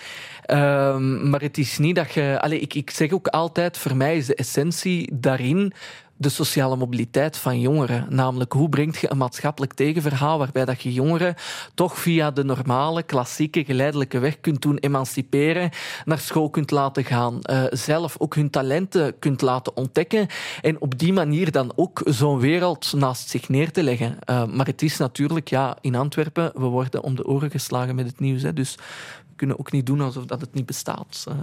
Um, 0.47 1.31
maar 1.31 1.41
het 1.41 1.59
is 1.59 1.79
niet 1.79 1.97
dat 1.97 2.13
je... 2.13 2.39
Allez, 2.41 2.61
ik, 2.61 2.75
ik 2.75 2.91
zeg 2.91 3.13
ook 3.13 3.29
altijd, 3.29 3.79
voor 3.79 3.97
mij 3.97 4.17
is 4.17 4.27
de 4.27 4.35
essentie 4.35 5.11
daarin 5.15 5.73
de 6.19 6.29
sociale 6.29 6.77
mobiliteit 6.77 7.37
van 7.37 7.61
jongeren. 7.61 8.07
Namelijk, 8.09 8.53
hoe 8.53 8.69
brengt 8.69 8.99
je 8.99 9.11
een 9.11 9.17
maatschappelijk 9.17 9.73
tegenverhaal 9.73 10.39
waarbij 10.39 10.65
dat 10.65 10.83
je 10.83 10.93
jongeren 10.93 11.35
toch 11.75 11.99
via 11.99 12.31
de 12.31 12.45
normale, 12.45 13.03
klassieke, 13.03 13.65
geleidelijke 13.65 14.19
weg 14.19 14.41
kunt 14.41 14.63
doen 14.63 14.77
emanciperen, 14.77 15.71
naar 16.05 16.19
school 16.19 16.51
kunt 16.51 16.71
laten 16.71 17.05
gaan, 17.05 17.39
uh, 17.43 17.63
zelf 17.71 18.17
ook 18.19 18.35
hun 18.35 18.51
talenten 18.51 19.19
kunt 19.19 19.41
laten 19.41 19.77
ontdekken 19.77 20.27
en 20.63 20.81
op 20.81 20.99
die 20.99 21.13
manier 21.13 21.51
dan 21.51 21.73
ook 21.77 22.01
zo'n 22.05 22.39
wereld 22.39 22.93
naast 22.97 23.29
zich 23.29 23.49
neer 23.49 23.73
te 23.73 23.83
leggen. 23.83 24.19
Uh, 24.31 24.45
maar 24.45 24.67
het 24.67 24.83
is 24.83 24.97
natuurlijk, 24.97 25.49
ja, 25.49 25.77
in 25.81 25.95
Antwerpen, 25.95 26.53
we 26.55 26.67
worden 26.67 27.03
om 27.03 27.15
de 27.15 27.27
oren 27.27 27.51
geslagen 27.51 27.95
met 27.95 28.07
het 28.07 28.21
nieuws. 28.21 28.43
Hè, 28.43 28.53
dus 28.53 28.75
we 28.75 29.35
kunnen 29.37 29.59
ook 29.59 29.73
niet 29.73 29.87
doen 29.87 30.01
alsof 30.01 30.25
dat 30.25 30.41
het 30.41 30.55
niet 30.55 30.67
bestaat. 30.67 31.25
Uh. 31.29 31.35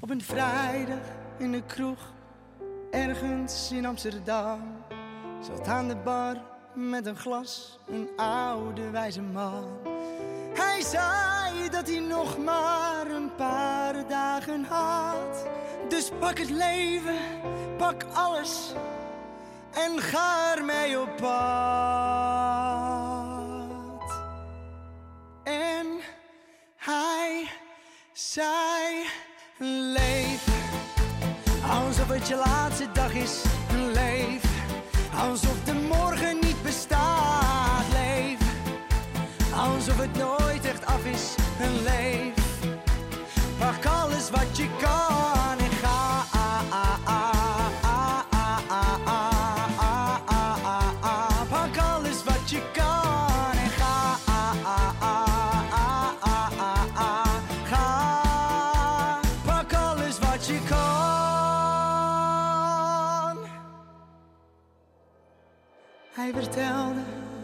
Op 0.00 0.10
een 0.10 0.22
vrijdag 0.22 0.98
in 1.38 1.52
de 1.52 1.62
kroeg 1.66 1.98
ergens 2.92 3.70
in 3.72 3.86
Amsterdam. 3.86 4.60
Zat 5.40 5.66
aan 5.66 5.88
de 5.88 5.96
bar 5.96 6.36
met 6.72 7.06
een 7.06 7.16
glas, 7.16 7.78
een 7.88 8.08
oude 8.16 8.90
wijze 8.90 9.22
man. 9.22 9.64
Hij 10.54 10.80
zei 10.80 11.68
dat 11.70 11.88
hij 11.88 11.98
nog 11.98 12.38
maar 12.38 13.06
een 13.06 13.34
paar 13.34 14.08
dagen 14.08 14.64
had. 14.64 15.46
Dus 15.88 16.10
pak 16.18 16.38
het 16.38 16.50
leven, 16.50 17.18
pak 17.78 18.04
alles 18.12 18.72
en 19.70 20.00
ga 20.00 20.56
ermee 20.56 21.00
op 21.00 21.16
pad. 21.16 21.32
En 25.42 25.86
hij 26.76 27.48
zei: 28.12 29.06
Leef 29.58 30.21
alsof 31.72 32.08
het 32.08 32.28
je 32.28 32.36
laatste 32.36 32.88
dag 32.92 33.12
is. 33.12 33.42
Leef 33.92 34.42
alsof 35.28 35.64
de 35.64 35.74
morgen 35.74 36.38
niet 36.40 36.62
bestaat. 36.62 37.84
Leef 37.92 38.38
alsof 39.54 39.98
het 39.98 40.16
nooit 40.16 40.64
echt 40.64 40.86
af 40.86 41.04
is. 41.04 41.34
Leef 41.84 42.34
pak 43.58 43.86
alles 43.86 44.30
wat 44.30 44.56
je 44.56 44.66
kan 44.80 45.41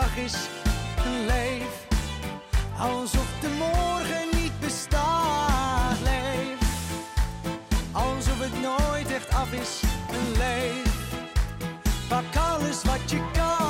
dag 0.00 0.16
is 0.16 0.34
een 1.04 1.26
leef. 1.26 1.86
Alsof 2.78 3.28
de 3.40 3.48
morgen 3.58 4.40
niet 4.40 4.60
bestaat, 4.60 6.00
leef. 6.02 6.58
Alsof 7.92 8.38
het 8.38 8.60
nooit 8.60 9.12
echt 9.12 9.34
af 9.34 9.52
is, 9.52 9.82
een 10.10 10.32
leef. 10.38 10.92
Pak 12.08 12.36
alles 12.36 12.82
wat 12.82 13.10
je 13.10 13.20
kan 13.32 13.69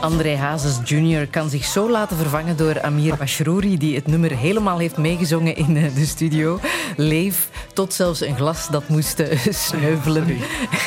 André 0.00 0.36
Hazes 0.36 0.78
Jr. 0.84 1.26
kan 1.26 1.50
zich 1.50 1.64
zo 1.64 1.90
laten 1.90 2.16
vervangen 2.16 2.56
door 2.56 2.82
Amir 2.82 3.16
Bashrouri, 3.16 3.78
die 3.78 3.94
het 3.94 4.06
nummer 4.06 4.30
helemaal 4.30 4.78
heeft 4.78 4.96
meegezongen 4.96 5.56
in 5.56 5.76
eh, 5.76 5.94
de 5.94 6.06
studio. 6.06 6.60
Leef, 6.96 7.48
tot 7.72 7.92
zelfs 7.92 8.20
een 8.20 8.36
glas 8.36 8.68
dat 8.68 8.88
moest 8.88 9.20
eh, 9.20 9.38
sneuvelen. 9.50 10.22
Sorry. 10.22 10.40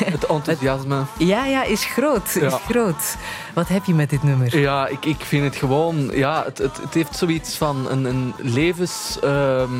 Het 0.04 0.26
enthousiasme. 0.26 1.02
Ja, 1.18 1.46
ja, 1.46 1.64
is 1.64 1.84
groot. 1.84 2.36
Is 2.36 2.54
groot. 2.68 3.16
Wat 3.54 3.68
heb 3.68 3.84
je 3.84 3.94
met 3.94 4.10
dit 4.10 4.22
nummer? 4.22 4.58
Ja, 4.58 4.86
ik, 4.86 5.04
ik 5.04 5.20
vind 5.20 5.44
het 5.44 5.56
gewoon... 5.56 6.10
Ja, 6.14 6.44
het, 6.44 6.58
het, 6.58 6.76
het 6.82 6.94
heeft 6.94 7.16
zoiets 7.16 7.56
van 7.56 7.90
een, 7.90 8.04
een 8.04 8.34
levens... 8.38 9.18
ehm, 9.22 9.70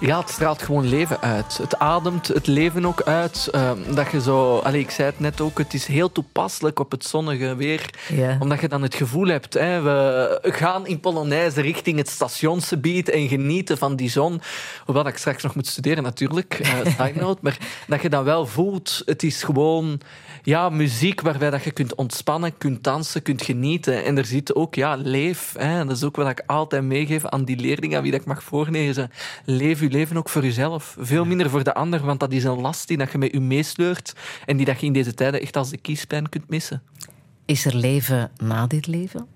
ja, 0.00 0.18
het 0.18 0.30
straalt 0.30 0.62
gewoon 0.62 0.88
leven 0.88 1.20
uit. 1.20 1.58
Het 1.58 1.78
ademt 1.78 2.28
het 2.28 2.46
leven 2.46 2.84
ook 2.86 3.02
uit. 3.02 3.48
ehm, 3.52 3.94
dat 3.94 4.10
je 4.10 4.20
zo... 4.20 4.58
Allee, 4.58 4.80
ik 4.80 4.90
zei 4.90 5.08
het 5.08 5.20
net 5.20 5.40
ook, 5.40 5.58
het 5.58 5.74
is 5.74 5.86
heel 5.86 6.12
toepasselijk 6.12 6.78
op 6.78 6.90
het 6.90 7.04
zonnige 7.04 7.54
weer. 7.56 7.90
Ja. 8.08 8.36
Omdat 8.40 8.60
je 8.60 8.68
dan 8.68 8.82
het 8.82 8.94
gevoel 8.94 9.26
hebt, 9.26 9.54
hè, 9.54 9.80
we 9.82 10.38
gaan 10.42 10.86
in 10.86 11.00
Polonaise 11.00 11.60
richting 11.60 11.98
het 11.98 12.08
stationsgebied 12.08 13.08
en 13.08 13.28
genieten 13.28 13.78
van 13.78 13.96
die 13.96 14.10
zon. 14.10 14.40
Hoewel 14.84 15.06
ik 15.06 15.16
straks 15.16 15.42
nog 15.42 15.54
moet 15.54 15.66
studeren 15.66 16.02
natuurlijk, 16.02 16.54
eh, 16.62 16.72
side 16.84 17.20
note. 17.24 17.38
Maar 17.42 17.58
dat 17.86 18.02
je 18.02 18.08
dan 18.08 18.24
wel 18.24 18.46
voelt, 18.46 19.02
het 19.04 19.22
is 19.22 19.42
gewoon 19.42 20.00
ja, 20.50 20.68
muziek 20.68 21.20
waarbij 21.20 21.50
dat 21.50 21.64
je 21.64 21.70
kunt 21.70 21.94
ontspannen, 21.94 22.58
kunt 22.58 22.84
dansen, 22.84 23.22
kunt 23.22 23.42
genieten. 23.42 24.04
En 24.04 24.18
er 24.18 24.24
zit 24.24 24.54
ook, 24.54 24.74
ja, 24.74 24.94
leef. 24.94 25.54
Hè. 25.58 25.84
Dat 25.84 25.96
is 25.96 26.04
ook 26.04 26.16
wat 26.16 26.28
ik 26.28 26.42
altijd 26.46 26.82
meegeef 26.82 27.26
aan 27.26 27.44
die 27.44 27.56
leerlingen, 27.56 27.96
aan 27.96 28.02
wie 28.02 28.12
dat 28.12 28.20
ik 28.20 28.26
mag 28.26 28.42
voorlezen. 28.42 29.10
Leef 29.44 29.80
je 29.80 29.88
leven 29.88 30.16
ook 30.16 30.28
voor 30.28 30.42
jezelf. 30.42 30.96
Veel 30.98 31.24
minder 31.24 31.50
voor 31.50 31.64
de 31.64 31.74
ander, 31.74 32.04
want 32.04 32.20
dat 32.20 32.32
is 32.32 32.44
een 32.44 32.60
last 32.60 32.88
die 32.88 32.96
dat 32.96 33.12
je 33.12 33.18
met 33.18 33.32
je 33.32 33.40
meesleurt 33.40 34.14
en 34.46 34.56
die 34.56 34.66
dat 34.66 34.80
je 34.80 34.86
in 34.86 34.92
deze 34.92 35.14
tijden 35.14 35.40
echt 35.40 35.56
als 35.56 35.70
de 35.70 35.76
kiespijn 35.76 36.28
kunt 36.28 36.48
missen. 36.48 36.82
Is 37.44 37.64
er 37.64 37.76
leven 37.76 38.30
na 38.36 38.66
dit 38.66 38.86
leven? 38.86 39.26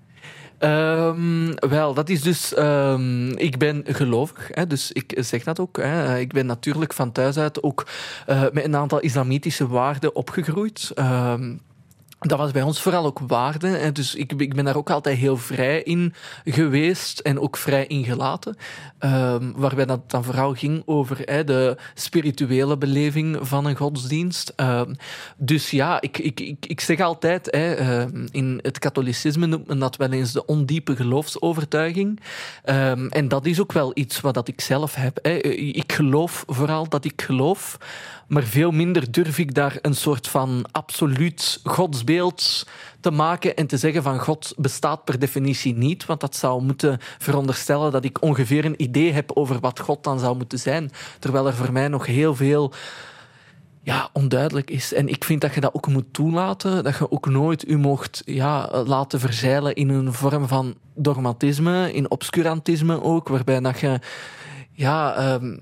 Ehm, 0.57 1.53
wel, 1.69 1.93
dat 1.93 2.09
is 2.09 2.21
dus. 2.21 2.53
ehm, 2.53 3.29
ik 3.29 3.57
ben 3.57 3.83
gelovig, 3.85 4.49
hè, 4.51 4.67
dus 4.67 4.91
ik 4.91 5.13
zeg 5.19 5.43
dat 5.43 5.59
ook. 5.59 5.77
Hè. 5.77 6.19
Ik 6.19 6.33
ben 6.33 6.45
natuurlijk 6.45 6.93
van 6.93 7.11
thuis 7.11 7.37
uit 7.37 7.63
ook 7.63 7.87
eh, 8.25 8.41
met 8.51 8.63
een 8.63 8.75
aantal 8.75 8.99
islamitische 8.99 9.67
waarden 9.67 10.15
opgegroeid. 10.15 10.91
Ehm, 10.95 11.53
dat 12.27 12.37
was 12.37 12.51
bij 12.51 12.61
ons 12.61 12.81
vooral 12.81 13.05
ook 13.05 13.19
waarde. 13.27 13.91
Dus 13.91 14.15
ik, 14.15 14.31
ik 14.31 14.55
ben 14.55 14.65
daar 14.65 14.75
ook 14.75 14.89
altijd 14.89 15.17
heel 15.17 15.37
vrij 15.37 15.81
in 15.81 16.13
geweest 16.43 17.19
en 17.19 17.39
ook 17.39 17.57
vrij 17.57 17.85
in 17.85 18.03
gelaten. 18.03 18.55
Ehm, 18.99 19.51
waarbij 19.55 19.85
dat 19.85 20.11
dan 20.11 20.23
vooral 20.23 20.53
ging 20.53 20.83
over 20.85 21.45
de 21.45 21.77
spirituele 21.93 22.77
beleving 22.77 23.37
van 23.41 23.65
een 23.65 23.75
godsdienst. 23.75 24.53
Ehm, 24.55 24.93
dus 25.37 25.69
ja, 25.69 26.01
ik, 26.01 26.17
ik, 26.17 26.39
ik, 26.59 26.81
zeg 26.81 26.99
altijd, 26.99 27.49
ehm, 27.49 28.27
in 28.31 28.59
het 28.61 28.79
katholicisme 28.79 29.45
noemt 29.45 29.67
men 29.67 29.79
dat 29.79 29.95
wel 29.95 30.11
eens 30.11 30.31
de 30.31 30.45
ondiepe 30.45 30.95
geloofsovertuiging. 30.95 32.19
En 33.09 33.27
dat 33.27 33.45
is 33.45 33.61
ook 33.61 33.71
wel 33.71 33.91
iets 33.93 34.21
wat 34.21 34.33
dat 34.33 34.47
ik 34.47 34.61
zelf 34.61 34.95
heb. 34.95 35.19
Ik 35.75 35.93
geloof 35.93 36.43
vooral 36.47 36.89
dat 36.89 37.05
ik 37.05 37.21
geloof. 37.21 37.77
Maar 38.27 38.43
veel 38.43 38.71
minder 38.71 39.11
durf 39.11 39.37
ik 39.37 39.53
daar 39.53 39.77
een 39.81 39.95
soort 39.95 40.27
van 40.27 40.65
absoluut 40.71 41.59
godsbeeld 41.63 42.67
te 42.99 43.11
maken 43.11 43.55
en 43.55 43.67
te 43.67 43.77
zeggen 43.77 44.03
van 44.03 44.19
God 44.19 44.53
bestaat 44.57 45.03
per 45.03 45.19
definitie 45.19 45.75
niet. 45.75 46.05
Want 46.05 46.19
dat 46.19 46.35
zou 46.35 46.63
moeten 46.63 46.99
veronderstellen 47.17 47.91
dat 47.91 48.03
ik 48.03 48.21
ongeveer 48.21 48.65
een 48.65 48.81
idee 48.81 49.11
heb 49.11 49.31
over 49.33 49.59
wat 49.59 49.79
God 49.79 50.03
dan 50.03 50.19
zou 50.19 50.37
moeten 50.37 50.59
zijn. 50.59 50.91
Terwijl 51.19 51.47
er 51.47 51.55
voor 51.55 51.71
mij 51.71 51.87
nog 51.87 52.05
heel 52.05 52.35
veel 52.35 52.73
ja, 53.85 54.09
onduidelijk 54.13 54.69
is. 54.69 54.93
En 54.93 55.07
ik 55.07 55.23
vind 55.23 55.41
dat 55.41 55.53
je 55.53 55.61
dat 55.61 55.73
ook 55.73 55.87
moet 55.87 56.13
toelaten. 56.13 56.83
Dat 56.83 56.97
je 56.97 57.11
ook 57.11 57.25
nooit 57.25 57.67
u 57.67 57.77
mocht 57.77 58.21
ja, 58.25 58.83
laten 58.85 59.19
verzeilen 59.19 59.75
in 59.75 59.89
een 59.89 60.13
vorm 60.13 60.47
van 60.47 60.75
dogmatisme, 60.95 61.93
in 61.93 62.11
obscurantisme 62.11 63.01
ook, 63.01 63.27
waarbij 63.27 63.59
dat 63.59 63.79
je 63.79 63.99
ja, 64.71 65.15
ehm, 65.15 65.57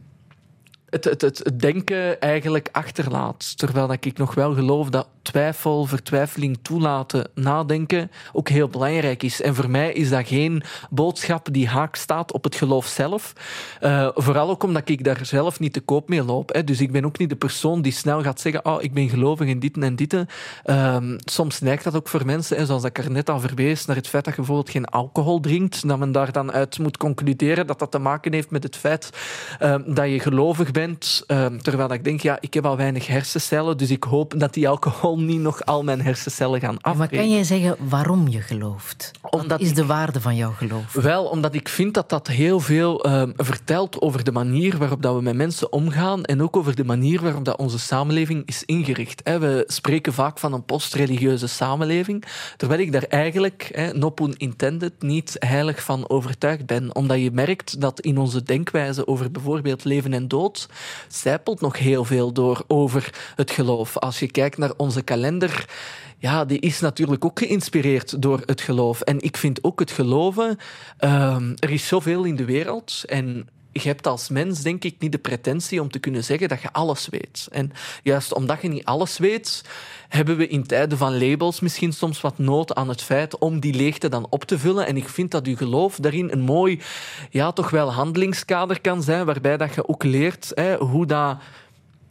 het, 0.93 1.03
het, 1.03 1.21
het, 1.21 1.59
denken 1.59 2.21
eigenlijk 2.21 2.69
achterlaat. 2.71 3.57
Terwijl 3.57 3.91
ik 3.93 4.17
nog 4.17 4.33
wel 4.33 4.53
geloof 4.53 4.89
dat 4.89 5.07
twijfel, 5.23 5.85
vertwijfeling 5.85 6.57
toelaten, 6.61 7.29
nadenken 7.35 8.11
ook 8.33 8.49
heel 8.49 8.67
belangrijk 8.67 9.23
is. 9.23 9.41
En 9.41 9.55
voor 9.55 9.69
mij 9.69 9.93
is 9.93 10.09
dat 10.09 10.27
geen 10.27 10.63
boodschap 10.89 11.47
die 11.51 11.67
haak 11.67 11.95
staat 11.95 12.31
op 12.31 12.43
het 12.43 12.55
geloof 12.55 12.85
zelf. 12.85 13.33
Eh, 13.79 14.09
vooral 14.13 14.49
ook 14.49 14.63
omdat 14.63 14.89
ik 14.89 15.03
daar 15.03 15.25
zelf 15.25 15.59
niet 15.59 15.73
te 15.73 15.81
koop 15.81 16.09
mee 16.09 16.23
loop. 16.23 16.53
Hè. 16.53 16.63
Dus 16.63 16.81
ik 16.81 16.91
ben 16.91 17.05
ook 17.05 17.17
niet 17.17 17.29
de 17.29 17.35
persoon 17.35 17.81
die 17.81 17.91
snel 17.91 18.23
gaat 18.23 18.39
zeggen 18.39 18.65
oh, 18.65 18.83
ik 18.83 18.93
ben 18.93 19.09
gelovig 19.09 19.47
in 19.47 19.59
dit 19.59 19.77
en 19.77 19.95
dit. 19.95 20.25
Ehm, 20.63 21.17
soms 21.25 21.59
neigt 21.59 21.83
dat 21.83 21.95
ook 21.95 22.07
voor 22.07 22.25
mensen, 22.25 22.57
hè, 22.57 22.65
zoals 22.65 22.83
ik 22.83 22.97
er 22.97 23.11
net 23.11 23.29
al 23.29 23.39
verwees, 23.39 23.85
naar 23.85 23.95
het 23.95 24.07
feit 24.07 24.23
dat 24.23 24.33
je 24.33 24.39
bijvoorbeeld 24.39 24.69
geen 24.69 24.85
alcohol 24.85 25.39
drinkt. 25.39 25.87
Dat 25.87 25.99
men 25.99 26.11
daar 26.11 26.31
dan 26.31 26.51
uit 26.51 26.79
moet 26.79 26.97
concluderen 26.97 27.67
dat 27.67 27.79
dat 27.79 27.91
te 27.91 27.99
maken 27.99 28.33
heeft 28.33 28.51
met 28.51 28.63
het 28.63 28.75
feit 28.75 29.09
ehm, 29.59 29.93
dat 29.93 30.09
je 30.09 30.19
gelovig 30.19 30.71
bent. 30.71 31.23
Ehm, 31.27 31.57
terwijl 31.57 31.93
ik 31.93 32.03
denk, 32.03 32.21
ja, 32.21 32.37
ik 32.39 32.53
heb 32.53 32.65
al 32.65 32.77
weinig 32.77 33.07
hersencellen, 33.07 33.77
dus 33.77 33.89
ik 33.89 34.03
hoop 34.03 34.33
dat 34.37 34.53
die 34.53 34.69
alcohol 34.69 35.12
niet 35.17 35.39
nog 35.39 35.65
al 35.65 35.83
mijn 35.83 36.01
hersencellen 36.01 36.59
gaan 36.59 36.77
Maar 36.81 36.91
afbreken. 36.91 37.17
kan 37.17 37.29
jij 37.29 37.43
zeggen 37.43 37.75
waarom 37.89 38.27
je 38.27 38.41
gelooft? 38.41 39.11
Wat 39.21 39.59
is 39.59 39.73
de 39.73 39.85
waarde 39.85 40.21
van 40.21 40.35
jouw 40.35 40.51
geloof? 40.51 40.93
Wel, 40.93 41.25
omdat 41.25 41.55
ik 41.55 41.69
vind 41.69 41.93
dat 41.93 42.09
dat 42.09 42.27
heel 42.27 42.59
veel 42.59 43.03
ehm, 43.03 43.31
vertelt 43.35 44.01
over 44.01 44.23
de 44.23 44.31
manier 44.31 44.77
waarop 44.77 45.01
dat 45.01 45.15
we 45.15 45.21
met 45.21 45.35
mensen 45.35 45.71
omgaan 45.71 46.23
en 46.23 46.41
ook 46.41 46.55
over 46.57 46.75
de 46.75 46.83
manier 46.85 47.21
waarop 47.21 47.45
dat 47.45 47.57
onze 47.57 47.79
samenleving 47.79 48.41
is 48.45 48.63
ingericht. 48.65 49.21
hè. 49.23 49.39
We 49.39 49.63
spreken 49.67 50.13
vaak 50.13 50.39
van 50.39 50.53
een 50.53 50.65
postreligieuze 50.65 51.47
samenleving, 51.47 52.23
terwijl 52.57 52.79
ik 52.79 52.91
daar 52.91 53.03
eigenlijk, 53.03 53.69
hè, 53.73 53.93
no 53.93 54.09
pun 54.09 54.33
intended, 54.37 54.93
niet 55.01 55.35
heilig 55.39 55.83
van 55.83 56.09
overtuigd 56.09 56.65
ben. 56.65 56.95
Omdat 56.95 57.19
je 57.21 57.31
merkt 57.31 57.81
dat 57.81 57.99
in 57.99 58.17
onze 58.17 58.43
denkwijze 58.43 59.07
over 59.07 59.31
bijvoorbeeld 59.31 59.83
leven 59.83 60.13
en 60.13 60.27
dood 60.27 60.69
zijpelt 61.07 61.61
nog 61.61 61.77
heel 61.77 62.05
veel 62.05 62.31
door 62.33 62.63
over 62.67 63.13
het 63.35 63.51
geloof. 63.51 63.97
Als 63.97 64.19
je 64.19 64.31
kijkt 64.31 64.57
naar 64.57 64.71
onze 64.77 65.01
kalender, 65.03 65.65
ja, 66.17 66.45
die 66.45 66.59
is 66.59 66.79
natuurlijk 66.79 67.25
ook 67.25 67.39
geïnspireerd 67.39 68.21
door 68.21 68.41
het 68.45 68.61
geloof. 68.61 69.01
En 69.01 69.21
ik 69.21 69.37
vind 69.37 69.63
ook 69.63 69.79
het 69.79 69.91
geloven, 69.91 70.57
ehm, 70.97 71.53
er 71.59 71.69
is 71.69 71.87
zoveel 71.87 72.23
in 72.23 72.35
de 72.35 72.45
wereld 72.45 73.03
en 73.05 73.47
je 73.73 73.87
hebt 73.87 74.07
als 74.07 74.29
mens, 74.29 74.61
denk 74.61 74.83
ik, 74.83 74.95
niet 74.99 75.11
de 75.11 75.17
pretentie 75.17 75.81
om 75.81 75.91
te 75.91 75.99
kunnen 75.99 76.23
zeggen 76.23 76.47
dat 76.47 76.61
je 76.61 76.71
alles 76.71 77.07
weet. 77.09 77.47
En 77.51 77.71
juist 78.03 78.33
omdat 78.33 78.61
je 78.61 78.67
niet 78.67 78.85
alles 78.85 79.17
weet, 79.17 79.63
hebben 80.09 80.37
we 80.37 80.47
in 80.47 80.63
tijden 80.63 80.97
van 80.97 81.27
labels 81.27 81.59
misschien 81.59 81.93
soms 81.93 82.21
wat 82.21 82.37
nood 82.37 82.75
aan 82.75 82.89
het 82.89 83.01
feit 83.01 83.37
om 83.37 83.59
die 83.59 83.73
leegte 83.73 84.09
dan 84.09 84.27
op 84.29 84.43
te 84.43 84.59
vullen. 84.59 84.87
En 84.87 84.97
ik 84.97 85.09
vind 85.09 85.31
dat 85.31 85.47
uw 85.47 85.55
geloof 85.55 85.95
daarin 85.95 86.31
een 86.31 86.41
mooi, 86.41 86.81
ja, 87.29 87.51
toch 87.51 87.69
wel 87.69 87.93
handelingskader 87.93 88.81
kan 88.81 89.03
zijn, 89.03 89.25
waarbij 89.25 89.57
dat 89.57 89.73
je 89.73 89.87
ook 89.87 90.03
leert 90.03 90.51
hè, 90.53 90.77
hoe 90.77 91.05
dat 91.05 91.37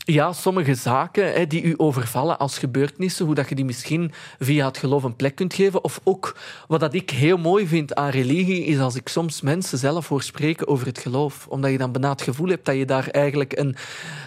ja, 0.04 0.32
sommige 0.32 0.74
zaken 0.74 1.32
hè, 1.32 1.46
die 1.46 1.62
u 1.62 1.74
overvallen 1.76 2.38
als 2.38 2.58
gebeurtenissen, 2.58 3.26
hoe 3.26 3.34
dat 3.34 3.48
je 3.48 3.54
die 3.54 3.64
misschien 3.64 4.12
via 4.38 4.66
het 4.66 4.78
geloof 4.78 5.02
een 5.02 5.16
plek 5.16 5.34
kunt 5.34 5.54
geven. 5.54 5.84
Of 5.84 6.00
ook, 6.04 6.36
wat 6.68 6.80
dat 6.80 6.94
ik 6.94 7.10
heel 7.10 7.36
mooi 7.36 7.66
vind 7.66 7.94
aan 7.94 8.08
religie, 8.08 8.64
is 8.64 8.78
als 8.78 8.94
ik 8.94 9.08
soms 9.08 9.40
mensen 9.40 9.78
zelf 9.78 10.08
hoor 10.08 10.22
spreken 10.22 10.68
over 10.68 10.86
het 10.86 10.98
geloof. 10.98 11.46
Omdat 11.48 11.70
je 11.70 11.78
dan 11.78 11.92
bijna 11.92 12.10
het 12.10 12.22
gevoel 12.22 12.48
hebt 12.48 12.64
dat 12.64 12.76
je 12.76 12.84
daar 12.84 13.08
eigenlijk 13.08 13.58
een 13.58 13.76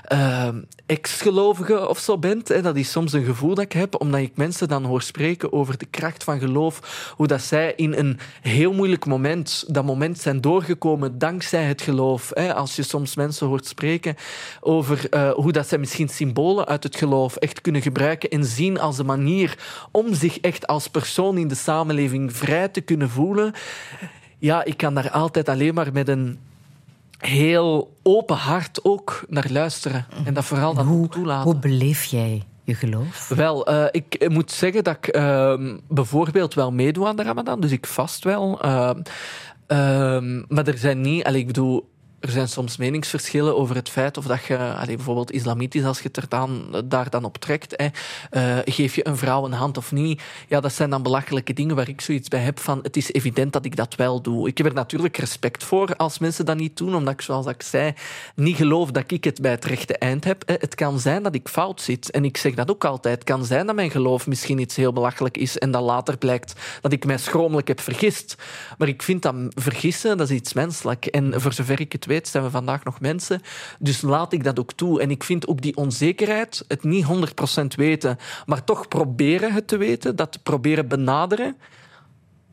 eh, 0.03 0.47
ex-gelovige 0.85 1.88
of 1.88 1.99
zo 1.99 2.18
bent. 2.18 2.47
Hè. 2.47 2.61
Dat 2.61 2.76
is 2.76 2.91
soms 2.91 3.14
een 3.14 3.26
gevoel 3.26 3.56
dat 3.56 3.64
ik 3.64 3.72
heb, 3.72 4.02
omdat 4.02 4.19
ik 4.19 4.38
mensen 4.38 4.68
dan 4.68 4.84
hoor 4.84 5.02
spreken 5.02 5.53
over 5.53 5.77
de 5.77 5.85
kracht 5.85 6.23
van 6.23 6.39
geloof. 6.39 7.14
Hoe 7.15 7.27
dat 7.27 7.41
zij 7.41 7.73
in 7.76 7.93
een 7.93 8.19
heel 8.41 8.73
moeilijk 8.73 9.06
moment, 9.06 9.64
dat 9.68 9.85
moment 9.85 10.19
zijn 10.19 10.41
doorgekomen 10.41 11.18
dankzij 11.18 11.64
het 11.64 11.81
geloof. 11.81 12.31
Hè. 12.34 12.53
Als 12.53 12.76
je 12.76 12.84
soms 12.84 13.15
mensen 13.15 13.47
hoort 13.47 13.68
spreken 13.68 14.15
over 14.61 15.10
eh, 15.10 15.31
hoe 15.31 15.52
dat 15.52 15.64
zij 15.67 15.77
misschien 15.77 16.09
symbolen 16.09 16.65
uit 16.65 16.83
het 16.83 16.95
geloof 16.95 17.35
echt 17.35 17.61
kunnen 17.61 17.81
gebruiken 17.81 18.29
en 18.29 18.45
zien 18.45 18.79
als 18.79 18.97
een 18.97 19.05
manier 19.05 19.57
om 19.91 20.13
zich 20.13 20.39
echt 20.39 20.67
als 20.67 20.87
persoon 20.87 21.37
in 21.37 21.47
de 21.47 21.55
samenleving 21.55 22.35
vrij 22.35 22.67
te 22.67 22.81
kunnen 22.81 23.09
voelen. 23.09 23.53
Ja, 24.37 24.63
ik 24.63 24.77
kan 24.77 24.93
daar 24.93 25.11
altijd 25.11 25.49
alleen 25.49 25.73
maar 25.73 25.91
met 25.93 26.07
een 26.07 26.39
heel 27.17 27.93
open 28.03 28.35
hart 28.35 28.79
ook 28.83 29.25
naar 29.29 29.47
luisteren. 29.49 30.05
En 30.25 30.33
dat 30.33 30.45
vooral 30.45 30.73
dan 30.73 30.85
Hoe, 30.87 31.07
toelaten. 31.09 31.51
hoe 31.51 31.59
beleef 31.59 32.03
jij 32.03 32.43
je 32.63 32.73
geloof? 32.75 33.27
Wel, 33.27 33.65
eh, 33.67 33.85
ik 33.91 34.29
moet 34.29 34.51
zeggen 34.51 34.83
dat 34.83 34.95
ik 34.95 35.07
ehm, 35.07 35.77
bijvoorbeeld 35.87 36.53
wel 36.53 36.71
meedoe 36.71 37.07
aan 37.07 37.15
de 37.15 37.23
Ramadan, 37.23 37.61
dus 37.61 37.71
ik 37.71 37.85
vast 37.85 38.23
wel. 38.23 38.61
ehm, 38.61 39.01
ehm, 39.67 40.43
maar 40.47 40.67
er 40.67 40.77
zijn 40.77 41.01
niet, 41.01 41.23
allee, 41.23 41.39
ik 41.41 41.47
bedoel, 41.47 41.89
er 42.26 42.31
zijn 42.31 42.47
soms 42.47 42.77
meningsverschillen 42.77 43.57
over 43.57 43.76
het 43.76 43.89
feit 43.89 44.18
of 44.18 44.26
dat 44.26 44.45
je, 44.45 44.57
allee, 44.57 44.95
bijvoorbeeld 44.95 45.31
islamitisch, 45.31 45.84
als 45.84 45.97
je 45.97 46.07
het 46.07 46.18
er 46.18 46.30
dan, 46.30 46.84
daar 46.85 47.10
dan 47.10 47.23
op 47.23 47.38
trekt, 47.38 47.73
hè, 47.76 47.88
eh, 48.30 48.73
geef 48.73 48.95
je 48.95 49.07
een 49.07 49.18
vrouw 49.18 49.45
een 49.45 49.52
hand 49.52 49.77
of 49.77 49.91
niet? 49.91 50.22
Ja, 50.47 50.60
dat 50.60 50.73
zijn 50.73 50.89
dan 50.89 51.03
belachelijke 51.03 51.53
dingen 51.53 51.76
waar 51.76 51.89
ik 51.89 52.02
zoiets 52.02 52.27
bij 52.27 52.39
heb 52.39 52.60
van, 52.60 52.80
het 52.81 52.97
is 52.97 53.14
evident 53.14 53.53
dat 53.53 53.65
ik 53.65 53.76
dat 53.76 53.95
wel 53.95 54.22
doe. 54.22 54.47
Ik 54.47 54.57
heb 54.57 54.68
er 54.68 54.73
natuurlijk 54.73 55.18
respect 55.18 55.64
voor 55.64 55.95
als 55.95 56.19
mensen 56.19 56.45
dat 56.45 56.57
niet 56.57 56.77
doen, 56.77 56.95
omdat 56.95 57.14
ik, 57.14 57.22
zoals 57.22 57.45
ik 57.45 57.61
zei, 57.61 57.93
niet 58.35 58.56
geloof 58.56 58.91
dat 58.91 59.11
ik 59.11 59.23
het 59.23 59.41
bij 59.41 59.52
het 59.52 59.65
rechte 59.65 59.97
eind 59.97 60.23
heb. 60.23 60.43
Het 60.45 60.76
kan 60.76 60.99
zijn 60.99 61.23
dat 61.23 61.35
ik 61.35 61.47
fout 61.47 61.81
zit. 61.81 62.11
En 62.11 62.26
ik 62.26 62.38
zeg 62.38 62.53
dat 62.53 62.72
ook 62.72 62.85
altijd. 62.85 63.15
Het 63.15 63.23
kan 63.23 63.45
zijn 63.45 63.65
dat 63.65 63.76
mijn 63.76 63.91
geloof 63.91 64.27
misschien 64.27 64.60
iets 64.60 64.76
heel 64.76 64.93
belachelijk 64.93 65.38
is 65.38 65.57
en 65.57 65.72
dat 65.72 65.81
later 65.81 66.18
blijkt 66.18 66.53
dat 66.81 66.91
ik 66.91 67.06
mij 67.06 67.18
schromelijk 67.18 67.68
heb 67.68 67.81
vergist. 67.81 68.35
Maar 68.77 68.88
ik 68.88 69.02
vind 69.02 69.22
dat 69.22 69.35
vergissen, 69.49 70.18
dat 70.18 70.30
is 70.30 70.35
iets 70.35 70.53
menselijk. 70.53 71.06
En 71.06 71.41
voor 71.41 71.53
zover 71.53 71.80
ik 71.80 71.91
het 71.91 72.06
weet, 72.06 72.14
zijn 72.23 72.43
we 72.43 72.49
vandaag 72.49 72.83
nog 72.83 72.99
mensen. 72.99 73.41
Dus 73.79 74.01
laat 74.01 74.33
ik 74.33 74.43
dat 74.43 74.59
ook 74.59 74.73
toe. 74.73 75.01
En 75.01 75.11
ik 75.11 75.23
vind 75.23 75.47
ook 75.47 75.61
die 75.61 75.75
onzekerheid, 75.75 76.65
het 76.67 76.83
niet 76.83 77.05
100% 77.05 77.65
weten, 77.75 78.17
maar 78.45 78.63
toch 78.63 78.87
proberen 78.87 79.53
het 79.53 79.67
te 79.67 79.77
weten, 79.77 80.15
dat 80.15 80.39
proberen 80.43 80.87
benaderen, 80.87 81.55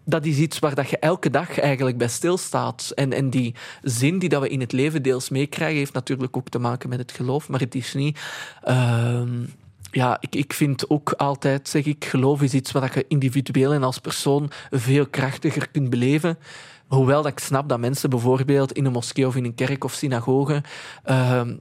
dat 0.05 0.25
is 0.25 0.39
iets 0.39 0.59
waar 0.59 0.75
dat 0.75 0.91
je 0.91 0.99
elke 0.99 1.31
dag 1.31 1.59
eigenlijk 1.59 1.99
bij 1.99 2.09
stilstaat. 2.09 2.93
En, 2.95 3.13
en 3.13 3.31
die 3.31 3.55
zin 3.83 4.19
die 4.19 4.29
dat 4.29 4.43
we 4.43 4.49
in 4.49 4.61
het 4.61 4.73
leven 4.73 5.03
deels 5.03 5.29
meekrijgen, 5.29 5.79
heeft 5.79 5.93
natuurlijk 5.93 6.37
ook 6.37 6.49
te 6.49 6.59
maken 6.59 6.89
met 6.89 6.99
het 6.99 7.13
geloof, 7.13 7.49
maar 7.49 7.61
het 7.61 7.75
is 7.75 7.95
niet... 7.95 8.21
ehm, 8.63 9.45
ja, 9.91 10.17
ik, 10.21 10.35
ik 10.35 10.53
vind 10.53 10.91
ook 10.91 11.13
altijd, 11.13 11.69
zeg 11.69 11.85
ik, 11.85 12.05
geloof 12.05 12.43
is 12.43 12.55
iets 12.55 12.73
wat 12.73 12.95
je 12.95 13.05
individueel 13.09 13.73
en 13.73 13.83
als 13.83 13.99
persoon 13.99 14.51
veel 14.71 15.07
krachtiger 15.07 15.69
kunt 15.69 15.91
beleven. 15.91 16.39
Hoewel 16.95 17.23
dat 17.23 17.33
ik 17.33 17.39
snap 17.39 17.69
dat 17.69 17.79
mensen 17.79 18.11
bijvoorbeeld 18.11 18.73
in 18.73 18.85
een 18.85 18.93
moskee 18.93 19.27
of 19.27 19.37
in 19.37 19.45
een 19.45 19.55
kerk 19.55 19.85
of 19.85 19.93
synagoge 19.93 20.63
ehm, 21.05 21.57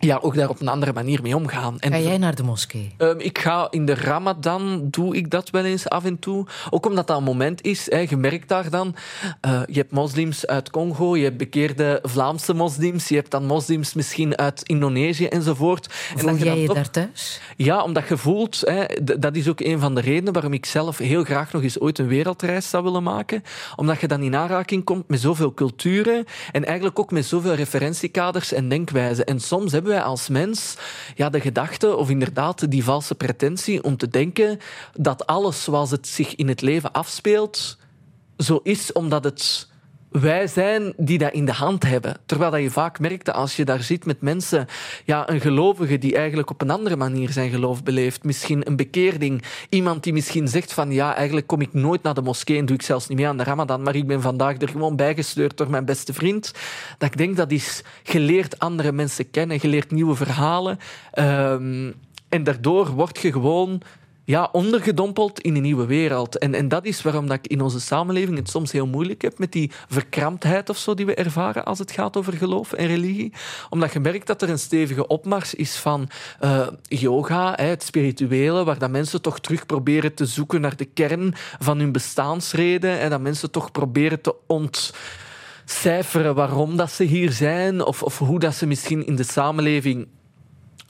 ja, 0.00 0.18
ook 0.22 0.34
daar 0.34 0.48
op 0.48 0.60
een 0.60 0.68
andere 0.68 0.92
manier 0.92 1.22
mee 1.22 1.36
omgaan. 1.36 1.78
En 1.78 1.90
Ga 1.92 1.98
jij 1.98 2.18
naar 2.18 2.34
de 2.34 2.42
moskee? 2.42 2.94
Ehm, 2.96 3.18
ik 3.18 3.38
ga 3.38 3.66
in 3.70 3.86
de 3.86 3.94
Ramadan, 3.94 4.88
doe 4.90 5.16
ik 5.16 5.30
dat 5.30 5.50
wel 5.50 5.64
eens 5.64 5.88
af 5.88 6.04
en 6.04 6.18
toe. 6.18 6.46
Ook 6.70 6.86
omdat 6.86 7.06
dat 7.06 7.16
een 7.16 7.22
moment 7.24 7.62
is, 7.62 7.90
hè, 7.90 7.98
je 8.08 8.16
merkt 8.16 8.48
daar 8.48 8.70
dan. 8.70 8.94
eh, 9.40 9.60
je 9.66 9.78
hebt 9.78 9.92
moslims 9.92 10.46
uit 10.46 10.70
Congo, 10.70 11.16
je 11.16 11.24
hebt 11.24 11.36
bekeerde 11.36 11.98
Vlaamse 12.02 12.54
moslims, 12.54 13.08
je 13.08 13.14
hebt 13.14 13.30
dan 13.30 13.46
moslims 13.46 13.94
misschien 13.94 14.38
uit 14.38 14.62
Indonesië 14.62 15.26
enzovoort. 15.26 15.92
En 16.16 16.26
dat 16.26 16.38
je 16.38 16.44
jij 16.44 16.54
dan 16.54 16.62
je 16.62 16.68
daar 16.74 16.90
thuis? 16.90 17.40
ja, 17.56 17.82
omdat 17.82 18.08
je 18.08 18.16
voelt, 18.16 18.60
hè, 18.60 18.84
dat 19.18 19.36
is 19.36 19.48
ook 19.48 19.60
een 19.60 19.78
van 19.78 19.94
de 19.94 20.00
redenen 20.00 20.32
waarom 20.32 20.52
ik 20.52 20.66
zelf 20.66 20.98
heel 20.98 21.24
graag 21.24 21.52
nog 21.52 21.62
eens 21.62 21.80
ooit 21.80 21.98
een 21.98 22.06
wereldreis 22.06 22.70
zou 22.70 22.84
willen 22.84 23.02
maken. 23.02 23.42
Omdat 23.76 24.00
je 24.00 24.08
dan 24.08 24.22
in 24.22 24.36
aanraking 24.36 24.84
komt 24.84 25.08
met 25.08 25.20
zoveel 25.20 25.54
culturen 25.54 26.24
en 26.52 26.64
eigenlijk 26.64 26.98
ook 26.98 27.10
met 27.10 27.24
zoveel 27.26 27.54
referentiekaders 27.54 28.52
en 28.52 28.68
denkwijzen. 28.68 29.24
En 29.24 29.40
soms 29.40 29.72
hebben 29.72 29.89
wij 29.90 30.02
als 30.02 30.28
mens 30.28 30.76
ja, 31.14 31.28
de 31.28 31.40
gedachte, 31.40 31.96
of 31.96 32.10
inderdaad 32.10 32.70
die 32.70 32.84
valse 32.84 33.14
pretentie, 33.14 33.82
om 33.82 33.96
te 33.96 34.08
denken 34.08 34.58
dat 34.94 35.26
alles 35.26 35.62
zoals 35.62 35.90
het 35.90 36.06
zich 36.06 36.34
in 36.34 36.48
het 36.48 36.60
leven 36.60 36.92
afspeelt, 36.92 37.78
zo 38.36 38.60
is 38.62 38.92
omdat 38.92 39.24
het 39.24 39.68
wij 40.10 40.46
zijn 40.46 40.92
die 40.96 41.18
dat 41.18 41.32
in 41.32 41.44
de 41.44 41.52
hand 41.52 41.82
hebben. 41.82 42.16
Terwijl 42.26 42.50
dat 42.50 42.60
je 42.60 42.70
vaak 42.70 42.98
merkt 42.98 43.24
dat 43.24 43.34
als 43.34 43.56
je 43.56 43.64
daar 43.64 43.82
zit 43.82 44.04
met 44.04 44.20
mensen, 44.20 44.66
ja, 45.04 45.30
een 45.30 45.40
gelovige 45.40 45.98
die 45.98 46.16
eigenlijk 46.16 46.50
op 46.50 46.60
een 46.60 46.70
andere 46.70 46.96
manier 46.96 47.30
zijn 47.30 47.50
geloof 47.50 47.82
beleeft, 47.82 48.24
misschien 48.24 48.66
een 48.66 48.76
bekeerding, 48.76 49.42
iemand 49.68 50.02
die 50.02 50.12
misschien 50.12 50.48
zegt 50.48 50.72
van 50.72 50.92
ja, 50.92 51.14
eigenlijk 51.14 51.46
kom 51.46 51.60
ik 51.60 51.72
nooit 51.72 52.02
naar 52.02 52.14
de 52.14 52.22
moskee 52.22 52.58
en 52.58 52.66
doe 52.66 52.76
ik 52.76 52.82
zelfs 52.82 53.08
niet 53.08 53.18
mee 53.18 53.28
aan 53.28 53.36
de 53.36 53.44
Ramadan, 53.44 53.82
maar 53.82 53.96
ik 53.96 54.06
ben 54.06 54.20
vandaag 54.20 54.60
er 54.60 54.68
gewoon 54.68 54.96
bijgestuurd 54.96 55.56
door 55.56 55.70
mijn 55.70 55.84
beste 55.84 56.12
vriend. 56.12 56.52
Dat 56.98 57.10
ik 57.10 57.16
denk 57.16 57.36
dat 57.36 57.50
is 57.50 57.82
geleerd 58.02 58.58
andere 58.58 58.92
mensen 58.92 59.30
kennen, 59.30 59.60
geleerd 59.60 59.90
nieuwe 59.90 60.14
verhalen. 60.14 60.78
Ehm, 61.12 61.90
en 62.28 62.44
daardoor 62.44 62.88
word 62.90 63.18
je 63.18 63.32
gewoon 63.32 63.82
ja, 64.30 64.48
ondergedompeld 64.52 65.40
in 65.40 65.56
een 65.56 65.62
nieuwe 65.62 65.86
wereld. 65.86 66.38
En, 66.38 66.54
en 66.54 66.68
dat 66.68 66.84
is 66.84 67.02
waarom 67.02 67.26
dat 67.26 67.36
ik 67.36 67.46
in 67.46 67.60
onze 67.60 67.80
samenleving 67.80 68.36
het 68.36 68.50
soms 68.50 68.72
heel 68.72 68.86
moeilijk 68.86 69.22
heb 69.22 69.38
met 69.38 69.52
die 69.52 69.70
verkramptheid 69.88 70.68
of 70.68 70.76
zo 70.76 70.94
die 70.94 71.06
we 71.06 71.14
ervaren 71.14 71.64
als 71.64 71.78
het 71.78 71.92
gaat 71.92 72.16
over 72.16 72.32
geloof 72.32 72.72
en 72.72 72.86
religie. 72.86 73.32
Omdat 73.70 73.92
je 73.92 74.00
merkt 74.00 74.26
dat 74.26 74.42
er 74.42 74.50
een 74.50 74.58
stevige 74.58 75.06
opmars 75.06 75.54
is 75.54 75.76
van 75.76 76.08
eh, 76.40 76.66
yoga, 76.82 77.52
hè, 77.56 77.64
het 77.64 77.82
spirituele, 77.82 78.64
waar 78.64 78.78
dat 78.78 78.90
mensen 78.90 79.22
toch 79.22 79.40
terug 79.40 79.66
proberen 79.66 80.14
te 80.14 80.26
zoeken 80.26 80.60
naar 80.60 80.76
de 80.76 80.84
kern 80.84 81.34
van 81.58 81.78
hun 81.78 81.92
bestaansreden 81.92 82.98
en 82.98 83.10
dat 83.10 83.20
mensen 83.20 83.50
toch 83.50 83.70
proberen 83.70 84.20
te 84.20 84.34
ontcijferen 84.46 86.34
waarom 86.34 86.76
dat 86.76 86.90
ze 86.90 87.04
hier 87.04 87.32
zijn 87.32 87.84
of, 87.84 88.02
of 88.02 88.18
hoe 88.18 88.38
dat 88.38 88.54
ze 88.54 88.66
misschien 88.66 89.06
in 89.06 89.16
de 89.16 89.22
samenleving 89.22 90.08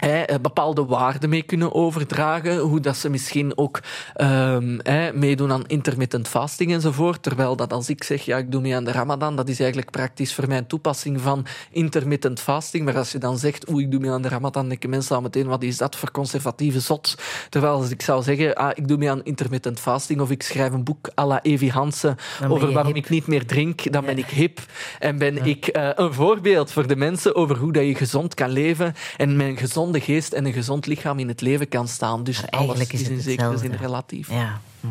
eh, 0.01 0.35
bepaalde 0.43 0.85
waarden 0.85 1.31
mee 1.31 1.43
kunnen 1.43 1.75
overdragen. 1.75 2.59
Hoe 2.59 2.81
dat 2.81 2.97
ze 2.97 3.11
misschien 3.11 3.59
ook 3.59 3.81
ehm, 4.15 4.79
hè, 4.83 5.13
meedoen 5.13 5.53
aan 5.53 5.67
intermittent 5.67 6.29
fasting 6.29 6.73
enzovoort. 6.73 7.23
Terwijl 7.23 7.57
dat 7.57 7.73
als 7.73 7.89
ik 7.89 8.05
zeg, 8.05 8.25
ja, 8.25 8.39
ik 8.39 8.53
doe 8.53 8.61
mee 8.61 8.75
aan 8.75 8.85
de 8.85 8.93
ramadan, 8.93 9.37
dat 9.37 9.49
is 9.49 9.61
eigenlijk 9.61 9.91
praktisch 9.91 10.35
voor 10.35 10.49
mij 10.49 10.59
een 10.59 10.67
toepassing 10.67 11.21
van 11.21 11.47
intermittent 11.71 12.41
fasting. 12.41 12.85
Maar 12.85 12.97
als 12.97 13.13
je 13.13 13.19
dan 13.19 13.39
zegt, 13.39 13.71
oeh, 13.71 13.83
ik 13.83 13.91
doe 13.91 14.01
mee 14.01 14.11
aan 14.11 14.23
de 14.23 14.29
ramadan, 14.29 14.69
denken 14.69 14.91
mensen 14.91 15.17
al 15.17 15.23
meteen, 15.23 15.47
wat 15.47 15.63
is 15.63 15.77
dat 15.77 15.97
voor 15.97 16.11
conservatieve 16.11 16.81
zot? 16.81 17.15
Terwijl 17.49 17.73
als 17.73 17.91
ik 17.91 18.03
zou 18.03 18.23
zeggen, 18.23 18.55
ah, 18.55 18.71
ik 18.75 18.89
doe 18.89 18.97
mee 18.97 19.11
aan 19.11 19.25
intermittent 19.25 19.81
fasting 19.81 20.21
of 20.21 20.31
ik 20.31 20.43
schrijf 20.43 20.73
een 20.73 20.85
boek 20.85 21.11
à 21.19 21.27
la 21.27 21.43
Evi 21.43 21.71
Hansen 21.71 22.17
over 22.49 22.73
waarom 22.73 22.95
hip. 22.95 23.05
ik 23.05 23.11
niet 23.11 23.27
meer 23.27 23.47
drink, 23.47 23.93
dan 23.93 24.05
ben 24.05 24.19
ik 24.19 24.27
hip. 24.27 24.61
En 24.99 25.19
ben 25.19 25.47
ik 25.47 25.67
eh, 25.67 25.89
een 25.95 26.15
voorbeeld 26.15 26.73
voor 26.73 26.87
de 26.87 26.97
mensen 26.97 27.35
over 27.35 27.57
hoe 27.57 27.73
dat 27.73 27.85
je 27.85 27.95
gezond 27.95 28.35
kan 28.35 28.51
leven 28.51 28.95
en 29.17 29.37
met 29.37 29.47
een 29.47 29.57
gezonde 29.93 30.13
geest 30.13 30.33
en 30.33 30.45
een 30.45 30.53
gezond 30.53 30.87
lichaam 30.87 31.19
in 31.19 31.29
het 31.29 31.41
leven 31.41 31.69
kan 31.69 31.89
staan. 31.89 32.25
Dus 32.25 32.41
Maar 32.41 32.51
alles 32.51 32.87
is 32.87 33.09
in 33.09 33.21
zekere 33.21 33.59
zin 33.59 33.73
relatief. 33.73 34.31
Ja. 34.31 34.61
Hm. 34.81 34.87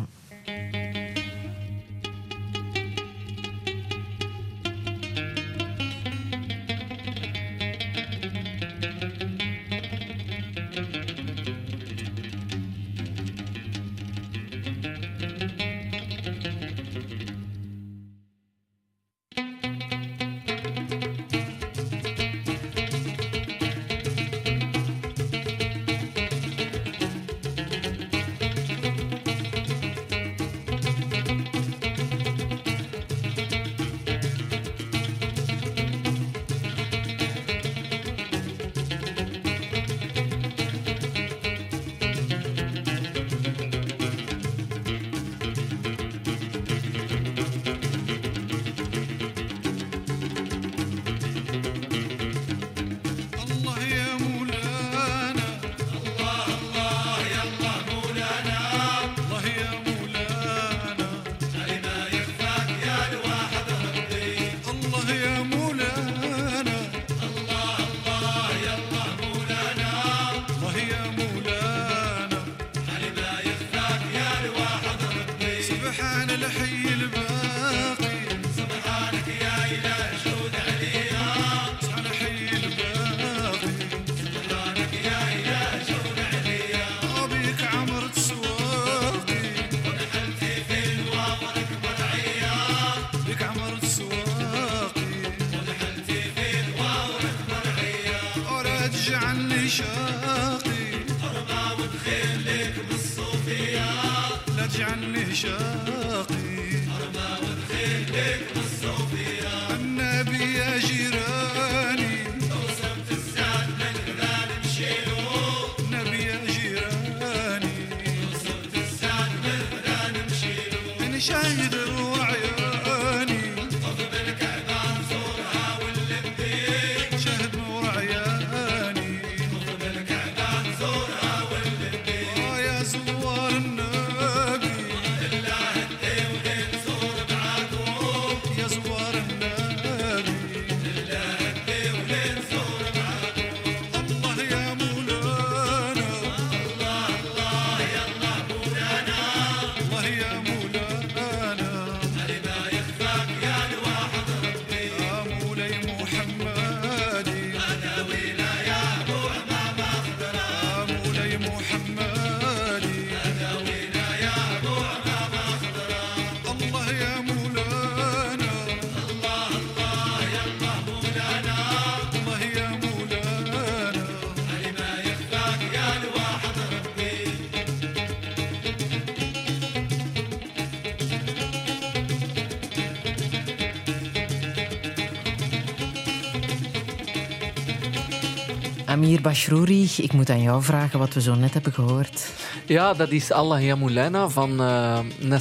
Amir 189.10 189.22
Bashrouri, 189.22 189.90
ik 189.96 190.12
moet 190.12 190.30
aan 190.30 190.42
jou 190.42 190.62
vragen 190.62 190.98
wat 190.98 191.14
we 191.14 191.20
zo 191.20 191.34
net 191.34 191.52
hebben 191.52 191.72
gehoord. 191.72 192.32
Ja, 192.66 192.94
dat 192.94 193.10
is 193.10 193.32
Allah 193.32 193.64
Ya 193.64 193.76
Moulana 193.76 194.28
van 194.28 194.60
uh, 194.60 194.98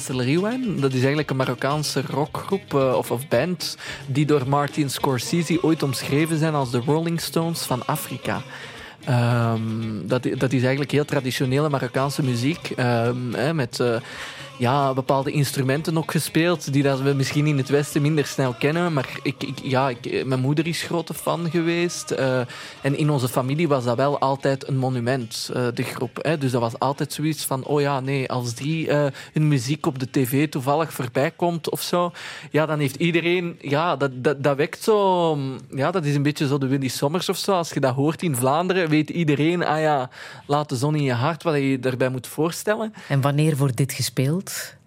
Rewind. 0.08 0.82
Dat 0.82 0.92
is 0.92 1.00
eigenlijk 1.00 1.30
een 1.30 1.36
Marokkaanse 1.36 2.02
rockgroep 2.02 2.74
eh, 2.74 2.94
of, 2.98 3.12
of 3.12 3.28
band 3.28 3.78
die 4.08 4.26
door 4.26 4.48
Martin 4.48 4.90
Scorsese 4.90 5.64
ooit 5.64 5.84
omschreven 5.84 6.38
zijn 6.38 6.54
als 6.54 6.72
de 6.72 6.82
Rolling 6.86 7.22
Stones 7.22 7.62
van 7.62 7.86
Afrika. 7.86 8.42
Ehm, 9.06 10.08
dat, 10.08 10.24
dat 10.38 10.54
is 10.54 10.62
eigenlijk 10.62 10.92
heel 10.92 11.06
traditionele 11.06 11.70
Marokkaanse 11.70 12.24
muziek. 12.24 12.70
ehm, 12.70 13.56
met 13.56 13.80
eh, 13.80 13.96
ja, 14.60 14.94
bepaalde 14.94 15.32
instrumenten 15.32 15.98
ook 15.98 16.12
gespeeld, 16.12 16.74
die 16.74 16.84
dat 16.84 17.02
we 17.02 17.14
misschien 17.14 17.48
in 17.48 17.58
het 17.58 17.70
Westen 17.70 18.02
minder 18.02 18.26
snel 18.26 18.54
kennen. 18.54 18.94
Maar 18.94 19.10
ik, 19.24 19.44
ik, 19.44 19.60
ja, 19.64 19.90
ik, 19.90 20.26
mijn 20.26 20.40
moeder 20.40 20.68
is 20.68 20.82
grote 20.82 21.14
fan 21.14 21.50
geweest. 21.50 22.12
eh, 22.12 22.40
en 22.82 22.98
in 22.98 23.10
onze 23.10 23.28
familie 23.28 23.68
was 23.68 23.84
dat 23.84 23.98
wel 23.98 24.20
altijd 24.20 24.68
een 24.68 24.78
monument, 24.78 25.50
eh, 25.54 25.68
de 25.74 25.84
groep. 25.84 26.18
Hè. 26.22 26.38
Dus 26.38 26.52
dat 26.52 26.62
was 26.62 26.80
altijd 26.80 27.14
zoiets 27.14 27.46
van, 27.46 27.64
oh 27.64 27.82
ja, 27.82 28.00
nee, 28.00 28.30
als 28.30 28.54
die 28.54 28.90
eh, 28.90 29.06
hun 29.34 29.48
muziek 29.48 29.86
op 29.86 30.00
de 30.00 30.10
tv 30.12 30.50
toevallig 30.50 30.94
voorbij 30.94 31.32
komt 31.32 31.70
of 31.70 31.82
zo, 31.82 32.12
ja, 32.52 32.66
dan 32.66 32.80
heeft 32.80 32.96
iedereen, 32.96 33.58
ja, 33.62 33.96
dat, 33.96 34.12
dat, 34.24 34.44
dat 34.44 34.56
wekt 34.56 34.84
zo, 34.84 35.38
ja, 35.72 35.92
dat 35.92 36.06
is 36.06 36.16
een 36.16 36.24
beetje 36.24 36.48
zo 36.48 36.58
de 36.58 36.68
Willy 36.68 36.88
Sommers 36.88 37.30
of 37.30 37.38
zo. 37.38 37.52
Als 37.54 37.70
je 37.70 37.80
dat 37.80 37.96
hoort 37.96 38.22
in 38.22 38.36
Vlaanderen, 38.36 38.90
weet 38.90 39.10
iedereen, 39.10 39.66
ah 39.66 39.82
ja, 39.82 40.10
laat 40.46 40.70
de 40.70 40.76
zon 40.76 40.96
in 40.96 41.04
je 41.04 41.14
hart, 41.14 41.44
wat 41.44 41.54
je 41.54 41.70
je 41.70 41.80
daarbij 41.80 42.10
moet 42.10 42.28
voorstellen 42.28 42.94
En 43.08 43.22
wanneer 43.22 43.58
wordt 43.58 43.78
dit 43.78 43.94
gespeeld? 43.94 44.49
World 44.50 44.79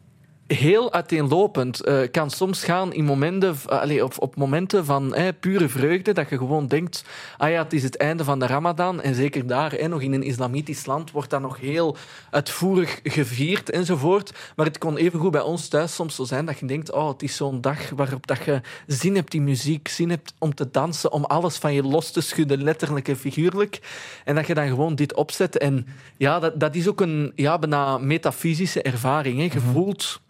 heel 0.54 0.92
uiteenlopend. 0.92 1.84
Eh, 1.84 2.00
kan 2.10 2.30
soms 2.30 2.64
gaan 2.64 2.92
in 2.92 3.04
momenten, 3.04 3.56
allee, 3.66 4.04
of 4.04 4.18
op 4.18 4.36
momenten 4.36 4.84
van 4.84 5.14
eh, 5.14 5.28
pure 5.40 5.68
vreugde, 5.68 6.12
dat 6.12 6.28
je 6.28 6.38
gewoon 6.38 6.66
denkt, 6.66 7.04
ah 7.36 7.50
ja, 7.50 7.62
het 7.62 7.72
is 7.72 7.82
het 7.82 7.96
einde 7.96 8.24
van 8.24 8.38
de 8.38 8.46
Ramadan. 8.46 9.02
En 9.02 9.14
zeker 9.14 9.46
daar, 9.46 9.72
eh, 9.72 9.88
nog 9.88 10.00
in 10.00 10.12
een 10.12 10.22
islamitisch 10.22 10.86
land, 10.86 11.10
wordt 11.10 11.30
dat 11.30 11.40
nog 11.40 11.60
heel 11.60 11.96
uitvoerig 12.30 13.00
gevierd 13.02 13.70
enzovoort. 13.70 14.32
Maar 14.56 14.66
het 14.66 14.78
kon 14.78 14.96
evengoed 14.96 15.30
bij 15.30 15.40
ons 15.40 15.68
thuis 15.68 15.94
soms 15.94 16.14
zo 16.14 16.24
zijn 16.24 16.46
dat 16.46 16.58
je 16.58 16.66
denkt, 16.66 16.92
oh, 16.92 17.08
het 17.08 17.22
is 17.22 17.36
zo'n 17.36 17.60
dag 17.60 17.90
waarop 17.90 18.26
dat 18.26 18.44
je 18.44 18.60
zin 18.86 19.14
hebt 19.14 19.34
in 19.34 19.44
muziek, 19.44 19.88
zin 19.88 20.10
hebt 20.10 20.34
om 20.38 20.54
te 20.54 20.70
dansen, 20.70 21.12
om 21.12 21.24
alles 21.24 21.56
van 21.56 21.74
je 21.74 21.82
los 21.82 22.10
te 22.10 22.20
schudden, 22.20 22.62
letterlijk 22.62 23.08
en 23.08 23.16
figuurlijk. 23.16 23.80
En 24.24 24.34
dat 24.34 24.46
je 24.46 24.54
dan 24.54 24.68
gewoon 24.68 24.94
dit 24.94 25.14
opzet. 25.14 25.58
En 25.58 25.86
ja, 26.16 26.38
dat, 26.38 26.60
dat 26.60 26.74
is 26.74 26.88
ook 26.88 27.00
een 27.00 27.32
ja, 27.34 27.58
bijna 27.58 27.98
metafysische 27.98 28.82
ervaring. 28.82 29.38
Hè. 29.38 29.42
Je 29.42 29.60
voelt 29.60 30.20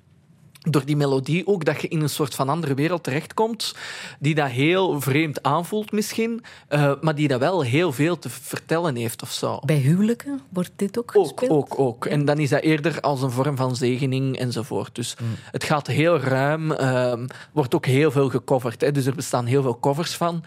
door 0.71 0.85
die 0.85 0.97
melodie 0.97 1.47
ook 1.47 1.65
dat 1.65 1.81
je 1.81 1.89
in 1.89 2.01
een 2.01 2.09
soort 2.09 2.35
van 2.35 2.49
andere 2.49 2.75
wereld 2.75 3.03
terechtkomt, 3.03 3.75
die 4.19 4.35
dat 4.35 4.49
heel 4.49 5.01
vreemd 5.01 5.43
aanvoelt 5.43 5.93
misschien, 5.93 6.43
eh, 6.69 6.93
maar 7.01 7.15
die 7.15 7.29
dat 7.29 7.41
wel 7.41 7.63
heel 7.63 7.93
veel 7.93 8.19
te 8.19 8.29
vertellen 8.31 8.97
heeft 8.97 9.23
of 9.23 9.33
zo. 9.33 9.59
Bij 9.65 9.77
huwelijken 9.77 10.41
wordt 10.49 10.71
dit 10.77 10.99
ook 10.99 11.11
Ook, 11.17 11.23
gespeeld? 11.25 11.51
ook, 11.51 11.79
ook. 11.79 12.07
En 12.07 12.25
dan 12.25 12.39
is 12.39 12.49
dat 12.49 12.63
eerder 12.63 13.01
als 13.01 13.23
een 13.23 13.31
vorm 13.31 13.57
van 13.57 13.77
zegening 13.77 14.37
enzovoort. 14.39 14.95
Dus 14.95 15.17
het 15.51 15.65
gaat 15.65 15.87
heel 15.87 16.19
ruim, 16.19 16.73
ehm, 16.73 17.27
wordt 17.53 17.75
ook 17.75 17.87
heel 17.87 18.11
veel 18.11 18.29
gecoverd. 18.29 18.81
Hè. 18.81 18.93
Dus 18.93 19.07
er 19.07 19.15
bestaan 19.15 19.47
heel 19.47 19.63
veel 19.63 19.81
covers 19.81 20.15
van. 20.15 20.45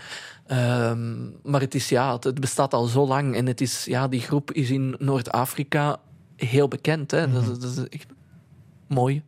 Ehm, 0.47 1.13
maar 1.43 1.61
het, 1.61 1.75
is, 1.75 1.89
ja, 1.89 2.17
het, 2.19 2.39
bestaat 2.39 2.73
al 2.73 2.85
zo 2.85 3.07
lang 3.07 3.35
en 3.35 3.45
het 3.45 3.61
is, 3.61 3.85
ja, 3.85 4.07
die 4.07 4.21
groep 4.21 4.51
is 4.51 4.69
in 4.69 4.95
Noord-Afrika 4.99 5.97
heel 6.35 6.67
bekend. 6.67 7.11
Hè. 7.11 7.31
Dat, 7.31 7.41
is- 7.41 7.59
dat 7.59 7.71
is 7.77 7.87
echt 7.89 8.07
mooi. 8.87 9.23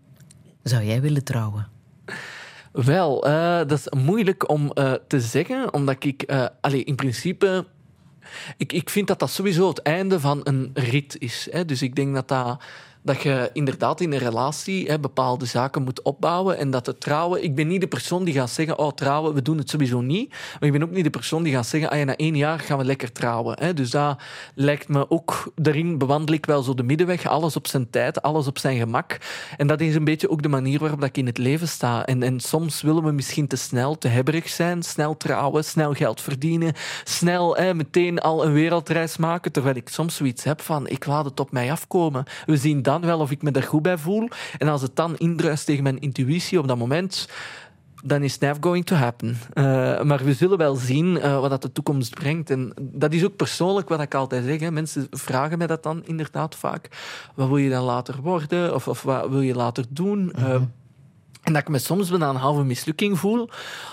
Zou 0.68 0.84
jij 0.84 1.02
willen 1.02 1.24
trouwen? 1.24 1.68
Wel, 2.72 3.26
eh, 3.26 3.58
dat 3.58 3.72
is 3.72 3.90
moeilijk 4.00 4.50
om 4.50 4.72
eh, 4.72 4.94
te 5.08 5.22
zeggen, 5.22 5.74
omdat 5.74 6.04
ik 6.04 6.22
eh 6.22 6.46
allee, 6.62 6.84
in 6.84 6.96
principe. 6.96 7.66
Ik, 8.58 8.74
ik 8.74 8.90
vind 8.90 9.08
dat 9.08 9.20
dat 9.20 9.30
sowieso 9.30 9.68
het 9.68 9.82
einde 9.82 10.20
van 10.20 10.40
een 10.44 10.72
rit 10.74 11.16
is. 11.20 11.48
Hè. 11.52 11.66
Dus 11.66 11.82
ik 11.82 11.96
denk 11.96 12.14
dat, 12.14 12.28
dat, 12.28 12.64
dat 13.08 13.22
je 13.22 13.50
inderdaad 13.54 14.02
in 14.02 14.12
een 14.12 14.20
relatie 14.20 14.88
hè, 14.88 15.00
bepaalde 15.00 15.46
zaken 15.46 15.84
moet 15.84 16.02
opbouwen. 16.02 16.58
En 16.58 16.72
dat 16.72 16.86
het 16.86 17.00
trouwen. 17.00 17.44
Ik 17.44 17.56
ben 17.56 17.68
niet 17.68 17.82
de 17.82 17.88
persoon 17.88 18.24
die 18.24 18.34
gaat 18.34 18.50
zeggen: 18.50 18.80
Oh, 18.80 18.92
trouwen, 18.92 19.34
we 19.34 19.42
doen 19.42 19.58
het 19.58 19.70
sowieso 19.70 20.02
niet. 20.02 20.30
Maar 20.30 20.70
ik 20.70 20.72
ben 20.72 20.84
ook 20.84 20.92
niet 20.92 21.04
de 21.04 21.10
persoon 21.10 21.44
die 21.44 21.54
gaat 21.54 21.68
zeggen: 21.68 21.90
ah, 21.90 21.98
ja, 21.98 22.04
Na 22.04 22.16
één 22.16 22.36
jaar 22.36 22.60
gaan 22.60 22.78
we 22.78 22.84
lekker 22.84 23.12
trouwen. 23.12 23.56
Hè. 23.60 23.74
Dus 23.74 23.90
dat 23.90 24.22
lijkt 24.56 24.88
me 24.88 25.10
ook. 25.10 25.52
Daarin 25.56 25.98
bewandel 25.98 26.36
ik 26.36 26.46
wel 26.46 26.62
zo 26.62 26.74
de 26.74 26.84
middenweg. 26.84 27.26
Alles 27.26 27.56
op 27.56 27.68
zijn 27.68 27.90
tijd, 27.90 28.22
alles 28.22 28.48
op 28.48 28.58
zijn 28.58 28.78
gemak. 28.78 29.18
En 29.58 29.68
dat 29.68 29.82
is 29.82 29.96
een 29.96 30.04
beetje 30.04 30.30
ook 30.30 30.42
de 30.42 30.50
manier 30.50 30.80
waarop 30.80 31.00
dat 31.00 31.10
ik 31.10 31.18
in 31.18 31.26
het 31.26 31.38
leven 31.38 31.68
sta. 31.68 32.06
En, 32.06 32.24
en 32.24 32.40
soms 32.40 32.82
willen 32.82 33.04
we 33.04 33.12
misschien 33.12 33.48
te 33.48 33.56
snel, 33.56 33.98
te 33.98 34.08
hebberig 34.08 34.50
zijn. 34.50 34.84
Snel 34.84 35.18
trouwen, 35.18 35.64
snel 35.64 35.94
geld 35.94 36.22
verdienen. 36.22 36.74
Snel 37.04 37.56
hè, 37.56 37.74
meteen 37.74 38.20
al 38.20 38.46
een 38.46 38.54
wereldreis 38.54 39.18
maken. 39.18 39.52
Terwijl 39.52 39.76
ik 39.76 39.90
soms 39.90 40.16
zoiets 40.16 40.44
heb 40.44 40.62
van, 40.62 40.88
ik 40.88 41.06
laat 41.06 41.26
het 41.26 41.40
op 41.40 41.52
mij 41.52 41.72
afkomen. 41.72 42.26
We 42.46 42.58
zien 42.58 42.82
dan 43.00 43.10
wel 43.10 43.20
of 43.20 43.32
ik 43.32 43.42
me 43.42 43.52
er 43.52 43.64
goed 43.64 43.82
bij 43.82 43.98
voel. 43.98 44.30
En 44.58 44.68
als 44.68 44.82
het 44.82 44.96
dan 44.96 45.18
indruist 45.18 45.66
tegen 45.66 45.84
mijn 45.84 46.00
intuïtie 46.00 46.60
op 46.60 46.68
dat 46.68 46.78
moment 46.78 47.28
dan 48.04 48.24
is 48.24 48.32
het 48.32 48.42
never 48.42 48.64
going 48.64 48.86
to 48.86 48.96
happen. 48.96 49.38
Eh, 49.54 49.64
maar 50.02 50.24
we 50.24 50.34
zullen 50.34 50.58
wel 50.58 50.76
zien 50.76 51.20
eh, 51.20 51.40
wat 51.40 51.50
dat 51.50 51.62
de 51.62 51.72
toekomst 51.72 52.16
brengt. 52.16 52.50
En 52.50 52.74
dat 52.82 53.14
is 53.14 53.26
ook 53.26 53.36
persoonlijk 53.36 53.90
wat 53.90 54.02
ik 54.02 54.14
altijd 54.14 54.44
zeg. 54.44 54.60
Hè. 54.60 54.72
Mensen 54.72 55.08
vragen 55.10 55.58
mij 55.58 55.68
dat 55.68 55.84
dan 55.84 56.06
inderdaad 56.06 56.56
vaak. 56.56 56.90
Wat 57.36 57.48
wil 57.48 57.58
je 57.58 57.70
dan 57.70 57.84
later 57.84 58.22
worden? 58.22 58.76
Of, 58.76 58.88
of 58.88 59.02
wat 59.02 59.30
wil 59.30 59.42
je 59.42 59.56
later 59.56 59.86
doen? 59.90 60.32
Eh, 60.34 60.62
en 61.48 61.54
dat 61.54 61.62
ik 61.62 61.68
me 61.68 61.80
soms 61.80 62.10
bijna 62.10 62.30
een 62.30 62.36
halve 62.36 62.64
mislukking 62.64 63.20
voel, 63.20 63.50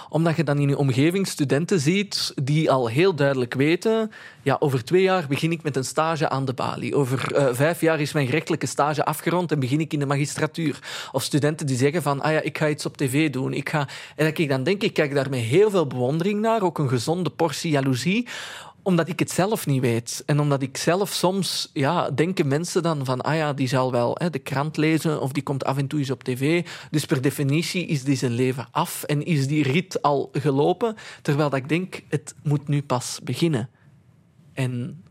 omdat 0.08 0.36
je 0.36 0.44
dan 0.44 0.58
in 0.58 0.68
je 0.68 0.78
omgeving 0.78 1.26
studenten 1.26 1.80
ziet 1.80 2.32
die 2.42 2.70
al 2.70 2.86
heel 2.86 3.14
duidelijk 3.14 3.54
weten, 3.54 4.10
ja, 4.42 4.56
over 4.58 4.84
twee 4.84 5.02
jaar 5.02 5.26
begin 5.28 5.52
ik 5.52 5.62
met 5.62 5.76
een 5.76 5.84
stage 5.84 6.28
aan 6.28 6.44
de 6.44 6.52
balie. 6.52 6.94
Over 6.94 7.34
eh, 7.34 7.46
vijf 7.52 7.80
jaar 7.80 8.00
is 8.00 8.12
mijn 8.12 8.26
gerechtelijke 8.26 8.66
stage 8.66 9.04
afgerond 9.04 9.52
en 9.52 9.60
begin 9.60 9.80
ik 9.80 9.92
in 9.92 9.98
de 9.98 10.06
magistratuur. 10.06 10.78
Of 11.12 11.22
studenten 11.22 11.66
die 11.66 11.76
zeggen 11.76 12.02
van, 12.02 12.20
ah 12.20 12.32
ja, 12.32 12.40
ik 12.40 12.58
ga 12.58 12.68
iets 12.68 12.86
op 12.86 12.96
tv 12.96 13.30
doen. 13.30 13.52
Ik 13.52 13.68
ga... 13.68 13.88
En 14.16 14.24
dat 14.24 14.38
ik 14.38 14.48
dan 14.48 14.62
denk, 14.62 14.82
ik 14.82 14.94
kijk 14.94 15.14
daar 15.14 15.30
met 15.30 15.40
heel 15.40 15.70
veel 15.70 15.86
bewondering 15.86 16.40
naar, 16.40 16.62
ook 16.62 16.78
een 16.78 16.88
gezonde 16.88 17.30
portie 17.30 17.70
jaloezie, 17.70 18.28
omdat 18.84 19.08
ik 19.08 19.18
het 19.18 19.30
zelf 19.30 19.66
niet 19.66 19.80
weet. 19.80 20.22
En 20.26 20.40
omdat 20.40 20.62
ik 20.62 20.76
zelf 20.76 21.10
soms, 21.10 21.70
ja, 21.72 22.10
denken 22.10 22.48
mensen 22.48 22.82
dan 22.82 23.04
van, 23.04 23.20
ah 23.20 23.36
ja, 23.36 23.52
die 23.52 23.68
zal 23.68 23.92
wel 23.92 24.16
hè, 24.18 24.30
de 24.30 24.38
krant 24.38 24.76
lezen 24.76 25.20
of 25.20 25.32
die 25.32 25.42
komt 25.42 25.64
af 25.64 25.76
en 25.76 25.86
toe 25.86 25.98
eens 25.98 26.10
op 26.10 26.24
tv. 26.24 26.66
Dus 26.90 27.04
per 27.04 27.22
definitie 27.22 27.86
is 27.86 28.04
die 28.04 28.16
zijn 28.16 28.32
leven 28.32 28.66
af 28.70 29.02
en 29.02 29.24
is 29.24 29.46
die 29.46 29.62
rit 29.62 30.02
al 30.02 30.28
gelopen. 30.32 30.96
Terwijl 31.22 31.50
dat 31.50 31.58
ik 31.58 31.68
denk, 31.68 32.02
het 32.08 32.34
moet 32.42 32.68
nu 32.68 32.82
pas 32.82 33.20
beginnen. 33.22 33.70
En 34.52 35.02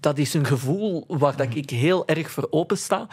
dat 0.00 0.18
is 0.18 0.34
een 0.34 0.46
gevoel 0.46 1.04
waar 1.08 1.36
dat 1.36 1.54
ik 1.54 1.70
heel 1.70 2.06
erg 2.06 2.30
voor 2.30 2.46
open 2.50 2.78
sta. 2.78 3.06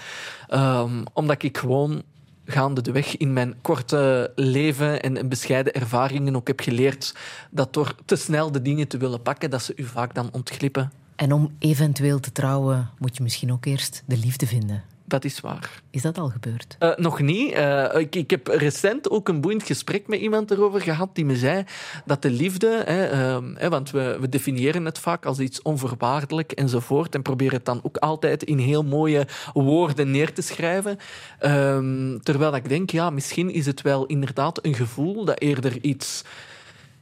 Ehm, 0.48 1.04
omdat 1.14 1.44
ik 1.44 1.58
gewoon 1.58 2.04
gaande 2.52 2.82
de 2.82 2.92
weg 2.92 3.18
in 3.18 3.34
mijn 3.34 3.56
korte 3.62 4.32
leven 4.36 5.02
en, 5.02 5.18
en 5.18 5.30
bescheiden 5.30 5.74
ervaringen 5.74 6.36
ook 6.36 6.48
heb 6.48 6.60
geleerd 6.60 7.16
dat 7.52 7.74
door 7.74 7.96
te 8.06 8.16
snel 8.16 8.52
de 8.52 8.62
dingen 8.62 8.88
te 8.88 8.98
willen 8.98 9.22
pakken, 9.22 9.50
dat 9.50 9.62
ze 9.62 9.74
u 9.76 9.84
vaak 9.84 10.16
dan 10.16 10.30
ontglippen. 10.32 10.92
En 11.16 11.34
om 11.34 11.56
eventueel 11.60 12.20
te 12.20 12.32
trouwen, 12.32 12.90
moet 12.98 13.18
je 13.18 13.24
misschien 13.24 13.52
ook 13.52 13.66
eerst 13.66 14.04
de 14.06 14.18
liefde 14.18 14.48
vinden. 14.48 14.84
Dat 15.10 15.26
is 15.26 15.40
waar. 15.40 15.82
Is 15.90 16.02
dat 16.02 16.18
al 16.18 16.30
gebeurd? 16.30 16.76
Eh, 16.80 16.96
nog 16.96 17.20
niet. 17.22 17.52
Eh, 17.52 17.96
ik, 17.96 18.16
ik 18.16 18.30
heb 18.30 18.48
recent 18.48 19.10
ook 19.10 19.28
een 19.28 19.42
boeiend 19.42 19.64
gesprek 19.64 20.08
met 20.08 20.20
iemand 20.20 20.52
erover 20.52 20.82
gehad 20.82 21.10
die 21.14 21.26
me 21.26 21.36
zei 21.36 21.64
dat 22.06 22.22
de 22.22 22.30
liefde, 22.30 22.84
hè, 22.86 23.06
ehm, 23.06 23.56
hè, 23.56 23.70
want 23.70 23.92
we, 23.92 24.18
we 24.20 24.30
definiëren 24.30 24.86
het 24.86 25.00
vaak 25.00 25.26
als 25.26 25.40
iets 25.40 25.62
onvoorwaardelijk 25.62 26.52
enzovoort 26.52 27.16
en 27.16 27.22
proberen 27.22 27.54
het 27.54 27.66
dan 27.66 27.80
ook 27.84 27.98
altijd 27.98 28.44
in 28.44 28.58
heel 28.58 28.84
mooie 28.84 29.28
woorden 29.54 30.12
neer 30.12 30.34
te 30.34 30.42
schrijven. 30.42 30.98
Ehm, 31.40 32.18
terwijl 32.20 32.56
ik 32.56 32.70
denk, 32.70 32.90
ja, 32.90 33.10
misschien 33.10 33.54
is 33.54 33.66
het 33.66 33.82
wel 33.82 34.06
inderdaad 34.06 34.66
een 34.66 34.76
gevoel 34.76 35.26
dat 35.26 35.40
eerder 35.40 35.82
iets 35.82 36.24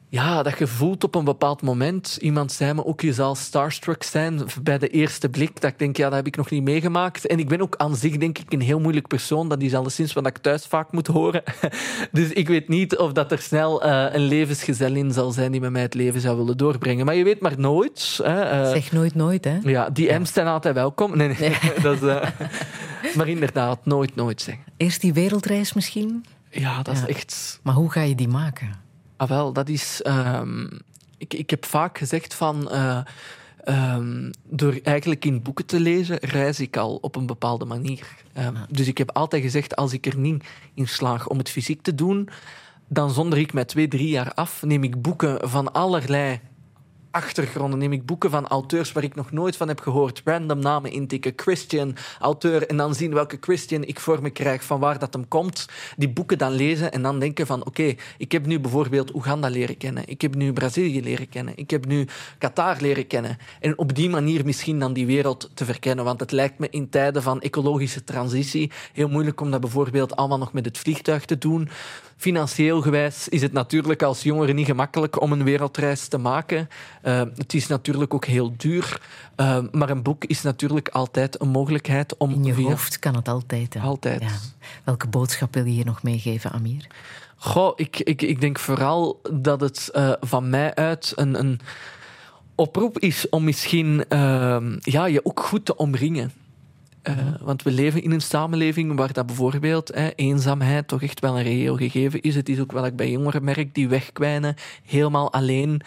ja, 0.10 0.44
dat 0.44 0.58
je 0.58 0.68
voelt 0.68 1.04
op 1.04 1.16
een 1.16 1.24
bepaald 1.24 1.62
moment. 1.62 2.18
Iemand 2.22 2.52
zei 2.52 2.74
me 2.74 2.86
ook, 2.86 3.02
je 3.02 3.14
zal 3.14 3.36
starstruck 3.36 4.04
zijn 4.04 4.42
bij 4.62 4.78
de 4.78 4.88
eerste 4.88 5.30
blik. 5.30 5.62
Dat 5.62 5.72
ik 5.72 5.80
denk, 5.80 5.98
ja, 5.98 6.06
dat 6.06 6.16
heb 6.16 6.28
ik 6.28 6.36
nog 6.36 6.50
niet 6.50 6.64
meegemaakt. 6.64 7.28
En 7.28 7.40
ik 7.40 7.48
ben 7.48 7.62
ook 7.62 7.76
aan 7.76 7.96
zich, 7.96 8.18
denk 8.18 8.38
ik, 8.38 8.54
een 8.54 8.62
heel 8.62 8.80
moeilijk 8.80 9.08
persoon. 9.08 9.50
Dat 9.50 9.62
is 9.62 9.74
alleszins 9.74 10.14
wat 10.14 10.28
ik 10.28 10.38
thuis 10.38 10.66
vaak 10.66 10.92
moet 10.92 11.08
horen. 11.08 11.44
Dus 12.12 12.30
ik 12.30 12.48
weet 12.48 12.68
niet 12.68 12.98
of 12.98 13.12
dat 13.12 13.32
er 13.32 13.40
snel 13.40 13.86
uh, 13.86 14.06
een 14.12 14.22
levensgezellin 14.22 15.12
zal 15.12 15.32
zijn 15.32 15.52
die 15.52 15.62
met 15.62 15.72
mij 15.72 15.82
het 15.82 15.94
leven 15.94 16.22
zou 16.22 16.38
willen 16.38 16.58
doorbrengen. 16.58 17.06
Maar 17.06 17.16
je 17.16 17.24
weet 17.24 17.42
maar 17.42 17.60
nooit. 17.60 18.20
Hè, 18.24 18.64
uh, 18.64 18.72
zeg 18.72 18.92
nooit 18.92 19.16
nooit, 19.16 19.44
hè? 19.44 19.58
Ja, 19.64 19.90
die 19.90 20.14
M's 20.14 20.34
zijn 20.34 20.48
altijd 20.48 20.74
welkom. 20.74 21.18
Nee, 21.18 21.28
nee. 21.28 21.50
nee. 21.50 21.60
dat 21.82 21.96
is, 21.96 22.02
uh, 22.02 22.24
maar 23.16 23.28
inderdaad, 23.28 23.86
nooit, 23.86 24.16
nooit 24.16 24.42
zeggen. 24.42 24.64
Eerst 24.78 25.02
die 25.02 25.14
wereldreis 25.14 25.74
misschien? 25.74 26.26
Ja, 26.50 26.82
dat 26.82 26.98
ja. 26.98 27.08
is 27.08 27.16
echt... 27.16 27.60
Maar 27.64 27.74
hoe 27.74 27.92
ga 27.92 28.02
je 28.02 28.16
die 28.16 28.28
maken? 28.28 28.86
Ah, 29.18 29.30
wel, 29.30 29.54
dat 29.54 29.70
is. 29.70 30.02
Um, 30.08 30.70
ik, 31.18 31.34
ik 31.34 31.50
heb 31.50 31.66
vaak 31.66 31.98
gezegd 31.98 32.34
van. 32.34 32.70
Uh, 32.72 33.00
um, 33.66 34.32
door 34.44 34.80
eigenlijk 34.84 35.26
in 35.26 35.42
boeken 35.42 35.66
te 35.66 35.80
lezen, 35.80 36.18
reis 36.22 36.60
ik 36.60 36.78
al 36.78 36.96
op 36.96 37.16
een 37.16 37.26
bepaalde 37.26 37.66
manier. 37.66 38.08
Um, 38.38 38.56
ah. 38.56 38.62
Dus 38.70 38.88
ik 38.88 38.98
heb 38.98 39.12
altijd 39.12 39.44
gezegd: 39.44 39.76
als 39.76 39.94
ik 39.94 40.06
er 40.06 40.18
niet 40.18 40.44
in 40.74 40.88
slaag 40.88 41.28
om 41.28 41.38
het 41.38 41.50
fysiek 41.50 41.82
te 41.82 41.96
doen, 41.96 42.30
dan 42.88 43.12
zonder 43.12 43.40
ik 43.40 43.54
mij 43.54 43.66
twee, 43.66 43.88
drie 43.88 44.10
jaar 44.10 44.34
af, 44.34 44.64
neem 44.64 44.84
ik 44.84 45.02
boeken 45.02 45.50
van 45.50 45.74
allerlei 45.74 46.40
achtergronden 47.18 47.80
neem 47.80 47.94
ik 47.94 48.06
boeken 48.06 48.30
van 48.30 48.48
auteurs 48.48 48.92
waar 48.92 49.04
ik 49.04 49.16
nog 49.16 49.32
nooit 49.32 49.58
van 49.58 49.68
heb 49.68 49.80
gehoord. 49.80 50.22
Random 50.26 50.60
namen 50.60 50.92
intikken, 50.92 51.34
Christian, 51.36 51.96
auteur. 52.20 52.68
En 52.68 52.78
dan 52.78 52.96
zien 52.96 53.14
welke 53.14 53.38
Christian 53.40 53.84
ik 53.84 54.00
voor 54.00 54.22
me 54.22 54.30
krijg, 54.30 54.64
van 54.64 54.80
waar 54.80 55.00
dat 55.00 55.14
hem 55.14 55.28
komt. 55.28 55.66
Die 55.98 56.10
boeken 56.10 56.38
dan 56.38 56.52
lezen 56.52 56.92
en 56.92 57.02
dan 57.02 57.20
denken 57.20 57.46
van... 57.46 57.66
Oké, 57.66 57.96
ik 58.18 58.32
heb 58.32 58.46
nu 58.46 58.60
bijvoorbeeld 58.60 59.16
Oeganda 59.16 59.50
leren 59.50 59.78
kennen. 59.78 60.04
Ik 60.08 60.22
heb 60.22 60.36
nu 60.36 60.54
Brazilië 60.54 61.02
leren 61.04 61.30
kennen. 61.30 61.54
Ik 61.58 61.70
heb 61.70 61.86
nu 61.86 62.08
Qatar 62.38 62.78
leren 62.80 63.08
kennen. 63.08 63.38
En 63.60 63.78
op 63.78 63.96
die 63.96 64.10
manier 64.10 64.46
misschien 64.46 64.80
dan 64.80 64.94
die 64.94 65.06
wereld 65.06 65.50
te 65.54 65.66
verkennen. 65.66 66.06
Want 66.06 66.20
het 66.20 66.32
lijkt 66.32 66.60
me 66.60 66.68
in 66.70 66.90
tijden 66.90 67.24
van 67.24 67.42
ecologische 67.42 68.04
transitie 68.04 68.72
heel 68.94 69.10
moeilijk 69.10 69.42
om 69.42 69.52
dat 69.52 69.62
bijvoorbeeld 69.62 70.16
allemaal 70.16 70.38
nog 70.38 70.54
met 70.54 70.66
het 70.66 70.78
vliegtuig 70.78 71.26
te 71.26 71.38
doen. 71.38 71.70
Financieel 72.18 72.82
gewijs 72.82 73.30
is 73.30 73.42
het 73.42 73.52
natuurlijk 73.52 74.04
als 74.04 74.24
jongere 74.24 74.54
niet 74.54 74.66
gemakkelijk 74.66 75.22
om 75.22 75.32
een 75.32 75.44
wereldreis 75.44 76.08
te 76.08 76.18
maken. 76.18 76.70
Uh, 77.08 77.22
het 77.36 77.54
is 77.54 77.68
natuurlijk 77.68 78.14
ook 78.14 78.26
heel 78.26 78.54
duur. 78.58 79.02
Uh, 79.38 79.60
maar 79.72 79.90
een 79.90 80.02
boek 80.04 80.26
is 80.26 80.42
natuurlijk 80.42 80.90
altijd 80.90 81.42
een 81.42 81.50
mogelijkheid 81.50 82.18
om... 82.18 82.34
In 82.34 82.44
je 82.44 82.54
via... 82.54 82.68
hoofd 82.68 83.00
kan 83.00 83.16
het 83.16 83.28
altijd. 83.28 83.74
Hè? 83.74 83.80
Altijd. 83.80 84.22
Ja. 84.22 84.30
Welke 84.84 85.08
boodschap 85.08 85.54
wil 85.54 85.66
je 85.66 85.72
hier 85.72 85.86
nog 85.86 86.04
meegeven, 86.04 86.52
Amir? 86.52 86.88
Goh, 87.36 87.74
ik, 87.76 88.00
ik, 88.00 88.22
ik 88.22 88.42
denk 88.42 88.60
vooral 88.60 89.22
dat 89.34 89.62
het 89.62 89.90
uh, 89.94 90.12
van 90.20 90.50
mij 90.50 90.76
uit 90.76 91.14
een, 91.16 91.40
een 91.40 91.60
oproep 92.56 93.00
is 93.00 93.30
om 93.30 93.44
misschien 93.44 94.06
ja, 94.80 95.06
je 95.06 95.20
ook 95.24 95.40
goed 95.40 95.66
te 95.66 95.76
omringen. 95.76 96.32
Uh, 97.10 97.16
want 97.42 97.64
we 97.64 97.72
leven 97.72 98.04
in 98.04 98.12
een 98.12 98.22
samenleving 98.22 98.96
waar 98.96 99.14
dat 99.14 99.26
bijvoorbeeld 99.26 99.92
hè, 99.94 100.10
eenzaamheid 100.16 100.88
toch 100.88 101.02
echt 101.02 101.20
wel 101.20 101.38
een 101.38 101.44
reëel 101.44 101.76
gegeven 101.76 102.22
is. 102.22 102.36
Het 102.36 102.50
is 102.50 102.60
ook 102.60 102.72
wat 102.72 102.86
ik 102.86 102.96
bij 102.96 103.12
jongeren 103.12 103.44
merk 103.44 103.74
die 103.74 103.88
wegkwijnen, 103.88 104.56
helemaal 104.86 105.34
alleen, 105.34 105.82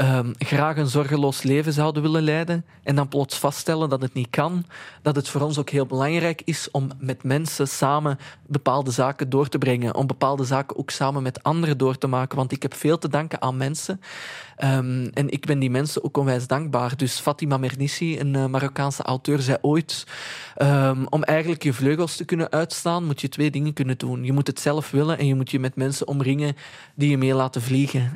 um, 0.00 0.32
graag 0.38 0.76
een 0.76 0.86
zorgeloos 0.86 1.42
leven 1.42 1.72
zouden 1.72 2.02
willen 2.02 2.22
leiden 2.22 2.64
en 2.82 2.94
dan 2.94 3.08
plots 3.08 3.38
vaststellen 3.38 3.88
dat 3.88 4.02
het 4.02 4.14
niet 4.14 4.30
kan. 4.30 4.64
Dat 5.02 5.16
het 5.16 5.28
voor 5.28 5.40
ons 5.40 5.58
ook 5.58 5.70
heel 5.70 5.86
belangrijk 5.86 6.42
is 6.44 6.70
om 6.70 6.90
met 6.98 7.22
mensen 7.22 7.68
samen 7.68 8.18
bepaalde 8.46 8.90
zaken 8.90 9.30
door 9.30 9.48
te 9.48 9.58
brengen, 9.58 9.94
om 9.94 10.06
bepaalde 10.06 10.44
zaken 10.44 10.76
ook 10.76 10.90
samen 10.90 11.22
met 11.22 11.42
anderen 11.42 11.78
door 11.78 11.98
te 11.98 12.06
maken. 12.06 12.36
Want 12.36 12.52
ik 12.52 12.62
heb 12.62 12.74
veel 12.74 12.98
te 12.98 13.08
danken 13.08 13.42
aan 13.42 13.56
mensen. 13.56 14.00
Um, 14.64 15.10
en 15.12 15.30
ik 15.30 15.46
ben 15.46 15.58
die 15.58 15.70
mensen 15.70 16.04
ook 16.04 16.16
onwijs 16.16 16.46
dankbaar. 16.46 16.96
Dus 16.96 17.18
Fatima 17.18 17.56
Mernissi, 17.56 18.20
een 18.20 18.34
uh, 18.34 18.46
Marokkaanse 18.46 19.02
auteur, 19.02 19.40
zei 19.40 19.58
ooit... 19.60 20.06
Um, 20.62 21.06
om 21.08 21.22
eigenlijk 21.22 21.62
je 21.62 21.72
vleugels 21.72 22.16
te 22.16 22.24
kunnen 22.24 22.50
uitstaan, 22.50 23.04
moet 23.04 23.20
je 23.20 23.28
twee 23.28 23.50
dingen 23.50 23.72
kunnen 23.72 23.98
doen. 23.98 24.24
Je 24.24 24.32
moet 24.32 24.46
het 24.46 24.60
zelf 24.60 24.90
willen 24.90 25.18
en 25.18 25.26
je 25.26 25.34
moet 25.34 25.50
je 25.50 25.60
met 25.60 25.76
mensen 25.76 26.08
omringen 26.08 26.56
die 26.94 27.10
je 27.10 27.18
mee 27.18 27.34
laten 27.34 27.62
vliegen. 27.62 28.14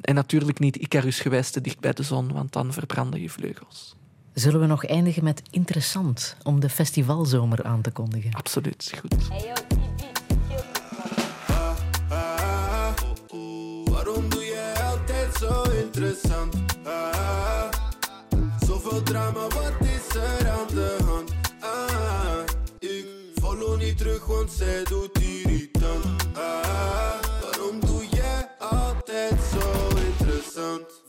En 0.00 0.14
natuurlijk 0.14 0.58
niet 0.58 0.76
Icarus-gewijs 1.12 1.50
te 1.50 1.60
dicht 1.60 1.80
bij 1.80 1.92
de 1.92 2.02
zon, 2.02 2.32
want 2.32 2.52
dan 2.52 2.72
verbranden 2.72 3.20
je 3.20 3.30
vleugels. 3.30 3.94
Zullen 4.34 4.60
we 4.60 4.66
nog 4.66 4.84
eindigen 4.84 5.24
met 5.24 5.42
interessant 5.50 6.36
om 6.42 6.60
de 6.60 6.68
festivalzomer 6.68 7.62
aan 7.62 7.82
te 7.82 7.90
kondigen? 7.90 8.34
Absoluut, 8.34 8.92
goed. 9.00 9.28
Hey, 9.28 9.46
yo. 9.46 9.52
zo 15.38 15.62
interessant. 15.70 16.54
Ah, 16.84 17.68
zoveel 18.66 19.02
drama, 19.02 19.40
wat 19.40 19.74
is 19.80 20.14
er 20.14 20.48
aan 20.48 20.66
de 20.66 20.98
hand? 21.04 21.32
Ah, 21.60 22.44
ik 22.78 23.06
follow 23.34 23.78
niet 23.78 23.98
terug, 23.98 24.26
want 24.26 24.50
zij 24.50 24.84
doet 24.84 25.21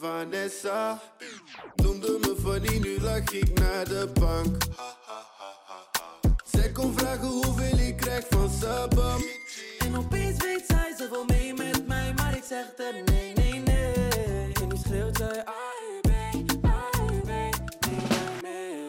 Vanessa 0.04 1.00
noemde 1.82 2.20
me 2.20 2.36
funny, 2.36 2.78
nu 2.78 3.00
lag 3.00 3.32
ik 3.32 3.60
naar 3.60 3.86
de 3.86 4.12
bank. 4.20 4.64
Zij 6.44 6.72
kon 6.72 6.94
vragen 6.98 7.28
hoeveel 7.28 7.78
ik 7.78 7.98
krijg 7.98 8.26
van 8.30 8.50
sabam. 8.50 9.22
En 9.80 9.98
opeens 9.98 10.44
weet 10.44 10.64
zij, 10.68 10.94
ze 10.98 11.08
wil 11.10 11.26
mee 11.26 11.54
met 11.54 11.88
mij, 11.88 12.14
maar 12.14 12.36
ik 12.36 12.44
zeg 12.44 12.66
er 12.78 13.04
nee, 13.12 13.34
nee, 13.34 13.60
nee. 13.60 14.12
schreeuwt 14.86 15.18
zij 15.18 15.44
AUB, 15.46 16.12
AUB, 16.62 17.26
nee, 17.26 17.52
nee. 18.42 18.82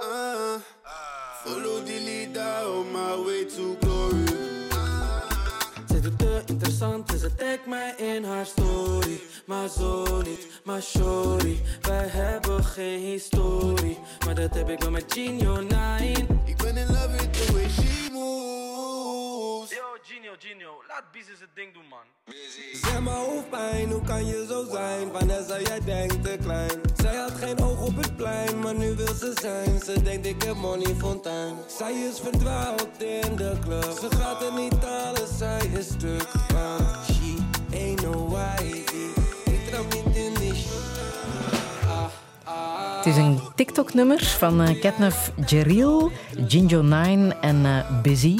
Ah, 0.00 0.60
follow 1.44 1.84
the 1.84 2.00
leader 2.04 2.68
on 2.76 2.92
my 2.92 3.24
way 3.24 3.37
interessant, 6.78 7.08
dus 7.08 7.20
ze 7.20 7.34
tagt 7.34 7.66
mij 7.66 7.94
in 7.96 8.24
haar 8.24 8.46
story. 8.46 9.20
Maar 9.44 9.68
zo 9.68 10.22
niet, 10.22 10.46
maar 10.64 10.82
sorry. 10.82 11.60
Wij 11.82 12.06
hebben 12.08 12.64
geen 12.64 13.00
historie. 13.00 13.98
Maar 14.24 14.34
dat 14.34 14.54
heb 14.54 14.68
ik 14.68 14.80
wel 14.80 14.90
met 14.90 15.04
Gino 15.08 15.60
9. 15.60 16.40
Ik 16.44 16.56
ben 16.56 16.76
in 16.76 16.86
love 16.86 17.10
with 17.10 17.32
the 17.32 17.52
way 17.52 17.68
she 17.68 18.08
moves. 18.12 18.67
Yo, 19.70 19.98
Gino, 20.02 20.32
Gino, 20.38 20.82
laat 20.88 21.12
business 21.12 21.40
het 21.40 21.54
ding 21.54 21.74
doen, 21.74 21.84
man. 21.90 22.06
Zeg 22.72 23.00
maar 23.00 23.14
hoofdpijn, 23.14 23.90
hoe 23.90 24.02
kan 24.02 24.26
je 24.26 24.46
zo 24.48 24.64
zijn? 24.70 25.08
Vanessa, 25.12 25.60
jij 25.60 25.80
denkt 25.84 26.22
te 26.24 26.38
klein. 26.42 26.80
Zij 26.96 27.16
had 27.16 27.32
geen 27.32 27.58
oog 27.58 27.86
op 27.86 27.96
het 27.96 28.16
plein, 28.16 28.58
maar 28.58 28.74
nu 28.74 28.94
wil 28.94 29.14
ze 29.14 29.32
zijn. 29.40 29.80
Ze 29.80 30.02
denkt 30.02 30.26
ik 30.26 30.42
heb 30.42 30.54
money 30.54 30.94
fontein. 30.94 31.54
Zij 31.66 31.92
is 31.92 32.20
verdwaald 32.20 33.02
in 33.02 33.36
de 33.36 33.56
club. 33.64 33.98
Ze 34.00 34.16
gaat 34.16 34.42
er 34.42 34.52
niet 34.52 34.84
halen, 34.84 35.26
zij 35.26 35.66
is 35.66 35.86
stuk. 35.86 36.28
Want 36.52 37.04
she 37.04 37.36
ain't 37.72 38.02
no 38.02 38.28
wifey. 38.28 38.84
Ik 39.44 39.66
trap 39.70 39.94
niet 39.94 40.16
in 40.16 40.34
die 40.34 40.66
Het 42.96 43.06
is 43.06 43.16
een 43.16 43.40
TikTok-nummer 43.54 44.24
van 44.24 44.60
uh, 44.60 44.80
Catnaf 44.80 45.32
Jeril, 45.46 46.10
Jinjo 46.46 46.82
9 46.82 47.42
en 47.42 47.56
uh, 47.64 48.02
Busy. 48.02 48.36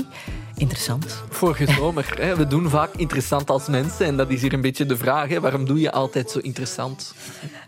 Interessant. 0.59 1.23
Vorige 1.29 1.73
zomer. 1.73 2.15
Hè. 2.21 2.37
We 2.37 2.47
doen 2.47 2.69
vaak 2.69 2.95
interessant 2.97 3.51
als 3.51 3.69
mensen. 3.69 4.07
En 4.07 4.17
dat 4.17 4.31
is 4.31 4.41
hier 4.43 4.53
een 4.53 4.61
beetje 4.61 4.87
de 4.87 4.97
vraag. 4.97 5.29
Hè. 5.29 5.41
Waarom 5.41 5.65
doe 5.65 5.81
je 5.81 5.93
altijd 5.93 6.31
zo 6.31 6.39
interessant? 6.39 7.15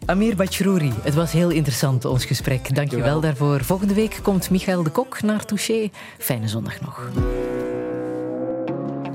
Amir 0.07 0.37
Bachrouri, 0.37 0.93
het 1.03 1.15
was 1.15 1.33
heel 1.33 1.51
interessant, 1.51 2.05
ons 2.05 2.25
gesprek. 2.25 2.75
Dank 2.75 2.91
je 2.91 3.03
wel 3.03 3.21
daarvoor. 3.21 3.65
Volgende 3.65 3.95
week 3.95 4.19
komt 4.23 4.51
Michael 4.51 4.83
de 4.83 4.91
Kok 4.91 5.23
naar 5.23 5.45
Touché. 5.45 5.91
Fijne 6.19 6.49
zondag 6.49 6.81
nog. 6.81 7.11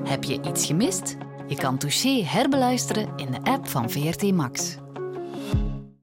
Heb 0.03 0.23
je 0.23 0.39
iets 0.41 0.65
gemist? 0.65 1.17
Je 1.47 1.55
kan 1.55 1.77
Touché 1.77 2.23
herbeluisteren 2.23 3.09
in 3.15 3.31
de 3.31 3.51
app 3.51 3.67
van 3.67 3.89
VRT 3.89 4.31
Max. 4.31 4.75